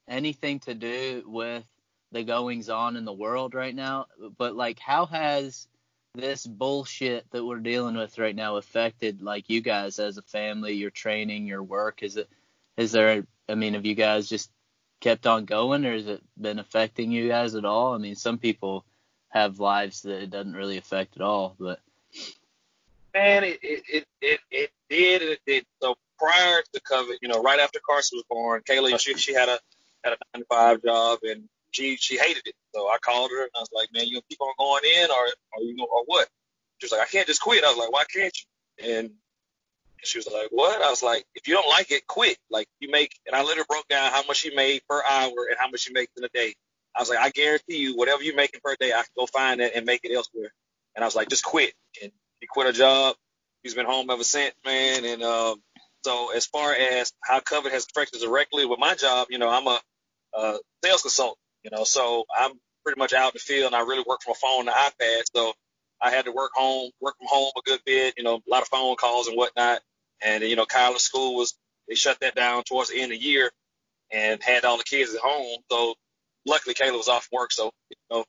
anything 0.08 0.60
to 0.62 0.74
do 0.74 1.24
with 1.28 1.64
the 2.12 2.24
goings 2.24 2.70
on 2.70 2.96
in 2.96 3.06
the 3.06 3.14
world 3.14 3.54
right 3.54 3.76
now. 3.76 4.08
But 4.38 4.56
like, 4.56 4.80
how 4.80 5.06
has 5.08 5.68
this 6.16 6.46
bullshit 6.46 7.30
that 7.32 7.46
we're 7.46 7.60
dealing 7.60 7.96
with 7.96 8.18
right 8.18 8.36
now 8.36 8.58
affected 8.58 9.22
like 9.22 9.50
you 9.50 9.62
guys 9.62 10.00
as 10.00 10.18
a 10.18 10.24
family, 10.24 10.74
your 10.74 10.90
training, 10.90 11.46
your 11.46 11.64
work? 11.64 12.02
Is 12.02 12.18
it, 12.18 12.30
is 12.78 12.92
there, 12.92 13.26
I 13.48 13.56
mean, 13.56 13.74
have 13.74 13.86
you 13.86 13.96
guys 13.96 14.30
just 14.30 14.50
kept 15.02 15.28
on 15.28 15.46
going 15.46 15.86
or 15.86 15.94
has 15.94 16.08
it 16.08 16.24
been 16.40 16.60
affecting 16.60 17.12
you 17.12 17.28
guys 17.28 17.56
at 17.56 17.66
all? 17.66 17.94
I 17.94 17.98
mean, 17.98 18.16
some 18.16 18.38
people 18.38 18.86
have 19.30 19.60
lives 19.60 20.02
that 20.04 20.24
it 20.24 20.30
doesn't 20.32 20.56
really 20.56 20.78
affect 20.78 21.16
at 21.16 21.22
all, 21.22 21.56
but 21.60 21.80
Man, 23.14 23.44
it 23.44 23.60
it, 23.64 23.84
it 23.90 24.08
it 24.22 24.40
it 24.52 24.72
did 24.90 25.22
and 25.22 25.32
it 25.32 25.42
did. 25.46 25.66
So 25.82 25.98
prior 26.20 26.62
to 26.74 26.82
COVID, 26.82 27.18
you 27.22 27.28
know, 27.28 27.42
right 27.42 27.60
after 27.60 27.80
Carson 27.86 28.18
was 28.18 28.26
born, 28.30 28.62
Kayla 28.68 29.00
she 29.00 29.16
she 29.16 29.34
had 29.34 29.50
a 29.50 29.60
had 30.04 30.14
a 30.14 30.18
nine 30.34 30.42
to 30.42 30.48
five 30.48 30.84
job 30.84 31.20
and 31.24 31.44
she 31.72 31.98
she 31.98 32.18
hated 32.18 32.44
it. 32.46 32.56
So 32.74 32.88
I 32.88 32.98
called 33.02 33.32
her 33.32 33.42
and 33.42 33.52
I 33.56 33.60
was 33.60 33.70
like, 33.74 33.90
Man, 33.94 34.08
you 34.08 34.22
keep 34.30 34.42
on 34.42 34.54
going 34.58 34.84
in 34.98 35.10
or 35.10 35.28
or 35.54 35.64
you 35.64 35.76
gonna 35.76 35.88
or 35.88 36.04
what? 36.06 36.28
She 36.80 36.86
was 36.86 36.92
like, 36.92 37.02
I 37.02 37.06
can't 37.06 37.28
just 37.28 37.42
quit. 37.42 37.64
I 37.64 37.70
was 37.70 37.78
like, 37.78 37.92
Why 37.92 38.04
can't 38.14 38.34
you? 38.38 38.94
And 38.94 39.12
she 40.04 40.18
was 40.18 40.28
like, 40.28 40.48
What? 40.52 40.82
I 40.82 40.90
was 40.90 41.04
like, 41.04 41.26
If 41.36 41.48
you 41.48 41.56
don't 41.56 41.70
like 41.70 41.92
it, 41.92 42.08
quit. 42.08 42.38
Like 42.50 42.68
you 42.80 42.90
make 42.90 43.20
and 43.26 43.36
I 43.36 43.44
literally 43.44 43.66
broke 43.70 43.88
down 43.88 44.12
how 44.12 44.24
much 44.28 44.38
she 44.38 44.56
made 44.56 44.82
per 44.90 45.02
hour 45.04 45.48
and 45.50 45.58
how 45.60 45.70
much 45.70 45.82
she 45.82 45.94
makes 45.94 46.12
in 46.18 46.24
a 46.24 46.30
day. 46.30 46.56
I 46.96 47.02
was 47.02 47.10
like, 47.10 47.20
I 47.20 47.30
guarantee 47.30 47.78
you, 47.78 47.96
whatever 47.96 48.24
you're 48.24 48.36
making 48.36 48.62
per 48.64 48.76
day, 48.80 48.92
I 48.92 49.04
can 49.04 49.12
go 49.18 49.26
find 49.26 49.62
that 49.62 49.76
and 49.76 49.86
make 49.86 50.02
it 50.04 50.14
elsewhere. 50.14 50.52
And 50.96 51.04
I 51.04 51.08
was 51.08 51.16
like, 51.16 51.30
just 51.30 51.44
quit. 51.44 51.74
And 52.02 52.12
he 52.42 52.48
quit 52.48 52.68
her 52.68 52.74
job. 52.74 53.16
He's 53.64 53.74
been 53.74 53.86
home 53.86 54.10
ever 54.10 54.24
since, 54.24 54.56
man. 54.66 55.06
And 55.06 55.22
um, 55.24 55.62
so 56.04 56.32
as 56.36 56.46
far 56.46 56.74
as 56.74 57.12
how 57.24 57.40
COVID 57.40 57.72
has 57.72 57.86
affected 57.86 58.22
directly 58.22 58.66
with 58.66 58.80
my 58.80 58.96
job, 58.96 59.28
you 59.30 59.38
know, 59.38 59.50
I'm 59.50 59.68
a, 59.68 59.80
uh 60.38 60.58
sales 60.84 61.02
consultant, 61.02 61.38
you 61.64 61.72
know, 61.72 61.84
so 61.84 62.26
I'm 62.38 62.52
pretty 62.84 63.00
much 63.00 63.14
out 63.14 63.28
in 63.28 63.32
the 63.36 63.40
field 63.40 63.68
and 63.68 63.76
I 63.76 63.82
really 63.82 64.04
work 64.08 64.22
from 64.24 64.32
a 64.32 64.36
phone 64.36 64.68
and 64.68 64.76
iPad. 64.76 65.24
So 65.36 65.54
I 66.02 66.12
had 66.12 66.26
to 66.26 66.32
work 66.32 66.52
home, 66.54 66.92
work 67.02 67.16
from 67.18 67.28
home 67.30 67.52
a 67.58 67.62
good 67.70 67.82
bit, 67.86 68.14
you 68.18 68.24
know, 68.24 68.36
a 68.36 68.50
lot 68.50 68.62
of 68.62 68.70
phone 68.70 68.96
calls 68.96 69.28
and 69.28 69.36
whatnot. 69.38 69.82
And, 70.22 70.44
you 70.44 70.56
know, 70.56 70.66
Kyler's 70.66 71.02
school 71.02 71.36
was, 71.36 71.56
they 71.88 71.96
shut 71.96 72.20
that 72.22 72.36
down 72.36 72.64
towards 72.64 72.90
the 72.90 73.02
end 73.02 73.12
of 73.12 73.20
the 73.20 73.26
year 73.26 73.52
and 74.12 74.42
had 74.42 74.66
all 74.66 74.78
the 74.78 74.84
kids 74.84 75.14
at 75.14 75.22
home. 75.22 75.60
So 75.72 75.96
luckily 76.46 76.76
Kayla 76.76 76.98
was 76.98 77.10
off 77.10 77.28
work. 77.32 77.52
So, 77.52 77.72
you 77.90 77.98
know, 78.12 78.26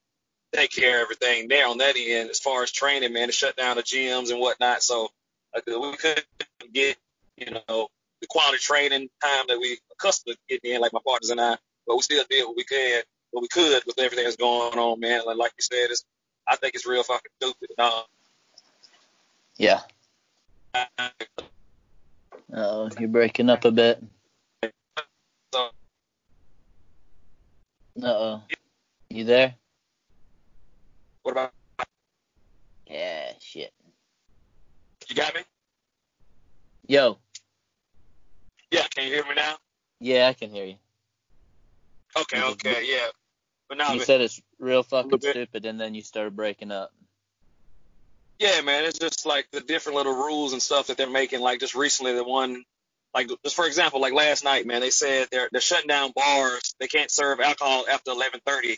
take 0.54 0.72
care 0.72 0.96
of 0.96 1.02
everything 1.02 1.48
there 1.48 1.66
on 1.68 1.78
that 1.78 1.96
end 1.96 2.30
as 2.30 2.40
far 2.40 2.62
as 2.62 2.72
training, 2.72 3.12
man, 3.12 3.28
to 3.28 3.32
shut 3.32 3.56
down 3.56 3.76
the 3.76 3.82
gyms 3.82 4.30
and 4.30 4.40
whatnot. 4.40 4.82
So 4.82 5.08
like, 5.54 5.66
we 5.66 5.96
couldn't 5.96 6.26
get, 6.72 6.96
you 7.40 7.50
know, 7.52 7.88
the 8.20 8.26
quality 8.28 8.58
training 8.58 9.08
time 9.22 9.44
that 9.48 9.58
we 9.58 9.78
accustomed 9.92 10.36
to 10.36 10.42
getting 10.48 10.74
in, 10.76 10.80
like 10.80 10.92
my 10.92 11.00
partners 11.06 11.30
and 11.30 11.40
I, 11.40 11.56
but 11.86 11.96
we 11.96 12.02
still 12.02 12.22
did 12.28 12.44
what 12.46 12.56
we 12.56 12.64
could, 12.64 13.02
what 13.30 13.40
we 13.42 13.48
could 13.48 13.82
with 13.86 13.98
everything 13.98 14.24
that's 14.24 14.36
going 14.36 14.78
on, 14.78 15.00
man. 15.00 15.22
Like, 15.26 15.36
like 15.38 15.52
you 15.58 15.62
said, 15.62 15.90
it's, 15.90 16.04
I 16.46 16.56
think 16.56 16.74
it's 16.74 16.86
real 16.86 17.02
fucking 17.02 17.30
stupid. 17.40 17.70
Uh, 17.78 18.02
yeah. 19.56 19.80
Oh, 22.52 22.90
you're 22.98 23.08
breaking 23.08 23.48
up 23.50 23.64
a 23.64 23.70
bit. 23.70 24.02
so, 25.52 25.68
Uh 28.02 28.06
oh. 28.06 28.42
You 29.08 29.24
there? 29.24 29.54
what 31.22 31.32
about, 31.32 31.52
Yeah, 32.86 33.32
shit. 33.40 33.72
you 35.08 35.14
got 35.14 35.34
me? 35.34 35.40
Yo. 36.86 37.18
Yeah, 38.70 38.86
can 38.94 39.04
you 39.04 39.14
hear 39.14 39.24
me 39.24 39.34
now? 39.36 39.56
Yeah, 40.00 40.28
I 40.28 40.32
can 40.32 40.50
hear 40.50 40.64
you. 40.64 40.76
Okay, 42.16 42.42
okay, 42.42 42.82
yeah. 42.84 43.08
But 43.68 43.78
now, 43.78 43.92
You 43.92 44.00
said 44.00 44.20
it's 44.20 44.40
real 44.58 44.82
fucking 44.82 45.20
stupid, 45.20 45.64
and 45.64 45.80
then 45.80 45.94
you 45.94 46.02
started 46.02 46.34
breaking 46.34 46.72
up. 46.72 46.92
Yeah, 48.38 48.62
man, 48.62 48.84
it's 48.84 48.98
just 48.98 49.26
like 49.26 49.48
the 49.52 49.60
different 49.60 49.96
little 49.96 50.14
rules 50.14 50.52
and 50.54 50.62
stuff 50.62 50.86
that 50.86 50.96
they're 50.96 51.10
making. 51.10 51.40
Like 51.40 51.60
just 51.60 51.74
recently, 51.74 52.14
the 52.14 52.24
one, 52.24 52.64
like 53.14 53.28
just 53.44 53.54
for 53.54 53.66
example, 53.66 54.00
like 54.00 54.12
last 54.12 54.44
night, 54.44 54.66
man, 54.66 54.80
they 54.80 54.90
said 54.90 55.28
they're 55.30 55.48
they're 55.52 55.60
shutting 55.60 55.88
down 55.88 56.12
bars. 56.16 56.74
They 56.80 56.86
can't 56.88 57.10
serve 57.10 57.40
alcohol 57.40 57.84
after 57.90 58.12
11:30 58.12 58.76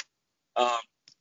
um, 0.57 0.69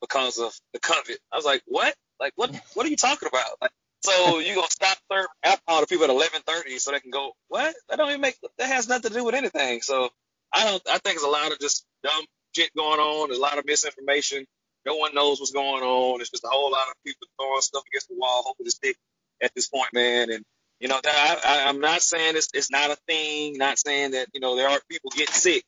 because 0.01 0.39
of 0.39 0.53
the 0.74 0.80
COVID. 0.80 1.17
I 1.32 1.36
was 1.36 1.45
like, 1.45 1.61
what? 1.67 1.95
Like 2.19 2.34
what? 2.36 2.53
What 2.74 2.86
are 2.86 2.89
you 2.89 2.97
talking 2.97 3.28
about? 3.28 3.51
Like, 3.61 3.72
so 4.04 4.39
you 4.39 4.56
gonna 4.56 4.68
stop 4.70 4.97
serving 5.12 5.28
alcohol 5.43 5.82
to 5.82 5.88
people 5.88 6.06
at 6.06 6.10
11:30 6.10 6.80
so 6.80 6.91
they 6.91 6.99
can 6.99 7.12
go? 7.12 7.34
What? 7.47 7.76
That 7.89 7.97
don't 7.97 8.10
even 8.10 8.22
make. 8.22 8.38
That 8.58 8.68
has 8.68 8.88
nothing 8.88 9.12
to 9.12 9.18
do 9.18 9.24
with 9.24 9.36
anything. 9.36 9.82
So 9.82 10.10
I 10.54 10.66
don't. 10.66 10.82
I 10.89 10.97
think 10.99 11.16
it's 11.16 11.26
a 11.26 11.30
lot 11.30 11.52
of 11.52 11.60
just 11.60 11.86
dumb 12.04 12.26
shit 12.56 12.76
going 12.76 12.99
on. 12.99 13.30
There's 13.30 13.38
a 13.38 13.41
lot 13.41 13.58
of 13.58 13.66
misinformation. 13.66 14.45
No 14.86 14.95
one 14.95 15.14
knows 15.14 15.39
what's 15.39 15.52
going 15.52 15.84
on. 15.84 16.22
It's 16.22 16.32
just 16.32 16.43
a 16.43 16.47
whole 16.47 16.72
lot 16.72 16.88
of 16.88 16.95
people 17.06 17.28
throwing 17.39 17.62
stuff 17.62 17.84
against 17.91 18.08
the 18.10 18.16
wall, 18.18 18.43
hoping 18.45 18.66
to 18.66 18.72
stick 18.72 18.97
at 19.41 19.54
this 19.56 19.68
point, 19.68 19.93
man. 19.93 20.32
And 20.32 20.43
you 20.80 20.88
know, 20.88 20.99
that 21.04 21.41
I, 21.45 21.66
I, 21.66 21.70
I'm 21.70 21.80
not 21.80 22.02
saying 22.02 22.36
it's 22.36 22.49
it's 22.54 22.72
not 22.72 22.89
a 22.89 22.97
thing. 23.08 23.58
Not 23.58 23.78
saying 23.78 24.12
that 24.12 24.28
you 24.34 24.39
know 24.39 24.56
there 24.56 24.70
are 24.70 24.80
people 24.89 25.12
getting 25.12 25.34
sick. 25.34 25.64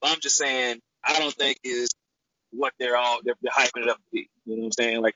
But 0.00 0.10
I'm 0.10 0.20
just 0.20 0.36
saying 0.36 0.80
I 1.04 1.18
don't 1.18 1.34
think 1.34 1.58
is 1.62 1.90
what 2.50 2.72
they're 2.78 2.96
all 2.96 3.20
they're, 3.24 3.36
they're 3.42 3.52
hyping 3.52 3.82
it 3.82 3.88
up 3.88 3.98
to 3.98 4.02
be. 4.12 4.28
You 4.44 4.56
know 4.56 4.62
what 4.62 4.66
I'm 4.66 4.72
saying? 4.72 5.02
Like 5.02 5.14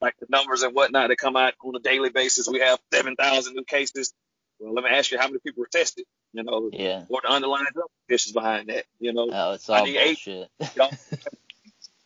like 0.00 0.14
the 0.20 0.26
numbers 0.30 0.62
and 0.62 0.74
whatnot 0.74 1.08
that 1.08 1.16
come 1.16 1.36
out 1.36 1.54
on 1.64 1.74
a 1.76 1.78
daily 1.80 2.10
basis. 2.10 2.48
We 2.48 2.60
have 2.60 2.78
7,000 2.92 3.54
new 3.54 3.64
cases. 3.64 4.12
Well, 4.58 4.74
let 4.74 4.84
me 4.84 4.90
ask 4.90 5.10
you, 5.10 5.18
how 5.18 5.26
many 5.26 5.38
people 5.38 5.60
were 5.60 5.68
tested? 5.70 6.04
You 6.32 6.42
know, 6.44 6.70
Yeah. 6.72 7.04
what 7.08 7.24
the 7.24 7.30
underlying 7.30 7.66
conditions 8.06 8.32
behind 8.32 8.68
that? 8.68 8.84
You 8.98 9.12
know, 9.12 9.28
Oh, 9.32 9.52
it's 9.52 9.68
I 9.68 9.78
all 9.80 9.84
need 9.84 9.96
eight. 9.98 10.18
bullshit. 10.24 10.50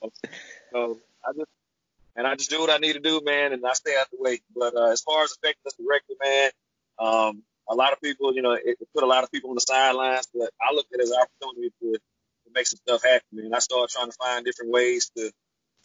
So 0.72 0.98
I 1.24 1.32
just 1.36 1.50
and 2.16 2.26
I 2.26 2.34
just 2.36 2.50
do 2.50 2.60
what 2.60 2.70
I 2.70 2.78
need 2.78 2.94
to 2.94 3.00
do, 3.00 3.20
man, 3.24 3.52
and 3.52 3.64
I 3.66 3.72
stay 3.74 3.92
out 3.98 4.06
the 4.10 4.16
way. 4.20 4.40
But 4.56 4.74
uh, 4.74 4.90
as 4.90 5.02
far 5.02 5.22
as 5.24 5.32
affecting 5.32 5.62
us 5.66 5.74
directly, 5.74 6.16
man, 6.22 6.50
um, 6.98 7.42
a 7.68 7.74
lot 7.74 7.92
of 7.92 8.00
people, 8.00 8.34
you 8.34 8.42
know, 8.42 8.52
it, 8.52 8.62
it 8.66 8.88
put 8.94 9.04
a 9.04 9.06
lot 9.06 9.24
of 9.24 9.30
people 9.32 9.50
on 9.50 9.56
the 9.56 9.60
sidelines, 9.60 10.28
but 10.34 10.50
I 10.60 10.74
look 10.74 10.86
at 10.92 11.00
it 11.00 11.02
as 11.02 11.10
an 11.10 11.18
opportunity 11.20 11.72
to, 11.80 11.92
to 11.92 12.50
make 12.54 12.66
some 12.66 12.78
stuff 12.86 13.02
happen, 13.02 13.26
man. 13.32 13.54
I 13.54 13.58
started 13.60 13.88
trying 13.92 14.10
to 14.10 14.16
find 14.16 14.44
different 14.44 14.72
ways 14.72 15.10
to, 15.16 15.30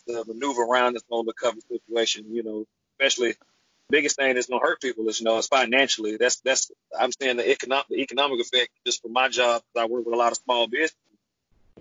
to 0.10 0.24
maneuver 0.28 0.64
around 0.64 0.93
this 0.93 1.03
whole 1.10 1.26
COVID 1.26 1.62
situation, 1.68 2.26
you 2.30 2.43
know, 2.43 2.66
especially 2.99 3.36
biggest 3.89 4.16
thing 4.18 4.36
that's 4.36 4.47
gonna 4.47 4.62
hurt 4.62 4.82
people 4.82 5.07
is, 5.10 5.20
you 5.20 5.26
know, 5.26 5.38
is 5.38 5.47
financially. 5.47 6.18
That's 6.18 6.39
that's 6.41 6.72
I'm 6.97 7.12
saying 7.12 7.38
the 7.38 7.49
economic 7.49 7.88
the 7.89 8.01
economic 8.01 8.39
effect 8.39 8.70
just 8.86 9.01
for 9.01 9.10
my 9.10 9.30
job. 9.30 9.62
I 9.78 9.86
work 9.86 10.05
with 10.05 10.14
a 10.14 10.18
lot 10.18 10.32
of 10.32 10.38
small 10.38 10.68
business, 10.68 10.95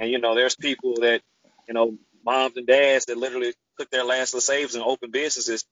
and 0.01 0.11
you 0.11 0.19
know, 0.19 0.35
there's 0.35 0.57
people 0.57 0.95
that, 1.01 1.23
you 1.67 1.75
know, 1.75 1.97
moms 2.25 2.57
and 2.57 2.67
dads 2.67 3.07
that 3.07 3.19
literally 3.19 3.55
took 3.79 3.91
their 3.91 4.05
last 4.05 4.35
little 4.35 4.41
saves 4.41 4.75
and 4.75 4.85
open 4.85 5.11
businesses 5.11 5.65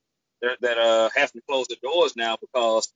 that, 0.42 0.58
that 0.60 0.78
uh 0.78 1.08
have 1.14 1.32
to 1.32 1.40
close 1.48 1.66
their 1.68 1.78
doors 1.82 2.16
now 2.16 2.36
because 2.40 2.92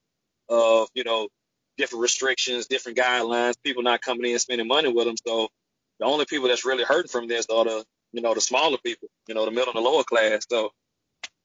of 0.49 0.89
you 0.95 1.05
know 1.05 1.29
different 1.77 2.03
restrictions, 2.03 2.67
different 2.67 2.99
guidelines, 2.99 3.55
people 3.65 3.83
not 3.83 4.03
coming 4.03 4.27
in 4.27 4.33
and 4.33 4.41
spending 4.41 4.69
money 4.69 4.93
with 4.93 5.07
them. 5.07 5.17
So 5.27 5.49
the 5.99 6.05
only 6.05 6.27
people 6.27 6.49
that's 6.49 6.67
really 6.67 6.85
hurting 6.85 7.09
from 7.09 7.27
this 7.27 7.47
are 7.47 7.65
the 7.65 7.85
you 8.13 8.23
know 8.23 8.35
the 8.35 8.41
smaller 8.41 8.79
people, 8.79 9.09
you 9.27 9.35
know 9.35 9.45
the 9.45 9.51
middle 9.51 9.73
and 9.75 9.85
the 9.85 9.89
lower 9.89 10.05
class. 10.05 10.47
So 10.49 10.73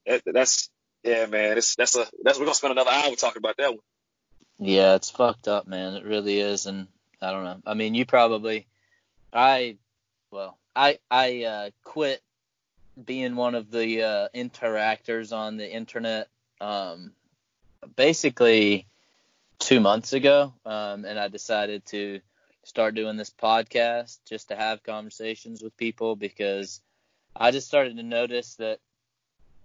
that, 0.06 0.22
that's 0.26 0.70
yeah, 1.02 1.26
man. 1.26 1.58
It's 1.58 1.76
that's 1.76 1.96
a 1.96 2.06
that's 2.22 2.38
we're 2.38 2.46
gonna 2.46 2.54
spend 2.54 2.72
another 2.72 2.90
hour 2.90 3.14
talking 3.14 3.38
about 3.38 3.56
that 3.58 3.70
one. 3.70 3.80
Yeah, 4.58 4.94
it's 4.94 5.10
fucked 5.10 5.48
up, 5.48 5.66
man. 5.66 5.94
It 5.94 6.04
really 6.04 6.40
is, 6.40 6.66
and 6.66 6.88
I 7.20 7.30
don't 7.30 7.44
know. 7.44 7.60
I 7.66 7.74
mean, 7.74 7.94
you 7.94 8.06
probably, 8.06 8.66
I, 9.32 9.76
well, 10.30 10.58
I 10.74 10.98
I 11.10 11.44
uh, 11.44 11.70
quit 11.84 12.22
being 13.02 13.36
one 13.36 13.54
of 13.54 13.70
the 13.70 14.02
uh, 14.02 14.28
interactors 14.34 15.36
on 15.36 15.58
the 15.58 15.70
internet, 15.70 16.28
um, 16.60 17.12
basically 17.96 18.86
two 19.58 19.80
months 19.80 20.14
ago, 20.14 20.54
um, 20.64 21.04
and 21.04 21.18
I 21.18 21.28
decided 21.28 21.84
to 21.86 22.20
start 22.66 22.96
doing 22.96 23.16
this 23.16 23.30
podcast 23.30 24.18
just 24.28 24.48
to 24.48 24.56
have 24.56 24.82
conversations 24.82 25.62
with 25.62 25.76
people 25.76 26.16
because 26.16 26.80
I 27.36 27.52
just 27.52 27.68
started 27.68 27.96
to 27.96 28.02
notice 28.02 28.56
that 28.56 28.80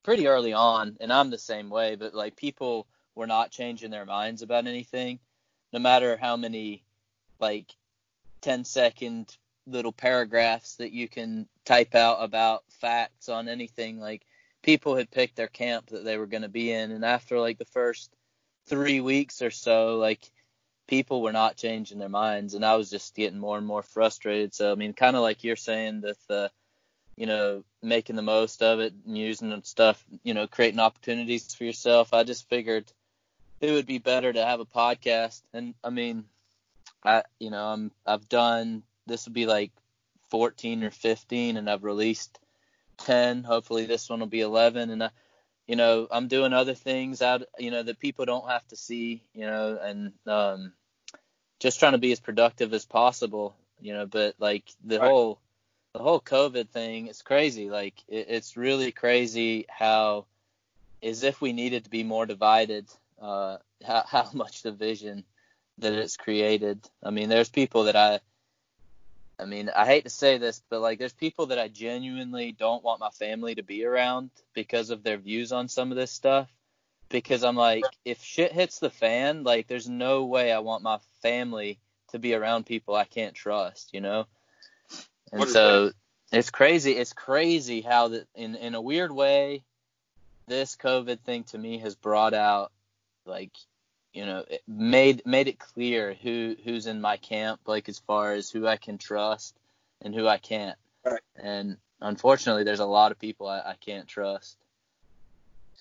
pretty 0.04 0.28
early 0.28 0.54
on, 0.54 0.98
and 1.02 1.12
I'm 1.12 1.32
the 1.32 1.40
same 1.40 1.72
way, 1.72 1.96
but 1.96 2.14
like 2.14 2.36
people 2.36 2.86
were 3.16 3.26
not 3.26 3.50
changing 3.50 3.90
their 3.90 4.06
minds 4.06 4.44
about 4.44 4.68
anything, 4.68 5.18
no 5.74 5.80
matter 5.80 6.16
how 6.16 6.38
many 6.38 6.84
like 7.40 7.72
10 8.42 8.66
second 8.66 9.36
little 9.66 9.92
paragraphs 9.92 10.76
that 10.76 10.92
you 10.92 11.08
can 11.08 11.48
type 11.66 11.96
out 11.96 12.18
about 12.20 12.64
facts 12.70 13.30
on 13.30 13.50
anything. 13.50 14.00
Like 14.00 14.28
people 14.62 14.96
had 14.96 15.10
picked 15.10 15.38
their 15.38 15.48
camp 15.48 15.88
that 15.88 16.06
they 16.06 16.18
were 16.18 16.28
going 16.28 16.44
to 16.44 16.50
be 16.50 16.72
in, 16.72 16.92
and 16.92 17.04
after 17.04 17.40
like 17.40 17.58
the 17.58 17.66
first 17.66 18.16
three 18.68 19.02
weeks 19.02 19.42
or 19.42 19.50
so, 19.50 19.98
like 19.98 20.32
people 20.92 21.22
were 21.22 21.32
not 21.32 21.56
changing 21.56 22.00
their 22.00 22.10
minds, 22.10 22.54
and 22.54 22.66
I 22.66 22.76
was 22.76 22.90
just 22.90 23.16
getting 23.16 23.40
more 23.40 23.58
and 23.58 23.66
more 23.66 23.82
frustrated. 23.82 24.54
So 24.54 24.72
I 24.72 24.76
mean, 24.76 24.92
kind 24.94 25.16
of 25.16 25.22
like 25.22 25.44
you're 25.44 25.56
saying 25.56 26.02
that 26.02 26.18
the 26.28 26.52
you 27.16 27.28
know, 27.28 27.64
making 27.84 28.16
the 28.16 28.22
most 28.22 28.64
of 28.64 28.80
it 28.80 28.94
and 29.06 29.18
using 29.18 29.62
stuff, 29.64 30.04
you 30.24 30.34
know, 30.34 30.48
creating 30.48 30.80
opportunities 30.80 31.54
for 31.54 31.66
yourself. 31.66 32.14
I 32.14 32.24
just 32.24 32.50
figured 32.50 32.92
it 33.60 33.72
would 33.72 33.86
be 33.86 34.00
better 34.00 34.34
to 34.34 34.44
have 34.44 34.60
a 34.60 34.66
podcast. 34.66 35.42
And 35.54 35.76
I 35.84 35.92
mean, 35.92 36.26
I, 37.04 37.24
you 37.40 37.52
know, 37.52 37.64
I'm, 37.64 37.92
I've 38.06 38.28
done, 38.28 38.84
this 39.06 39.26
would 39.26 39.34
be 39.34 39.46
like 39.46 39.72
14 40.30 40.84
or 40.84 40.92
15 40.92 41.58
and 41.58 41.70
I've 41.70 41.84
released 41.84 42.40
10. 43.00 43.44
Hopefully 43.44 43.86
this 43.86 44.10
one 44.10 44.20
will 44.20 44.28
be 44.28 44.42
11. 44.42 44.90
And 44.90 45.04
I, 45.04 45.10
you 45.68 45.76
know, 45.76 46.08
I'm 46.10 46.28
doing 46.28 46.54
other 46.54 46.74
things 46.74 47.22
out, 47.22 47.44
you 47.60 47.72
know, 47.72 47.84
that 47.84 48.00
people 48.00 48.26
don't 48.26 48.50
have 48.50 48.68
to 48.70 48.76
see, 48.76 49.22
you 49.34 49.46
know, 49.46 49.78
and, 49.82 50.14
um, 50.26 50.74
just 51.62 51.80
trying 51.80 51.92
to 51.92 52.00
be 52.00 52.12
as 52.12 52.20
productive 52.20 52.74
as 52.74 52.86
possible, 52.86 53.56
you 53.80 53.94
know, 53.94 54.08
but 54.08 54.34
like 54.40 54.64
the 54.84 55.00
right. 55.00 55.08
whole, 55.08 55.40
the 55.94 56.00
whole 56.00 56.20
COVID 56.20 56.70
thing 56.70 57.06
is 57.06 57.22
crazy. 57.22 57.70
Like 57.70 57.94
it, 58.08 58.26
it's 58.30 58.58
really 58.58 58.92
crazy 58.92 59.68
how, 59.70 60.26
as 61.04 61.22
if 61.24 61.40
we 61.40 61.54
needed 61.54 61.84
to 61.84 61.90
be 61.92 62.04
more 62.04 62.26
divided, 62.26 62.88
uh, 63.22 63.58
how, 63.86 64.04
how 64.08 64.30
much 64.34 64.64
division 64.64 65.24
that 65.78 65.94
it's 65.94 66.18
created. 66.18 66.80
I 67.04 67.12
mean, 67.12 67.30
there's 67.30 67.50
people 67.50 67.84
that 67.84 67.96
I, 67.96 68.22
I 69.40 69.46
mean, 69.46 69.70
I 69.70 69.86
hate 69.86 70.06
to 70.06 70.10
say 70.10 70.40
this, 70.40 70.64
but 70.68 70.82
like, 70.82 70.98
there's 70.98 71.14
people 71.14 71.48
that 71.48 71.60
I 71.60 71.68
genuinely 71.68 72.54
don't 72.54 72.84
want 72.84 73.00
my 73.00 73.10
family 73.12 73.54
to 73.56 73.64
be 73.64 73.86
around 73.86 74.32
because 74.54 74.90
of 74.90 75.04
their 75.04 75.18
views 75.18 75.52
on 75.52 75.68
some 75.68 75.92
of 75.92 75.98
this 75.98 76.12
stuff. 76.12 76.50
Because 77.12 77.44
I'm 77.44 77.56
like, 77.56 77.84
if 78.06 78.24
shit 78.24 78.52
hits 78.52 78.80
the 78.80 78.90
fan, 78.90 79.44
like, 79.44 79.68
there's 79.68 79.90
no 79.90 80.26
way 80.26 80.52
I 80.52 80.60
want 80.60 80.84
my 80.84 81.00
family 81.22 81.80
to 82.10 82.20
be 82.20 82.34
around 82.34 82.66
people 82.66 82.96
I 82.96 83.06
can't 83.06 83.34
trust, 83.34 83.94
you 83.94 84.02
know? 84.02 84.26
And 85.32 85.48
so 85.48 85.86
that? 85.86 85.94
it's 86.32 86.50
crazy. 86.50 86.92
It's 86.94 87.14
crazy 87.14 87.82
how 87.82 88.10
that 88.10 88.28
in 88.36 88.56
in 88.56 88.76
a 88.76 88.82
weird 88.82 89.12
way, 89.12 89.64
this 90.48 90.76
COVID 90.76 91.20
thing 91.20 91.44
to 91.46 91.58
me 91.58 91.80
has 91.80 91.96
brought 91.96 92.34
out 92.34 92.72
like 93.26 93.52
you 94.14 94.26
know 94.26 94.44
it 94.50 94.62
made 94.68 95.26
made 95.26 95.48
it 95.48 95.60
clear 95.60 96.14
who 96.14 96.56
who's 96.64 96.88
in 96.88 97.00
my 97.00 97.18
camp 97.18 97.62
like 97.66 97.88
as 97.88 98.00
far 98.00 98.34
as 98.34 98.50
who 98.50 98.68
I 98.68 98.78
can 98.78 98.98
trust 98.98 99.56
and 100.02 100.14
who 100.14 100.28
I 100.28 100.38
can't. 100.38 100.78
Right. 101.06 101.22
And 101.36 101.78
unfortunately, 102.02 102.64
there's 102.64 102.80
a 102.80 102.86
lot 102.86 103.12
of 103.12 103.20
people 103.20 103.48
I, 103.48 103.60
I 103.60 103.76
can't 103.80 104.08
trust. 104.08 104.58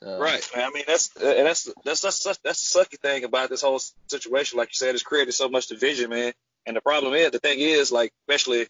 So. 0.03 0.19
Right. 0.19 0.49
I 0.57 0.71
mean, 0.71 0.85
that's 0.87 1.15
and 1.17 1.47
that's 1.47 1.69
that's 1.85 2.01
that's 2.01 2.39
that's, 2.43 2.73
the 2.73 2.81
sucky 2.81 2.99
thing 2.99 3.25
about 3.25 3.51
this 3.51 3.61
whole 3.61 3.81
situation. 4.07 4.57
Like 4.57 4.69
you 4.69 4.75
said, 4.75 4.95
it's 4.95 5.05
created 5.05 5.33
so 5.33 5.49
much 5.49 5.67
division, 5.67 6.11
man. 6.11 6.33
And 6.67 6.77
the 6.77 6.81
problem 6.81 7.13
is, 7.15 7.31
the 7.33 7.39
thing 7.39 7.59
is, 7.59 7.93
like, 7.93 8.13
especially 8.23 8.67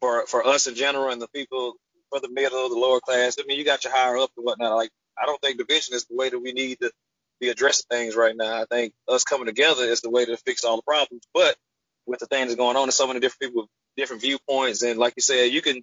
for 0.00 0.26
for 0.26 0.46
us 0.46 0.66
in 0.66 0.74
general 0.74 1.10
and 1.10 1.22
the 1.22 1.28
people 1.28 1.74
for 2.10 2.20
the 2.20 2.28
middle, 2.28 2.68
the 2.68 2.74
lower 2.74 3.00
class. 3.00 3.38
I 3.40 3.44
mean, 3.46 3.58
you 3.58 3.64
got 3.64 3.84
your 3.84 3.94
higher 3.94 4.18
up 4.18 4.30
and 4.36 4.44
whatnot. 4.44 4.76
Like, 4.76 4.90
I 5.20 5.24
don't 5.24 5.40
think 5.40 5.56
division 5.56 5.94
is 5.94 6.04
the 6.04 6.16
way 6.16 6.28
that 6.28 6.38
we 6.38 6.52
need 6.52 6.80
to 6.80 6.92
be 7.40 7.48
addressing 7.48 7.86
things 7.90 8.14
right 8.14 8.36
now. 8.36 8.60
I 8.60 8.66
think 8.66 8.92
us 9.08 9.24
coming 9.24 9.46
together 9.46 9.84
is 9.84 10.02
the 10.02 10.10
way 10.10 10.26
to 10.26 10.36
fix 10.36 10.64
all 10.64 10.76
the 10.76 10.82
problems. 10.82 11.22
But 11.32 11.56
with 12.06 12.20
the 12.20 12.26
things 12.26 12.54
going 12.56 12.76
on, 12.76 12.84
and 12.84 12.92
so 12.92 13.06
many 13.06 13.20
different 13.20 13.40
people 13.40 13.62
with 13.62 13.70
different 13.96 14.20
viewpoints, 14.20 14.82
and 14.82 14.98
like 14.98 15.14
you 15.16 15.22
said, 15.22 15.50
you 15.50 15.62
can 15.62 15.76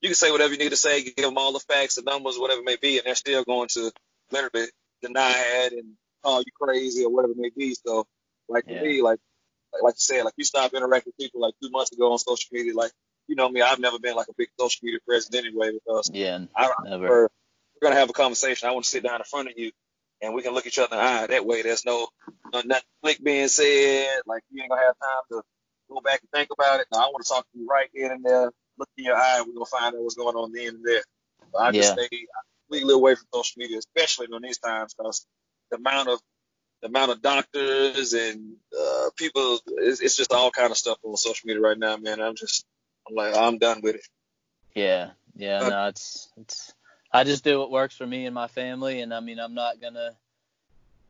you 0.00 0.08
can 0.08 0.14
say 0.14 0.30
whatever 0.32 0.52
you 0.52 0.58
need 0.58 0.70
to 0.70 0.76
say, 0.76 1.04
give 1.04 1.16
them 1.16 1.38
all 1.38 1.52
the 1.52 1.60
facts, 1.60 1.96
the 1.96 2.02
numbers, 2.02 2.36
whatever 2.38 2.60
it 2.60 2.64
may 2.64 2.76
be, 2.76 2.98
and 2.98 3.06
they're 3.06 3.14
still 3.14 3.44
going 3.44 3.68
to 3.68 3.92
literally 4.32 4.66
deny 5.02 5.34
it 5.64 5.72
and 5.72 5.94
call 6.22 6.40
you 6.40 6.52
crazy 6.60 7.04
or 7.04 7.10
whatever 7.10 7.32
it 7.32 7.38
may 7.38 7.50
be. 7.56 7.74
So, 7.74 8.06
like 8.48 8.64
yeah. 8.66 8.78
for 8.78 8.84
me, 8.84 9.02
like 9.02 9.18
like 9.82 9.94
you 9.94 10.00
said, 10.00 10.24
like 10.24 10.34
you 10.36 10.44
stopped 10.44 10.74
interacting 10.74 11.12
with 11.16 11.24
people 11.24 11.40
like 11.40 11.54
two 11.62 11.70
months 11.70 11.92
ago 11.92 12.12
on 12.12 12.18
social 12.18 12.48
media, 12.52 12.74
like 12.74 12.92
you 13.26 13.36
know 13.36 13.48
me, 13.48 13.60
I've 13.60 13.80
never 13.80 13.98
been 13.98 14.16
like 14.16 14.28
a 14.28 14.34
big 14.36 14.48
social 14.58 14.80
media 14.82 15.00
presence 15.06 15.34
anyway 15.34 15.72
because 15.72 16.10
yeah, 16.12 16.38
I, 16.56 16.70
never. 16.84 17.08
we're 17.08 17.28
gonna 17.82 17.96
have 17.96 18.10
a 18.10 18.14
conversation. 18.14 18.68
I 18.68 18.72
want 18.72 18.84
to 18.84 18.90
sit 18.90 19.02
down 19.02 19.20
in 19.20 19.24
front 19.24 19.48
of 19.48 19.54
you 19.56 19.70
and 20.22 20.34
we 20.34 20.42
can 20.42 20.54
look 20.54 20.66
each 20.66 20.78
other 20.78 20.94
in 20.94 20.98
the 20.98 21.04
eye. 21.04 21.26
That 21.26 21.46
way, 21.46 21.62
there's 21.62 21.84
no, 21.84 22.08
no 22.52 22.62
nothing 22.64 22.88
click 23.02 23.22
being 23.22 23.48
said. 23.48 24.08
Like 24.26 24.42
you 24.50 24.62
ain't 24.62 24.70
gonna 24.70 24.82
have 24.82 24.98
time 24.98 25.22
to 25.30 25.42
go 25.90 26.00
back 26.00 26.20
and 26.20 26.30
think 26.32 26.48
about 26.52 26.80
it. 26.80 26.86
No, 26.92 26.98
I 26.98 27.06
want 27.06 27.24
to 27.24 27.28
talk 27.28 27.44
to 27.52 27.58
you 27.58 27.66
right 27.66 27.88
in 27.94 28.10
and 28.10 28.24
there. 28.24 28.50
Look 28.78 28.88
in 28.96 29.04
your 29.04 29.16
eye. 29.16 29.42
We're 29.46 29.54
gonna 29.54 29.66
find 29.66 29.94
out 29.94 30.02
what's 30.02 30.14
going 30.14 30.36
on 30.36 30.52
then 30.52 30.68
and 30.68 30.84
there. 30.84 31.02
So 31.52 31.58
I 31.58 31.72
just 31.72 31.96
yeah. 31.96 32.06
stay 32.06 32.26
completely 32.68 32.94
away 32.94 33.14
from 33.14 33.26
social 33.32 33.58
media, 33.58 33.78
especially 33.78 34.26
during 34.26 34.42
these 34.42 34.58
times, 34.58 34.94
because 34.94 35.26
the 35.70 35.76
amount 35.76 36.08
of 36.08 36.20
the 36.82 36.88
amount 36.88 37.10
of 37.10 37.20
doctors 37.20 38.12
and 38.12 38.54
uh, 38.78 39.10
people, 39.16 39.58
it's, 39.78 40.00
it's 40.00 40.16
just 40.16 40.32
all 40.32 40.50
kind 40.50 40.70
of 40.70 40.76
stuff 40.76 40.98
on 41.02 41.16
social 41.16 41.46
media 41.46 41.60
right 41.60 41.78
now, 41.78 41.96
man. 41.96 42.20
I'm 42.20 42.36
just 42.36 42.64
I'm 43.08 43.16
like, 43.16 43.36
I'm 43.36 43.58
done 43.58 43.80
with 43.82 43.96
it. 43.96 44.06
Yeah, 44.74 45.10
yeah, 45.34 45.60
uh, 45.60 45.68
no, 45.68 45.86
it's 45.88 46.28
it's. 46.36 46.72
I 47.10 47.24
just 47.24 47.42
do 47.42 47.58
what 47.58 47.70
works 47.70 47.96
for 47.96 48.06
me 48.06 48.26
and 48.26 48.34
my 48.34 48.48
family, 48.48 49.00
and 49.00 49.14
I 49.14 49.20
mean, 49.20 49.38
I'm 49.38 49.54
not 49.54 49.80
gonna. 49.80 50.16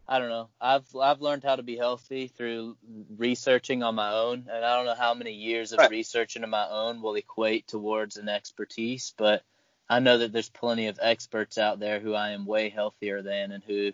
I 0.06 0.18
don't 0.20 0.30
know. 0.30 0.48
I've 0.58 0.86
I've 0.96 1.20
learned 1.20 1.44
how 1.44 1.56
to 1.56 1.62
be 1.62 1.76
healthy 1.76 2.28
through 2.28 2.76
researching 3.16 3.82
on 3.82 3.94
my 3.94 4.12
own, 4.12 4.46
and 4.50 4.64
I 4.64 4.76
don't 4.76 4.86
know 4.86 4.94
how 4.94 5.12
many 5.12 5.32
years 5.32 5.72
of 5.72 5.80
right. 5.80 5.90
researching 5.90 6.44
on 6.44 6.50
my 6.50 6.66
own 6.66 7.02
will 7.02 7.16
equate 7.16 7.66
towards 7.66 8.16
an 8.16 8.28
expertise, 8.28 9.12
but 9.18 9.42
I 9.90 10.00
know 10.00 10.18
that 10.18 10.32
there's 10.32 10.50
plenty 10.50 10.88
of 10.88 10.98
experts 11.00 11.56
out 11.56 11.80
there 11.80 12.00
who 12.00 12.14
I 12.14 12.30
am 12.30 12.44
way 12.44 12.68
healthier 12.68 13.22
than, 13.22 13.52
and 13.52 13.62
who 13.64 13.92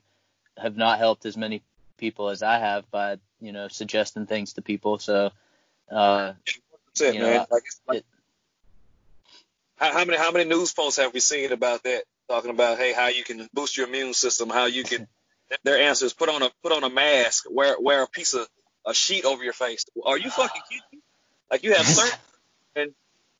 have 0.56 0.76
not 0.76 0.98
helped 0.98 1.24
as 1.26 1.36
many 1.36 1.62
people 1.96 2.28
as 2.28 2.42
I 2.42 2.58
have 2.58 2.90
by 2.90 3.18
you 3.40 3.52
know 3.52 3.68
suggesting 3.68 4.26
things 4.26 4.54
to 4.54 4.62
people. 4.62 4.98
So 4.98 5.30
uh, 5.90 6.32
that's 6.86 7.00
it, 7.00 7.14
man. 7.14 7.34
Know, 7.34 7.46
like, 7.50 7.62
like, 7.86 7.98
it, 7.98 8.06
how, 9.76 9.92
how, 9.92 10.04
many 10.04 10.18
how 10.18 10.32
many 10.32 10.48
news 10.48 10.72
posts 10.72 10.98
have 10.98 11.14
we 11.14 11.20
seen 11.20 11.52
about 11.52 11.84
that? 11.84 12.04
Talking 12.28 12.50
about 12.50 12.78
hey, 12.78 12.92
how 12.92 13.08
you 13.08 13.22
can 13.22 13.48
boost 13.52 13.76
your 13.76 13.86
immune 13.86 14.14
system, 14.14 14.48
how 14.50 14.66
you 14.66 14.84
can. 14.84 15.06
their 15.62 15.78
answers: 15.78 16.12
put 16.12 16.28
on 16.28 16.42
a 16.42 16.50
put 16.62 16.72
on 16.72 16.82
a 16.84 16.90
mask, 16.90 17.44
wear 17.50 17.76
wear 17.78 18.02
a 18.02 18.08
piece 18.08 18.34
of 18.34 18.48
a 18.86 18.94
sheet 18.94 19.24
over 19.24 19.44
your 19.44 19.52
face. 19.52 19.84
Are 20.04 20.18
you 20.18 20.30
fucking 20.30 20.62
kidding? 20.68 20.82
Me? 20.92 20.98
Like 21.50 21.62
you 21.62 21.74
have 21.74 21.86
certain 21.86 22.18
and 22.76 22.94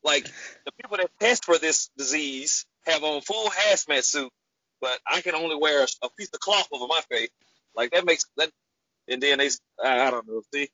like 0.05 0.25
the 0.65 0.73
people 0.73 0.97
that 0.99 1.11
test 1.19 1.45
for 1.45 1.59
this 1.59 1.91
disease 1.97 2.67
have 2.87 3.03
on 3.03 3.23
full 3.23 3.49
hazmat 3.49 4.05
suit, 4.05 4.31
but 4.81 4.99
I 5.07 5.23
can 5.23 5.35
only 5.35 5.57
wear 5.57 5.83
a, 5.83 5.87
a 6.03 6.11
piece 6.11 6.29
of 6.33 6.41
cloth 6.41 6.69
over 6.73 6.87
my 6.87 7.01
face. 7.11 7.31
Like 7.75 7.93
that 7.93 8.05
makes 8.05 8.27
that, 8.37 8.51
and 9.09 9.23
then 9.23 9.39
they 9.39 9.51
I, 9.83 10.07
I 10.07 10.11
don't 10.11 10.29
know. 10.29 10.43
See, 10.53 10.69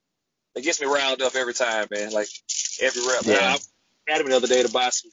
it 0.56 0.62
gets 0.62 0.80
me 0.80 0.86
riled 0.86 1.22
up 1.22 1.34
every 1.34 1.54
time, 1.54 1.86
man. 1.90 2.10
Like 2.12 2.28
every 2.82 3.02
rep. 3.06 3.24
Yeah. 3.24 3.56
I 4.08 4.12
had 4.12 4.20
him 4.20 4.28
the 4.28 4.36
other 4.36 4.48
day 4.48 4.62
to 4.62 4.70
buy 4.70 4.90
some 4.90 5.10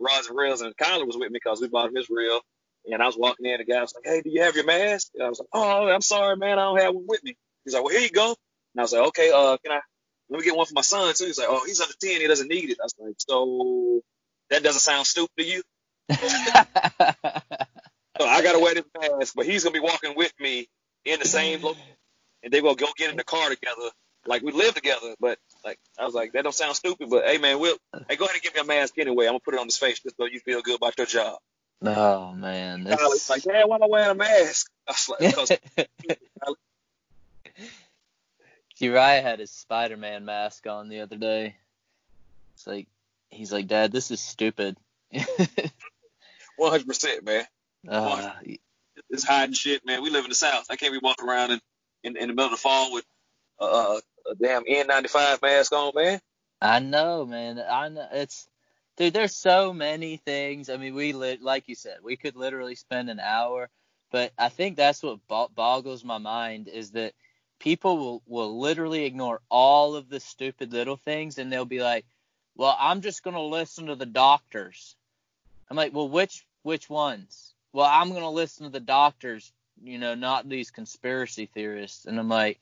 rods 0.00 0.26
and 0.28 0.36
reels, 0.36 0.60
and 0.60 0.76
Kyler 0.76 1.06
was 1.06 1.16
with 1.16 1.30
me 1.30 1.38
because 1.44 1.60
we 1.60 1.68
bought 1.68 1.88
him 1.88 1.96
his 1.96 2.10
reel. 2.10 2.40
And 2.90 3.02
I 3.02 3.06
was 3.06 3.16
walking 3.16 3.46
in, 3.46 3.58
the 3.58 3.64
guy 3.64 3.82
was 3.82 3.94
like, 3.94 4.04
"Hey, 4.06 4.22
do 4.22 4.30
you 4.30 4.42
have 4.42 4.56
your 4.56 4.64
mask?" 4.64 5.10
And 5.14 5.22
I 5.22 5.28
was 5.28 5.38
like, 5.38 5.48
"Oh, 5.52 5.88
I'm 5.88 6.00
sorry, 6.00 6.36
man, 6.36 6.58
I 6.58 6.62
don't 6.62 6.80
have 6.80 6.94
one 6.94 7.04
with 7.06 7.22
me." 7.22 7.36
He's 7.64 7.74
like, 7.74 7.84
"Well, 7.84 7.92
here 7.92 8.02
you 8.02 8.10
go." 8.10 8.28
And 8.28 8.80
I 8.80 8.82
was 8.82 8.92
like, 8.92 9.06
"Okay, 9.08 9.30
uh, 9.30 9.58
can 9.58 9.72
I 9.72 9.80
let 10.30 10.38
me 10.38 10.44
get 10.44 10.56
one 10.56 10.66
for 10.66 10.74
my 10.74 10.80
son 10.80 11.12
too?" 11.14 11.26
He's 11.26 11.38
like, 11.38 11.48
"Oh, 11.50 11.64
he's 11.66 11.80
under 11.80 11.94
ten, 12.00 12.20
he 12.20 12.26
doesn't 12.26 12.48
need 12.48 12.70
it." 12.70 12.78
I 12.80 12.84
was 12.84 12.94
like, 12.98 13.14
"So 13.18 14.00
that 14.50 14.62
doesn't 14.62 14.80
sound 14.80 15.06
stupid 15.06 15.36
to 15.38 15.44
you?" 15.44 15.62
his 18.76 18.84
mask, 19.18 19.34
but 19.34 19.46
he's 19.46 19.64
gonna 19.64 19.74
be 19.74 19.80
walking 19.80 20.14
with 20.16 20.32
me 20.38 20.68
in 21.04 21.18
the 21.20 21.26
same 21.26 21.62
location, 21.62 21.96
and 22.42 22.52
they 22.52 22.60
will 22.60 22.74
go 22.74 22.86
get 22.96 23.10
in 23.10 23.16
the 23.16 23.24
car 23.24 23.48
together. 23.48 23.90
Like 24.26 24.42
we 24.42 24.52
live 24.52 24.74
together, 24.74 25.14
but 25.18 25.38
like 25.64 25.78
I 25.98 26.04
was 26.04 26.14
like, 26.14 26.32
that 26.32 26.42
don't 26.42 26.54
sound 26.54 26.76
stupid, 26.76 27.08
but 27.08 27.24
hey 27.24 27.38
man, 27.38 27.58
we'll 27.58 27.78
hey 28.08 28.16
go 28.16 28.26
ahead 28.26 28.36
and 28.36 28.42
give 28.42 28.54
me 28.54 28.60
a 28.60 28.64
mask 28.64 28.98
anyway. 28.98 29.26
I'm 29.26 29.32
gonna 29.32 29.40
put 29.40 29.54
it 29.54 29.60
on 29.60 29.66
his 29.66 29.78
face 29.78 30.00
just 30.00 30.16
so 30.16 30.26
you 30.26 30.40
feel 30.40 30.60
good 30.60 30.76
about 30.76 30.98
your 30.98 31.06
job. 31.06 31.38
Oh 31.82 32.32
man, 32.32 32.84
that's... 32.84 33.30
like, 33.30 33.46
yeah, 33.46 33.64
why 33.64 33.76
am 33.76 33.82
I 33.82 33.86
wearing 33.88 34.10
a 34.10 34.14
mask? 34.14 34.70
I 34.86 34.92
was 34.92 35.08
like, 35.08 35.60
Uriah 38.80 39.22
had 39.22 39.38
his 39.38 39.50
Spider-Man 39.50 40.24
mask 40.24 40.66
on 40.66 40.88
the 40.88 41.00
other 41.00 41.16
day. 41.16 41.56
It's 42.54 42.66
like 42.66 42.86
he's 43.30 43.52
like, 43.52 43.66
Dad, 43.66 43.92
this 43.92 44.10
is 44.10 44.20
stupid. 44.20 44.76
One 46.56 46.70
hundred 46.70 46.86
percent, 46.86 47.24
man. 47.24 47.44
Uh, 47.88 48.32
it's 49.08 49.24
hiding 49.24 49.54
shit, 49.54 49.84
man. 49.86 50.02
We 50.02 50.10
live 50.10 50.24
in 50.24 50.30
the 50.30 50.34
South. 50.34 50.66
I 50.70 50.76
can't 50.76 50.92
be 50.92 51.00
walking 51.02 51.28
around 51.28 51.52
in, 51.52 51.60
in, 52.04 52.16
in 52.16 52.28
the 52.28 52.34
middle 52.34 52.46
of 52.46 52.50
the 52.50 52.56
fall 52.56 52.92
with 52.92 53.04
uh, 53.58 53.98
a 54.30 54.34
damn 54.34 54.64
N95 54.64 55.42
mask 55.42 55.72
on, 55.72 55.92
man. 55.94 56.20
I 56.60 56.80
know, 56.80 57.24
man. 57.24 57.58
I 57.58 57.88
know 57.88 58.06
it's 58.12 58.46
dude. 58.96 59.14
There's 59.14 59.34
so 59.34 59.72
many 59.72 60.18
things. 60.18 60.68
I 60.68 60.76
mean, 60.76 60.94
we 60.94 61.12
lit 61.12 61.42
like 61.42 61.68
you 61.68 61.74
said, 61.74 61.98
we 62.02 62.16
could 62.16 62.36
literally 62.36 62.74
spend 62.74 63.08
an 63.08 63.20
hour, 63.20 63.70
but 64.12 64.32
I 64.38 64.50
think 64.50 64.76
that's 64.76 65.02
what 65.02 65.20
boggles 65.54 66.04
my 66.04 66.18
mind 66.18 66.68
is 66.68 66.90
that 66.92 67.14
people 67.60 67.98
will 67.98 68.22
will 68.26 68.58
literally 68.58 69.04
ignore 69.04 69.40
all 69.48 69.94
of 69.94 70.08
the 70.08 70.18
stupid 70.18 70.72
little 70.72 70.96
things 70.96 71.38
and 71.38 71.52
they'll 71.52 71.64
be 71.64 71.82
like, 71.82 72.04
"Well, 72.56 72.76
I'm 72.78 73.02
just 73.02 73.22
gonna 73.22 73.42
listen 73.42 73.86
to 73.86 73.94
the 73.94 74.06
doctors." 74.06 74.96
I'm 75.68 75.76
like, 75.76 75.94
"Well, 75.94 76.08
which 76.08 76.44
which 76.62 76.90
ones?" 76.90 77.54
Well, 77.72 77.86
I'm 77.86 78.12
gonna 78.12 78.30
listen 78.30 78.64
to 78.64 78.70
the 78.70 78.80
doctors, 78.80 79.52
you 79.82 79.98
know, 79.98 80.14
not 80.14 80.48
these 80.48 80.72
conspiracy 80.72 81.46
theorists. 81.46 82.06
And 82.06 82.18
I'm 82.18 82.28
like, 82.28 82.58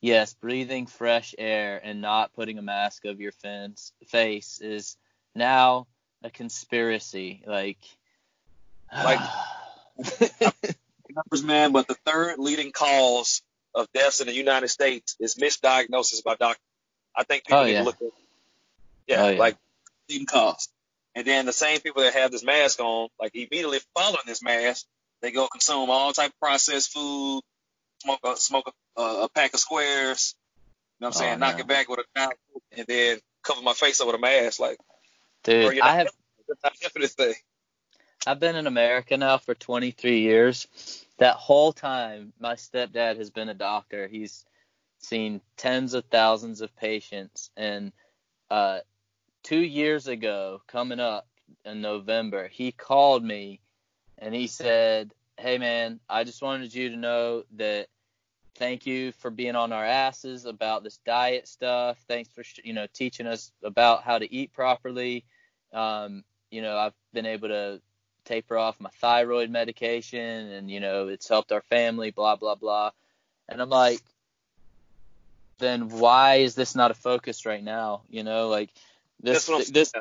yes, 0.00 0.34
breathing 0.34 0.86
fresh 0.86 1.34
air 1.38 1.80
and 1.82 2.00
not 2.00 2.32
putting 2.32 2.58
a 2.58 2.62
mask 2.62 3.06
over 3.06 3.20
your 3.20 3.32
fence, 3.32 3.92
face 4.08 4.60
is 4.60 4.96
now 5.34 5.86
a 6.24 6.30
conspiracy. 6.30 7.44
Like, 7.46 7.78
like 8.92 9.20
numbers, 11.14 11.44
man. 11.44 11.72
But 11.72 11.88
the 11.88 11.96
third 12.04 12.38
leading 12.38 12.72
cause 12.72 13.42
of 13.74 13.86
deaths 13.92 14.20
in 14.20 14.26
the 14.26 14.34
United 14.34 14.68
States 14.68 15.16
is 15.20 15.36
misdiagnosis 15.36 16.22
by 16.24 16.34
doctors. 16.34 16.62
I 17.14 17.24
think 17.24 17.44
people 17.44 17.60
oh, 17.60 17.64
need 17.64 17.72
yeah. 17.72 17.78
to 17.80 17.84
look 17.84 17.96
at, 18.00 18.08
yeah, 19.06 19.22
oh, 19.22 19.28
yeah. 19.30 19.38
like 19.38 19.56
leading 20.08 20.26
cause. 20.26 20.68
And 21.14 21.26
then 21.26 21.46
the 21.46 21.52
same 21.52 21.80
people 21.80 22.02
that 22.02 22.14
have 22.14 22.30
this 22.30 22.44
mask 22.44 22.80
on, 22.80 23.08
like 23.20 23.34
immediately 23.34 23.80
following 23.94 24.22
this 24.26 24.42
mask, 24.42 24.86
they 25.20 25.32
go 25.32 25.48
consume 25.48 25.90
all 25.90 26.12
type 26.12 26.30
of 26.30 26.40
processed 26.40 26.92
food, 26.92 27.42
smoke 28.02 28.20
a 28.24 28.36
smoke 28.36 28.72
a, 28.96 29.00
uh, 29.00 29.24
a 29.24 29.28
pack 29.28 29.54
of 29.54 29.60
squares. 29.60 30.34
You 30.98 31.04
know 31.04 31.08
what 31.08 31.16
I'm 31.16 31.18
saying? 31.20 31.34
Oh, 31.34 31.38
Knock 31.38 31.60
it 31.60 31.66
back 31.66 31.88
with 31.88 32.00
a 32.00 32.18
knife, 32.18 32.36
and 32.76 32.86
then 32.86 33.18
cover 33.42 33.62
my 33.62 33.72
face 33.72 34.00
up 34.00 34.06
with 34.06 34.16
a 34.16 34.20
mask. 34.20 34.60
Like, 34.60 34.78
dude, 35.42 35.80
I 35.80 35.96
have. 35.96 36.08
I've 38.26 38.40
been 38.40 38.56
in 38.56 38.66
America 38.66 39.16
now 39.16 39.38
for 39.38 39.54
23 39.54 40.20
years. 40.20 40.66
That 41.18 41.36
whole 41.36 41.72
time, 41.72 42.32
my 42.38 42.54
stepdad 42.54 43.16
has 43.18 43.30
been 43.30 43.48
a 43.48 43.54
doctor. 43.54 44.06
He's 44.06 44.44
seen 44.98 45.40
tens 45.56 45.94
of 45.94 46.04
thousands 46.06 46.60
of 46.60 46.74
patients, 46.76 47.50
and 47.56 47.92
uh, 48.50 48.80
two 49.42 49.60
years 49.60 50.06
ago, 50.08 50.62
coming 50.66 51.00
up 51.00 51.26
in 51.64 51.80
November, 51.80 52.48
he 52.48 52.72
called 52.72 53.24
me 53.24 53.60
and 54.18 54.34
he 54.34 54.46
said, 54.46 55.12
Hey 55.38 55.58
man, 55.58 56.00
I 56.08 56.24
just 56.24 56.42
wanted 56.42 56.74
you 56.74 56.90
to 56.90 56.96
know 56.96 57.44
that 57.56 57.86
thank 58.56 58.86
you 58.86 59.12
for 59.12 59.30
being 59.30 59.54
on 59.54 59.72
our 59.72 59.84
asses 59.84 60.44
about 60.44 60.82
this 60.82 60.98
diet 61.06 61.46
stuff. 61.46 61.98
Thanks 62.08 62.30
for 62.30 62.42
you 62.64 62.72
know 62.72 62.86
teaching 62.92 63.26
us 63.26 63.52
about 63.62 64.02
how 64.02 64.18
to 64.18 64.32
eat 64.32 64.52
properly. 64.52 65.24
Um, 65.72 66.24
you 66.50 66.62
know, 66.62 66.76
I've 66.76 66.94
been 67.12 67.26
able 67.26 67.48
to 67.48 67.80
taper 68.28 68.56
off 68.56 68.80
my 68.80 68.90
thyroid 69.00 69.50
medication, 69.50 70.50
and 70.50 70.70
you 70.70 70.80
know 70.80 71.08
it's 71.08 71.28
helped 71.28 71.52
our 71.52 71.62
family. 71.62 72.10
Blah 72.10 72.36
blah 72.36 72.54
blah. 72.54 72.90
And 73.48 73.62
I'm 73.62 73.70
like, 73.70 74.00
then 75.58 75.88
why 75.88 76.36
is 76.36 76.54
this 76.54 76.74
not 76.74 76.90
a 76.90 76.94
focus 76.94 77.46
right 77.46 77.64
now? 77.64 78.02
You 78.08 78.24
know, 78.24 78.48
like 78.48 78.70
this 79.20 79.46
this 79.70 79.92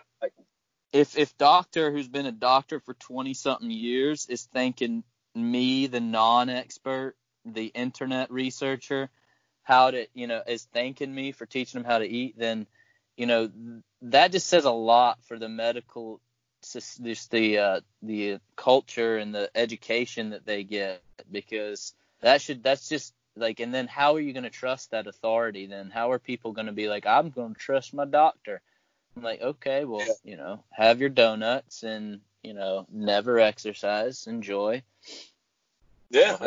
if 0.93 1.17
if 1.17 1.37
doctor 1.37 1.91
who's 1.91 2.07
been 2.07 2.25
a 2.25 2.31
doctor 2.31 2.79
for 2.79 2.93
20 2.93 3.33
something 3.33 3.71
years 3.71 4.25
is 4.27 4.43
thanking 4.45 5.03
me 5.35 5.87
the 5.87 5.99
non-expert 5.99 7.15
the 7.45 7.65
internet 7.67 8.31
researcher 8.31 9.09
how 9.63 9.91
to 9.91 10.07
you 10.13 10.27
know 10.27 10.41
is 10.47 10.67
thanking 10.73 11.13
me 11.13 11.31
for 11.31 11.45
teaching 11.45 11.81
them 11.81 11.89
how 11.89 11.99
to 11.99 12.07
eat 12.07 12.35
then 12.37 12.65
you 13.15 13.25
know 13.25 13.49
that 14.01 14.31
just 14.31 14.47
says 14.47 14.65
a 14.65 14.71
lot 14.71 15.19
for 15.27 15.37
the 15.37 15.49
medical 15.49 16.21
just 16.73 17.31
the 17.31 17.57
uh, 17.57 17.81
the 18.01 18.39
culture 18.55 19.17
and 19.17 19.33
the 19.33 19.49
education 19.55 20.31
that 20.31 20.45
they 20.45 20.63
get 20.63 21.01
because 21.31 21.93
that 22.21 22.41
should 22.41 22.63
that's 22.63 22.89
just 22.89 23.13
like 23.35 23.59
and 23.59 23.73
then 23.73 23.87
how 23.87 24.15
are 24.15 24.19
you 24.19 24.33
going 24.33 24.43
to 24.43 24.49
trust 24.49 24.91
that 24.91 25.07
authority 25.07 25.67
then 25.67 25.89
how 25.89 26.11
are 26.11 26.19
people 26.19 26.53
going 26.53 26.65
to 26.65 26.71
be 26.71 26.87
like 26.87 27.05
i'm 27.05 27.29
going 27.29 27.53
to 27.53 27.59
trust 27.59 27.93
my 27.93 28.05
doctor 28.05 28.61
I'm 29.17 29.23
like, 29.23 29.41
okay, 29.41 29.83
well, 29.83 30.05
yeah. 30.05 30.13
you 30.23 30.37
know, 30.37 30.63
have 30.69 30.99
your 30.99 31.09
donuts 31.09 31.81
and 31.81 32.21
you 32.43 32.53
know, 32.53 32.85
never 32.91 33.39
exercise, 33.39 34.27
enjoy. 34.27 34.83
Yeah, 36.11 36.37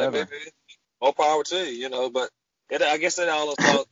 more 1.02 1.12
power 1.12 1.42
to 1.42 1.56
you, 1.56 1.82
you 1.82 1.88
know. 1.90 2.10
But 2.10 2.30
it, 2.70 2.80
I 2.80 2.96
guess 2.98 3.18
it 3.18 3.28
all 3.28 3.54
comes 3.56 3.86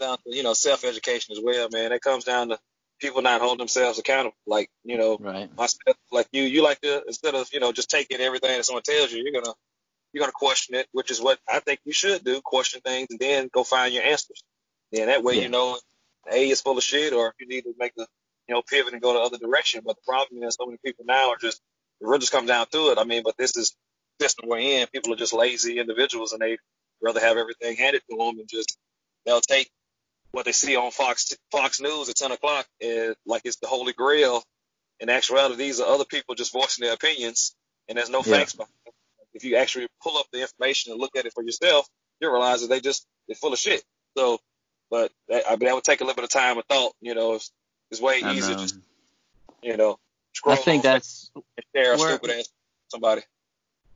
down 0.00 0.18
to 0.24 0.36
you 0.36 0.42
know 0.42 0.54
self 0.54 0.84
education 0.84 1.36
as 1.36 1.42
well, 1.42 1.68
man. 1.70 1.92
It 1.92 2.02
comes 2.02 2.24
down 2.24 2.48
to 2.48 2.58
people 3.00 3.22
not 3.22 3.40
holding 3.40 3.58
themselves 3.58 3.98
accountable. 3.98 4.36
Like 4.46 4.70
you 4.84 4.98
know, 4.98 5.16
right. 5.20 5.54
myself, 5.56 5.96
like 6.10 6.28
you, 6.32 6.42
you 6.42 6.62
like 6.62 6.80
to 6.80 7.02
instead 7.06 7.34
of 7.34 7.48
you 7.52 7.60
know 7.60 7.72
just 7.72 7.90
taking 7.90 8.20
everything 8.20 8.56
that 8.56 8.64
someone 8.64 8.82
tells 8.82 9.12
you, 9.12 9.22
you're 9.22 9.40
gonna 9.40 9.54
you're 10.12 10.22
gonna 10.22 10.32
question 10.32 10.74
it, 10.74 10.86
which 10.92 11.10
is 11.10 11.20
what 11.20 11.38
I 11.48 11.60
think 11.60 11.80
you 11.84 11.92
should 11.92 12.24
do. 12.24 12.40
Question 12.42 12.80
things 12.80 13.08
and 13.10 13.18
then 13.18 13.50
go 13.52 13.64
find 13.64 13.92
your 13.92 14.04
answers. 14.04 14.42
Then 14.92 15.06
that 15.08 15.22
way 15.22 15.36
yeah. 15.36 15.42
you 15.42 15.48
know 15.48 15.78
a 16.30 16.50
is 16.50 16.60
full 16.60 16.78
of 16.78 16.84
shit, 16.84 17.12
or 17.12 17.28
if 17.28 17.34
you 17.38 17.46
need 17.46 17.62
to 17.62 17.74
make 17.78 17.94
the 17.96 18.06
you 18.48 18.54
know 18.54 18.62
pivot 18.62 18.92
and 18.92 19.02
go 19.02 19.12
the 19.14 19.20
other 19.20 19.38
direction. 19.38 19.82
But 19.84 19.96
the 19.96 20.02
problem 20.06 20.42
is 20.42 20.56
so 20.58 20.66
many 20.66 20.78
people 20.84 21.04
now 21.06 21.30
are 21.30 21.38
just 21.38 21.60
it 22.00 22.06
really 22.06 22.20
just 22.20 22.32
comes 22.32 22.48
down 22.48 22.66
to 22.72 22.90
it. 22.90 22.98
I 22.98 23.04
mean, 23.04 23.22
but 23.24 23.36
this 23.36 23.56
is 23.56 23.74
system 24.20 24.48
we're 24.48 24.58
in. 24.58 24.86
People 24.88 25.12
are 25.12 25.16
just 25.16 25.32
lazy 25.32 25.78
individuals, 25.78 26.32
and 26.32 26.40
they 26.40 26.58
rather 27.02 27.20
have 27.20 27.36
everything 27.36 27.76
handed 27.76 28.02
to 28.10 28.16
them 28.16 28.38
and 28.38 28.48
just 28.48 28.78
they'll 29.24 29.40
take 29.40 29.70
what 30.32 30.44
they 30.44 30.52
see 30.52 30.76
on 30.76 30.90
Fox 30.90 31.34
Fox 31.50 31.80
News 31.80 32.08
at 32.08 32.16
10 32.16 32.32
o'clock 32.32 32.66
is 32.80 33.16
like 33.26 33.42
it's 33.44 33.56
the 33.56 33.66
holy 33.66 33.92
grail. 33.92 34.42
In 34.98 35.10
actuality, 35.10 35.56
these 35.56 35.80
are 35.80 35.86
other 35.86 36.06
people 36.06 36.34
just 36.34 36.52
voicing 36.52 36.84
their 36.84 36.94
opinions, 36.94 37.54
and 37.88 37.98
there's 37.98 38.10
no 38.10 38.22
yeah. 38.24 38.38
facts 38.38 38.54
behind 38.54 38.72
it. 38.86 38.94
If 39.34 39.44
you 39.44 39.56
actually 39.56 39.88
pull 40.02 40.16
up 40.16 40.26
the 40.32 40.40
information 40.40 40.92
and 40.92 41.00
look 41.00 41.16
at 41.16 41.26
it 41.26 41.34
for 41.34 41.42
yourself, 41.42 41.86
you 42.20 42.32
realize 42.32 42.62
that 42.62 42.68
they 42.68 42.80
just 42.80 43.06
they're 43.28 43.36
full 43.36 43.52
of 43.52 43.58
shit. 43.58 43.82
So 44.16 44.38
but 44.90 45.12
that, 45.28 45.44
I 45.46 45.50
mean, 45.50 45.66
that 45.66 45.74
would 45.74 45.84
take 45.84 46.00
a 46.00 46.04
little 46.04 46.16
bit 46.16 46.24
of 46.24 46.30
time 46.30 46.56
and 46.56 46.66
thought. 46.66 46.92
You 47.00 47.14
know, 47.14 47.34
it's, 47.34 47.50
it's 47.90 48.00
way 48.00 48.20
easier 48.24 48.56
just, 48.56 48.78
you 49.62 49.76
know, 49.76 49.98
I 50.46 50.56
think 50.56 50.82
that's 50.82 51.30
share 51.74 51.94
a 51.94 51.98
stupid 51.98 52.30
ass 52.30 52.48
somebody. 52.88 53.22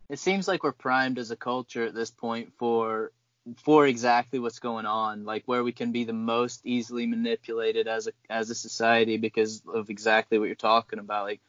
It 0.09 0.19
seems 0.19 0.49
like 0.49 0.65
we're 0.65 0.73
primed 0.73 1.19
as 1.19 1.31
a 1.31 1.37
culture 1.37 1.85
at 1.85 1.95
this 1.95 2.11
point 2.11 2.53
for 2.59 3.13
for 3.59 3.87
exactly 3.87 4.39
what's 4.39 4.59
going 4.59 4.87
on, 4.87 5.25
like 5.25 5.45
where 5.47 5.65
we 5.65 5.73
can 5.73 5.93
be 5.93 6.05
the 6.05 6.13
most 6.13 6.61
easily 6.65 7.07
manipulated 7.07 7.89
as 7.89 8.07
a 8.07 8.13
as 8.29 8.51
a 8.51 8.55
society 8.55 9.17
because 9.17 9.63
of 9.73 9.91
exactly 9.91 10.39
what 10.39 10.47
you're 10.47 10.55
talking 10.55 10.99
about. 10.99 11.25
Like 11.25 11.41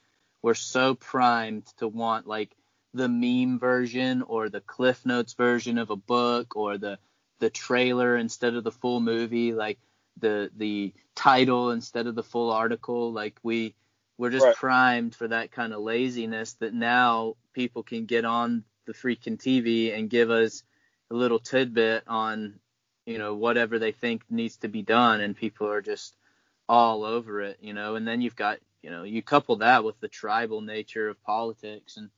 we're 0.41 0.53
so 0.53 0.95
primed 0.95 1.65
to 1.77 1.87
want 1.87 2.27
like 2.27 2.55
the 2.93 3.07
meme 3.07 3.59
version 3.59 4.21
or 4.21 4.49
the 4.49 4.61
cliff 4.61 5.05
notes 5.05 5.33
version 5.33 5.77
of 5.77 5.89
a 5.89 5.95
book 5.95 6.55
or 6.55 6.77
the 6.77 6.99
the 7.39 7.49
trailer 7.49 8.17
instead 8.17 8.55
of 8.55 8.63
the 8.63 8.71
full 8.71 8.99
movie, 8.99 9.53
like 9.53 9.79
the 10.17 10.51
the 10.55 10.93
title 11.15 11.71
instead 11.71 12.07
of 12.07 12.15
the 12.15 12.23
full 12.23 12.51
article. 12.51 13.11
Like 13.11 13.37
we 13.43 13.75
we're 14.17 14.29
just 14.29 14.45
right. 14.45 14.55
primed 14.55 15.15
for 15.15 15.27
that 15.27 15.51
kind 15.51 15.73
of 15.73 15.81
laziness 15.81 16.53
that 16.53 16.73
now 16.73 17.35
people 17.53 17.83
can 17.83 18.05
get 18.05 18.25
on 18.25 18.63
the 18.85 18.93
freaking 18.93 19.37
TV 19.37 19.97
and 19.97 20.09
give 20.09 20.29
us 20.29 20.63
a 21.11 21.13
little 21.13 21.39
tidbit 21.39 22.03
on 22.07 22.55
you 23.05 23.19
know 23.19 23.35
whatever 23.35 23.77
they 23.77 23.91
think 23.91 24.23
needs 24.29 24.57
to 24.57 24.67
be 24.67 24.81
done 24.81 25.21
and 25.21 25.35
people 25.35 25.69
are 25.69 25.81
just 25.81 26.15
all 26.67 27.03
over 27.03 27.41
it 27.41 27.57
you 27.61 27.73
know 27.73 27.95
and 27.95 28.07
then 28.07 28.21
you've 28.21 28.35
got 28.35 28.57
you 28.81 28.89
know 28.89 29.03
you 29.03 29.21
couple 29.21 29.57
that 29.57 29.83
with 29.83 29.99
the 29.99 30.07
tribal 30.07 30.61
nature 30.61 31.09
of 31.09 31.21
politics 31.23 31.97
and 31.97 32.09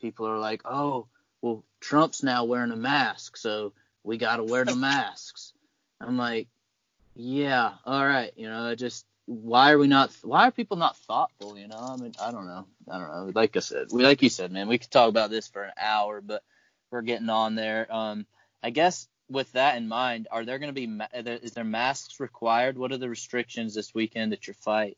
people 0.00 0.26
are 0.26 0.38
like 0.38 0.62
oh 0.64 1.06
well 1.42 1.62
Trump's 1.80 2.22
now 2.22 2.44
wearing 2.44 2.72
a 2.72 2.76
mask 2.76 3.36
so 3.36 3.72
we 4.06 4.16
got 4.16 4.36
to 4.36 4.44
wear 4.44 4.64
the 4.64 4.76
masks. 4.76 5.52
I'm 6.00 6.16
like, 6.16 6.48
yeah, 7.14 7.72
all 7.84 8.06
right, 8.06 8.32
you 8.36 8.48
know, 8.48 8.74
just 8.74 9.04
why 9.26 9.72
are 9.72 9.78
we 9.78 9.88
not? 9.88 10.16
Why 10.22 10.46
are 10.46 10.52
people 10.52 10.76
not 10.76 10.96
thoughtful? 10.98 11.58
You 11.58 11.66
know, 11.66 11.78
I 11.78 11.96
mean, 11.96 12.12
I 12.22 12.30
don't 12.30 12.46
know, 12.46 12.66
I 12.88 12.98
don't 12.98 13.08
know. 13.08 13.32
Like 13.34 13.56
I 13.56 13.60
said, 13.60 13.88
we 13.90 14.04
like 14.04 14.22
you 14.22 14.28
said, 14.28 14.52
man, 14.52 14.68
we 14.68 14.78
could 14.78 14.90
talk 14.90 15.08
about 15.08 15.30
this 15.30 15.48
for 15.48 15.64
an 15.64 15.72
hour, 15.76 16.20
but 16.20 16.42
we're 16.90 17.02
getting 17.02 17.28
on 17.28 17.56
there. 17.56 17.86
Um, 17.90 18.26
I 18.62 18.70
guess 18.70 19.08
with 19.28 19.50
that 19.52 19.76
in 19.76 19.88
mind, 19.88 20.28
are 20.30 20.44
there 20.44 20.58
going 20.58 20.74
to 20.74 20.86
be 20.86 21.00
is 21.14 21.52
there 21.52 21.64
masks 21.64 22.20
required? 22.20 22.78
What 22.78 22.92
are 22.92 22.98
the 22.98 23.08
restrictions 23.08 23.74
this 23.74 23.94
weekend 23.94 24.32
at 24.32 24.46
your 24.46 24.54
fight? 24.54 24.96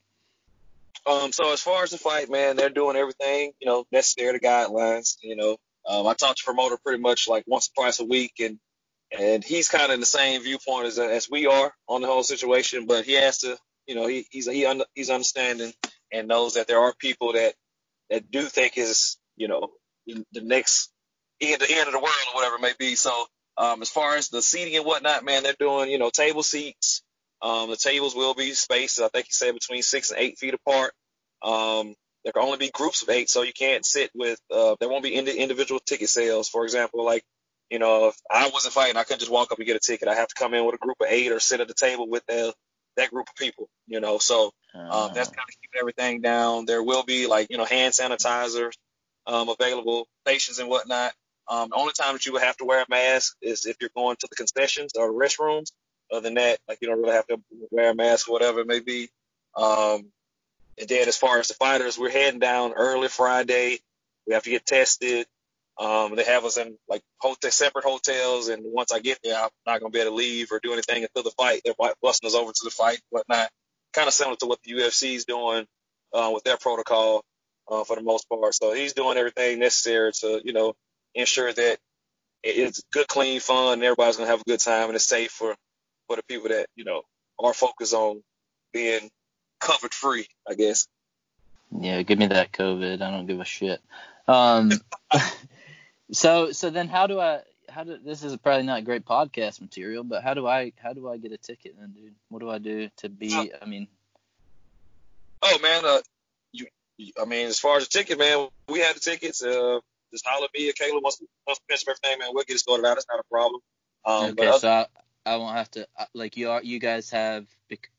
Um, 1.06 1.32
so 1.32 1.52
as 1.52 1.60
far 1.60 1.82
as 1.82 1.90
the 1.90 1.98
fight, 1.98 2.30
man, 2.30 2.56
they're 2.56 2.70
doing 2.70 2.96
everything 2.96 3.52
you 3.60 3.66
know 3.66 3.86
necessary 3.92 4.38
to 4.38 4.44
guidelines. 4.44 5.16
You 5.22 5.36
know, 5.36 5.56
um, 5.88 6.06
I 6.06 6.14
talk 6.14 6.36
to 6.36 6.44
promoter 6.44 6.76
pretty 6.76 7.00
much 7.00 7.28
like 7.28 7.44
once 7.46 7.70
or 7.70 7.82
twice 7.82 8.00
a 8.00 8.04
week, 8.04 8.34
and 8.40 8.58
and 9.16 9.42
he's 9.42 9.68
kind 9.68 9.84
of 9.84 9.90
in 9.92 10.00
the 10.00 10.06
same 10.06 10.42
viewpoint 10.42 10.86
as 10.86 10.98
as 10.98 11.30
we 11.30 11.46
are 11.46 11.72
on 11.88 12.02
the 12.02 12.08
whole 12.08 12.22
situation. 12.22 12.86
But 12.86 13.04
he 13.04 13.14
has 13.14 13.38
to, 13.38 13.56
you 13.86 13.94
know, 13.94 14.06
he, 14.06 14.26
he's 14.30 14.46
he 14.46 14.82
he's 14.94 15.10
understanding 15.10 15.72
and 16.12 16.28
knows 16.28 16.54
that 16.54 16.68
there 16.68 16.80
are 16.80 16.94
people 16.94 17.32
that 17.34 17.54
that 18.10 18.30
do 18.30 18.42
think 18.42 18.76
is 18.76 19.16
you 19.36 19.48
know 19.48 19.68
the 20.06 20.40
next 20.42 20.90
end 21.40 21.60
the 21.60 21.70
end 21.70 21.86
of 21.86 21.92
the 21.92 22.00
world 22.00 22.14
or 22.32 22.34
whatever 22.34 22.56
it 22.56 22.62
may 22.62 22.72
be. 22.78 22.94
So 22.94 23.26
um, 23.58 23.82
as 23.82 23.90
far 23.90 24.16
as 24.16 24.28
the 24.28 24.40
seating 24.40 24.76
and 24.76 24.86
whatnot, 24.86 25.24
man, 25.24 25.42
they're 25.42 25.54
doing 25.58 25.90
you 25.90 25.98
know 25.98 26.10
table 26.10 26.42
seats. 26.42 27.02
Um, 27.42 27.70
the 27.70 27.76
tables 27.76 28.14
will 28.14 28.34
be 28.34 28.52
spaced, 28.52 29.00
I 29.00 29.08
think 29.08 29.26
he 29.26 29.32
said 29.32 29.54
between 29.54 29.82
six 29.82 30.10
and 30.10 30.20
eight 30.20 30.38
feet 30.38 30.54
apart. 30.54 30.92
Um, 31.42 31.94
there 32.24 32.32
can 32.32 32.42
only 32.42 32.58
be 32.58 32.70
groups 32.70 33.02
of 33.02 33.10
eight, 33.10 33.30
so 33.30 33.42
you 33.42 33.52
can't 33.52 33.84
sit 33.84 34.10
with. 34.14 34.40
Uh, 34.50 34.76
there 34.80 34.88
won't 34.88 35.04
be 35.04 35.14
individual 35.14 35.80
ticket 35.80 36.08
sales. 36.08 36.48
For 36.48 36.64
example, 36.64 37.04
like 37.04 37.24
you 37.70 37.78
know, 37.78 38.08
if 38.08 38.16
I 38.30 38.48
wasn't 38.52 38.74
fighting, 38.74 38.96
I 38.96 39.04
couldn't 39.04 39.20
just 39.20 39.30
walk 39.30 39.52
up 39.52 39.58
and 39.58 39.66
get 39.66 39.76
a 39.76 39.80
ticket. 39.80 40.08
I 40.08 40.14
have 40.14 40.28
to 40.28 40.34
come 40.34 40.54
in 40.54 40.64
with 40.64 40.74
a 40.74 40.78
group 40.78 40.96
of 41.00 41.06
eight 41.10 41.30
or 41.32 41.40
sit 41.40 41.60
at 41.60 41.68
the 41.68 41.74
table 41.74 42.08
with 42.08 42.24
the, 42.26 42.54
that 42.96 43.10
group 43.10 43.28
of 43.28 43.34
people. 43.36 43.68
You 43.86 44.00
know, 44.00 44.18
so 44.18 44.52
um, 44.90 45.10
that's 45.14 45.28
kind 45.28 45.46
of 45.48 45.54
keeping 45.62 45.80
everything 45.80 46.20
down. 46.20 46.64
There 46.66 46.82
will 46.82 47.04
be 47.04 47.26
like 47.26 47.48
you 47.50 47.58
know 47.58 47.64
hand 47.64 47.94
sanitizers 47.94 48.72
um, 49.26 49.48
available, 49.48 50.06
stations 50.26 50.58
and 50.58 50.68
whatnot. 50.68 51.12
Um, 51.48 51.70
the 51.70 51.76
only 51.76 51.92
time 51.92 52.12
that 52.12 52.26
you 52.26 52.32
would 52.32 52.42
have 52.42 52.56
to 52.58 52.64
wear 52.64 52.82
a 52.82 52.86
mask 52.90 53.36
is 53.40 53.66
if 53.66 53.76
you're 53.80 53.90
going 53.96 54.16
to 54.16 54.28
the 54.28 54.36
concessions 54.36 54.92
or 54.96 55.08
the 55.08 55.14
restrooms. 55.14 55.72
Other 56.10 56.22
than 56.22 56.34
that, 56.34 56.58
like 56.66 56.78
you 56.80 56.88
don't 56.88 57.02
really 57.02 57.14
have 57.14 57.26
to 57.26 57.40
wear 57.70 57.90
a 57.90 57.94
mask 57.94 58.28
or 58.28 58.32
whatever 58.32 58.60
it 58.60 58.66
may 58.66 58.80
be. 58.80 59.10
Um, 59.54 60.06
and 60.78 60.88
then 60.88 61.08
as 61.08 61.16
far 61.16 61.38
as 61.38 61.48
the 61.48 61.54
fighters, 61.54 61.98
we're 61.98 62.10
heading 62.10 62.40
down 62.40 62.72
early 62.72 63.08
Friday. 63.08 63.80
We 64.26 64.34
have 64.34 64.44
to 64.44 64.50
get 64.50 64.64
tested. 64.64 65.26
Um, 65.78 66.16
they 66.16 66.24
have 66.24 66.44
us 66.44 66.56
in 66.56 66.76
like 66.88 67.02
hotel, 67.20 67.50
separate 67.50 67.84
hotels, 67.84 68.48
and 68.48 68.62
once 68.64 68.90
I 68.90 68.98
get 69.00 69.18
there, 69.22 69.36
I'm 69.36 69.50
not 69.66 69.80
gonna 69.80 69.90
be 69.90 70.00
able 70.00 70.10
to 70.10 70.16
leave 70.16 70.50
or 70.50 70.60
do 70.62 70.72
anything 70.72 71.02
until 71.02 71.22
the 71.22 71.30
fight. 71.30 71.62
They're 71.64 71.74
busting 72.02 72.26
us 72.26 72.34
over 72.34 72.50
to 72.50 72.64
the 72.64 72.70
fight, 72.70 73.00
whatnot. 73.10 73.48
Kind 73.92 74.08
of 74.08 74.14
similar 74.14 74.36
to 74.36 74.46
what 74.46 74.60
the 74.62 74.72
UFC 74.72 75.14
is 75.14 75.24
doing 75.24 75.66
uh, 76.12 76.30
with 76.34 76.42
their 76.44 76.56
protocol 76.56 77.24
uh, 77.70 77.84
for 77.84 77.96
the 77.96 78.02
most 78.02 78.28
part. 78.28 78.54
So 78.54 78.72
he's 78.72 78.92
doing 78.92 79.18
everything 79.18 79.60
necessary 79.60 80.12
to, 80.20 80.40
you 80.44 80.52
know, 80.52 80.74
ensure 81.14 81.52
that 81.52 81.78
it's 82.42 82.82
good, 82.92 83.08
clean 83.08 83.40
fun, 83.40 83.74
and 83.74 83.82
everybody's 83.82 84.16
gonna 84.16 84.30
have 84.30 84.40
a 84.40 84.44
good 84.44 84.60
time, 84.60 84.86
and 84.86 84.94
it's 84.94 85.06
safe 85.06 85.30
for 85.30 85.54
for 86.06 86.16
the 86.16 86.22
people 86.22 86.48
that 86.48 86.66
you 86.76 86.84
know 86.84 87.02
are 87.38 87.54
focused 87.54 87.94
on 87.94 88.22
being 88.72 89.10
COVID 89.60 89.92
free, 89.92 90.26
I 90.48 90.54
guess. 90.54 90.86
Yeah, 91.70 92.02
give 92.02 92.18
me 92.18 92.26
that 92.26 92.52
COVID. 92.52 93.02
I 93.02 93.10
don't 93.10 93.26
give 93.26 93.40
a 93.40 93.44
shit. 93.44 93.80
Um, 94.26 94.72
so 96.12 96.52
so 96.52 96.70
then 96.70 96.88
how 96.88 97.06
do 97.06 97.20
I 97.20 97.42
how 97.68 97.84
do 97.84 97.98
this 98.02 98.22
is 98.22 98.36
probably 98.36 98.64
not 98.64 98.84
great 98.84 99.04
podcast 99.04 99.60
material, 99.60 100.04
but 100.04 100.22
how 100.22 100.34
do 100.34 100.46
I 100.46 100.72
how 100.76 100.92
do 100.92 101.08
I 101.08 101.16
get 101.16 101.32
a 101.32 101.38
ticket 101.38 101.74
then, 101.78 101.92
dude? 101.92 102.14
What 102.28 102.40
do 102.40 102.50
I 102.50 102.58
do 102.58 102.88
to 102.98 103.08
be? 103.08 103.34
Uh, 103.34 103.46
I 103.60 103.66
mean. 103.66 103.88
Oh 105.40 105.58
man, 105.62 105.84
uh, 105.84 106.00
you, 106.52 106.66
I 107.20 107.24
mean, 107.24 107.46
as 107.46 107.60
far 107.60 107.76
as 107.76 107.86
the 107.86 107.98
ticket, 107.98 108.18
man, 108.18 108.48
we 108.68 108.80
had 108.80 108.96
the 108.96 109.00
tickets. 109.00 109.42
Uh, 109.42 109.78
just 110.12 110.26
holler 110.26 110.44
at 110.44 110.50
me 110.54 110.68
or 110.68 110.72
Kayla 110.72 111.02
wants 111.02 111.18
to, 111.18 111.26
wants 111.46 111.60
to 111.60 111.66
finish 111.68 111.84
everything, 111.86 112.18
man. 112.18 112.30
We'll 112.32 112.44
get 112.44 112.54
it 112.54 112.60
sorted 112.60 112.86
out. 112.86 112.96
It's 112.96 113.06
not 113.10 113.20
a 113.20 113.28
problem. 113.30 113.60
Um, 114.04 114.30
okay, 114.30 114.58
so 114.58 114.68
I, 114.68 114.86
I 115.26 115.36
won't 115.36 115.56
have 115.56 115.70
to 115.72 115.86
uh, 115.98 116.06
like 116.14 116.36
you 116.36 116.50
are. 116.50 116.62
You 116.62 116.78
guys 116.78 117.10
have 117.10 117.46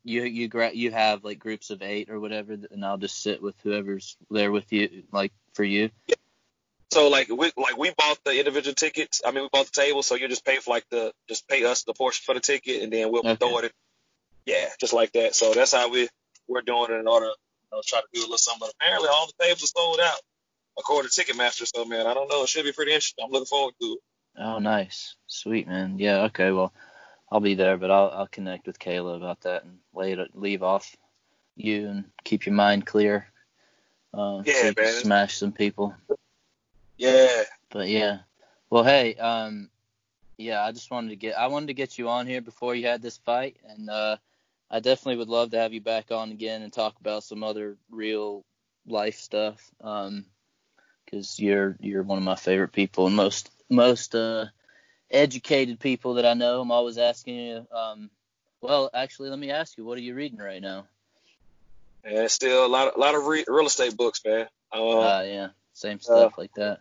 you 0.04 0.24
you 0.24 0.50
you 0.74 0.92
have 0.92 1.24
like 1.24 1.40
groups 1.40 1.70
of 1.70 1.82
eight 1.82 2.10
or 2.10 2.20
whatever, 2.20 2.54
and 2.54 2.84
I'll 2.84 2.98
just 2.98 3.22
sit 3.22 3.42
with 3.42 3.56
whoever's 3.64 4.18
there 4.32 4.52
with 4.52 4.72
you, 4.74 5.04
like 5.12 5.32
for 5.54 5.64
you. 5.64 5.92
Yeah. 6.08 6.16
So 6.92 7.10
like 7.10 7.30
we 7.30 7.52
like 7.56 7.78
we 7.78 7.94
bought 7.96 8.24
the 8.24 8.38
individual 8.38 8.74
tickets. 8.74 9.22
I 9.24 9.32
mean, 9.32 9.44
we 9.44 9.50
bought 9.52 9.68
the 9.68 9.82
table, 9.82 10.02
so 10.02 10.16
you 10.16 10.28
just 10.28 10.46
pay 10.46 10.58
for 10.58 10.72
like 10.72 10.86
the 10.90 11.14
just 11.28 11.48
pay 11.48 11.64
us 11.66 11.84
the 11.84 11.94
portion 11.94 12.24
for 12.26 12.34
the 12.34 12.40
ticket, 12.40 12.82
and 12.82 12.92
then 12.92 13.12
we'll 13.12 13.20
okay. 13.20 13.36
throw 13.36 13.60
it. 13.60 13.66
In. 13.66 13.72
Yeah, 14.48 14.66
just 14.80 14.94
like 14.94 15.12
that. 15.12 15.36
So 15.36 15.54
that's 15.54 15.74
how 15.74 15.90
we 15.90 16.10
we're 16.48 16.62
doing 16.62 16.88
it 16.90 17.00
in 17.00 17.08
order 17.08 17.28
to 17.28 17.34
you 17.72 17.78
know, 17.78 17.82
try 17.86 18.00
to 18.00 18.08
do 18.12 18.22
a 18.22 18.24
little 18.24 18.38
something. 18.40 18.62
But 18.62 18.74
apparently, 18.82 19.10
all 19.12 19.28
the 19.28 19.44
tables 19.44 19.64
are 19.64 19.68
sold 19.68 20.00
out 20.00 20.20
according 20.80 21.12
to 21.12 21.22
Ticketmaster. 21.22 21.68
So 21.68 21.86
man, 21.86 22.08
I 22.08 22.14
don't 22.14 22.30
know. 22.30 22.44
It 22.44 22.50
should 22.50 22.66
be 22.66 22.72
pretty 22.72 22.92
interesting. 22.92 23.26
I'm 23.26 23.32
looking 23.32 23.46
forward 23.46 23.74
to 23.82 23.88
it. 23.88 24.00
Oh, 24.38 24.60
nice, 24.60 25.16
sweet 25.28 25.68
man. 25.68 26.00
Yeah, 26.00 26.24
okay. 26.24 26.52
Well, 26.52 26.74
I'll 27.32 27.40
be 27.42 27.56
there, 27.56 27.78
but 27.78 27.92
I'll 27.92 28.10
I'll 28.10 28.28
connect 28.28 28.68
with 28.68 28.80
Kayla 28.80 29.18
about 29.18 29.42
that 29.42 29.64
and 29.64 29.80
lay 29.94 30.14
it, 30.14 30.36
leave 30.36 30.64
off 30.64 30.96
you 31.56 31.88
and 31.88 32.06
keep 32.24 32.46
your 32.46 32.56
mind 32.56 32.86
clear. 32.86 33.28
Uh, 34.14 34.42
yeah, 34.46 34.54
so 34.62 34.74
man. 34.78 34.94
Smash 34.94 35.38
some 35.38 35.52
people. 35.52 35.96
Yeah. 36.98 37.44
But 37.70 37.88
yeah. 37.88 38.20
Well, 38.70 38.84
hey, 38.84 39.16
um, 39.16 39.70
yeah, 40.38 40.64
I 40.64 40.72
just 40.72 40.90
wanted 40.90 41.10
to 41.10 41.16
get 41.16 41.38
I 41.38 41.48
wanted 41.48 41.68
to 41.68 41.74
get 41.74 41.98
you 41.98 42.10
on 42.10 42.28
here 42.28 42.42
before 42.42 42.76
you 42.76 42.88
had 42.88 43.02
this 43.02 43.18
fight, 43.18 43.58
and 43.68 43.90
uh, 43.90 44.18
I 44.72 44.80
definitely 44.80 45.18
would 45.18 45.30
love 45.30 45.52
to 45.52 45.60
have 45.60 45.74
you 45.74 45.82
back 45.82 46.12
on 46.12 46.32
again 46.32 46.62
and 46.62 46.72
talk 46.72 47.00
about 47.00 47.24
some 47.24 47.44
other 47.44 47.78
real 47.92 48.46
life 48.88 49.18
stuff. 49.18 49.70
Um, 49.82 50.26
because 51.10 51.40
you're 51.40 51.76
you're 51.80 52.04
one 52.04 52.18
of 52.18 52.24
my 52.24 52.36
favorite 52.36 52.72
people 52.72 53.08
and 53.08 53.16
most 53.16 53.50
most 53.70 54.16
uh 54.16 54.46
educated 55.12 55.80
people 55.80 56.16
that 56.16 56.26
I 56.26 56.34
know. 56.34 56.62
I'm 56.62 56.72
always 56.72 56.98
asking 56.98 57.36
you. 57.36 57.68
Um, 57.72 58.10
well, 58.62 58.90
actually, 58.94 59.30
let 59.30 59.40
me 59.40 59.52
ask 59.52 59.78
you, 59.78 59.86
what 59.86 59.98
are 59.98 60.02
you 60.02 60.14
reading 60.14 60.40
right 60.40 60.62
now? 60.62 60.86
Yeah, 62.06 62.28
still 62.28 62.66
a 62.66 62.68
lot 62.68 62.90
of 62.90 62.96
a 62.96 63.00
lot 63.00 63.16
of 63.16 63.26
re- 63.26 63.46
real 63.48 63.66
estate 63.66 63.98
books, 63.98 64.22
man. 64.26 64.48
Uh, 64.72 65.00
uh 65.00 65.24
yeah. 65.26 65.48
Same 65.74 65.98
uh, 65.98 66.00
stuff 66.00 66.34
uh, 66.38 66.42
like 66.42 66.54
that. 66.56 66.80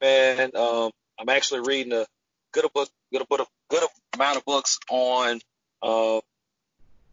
Man, 0.00 0.50
um, 0.54 0.90
I'm 1.18 1.28
actually 1.28 1.60
reading 1.60 1.92
a 1.92 2.06
good 2.52 2.66
book, 2.72 2.88
good 3.12 3.26
good 3.28 3.40
good 3.68 3.82
amount 4.14 4.36
of 4.36 4.44
books 4.44 4.78
on 4.90 5.40
uh, 5.82 6.20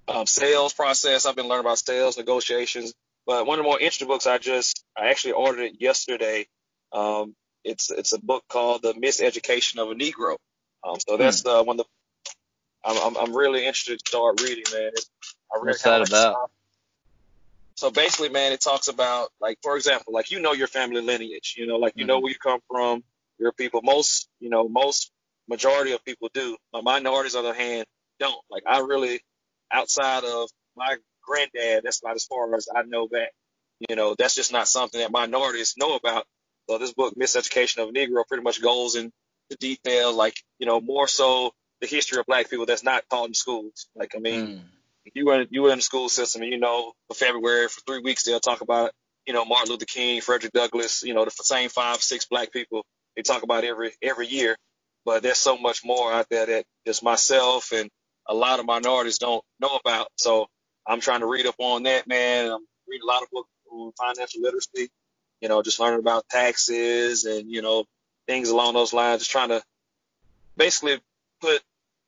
um, 0.08 0.26
sales 0.26 0.74
process. 0.74 1.26
I've 1.26 1.36
been 1.36 1.48
learning 1.48 1.66
about 1.66 1.80
sales 1.80 2.18
negotiations. 2.18 2.94
But 3.26 3.46
one 3.48 3.60
of 3.60 3.66
the 3.66 3.70
more 3.70 3.80
interesting 3.80 4.08
books 4.08 4.28
I 4.28 4.38
just 4.38 4.84
I 4.98 5.08
actually 5.10 5.34
ordered 5.34 5.64
it 5.64 5.82
yesterday. 5.82 6.48
Um, 6.92 7.36
it's 7.64 7.90
it's 7.90 8.14
a 8.14 8.20
book 8.20 8.44
called 8.48 8.84
The 8.84 8.94
Miseducation 8.94 9.80
of 9.80 9.90
a 9.90 9.96
Negro. 9.96 10.38
Um, 10.84 10.98
so 11.08 11.18
that's 11.18 11.42
hmm. 11.42 11.50
the 11.50 11.64
one. 11.64 11.78
The 11.78 11.86
I'm, 12.84 12.98
I'm 12.98 13.18
I'm 13.18 13.36
really 13.36 13.66
interested 13.66 14.00
to 14.00 14.08
start 14.08 14.42
reading, 14.42 14.66
man. 14.72 14.92
It, 14.94 15.06
I 15.52 15.58
really 15.58 15.70
What's 15.70 15.84
that 15.84 16.00
like 16.00 16.10
about? 16.10 16.52
So 17.76 17.92
basically, 17.92 18.30
man, 18.30 18.54
it 18.54 18.62
talks 18.62 18.88
about 18.88 19.30
like, 19.42 19.58
for 19.62 19.76
example, 19.76 20.14
like 20.14 20.32
you 20.32 20.40
know 20.40 20.54
your 20.54 20.68
family 20.68 21.02
lineage, 21.02 21.56
you 21.58 21.68
know, 21.68 21.76
like 21.76 21.94
you 21.96 22.04
mm-hmm. 22.04 22.08
know 22.08 22.20
where 22.20 22.32
you 22.32 22.38
come 22.38 22.62
from, 22.70 23.04
your 23.38 23.52
people. 23.52 23.82
Most, 23.84 24.30
you 24.40 24.50
know, 24.50 24.70
most 24.70 25.12
majority 25.50 25.92
of 25.92 26.04
people 26.06 26.30
do. 26.34 26.56
But 26.72 26.84
minorities, 26.84 27.36
on 27.36 27.44
the 27.44 27.50
other 27.50 27.60
hand, 27.60 27.86
don't. 28.20 28.40
Like 28.50 28.64
I 28.66 28.80
really, 28.80 29.22
outside 29.72 30.24
of 30.24 30.50
my 30.78 30.96
granddad, 31.26 31.84
that's 31.84 32.04
not 32.04 32.16
as 32.16 32.26
far 32.26 32.54
as 32.56 32.68
I 32.74 32.84
know 32.84 33.08
back. 33.08 33.32
You 33.90 33.96
know, 33.96 34.16
that's 34.18 34.36
just 34.36 34.54
not 34.54 34.68
something 34.68 35.00
that 35.00 35.12
minorities 35.12 35.76
know 35.78 35.96
about. 35.96 36.26
So 36.70 36.78
this 36.78 36.94
book, 36.94 37.14
Miseducation 37.16 37.84
of 37.84 37.90
a 37.90 37.92
Negro, 37.92 38.26
pretty 38.28 38.44
much 38.44 38.62
goes 38.62 38.96
into 38.96 39.12
detail, 39.60 40.14
like 40.14 40.42
you 40.60 40.66
know, 40.66 40.82
more 40.82 41.08
so 41.08 41.52
the 41.82 41.88
history 41.88 42.20
of 42.20 42.26
Black 42.26 42.50
people 42.50 42.66
that's 42.66 42.84
not 42.84 43.04
taught 43.10 43.28
in 43.28 43.34
schools. 43.34 43.88
Like 43.96 44.14
I 44.16 44.20
mean. 44.20 44.48
Mm 44.48 44.62
you 45.14 45.26
were 45.26 45.46
you 45.50 45.62
were 45.62 45.72
in 45.72 45.78
the 45.78 45.84
school 45.84 46.10
system, 46.10 46.42
and 46.42 46.52
you 46.52 46.60
know, 46.60 46.94
for 47.08 47.14
February 47.14 47.68
for 47.68 47.82
three 47.82 48.00
weeks 48.00 48.24
they'll 48.24 48.40
talk 48.40 48.62
about 48.62 48.92
you 49.26 49.34
know 49.34 49.46
Martin 49.46 49.72
Luther 49.72 49.86
King, 49.86 50.22
Frederick 50.22 50.54
Douglass, 50.54 51.04
you 51.04 51.14
know, 51.14 51.26
the 51.26 51.32
same 51.32 51.70
five 51.70 52.02
six 52.02 52.26
black 52.26 52.52
people 52.52 52.86
they 53.16 53.22
talk 53.22 53.44
about 53.44 53.64
every 53.64 53.92
every 54.02 54.28
year. 54.28 54.56
But 55.06 55.22
there's 55.22 55.38
so 55.38 55.58
much 55.58 55.86
more 55.86 56.12
out 56.12 56.28
there 56.30 56.48
that 56.48 56.66
just 56.88 57.04
myself 57.04 57.72
and 57.72 57.90
a 58.28 58.34
lot 58.34 58.60
of 58.60 58.66
minorities 58.66 59.20
don't 59.20 59.44
know 59.60 59.80
about. 59.86 60.08
So 60.18 60.48
I'm 60.88 61.02
trying 61.02 61.22
to 61.22 61.28
read 61.28 61.46
up 61.46 61.56
on 61.58 61.84
that, 61.84 62.08
man. 62.08 62.52
I'm 62.52 62.66
reading 62.88 63.04
a 63.04 63.12
lot 63.12 63.24
of 63.24 63.30
books 63.32 63.50
on 63.72 63.92
financial 63.94 64.42
literacy, 64.42 64.90
you 65.42 65.50
know, 65.50 65.62
just 65.62 65.80
learning 65.80 66.00
about 66.00 66.30
taxes 66.30 67.26
and 67.26 67.52
you 67.52 67.62
know 67.62 67.86
things 68.28 68.50
along 68.50 68.74
those 68.74 68.94
lines. 68.94 69.22
Just 69.22 69.32
trying 69.32 69.50
to 69.50 69.64
basically 70.58 71.00
put 71.42 71.62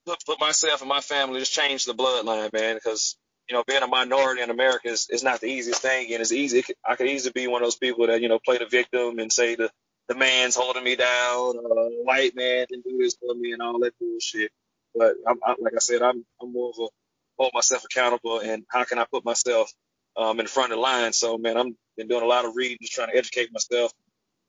put, 0.05 0.25
put 0.25 0.39
myself 0.39 0.81
and 0.81 0.89
my 0.89 1.01
family 1.01 1.39
just 1.39 1.53
change 1.53 1.85
the 1.85 1.93
bloodline, 1.93 2.53
man, 2.53 2.75
because 2.75 3.17
you 3.49 3.55
know 3.55 3.63
being 3.67 3.83
a 3.83 3.87
minority 3.87 4.41
in 4.41 4.49
America 4.49 4.89
is, 4.89 5.07
is 5.09 5.23
not 5.23 5.41
the 5.41 5.47
easiest 5.47 5.81
thing, 5.81 6.11
and 6.13 6.21
it's 6.21 6.31
easy. 6.31 6.63
I 6.87 6.95
could 6.95 7.07
easily 7.07 7.33
be 7.33 7.47
one 7.47 7.61
of 7.61 7.65
those 7.65 7.75
people 7.75 8.07
that 8.07 8.21
you 8.21 8.29
know 8.29 8.39
play 8.39 8.57
the 8.57 8.65
victim 8.65 9.19
and 9.19 9.31
say 9.31 9.55
the 9.55 9.69
the 10.07 10.15
man's 10.15 10.55
holding 10.55 10.85
me 10.85 10.95
down, 10.95 11.57
uh, 11.57 11.89
white 12.03 12.33
man 12.35 12.65
didn't 12.69 12.85
do 12.85 12.97
this 12.97 13.17
for 13.17 13.35
me, 13.35 13.51
and 13.51 13.61
all 13.61 13.79
that 13.79 13.97
bullshit. 13.99 14.51
But 14.95 15.15
I'm, 15.27 15.37
I, 15.45 15.55
like 15.59 15.73
I 15.75 15.79
said, 15.79 16.01
I'm 16.01 16.25
I'm 16.41 16.53
more 16.53 16.69
of 16.69 16.79
a 16.79 16.87
hold 17.38 17.51
myself 17.53 17.84
accountable, 17.85 18.39
and 18.39 18.65
how 18.69 18.84
can 18.84 18.99
I 18.99 19.05
put 19.11 19.26
myself 19.26 19.72
um, 20.15 20.39
in 20.39 20.47
front 20.47 20.72
of 20.72 20.77
the 20.77 20.81
line? 20.81 21.14
So 21.14 21.38
man, 21.38 21.57
I'm 21.57 21.77
been 21.97 22.07
doing 22.07 22.23
a 22.23 22.27
lot 22.27 22.45
of 22.45 22.55
reading, 22.55 22.77
just 22.81 22.93
trying 22.93 23.09
to 23.09 23.18
educate 23.18 23.51
myself, 23.51 23.91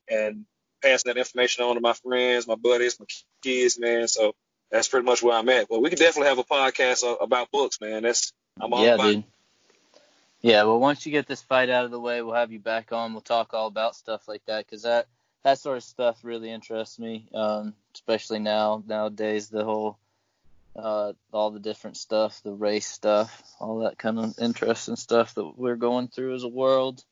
and 0.09 0.45
passing 0.81 1.09
that 1.09 1.19
information 1.19 1.63
on 1.63 1.75
to 1.75 1.81
my 1.81 1.93
friends, 1.93 2.47
my 2.47 2.55
buddies, 2.55 2.99
my 2.99 3.05
kids, 3.41 3.79
man. 3.79 4.07
So 4.07 4.33
that's 4.71 4.87
pretty 4.87 5.05
much 5.05 5.23
where 5.23 5.35
I'm 5.35 5.49
at. 5.49 5.67
But 5.67 5.81
we 5.81 5.89
can 5.89 5.97
definitely 5.97 6.29
have 6.29 6.39
a 6.39 6.43
podcast 6.43 7.03
about 7.21 7.51
books, 7.51 7.81
man. 7.81 8.03
That's 8.03 8.31
I'm 8.59 8.73
all 8.73 8.85
yeah, 8.85 8.95
about. 8.95 9.11
dude. 9.11 9.23
Yeah, 10.41 10.63
well, 10.63 10.79
once 10.79 11.05
you 11.05 11.11
get 11.11 11.27
this 11.27 11.41
fight 11.41 11.69
out 11.69 11.85
of 11.85 11.91
the 11.91 11.99
way, 11.99 12.21
we'll 12.21 12.35
have 12.35 12.51
you 12.51 12.59
back 12.59 12.93
on. 12.93 13.11
We'll 13.11 13.21
talk 13.21 13.53
all 13.53 13.67
about 13.67 13.95
stuff 13.95 14.27
like 14.27 14.45
that 14.45 14.65
because 14.65 14.83
that 14.83 15.07
that 15.43 15.59
sort 15.59 15.77
of 15.77 15.83
stuff 15.83 16.19
really 16.23 16.49
interests 16.49 16.99
me, 16.99 17.27
um, 17.33 17.73
especially 17.93 18.39
now 18.39 18.83
nowadays. 18.87 19.49
The 19.49 19.65
whole 19.65 19.97
uh, 20.75 21.13
all 21.31 21.51
the 21.51 21.59
different 21.59 21.97
stuff, 21.97 22.41
the 22.43 22.53
race 22.53 22.87
stuff, 22.87 23.43
all 23.59 23.79
that 23.79 23.97
kind 23.97 24.19
of 24.19 24.39
interesting 24.39 24.95
stuff 24.95 25.35
that 25.35 25.57
we're 25.57 25.75
going 25.75 26.07
through 26.07 26.35
as 26.35 26.43
a 26.43 26.49
world. 26.49 27.03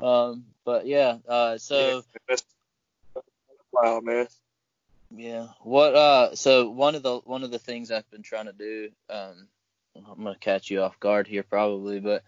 Um, 0.00 0.44
but 0.64 0.86
yeah, 0.86 1.18
uh, 1.28 1.58
so 1.58 2.02
yeah, 2.28 2.36
wow, 3.72 4.00
man. 4.00 4.26
Yeah. 5.14 5.48
What? 5.62 5.94
Uh. 5.94 6.34
So 6.34 6.70
one 6.70 6.94
of 6.94 7.02
the 7.02 7.18
one 7.18 7.42
of 7.42 7.50
the 7.50 7.58
things 7.58 7.90
I've 7.90 8.10
been 8.10 8.22
trying 8.22 8.46
to 8.46 8.52
do. 8.52 8.90
Um. 9.08 9.48
I'm 9.96 10.22
gonna 10.22 10.36
catch 10.38 10.70
you 10.70 10.82
off 10.82 11.00
guard 11.00 11.26
here 11.26 11.42
probably, 11.42 12.00
but 12.00 12.22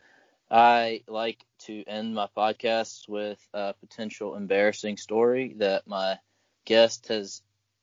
I 0.51 1.03
like 1.07 1.45
to 1.61 1.85
end 1.87 2.15
my 2.15 2.29
podcasts 2.37 3.09
with 3.09 3.39
a 3.55 3.75
potential 3.75 4.35
embarrassing 4.35 4.97
story 4.97 5.55
that 5.59 5.87
my 5.87 6.19
guest 6.65 7.09
has 7.09 7.41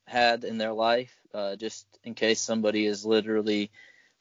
had 0.10 0.44
in 0.44 0.57
their 0.57 0.73
life, 0.73 1.15
uh, 1.34 1.56
just 1.56 1.86
in 2.03 2.14
case 2.14 2.41
somebody 2.41 2.86
is 2.86 3.06
literally 3.06 3.72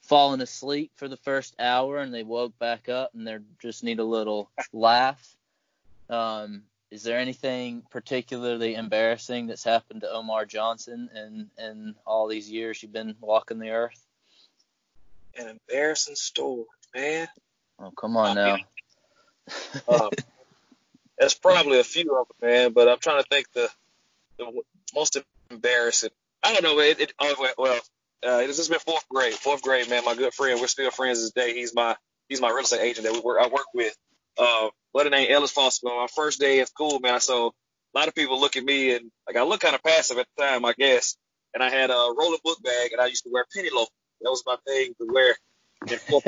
fallen 0.02 0.40
asleep 0.40 0.92
for 0.96 1.08
the 1.08 1.16
first 1.16 1.54
hour 1.58 1.98
and 1.98 2.14
they 2.14 2.22
woke 2.22 2.58
back 2.58 2.88
up 2.88 3.10
and 3.14 3.26
they 3.26 3.36
just 3.60 3.82
need 3.82 3.98
a 3.98 4.04
little 4.04 4.50
laugh. 4.72 5.36
Um, 6.08 6.62
is 6.90 7.02
there 7.02 7.18
anything 7.18 7.82
particularly 7.90 8.74
embarrassing 8.74 9.46
that's 9.46 9.64
happened 9.64 10.00
to 10.02 10.10
Omar 10.10 10.46
Johnson 10.46 11.10
in 11.14 11.50
in 11.62 11.94
all 12.06 12.28
these 12.28 12.50
years 12.50 12.82
you've 12.82 12.92
been 12.92 13.14
walking 13.20 13.58
the 13.58 13.70
earth? 13.70 14.06
An 15.36 15.48
embarrassing 15.48 16.14
story, 16.16 16.64
man. 16.94 17.28
Oh, 17.78 17.90
come 17.90 18.16
on 18.16 18.34
now. 18.34 18.56
um, 19.86 20.10
there's 21.18 21.34
probably 21.34 21.78
a 21.78 21.84
few 21.84 22.16
of 22.16 22.28
them, 22.28 22.48
man, 22.48 22.72
but 22.72 22.88
I'm 22.88 22.98
trying 22.98 23.22
to 23.22 23.28
think 23.28 23.52
the 23.52 23.68
the 24.38 24.62
most 24.94 25.16
embarrassing. 25.50 26.10
I 26.42 26.52
don't 26.52 26.62
know. 26.62 26.78
It, 26.80 27.00
it 27.00 27.12
oh, 27.18 27.52
well, 27.58 27.80
uh, 28.24 28.38
this 28.38 28.58
has 28.58 28.68
been 28.68 28.78
fourth 28.78 29.08
grade. 29.08 29.34
Fourth 29.34 29.62
grade, 29.62 29.88
man. 29.90 30.04
My 30.04 30.14
good 30.14 30.34
friend. 30.34 30.60
We're 30.60 30.66
still 30.66 30.90
friends 30.90 31.20
this 31.20 31.32
day. 31.32 31.54
He's 31.54 31.74
my 31.74 31.96
he's 32.28 32.40
my 32.40 32.48
real 32.48 32.60
estate 32.60 32.80
agent 32.80 33.06
that 33.06 33.12
we 33.12 33.20
work 33.20 33.38
I 33.42 33.48
work 33.48 33.66
with. 33.74 33.96
Uh, 34.36 34.68
what 34.92 35.04
the 35.04 35.10
name 35.10 35.30
Ellis 35.30 35.50
Foster. 35.50 35.86
My 35.86 36.06
first 36.14 36.40
day 36.40 36.60
at 36.60 36.68
school, 36.68 37.00
man. 37.00 37.20
So 37.20 37.48
a 37.94 37.98
lot 37.98 38.08
of 38.08 38.14
people 38.14 38.40
look 38.40 38.56
at 38.56 38.64
me 38.64 38.94
and 38.94 39.10
like 39.26 39.36
I 39.36 39.42
look 39.42 39.60
kind 39.60 39.74
of 39.74 39.82
passive 39.82 40.18
at 40.18 40.26
the 40.36 40.42
time, 40.42 40.64
I 40.64 40.74
guess. 40.78 41.16
And 41.54 41.62
I 41.62 41.70
had 41.70 41.90
a 41.90 42.14
rolling 42.16 42.38
book 42.44 42.62
bag, 42.62 42.92
and 42.92 43.00
I 43.00 43.06
used 43.06 43.24
to 43.24 43.30
wear 43.32 43.44
penny 43.54 43.70
loafers. 43.72 43.90
That 44.20 44.30
was 44.30 44.42
my 44.46 44.56
thing 44.66 44.94
to 45.00 45.06
wear. 45.10 45.34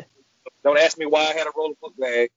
don't 0.64 0.78
ask 0.78 0.96
me 0.96 1.06
why 1.06 1.20
I 1.20 1.32
had 1.32 1.46
a 1.46 1.52
rolling 1.56 1.76
book 1.80 1.94
bag 1.98 2.30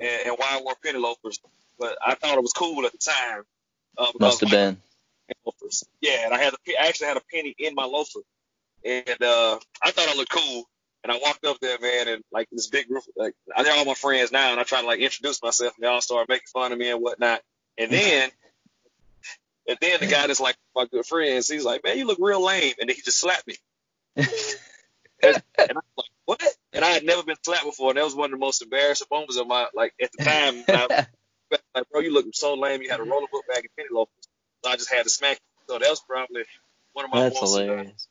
and, 0.00 0.26
and 0.26 0.36
why 0.36 0.58
I 0.58 0.60
wore 0.62 0.74
penny 0.82 0.98
loafers, 0.98 1.38
but 1.78 1.96
I 2.04 2.14
thought 2.14 2.36
it 2.36 2.42
was 2.42 2.52
cool 2.52 2.84
at 2.84 2.92
the 2.92 2.98
time. 2.98 3.42
Uh, 3.96 4.10
Must 4.18 4.40
have 4.40 4.50
been. 4.50 4.78
Loafers. 5.44 5.84
Yeah, 6.00 6.24
and 6.24 6.34
I 6.34 6.38
had 6.38 6.54
a, 6.54 6.56
I 6.80 6.88
actually 6.88 7.08
had 7.08 7.16
a 7.16 7.22
penny 7.32 7.54
in 7.58 7.74
my 7.74 7.84
loafer, 7.84 8.20
and 8.84 9.22
uh, 9.22 9.58
I 9.82 9.90
thought 9.90 10.08
I 10.08 10.14
looked 10.16 10.30
cool. 10.30 10.64
And 11.04 11.12
I 11.12 11.20
walked 11.22 11.44
up 11.44 11.58
there, 11.60 11.78
man, 11.80 12.08
and 12.08 12.24
like 12.32 12.48
this 12.50 12.66
big 12.66 12.88
group, 12.88 13.04
like 13.16 13.32
they're 13.56 13.72
all 13.72 13.84
my 13.84 13.94
friends 13.94 14.32
now, 14.32 14.50
and 14.50 14.58
I 14.58 14.64
try 14.64 14.80
to 14.80 14.86
like 14.88 14.98
introduce 14.98 15.40
myself, 15.40 15.74
and 15.76 15.84
they 15.84 15.88
all 15.88 16.00
start 16.00 16.28
making 16.28 16.48
fun 16.52 16.72
of 16.72 16.78
me 16.78 16.90
and 16.90 17.00
whatnot. 17.00 17.42
And 17.78 17.92
then, 17.92 18.28
and 19.68 19.78
then 19.80 20.00
the 20.00 20.08
guy 20.08 20.26
that's 20.26 20.40
like 20.40 20.56
my 20.74 20.86
good 20.86 21.06
friends, 21.06 21.48
he's 21.48 21.64
like, 21.64 21.84
"Man, 21.84 21.96
you 21.96 22.06
look 22.06 22.18
real 22.20 22.44
lame," 22.44 22.74
and 22.80 22.88
then 22.88 22.96
he 22.96 23.02
just 23.02 23.20
slapped 23.20 23.46
me. 23.46 23.54
and, 24.16 25.42
I'm 25.58 25.76
like, 25.96 26.10
"What?" 26.24 26.42
And 26.72 26.84
I 26.84 26.88
had 26.88 27.04
never 27.04 27.22
been 27.22 27.36
slapped 27.40 27.66
before, 27.66 27.90
and 27.90 27.98
that 27.98 28.04
was 28.04 28.16
one 28.16 28.26
of 28.26 28.30
the 28.32 28.44
most 28.44 28.62
embarrassing 28.62 29.06
moments 29.08 29.36
of 29.36 29.46
my 29.46 29.66
like 29.74 29.94
at 30.02 30.10
the 30.10 30.24
time. 30.24 30.64
I, 30.68 31.06
like, 31.74 31.88
bro, 31.90 32.00
you 32.00 32.12
look 32.12 32.26
so 32.32 32.54
lame. 32.54 32.82
You 32.82 32.90
had 32.90 32.98
a 33.00 33.04
roller 33.04 33.28
book 33.30 33.44
bag 33.48 33.58
and 33.58 33.76
penny 33.76 33.88
loafers, 33.92 34.26
so 34.66 34.72
I 34.72 34.76
just 34.76 34.92
had 34.92 35.04
to 35.04 35.10
smack. 35.10 35.38
You. 35.38 35.74
So 35.74 35.78
that 35.78 35.88
was 35.88 36.00
probably 36.00 36.42
one 36.92 37.04
of 37.04 37.10
my 37.12 37.22
That's 37.22 37.38
hilarious. 37.38 38.08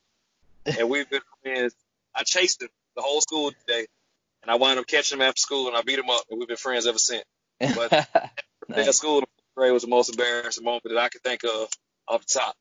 Uh, 0.66 0.72
and 0.80 0.90
we've 0.90 1.10
been 1.10 1.22
friends. 1.44 1.76
I 2.16 2.24
chased 2.24 2.62
him 2.62 2.70
the 2.96 3.02
whole 3.02 3.22
school 3.22 3.52
day, 3.68 3.86
and 4.42 4.52
I 4.52 4.56
wound 4.56 4.80
up 4.80 4.88
catching 4.88 5.18
him 5.18 5.22
after 5.22 5.40
school, 5.40 5.68
and 5.68 5.76
I 5.76 5.82
beat 5.82 6.00
him 6.00 6.10
up, 6.10 6.24
and 6.30 6.40
we've 6.40 6.48
been 6.48 6.58
friends 6.58 6.88
ever 6.88 6.98
since. 6.98 7.26
But 7.60 7.92
nice. 8.70 8.88
at 8.88 8.96
school, 8.96 9.24
grade 9.56 9.74
was 9.74 9.84
the 9.84 9.90
most 9.90 10.10
embarrassing 10.10 10.64
moment 10.64 10.84
that 10.86 10.98
I 10.98 11.10
could 11.10 11.22
think 11.22 11.44
of 11.44 11.70
off 12.08 12.26
the 12.26 12.40
top. 12.40 12.56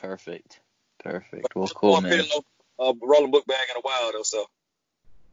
Perfect, 0.00 0.60
perfect. 1.02 1.54
Well, 1.54 1.68
cool, 1.68 2.00
man. 2.00 2.24
A 2.80 2.92
rolling 3.02 3.32
book 3.32 3.44
bag 3.46 3.66
in 3.70 3.76
a 3.76 3.80
while 3.80 4.12
though, 4.12 4.22
so. 4.22 4.46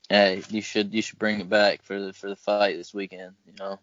Hey, 0.10 0.44
you 0.49 0.61
should 0.61 0.94
you 0.94 1.02
should 1.02 1.19
bring 1.19 1.40
it 1.40 1.49
back 1.49 1.84
for 1.84 1.99
the 1.99 2.14
for 2.14 2.27
the 2.30 2.36
fight 2.36 2.77
this 2.77 2.94
weekend. 2.94 3.34
You 3.45 3.53
know. 3.60 3.80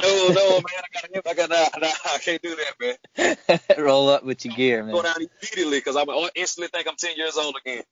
No, 0.00 0.28
no, 0.28 0.50
man, 0.54 0.62
I 0.64 0.90
gotta, 0.92 1.28
I 1.28 1.34
gotta, 1.34 1.80
nah, 1.80 1.88
I 2.14 2.18
can't 2.18 2.42
do 2.42 2.56
that, 2.56 2.96
man. 3.18 3.60
Roll 3.84 4.08
up 4.08 4.24
with 4.24 4.44
your 4.44 4.54
gear, 4.54 4.82
man. 4.82 4.94
Go 4.94 5.02
down 5.02 5.16
immediately 5.16 5.78
because 5.78 5.96
I'm 5.96 6.08
I 6.08 6.30
instantly 6.34 6.68
think 6.68 6.88
I'm 6.88 6.96
10 6.96 7.16
years 7.16 7.36
old 7.36 7.56
again. 7.64 7.82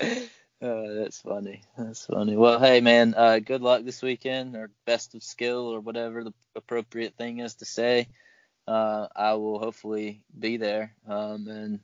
oh, 0.62 0.94
that's 0.94 1.20
funny. 1.20 1.62
That's 1.78 2.06
funny. 2.06 2.36
Well, 2.36 2.58
hey, 2.58 2.80
man, 2.80 3.14
uh, 3.16 3.38
good 3.38 3.62
luck 3.62 3.84
this 3.84 4.02
weekend, 4.02 4.56
or 4.56 4.70
best 4.86 5.14
of 5.14 5.22
skill, 5.22 5.68
or 5.68 5.80
whatever 5.80 6.24
the 6.24 6.34
appropriate 6.56 7.14
thing 7.16 7.38
is 7.38 7.54
to 7.56 7.64
say. 7.64 8.08
Uh, 8.66 9.06
I 9.14 9.34
will 9.34 9.58
hopefully 9.58 10.22
be 10.36 10.56
there. 10.56 10.94
Um, 11.06 11.46
and 11.48 11.80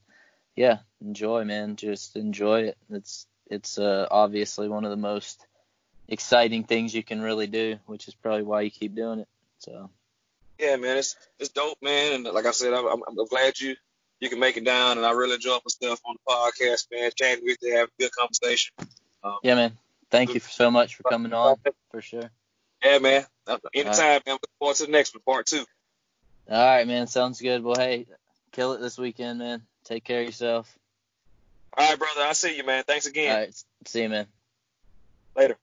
yeah, 0.57 0.79
enjoy, 1.01 1.45
man. 1.45 1.77
Just 1.77 2.17
enjoy 2.17 2.63
it. 2.63 2.79
It's 2.91 3.27
it's 3.49 3.79
uh, 3.79 4.07
obviously 4.11 4.69
one 4.69 4.85
of 4.85 4.91
the 4.91 4.97
most 4.97 5.47
exciting 6.11 6.65
things 6.65 6.95
you 6.95 7.03
can 7.03 7.23
really 7.23 7.47
do, 7.47 7.79
which 7.87 8.09
is 8.09 8.15
probably 8.15 8.43
why 8.43 8.63
you 8.63 8.71
keep 8.71 8.95
doing 8.95 9.21
it. 9.21 9.29
So. 9.59 9.89
Yeah, 10.59 10.77
man, 10.77 10.99
it's 10.99 11.17
it's 11.39 11.49
dope, 11.49 11.79
man. 11.81 12.15
And 12.15 12.25
like 12.25 12.45
I 12.45 12.51
said, 12.51 12.75
I'm, 12.75 12.87
I'm, 12.87 13.03
I'm 13.09 13.27
glad 13.27 13.59
you 13.59 13.77
you 14.21 14.29
can 14.29 14.39
make 14.39 14.59
it 14.59 14.65
down, 14.65 14.99
and 14.99 15.07
I 15.07 15.13
really 15.13 15.35
enjoy 15.35 15.55
my 15.55 15.61
stuff 15.69 16.01
on 16.05 16.17
the 16.17 16.33
podcast, 16.33 16.89
man. 16.93 17.11
Chatting 17.17 17.45
with 17.45 17.57
you, 17.63 17.77
have 17.77 17.89
a 17.89 18.03
good 18.03 18.13
conversation. 18.13 18.75
Um, 19.25 19.39
yeah, 19.43 19.55
man. 19.55 19.79
Thank 20.11 20.35
you 20.35 20.41
so 20.41 20.71
much 20.71 20.97
for 20.97 21.05
coming 21.05 21.33
on, 21.33 21.57
for 21.91 22.03
sure. 22.03 22.31
Yeah, 22.85 22.99
man. 22.99 23.25
Anytime, 23.75 23.99
right. 23.99 24.27
man. 24.27 24.35
Look 24.35 24.51
forward 24.59 24.77
to 24.77 24.87
the 24.87 24.93
next 24.93 25.15
one, 25.15 25.23
part 25.23 25.47
two. 25.47 25.65
All 26.51 26.67
right, 26.67 26.87
man. 26.87 27.07
Sounds 27.07 27.41
good. 27.41 27.63
Well, 27.63 27.77
hey, 27.77 28.07
kill 28.53 28.73
it 28.73 28.81
this 28.81 28.99
weekend, 28.99 29.39
man. 29.39 29.63
Take 29.85 30.05
care 30.05 30.21
of 30.21 30.27
yourself. 30.27 30.77
All 31.77 31.89
right, 31.89 31.99
brother. 31.99 32.23
I'll 32.23 32.35
see 32.35 32.57
you, 32.57 32.65
man. 32.65 32.85
Thanks 32.87 33.07
again. 33.07 33.33
All 33.33 33.39
right. 33.41 33.65
See 33.87 34.03
you, 34.03 34.09
man. 34.09 34.27
Later. 35.37 35.57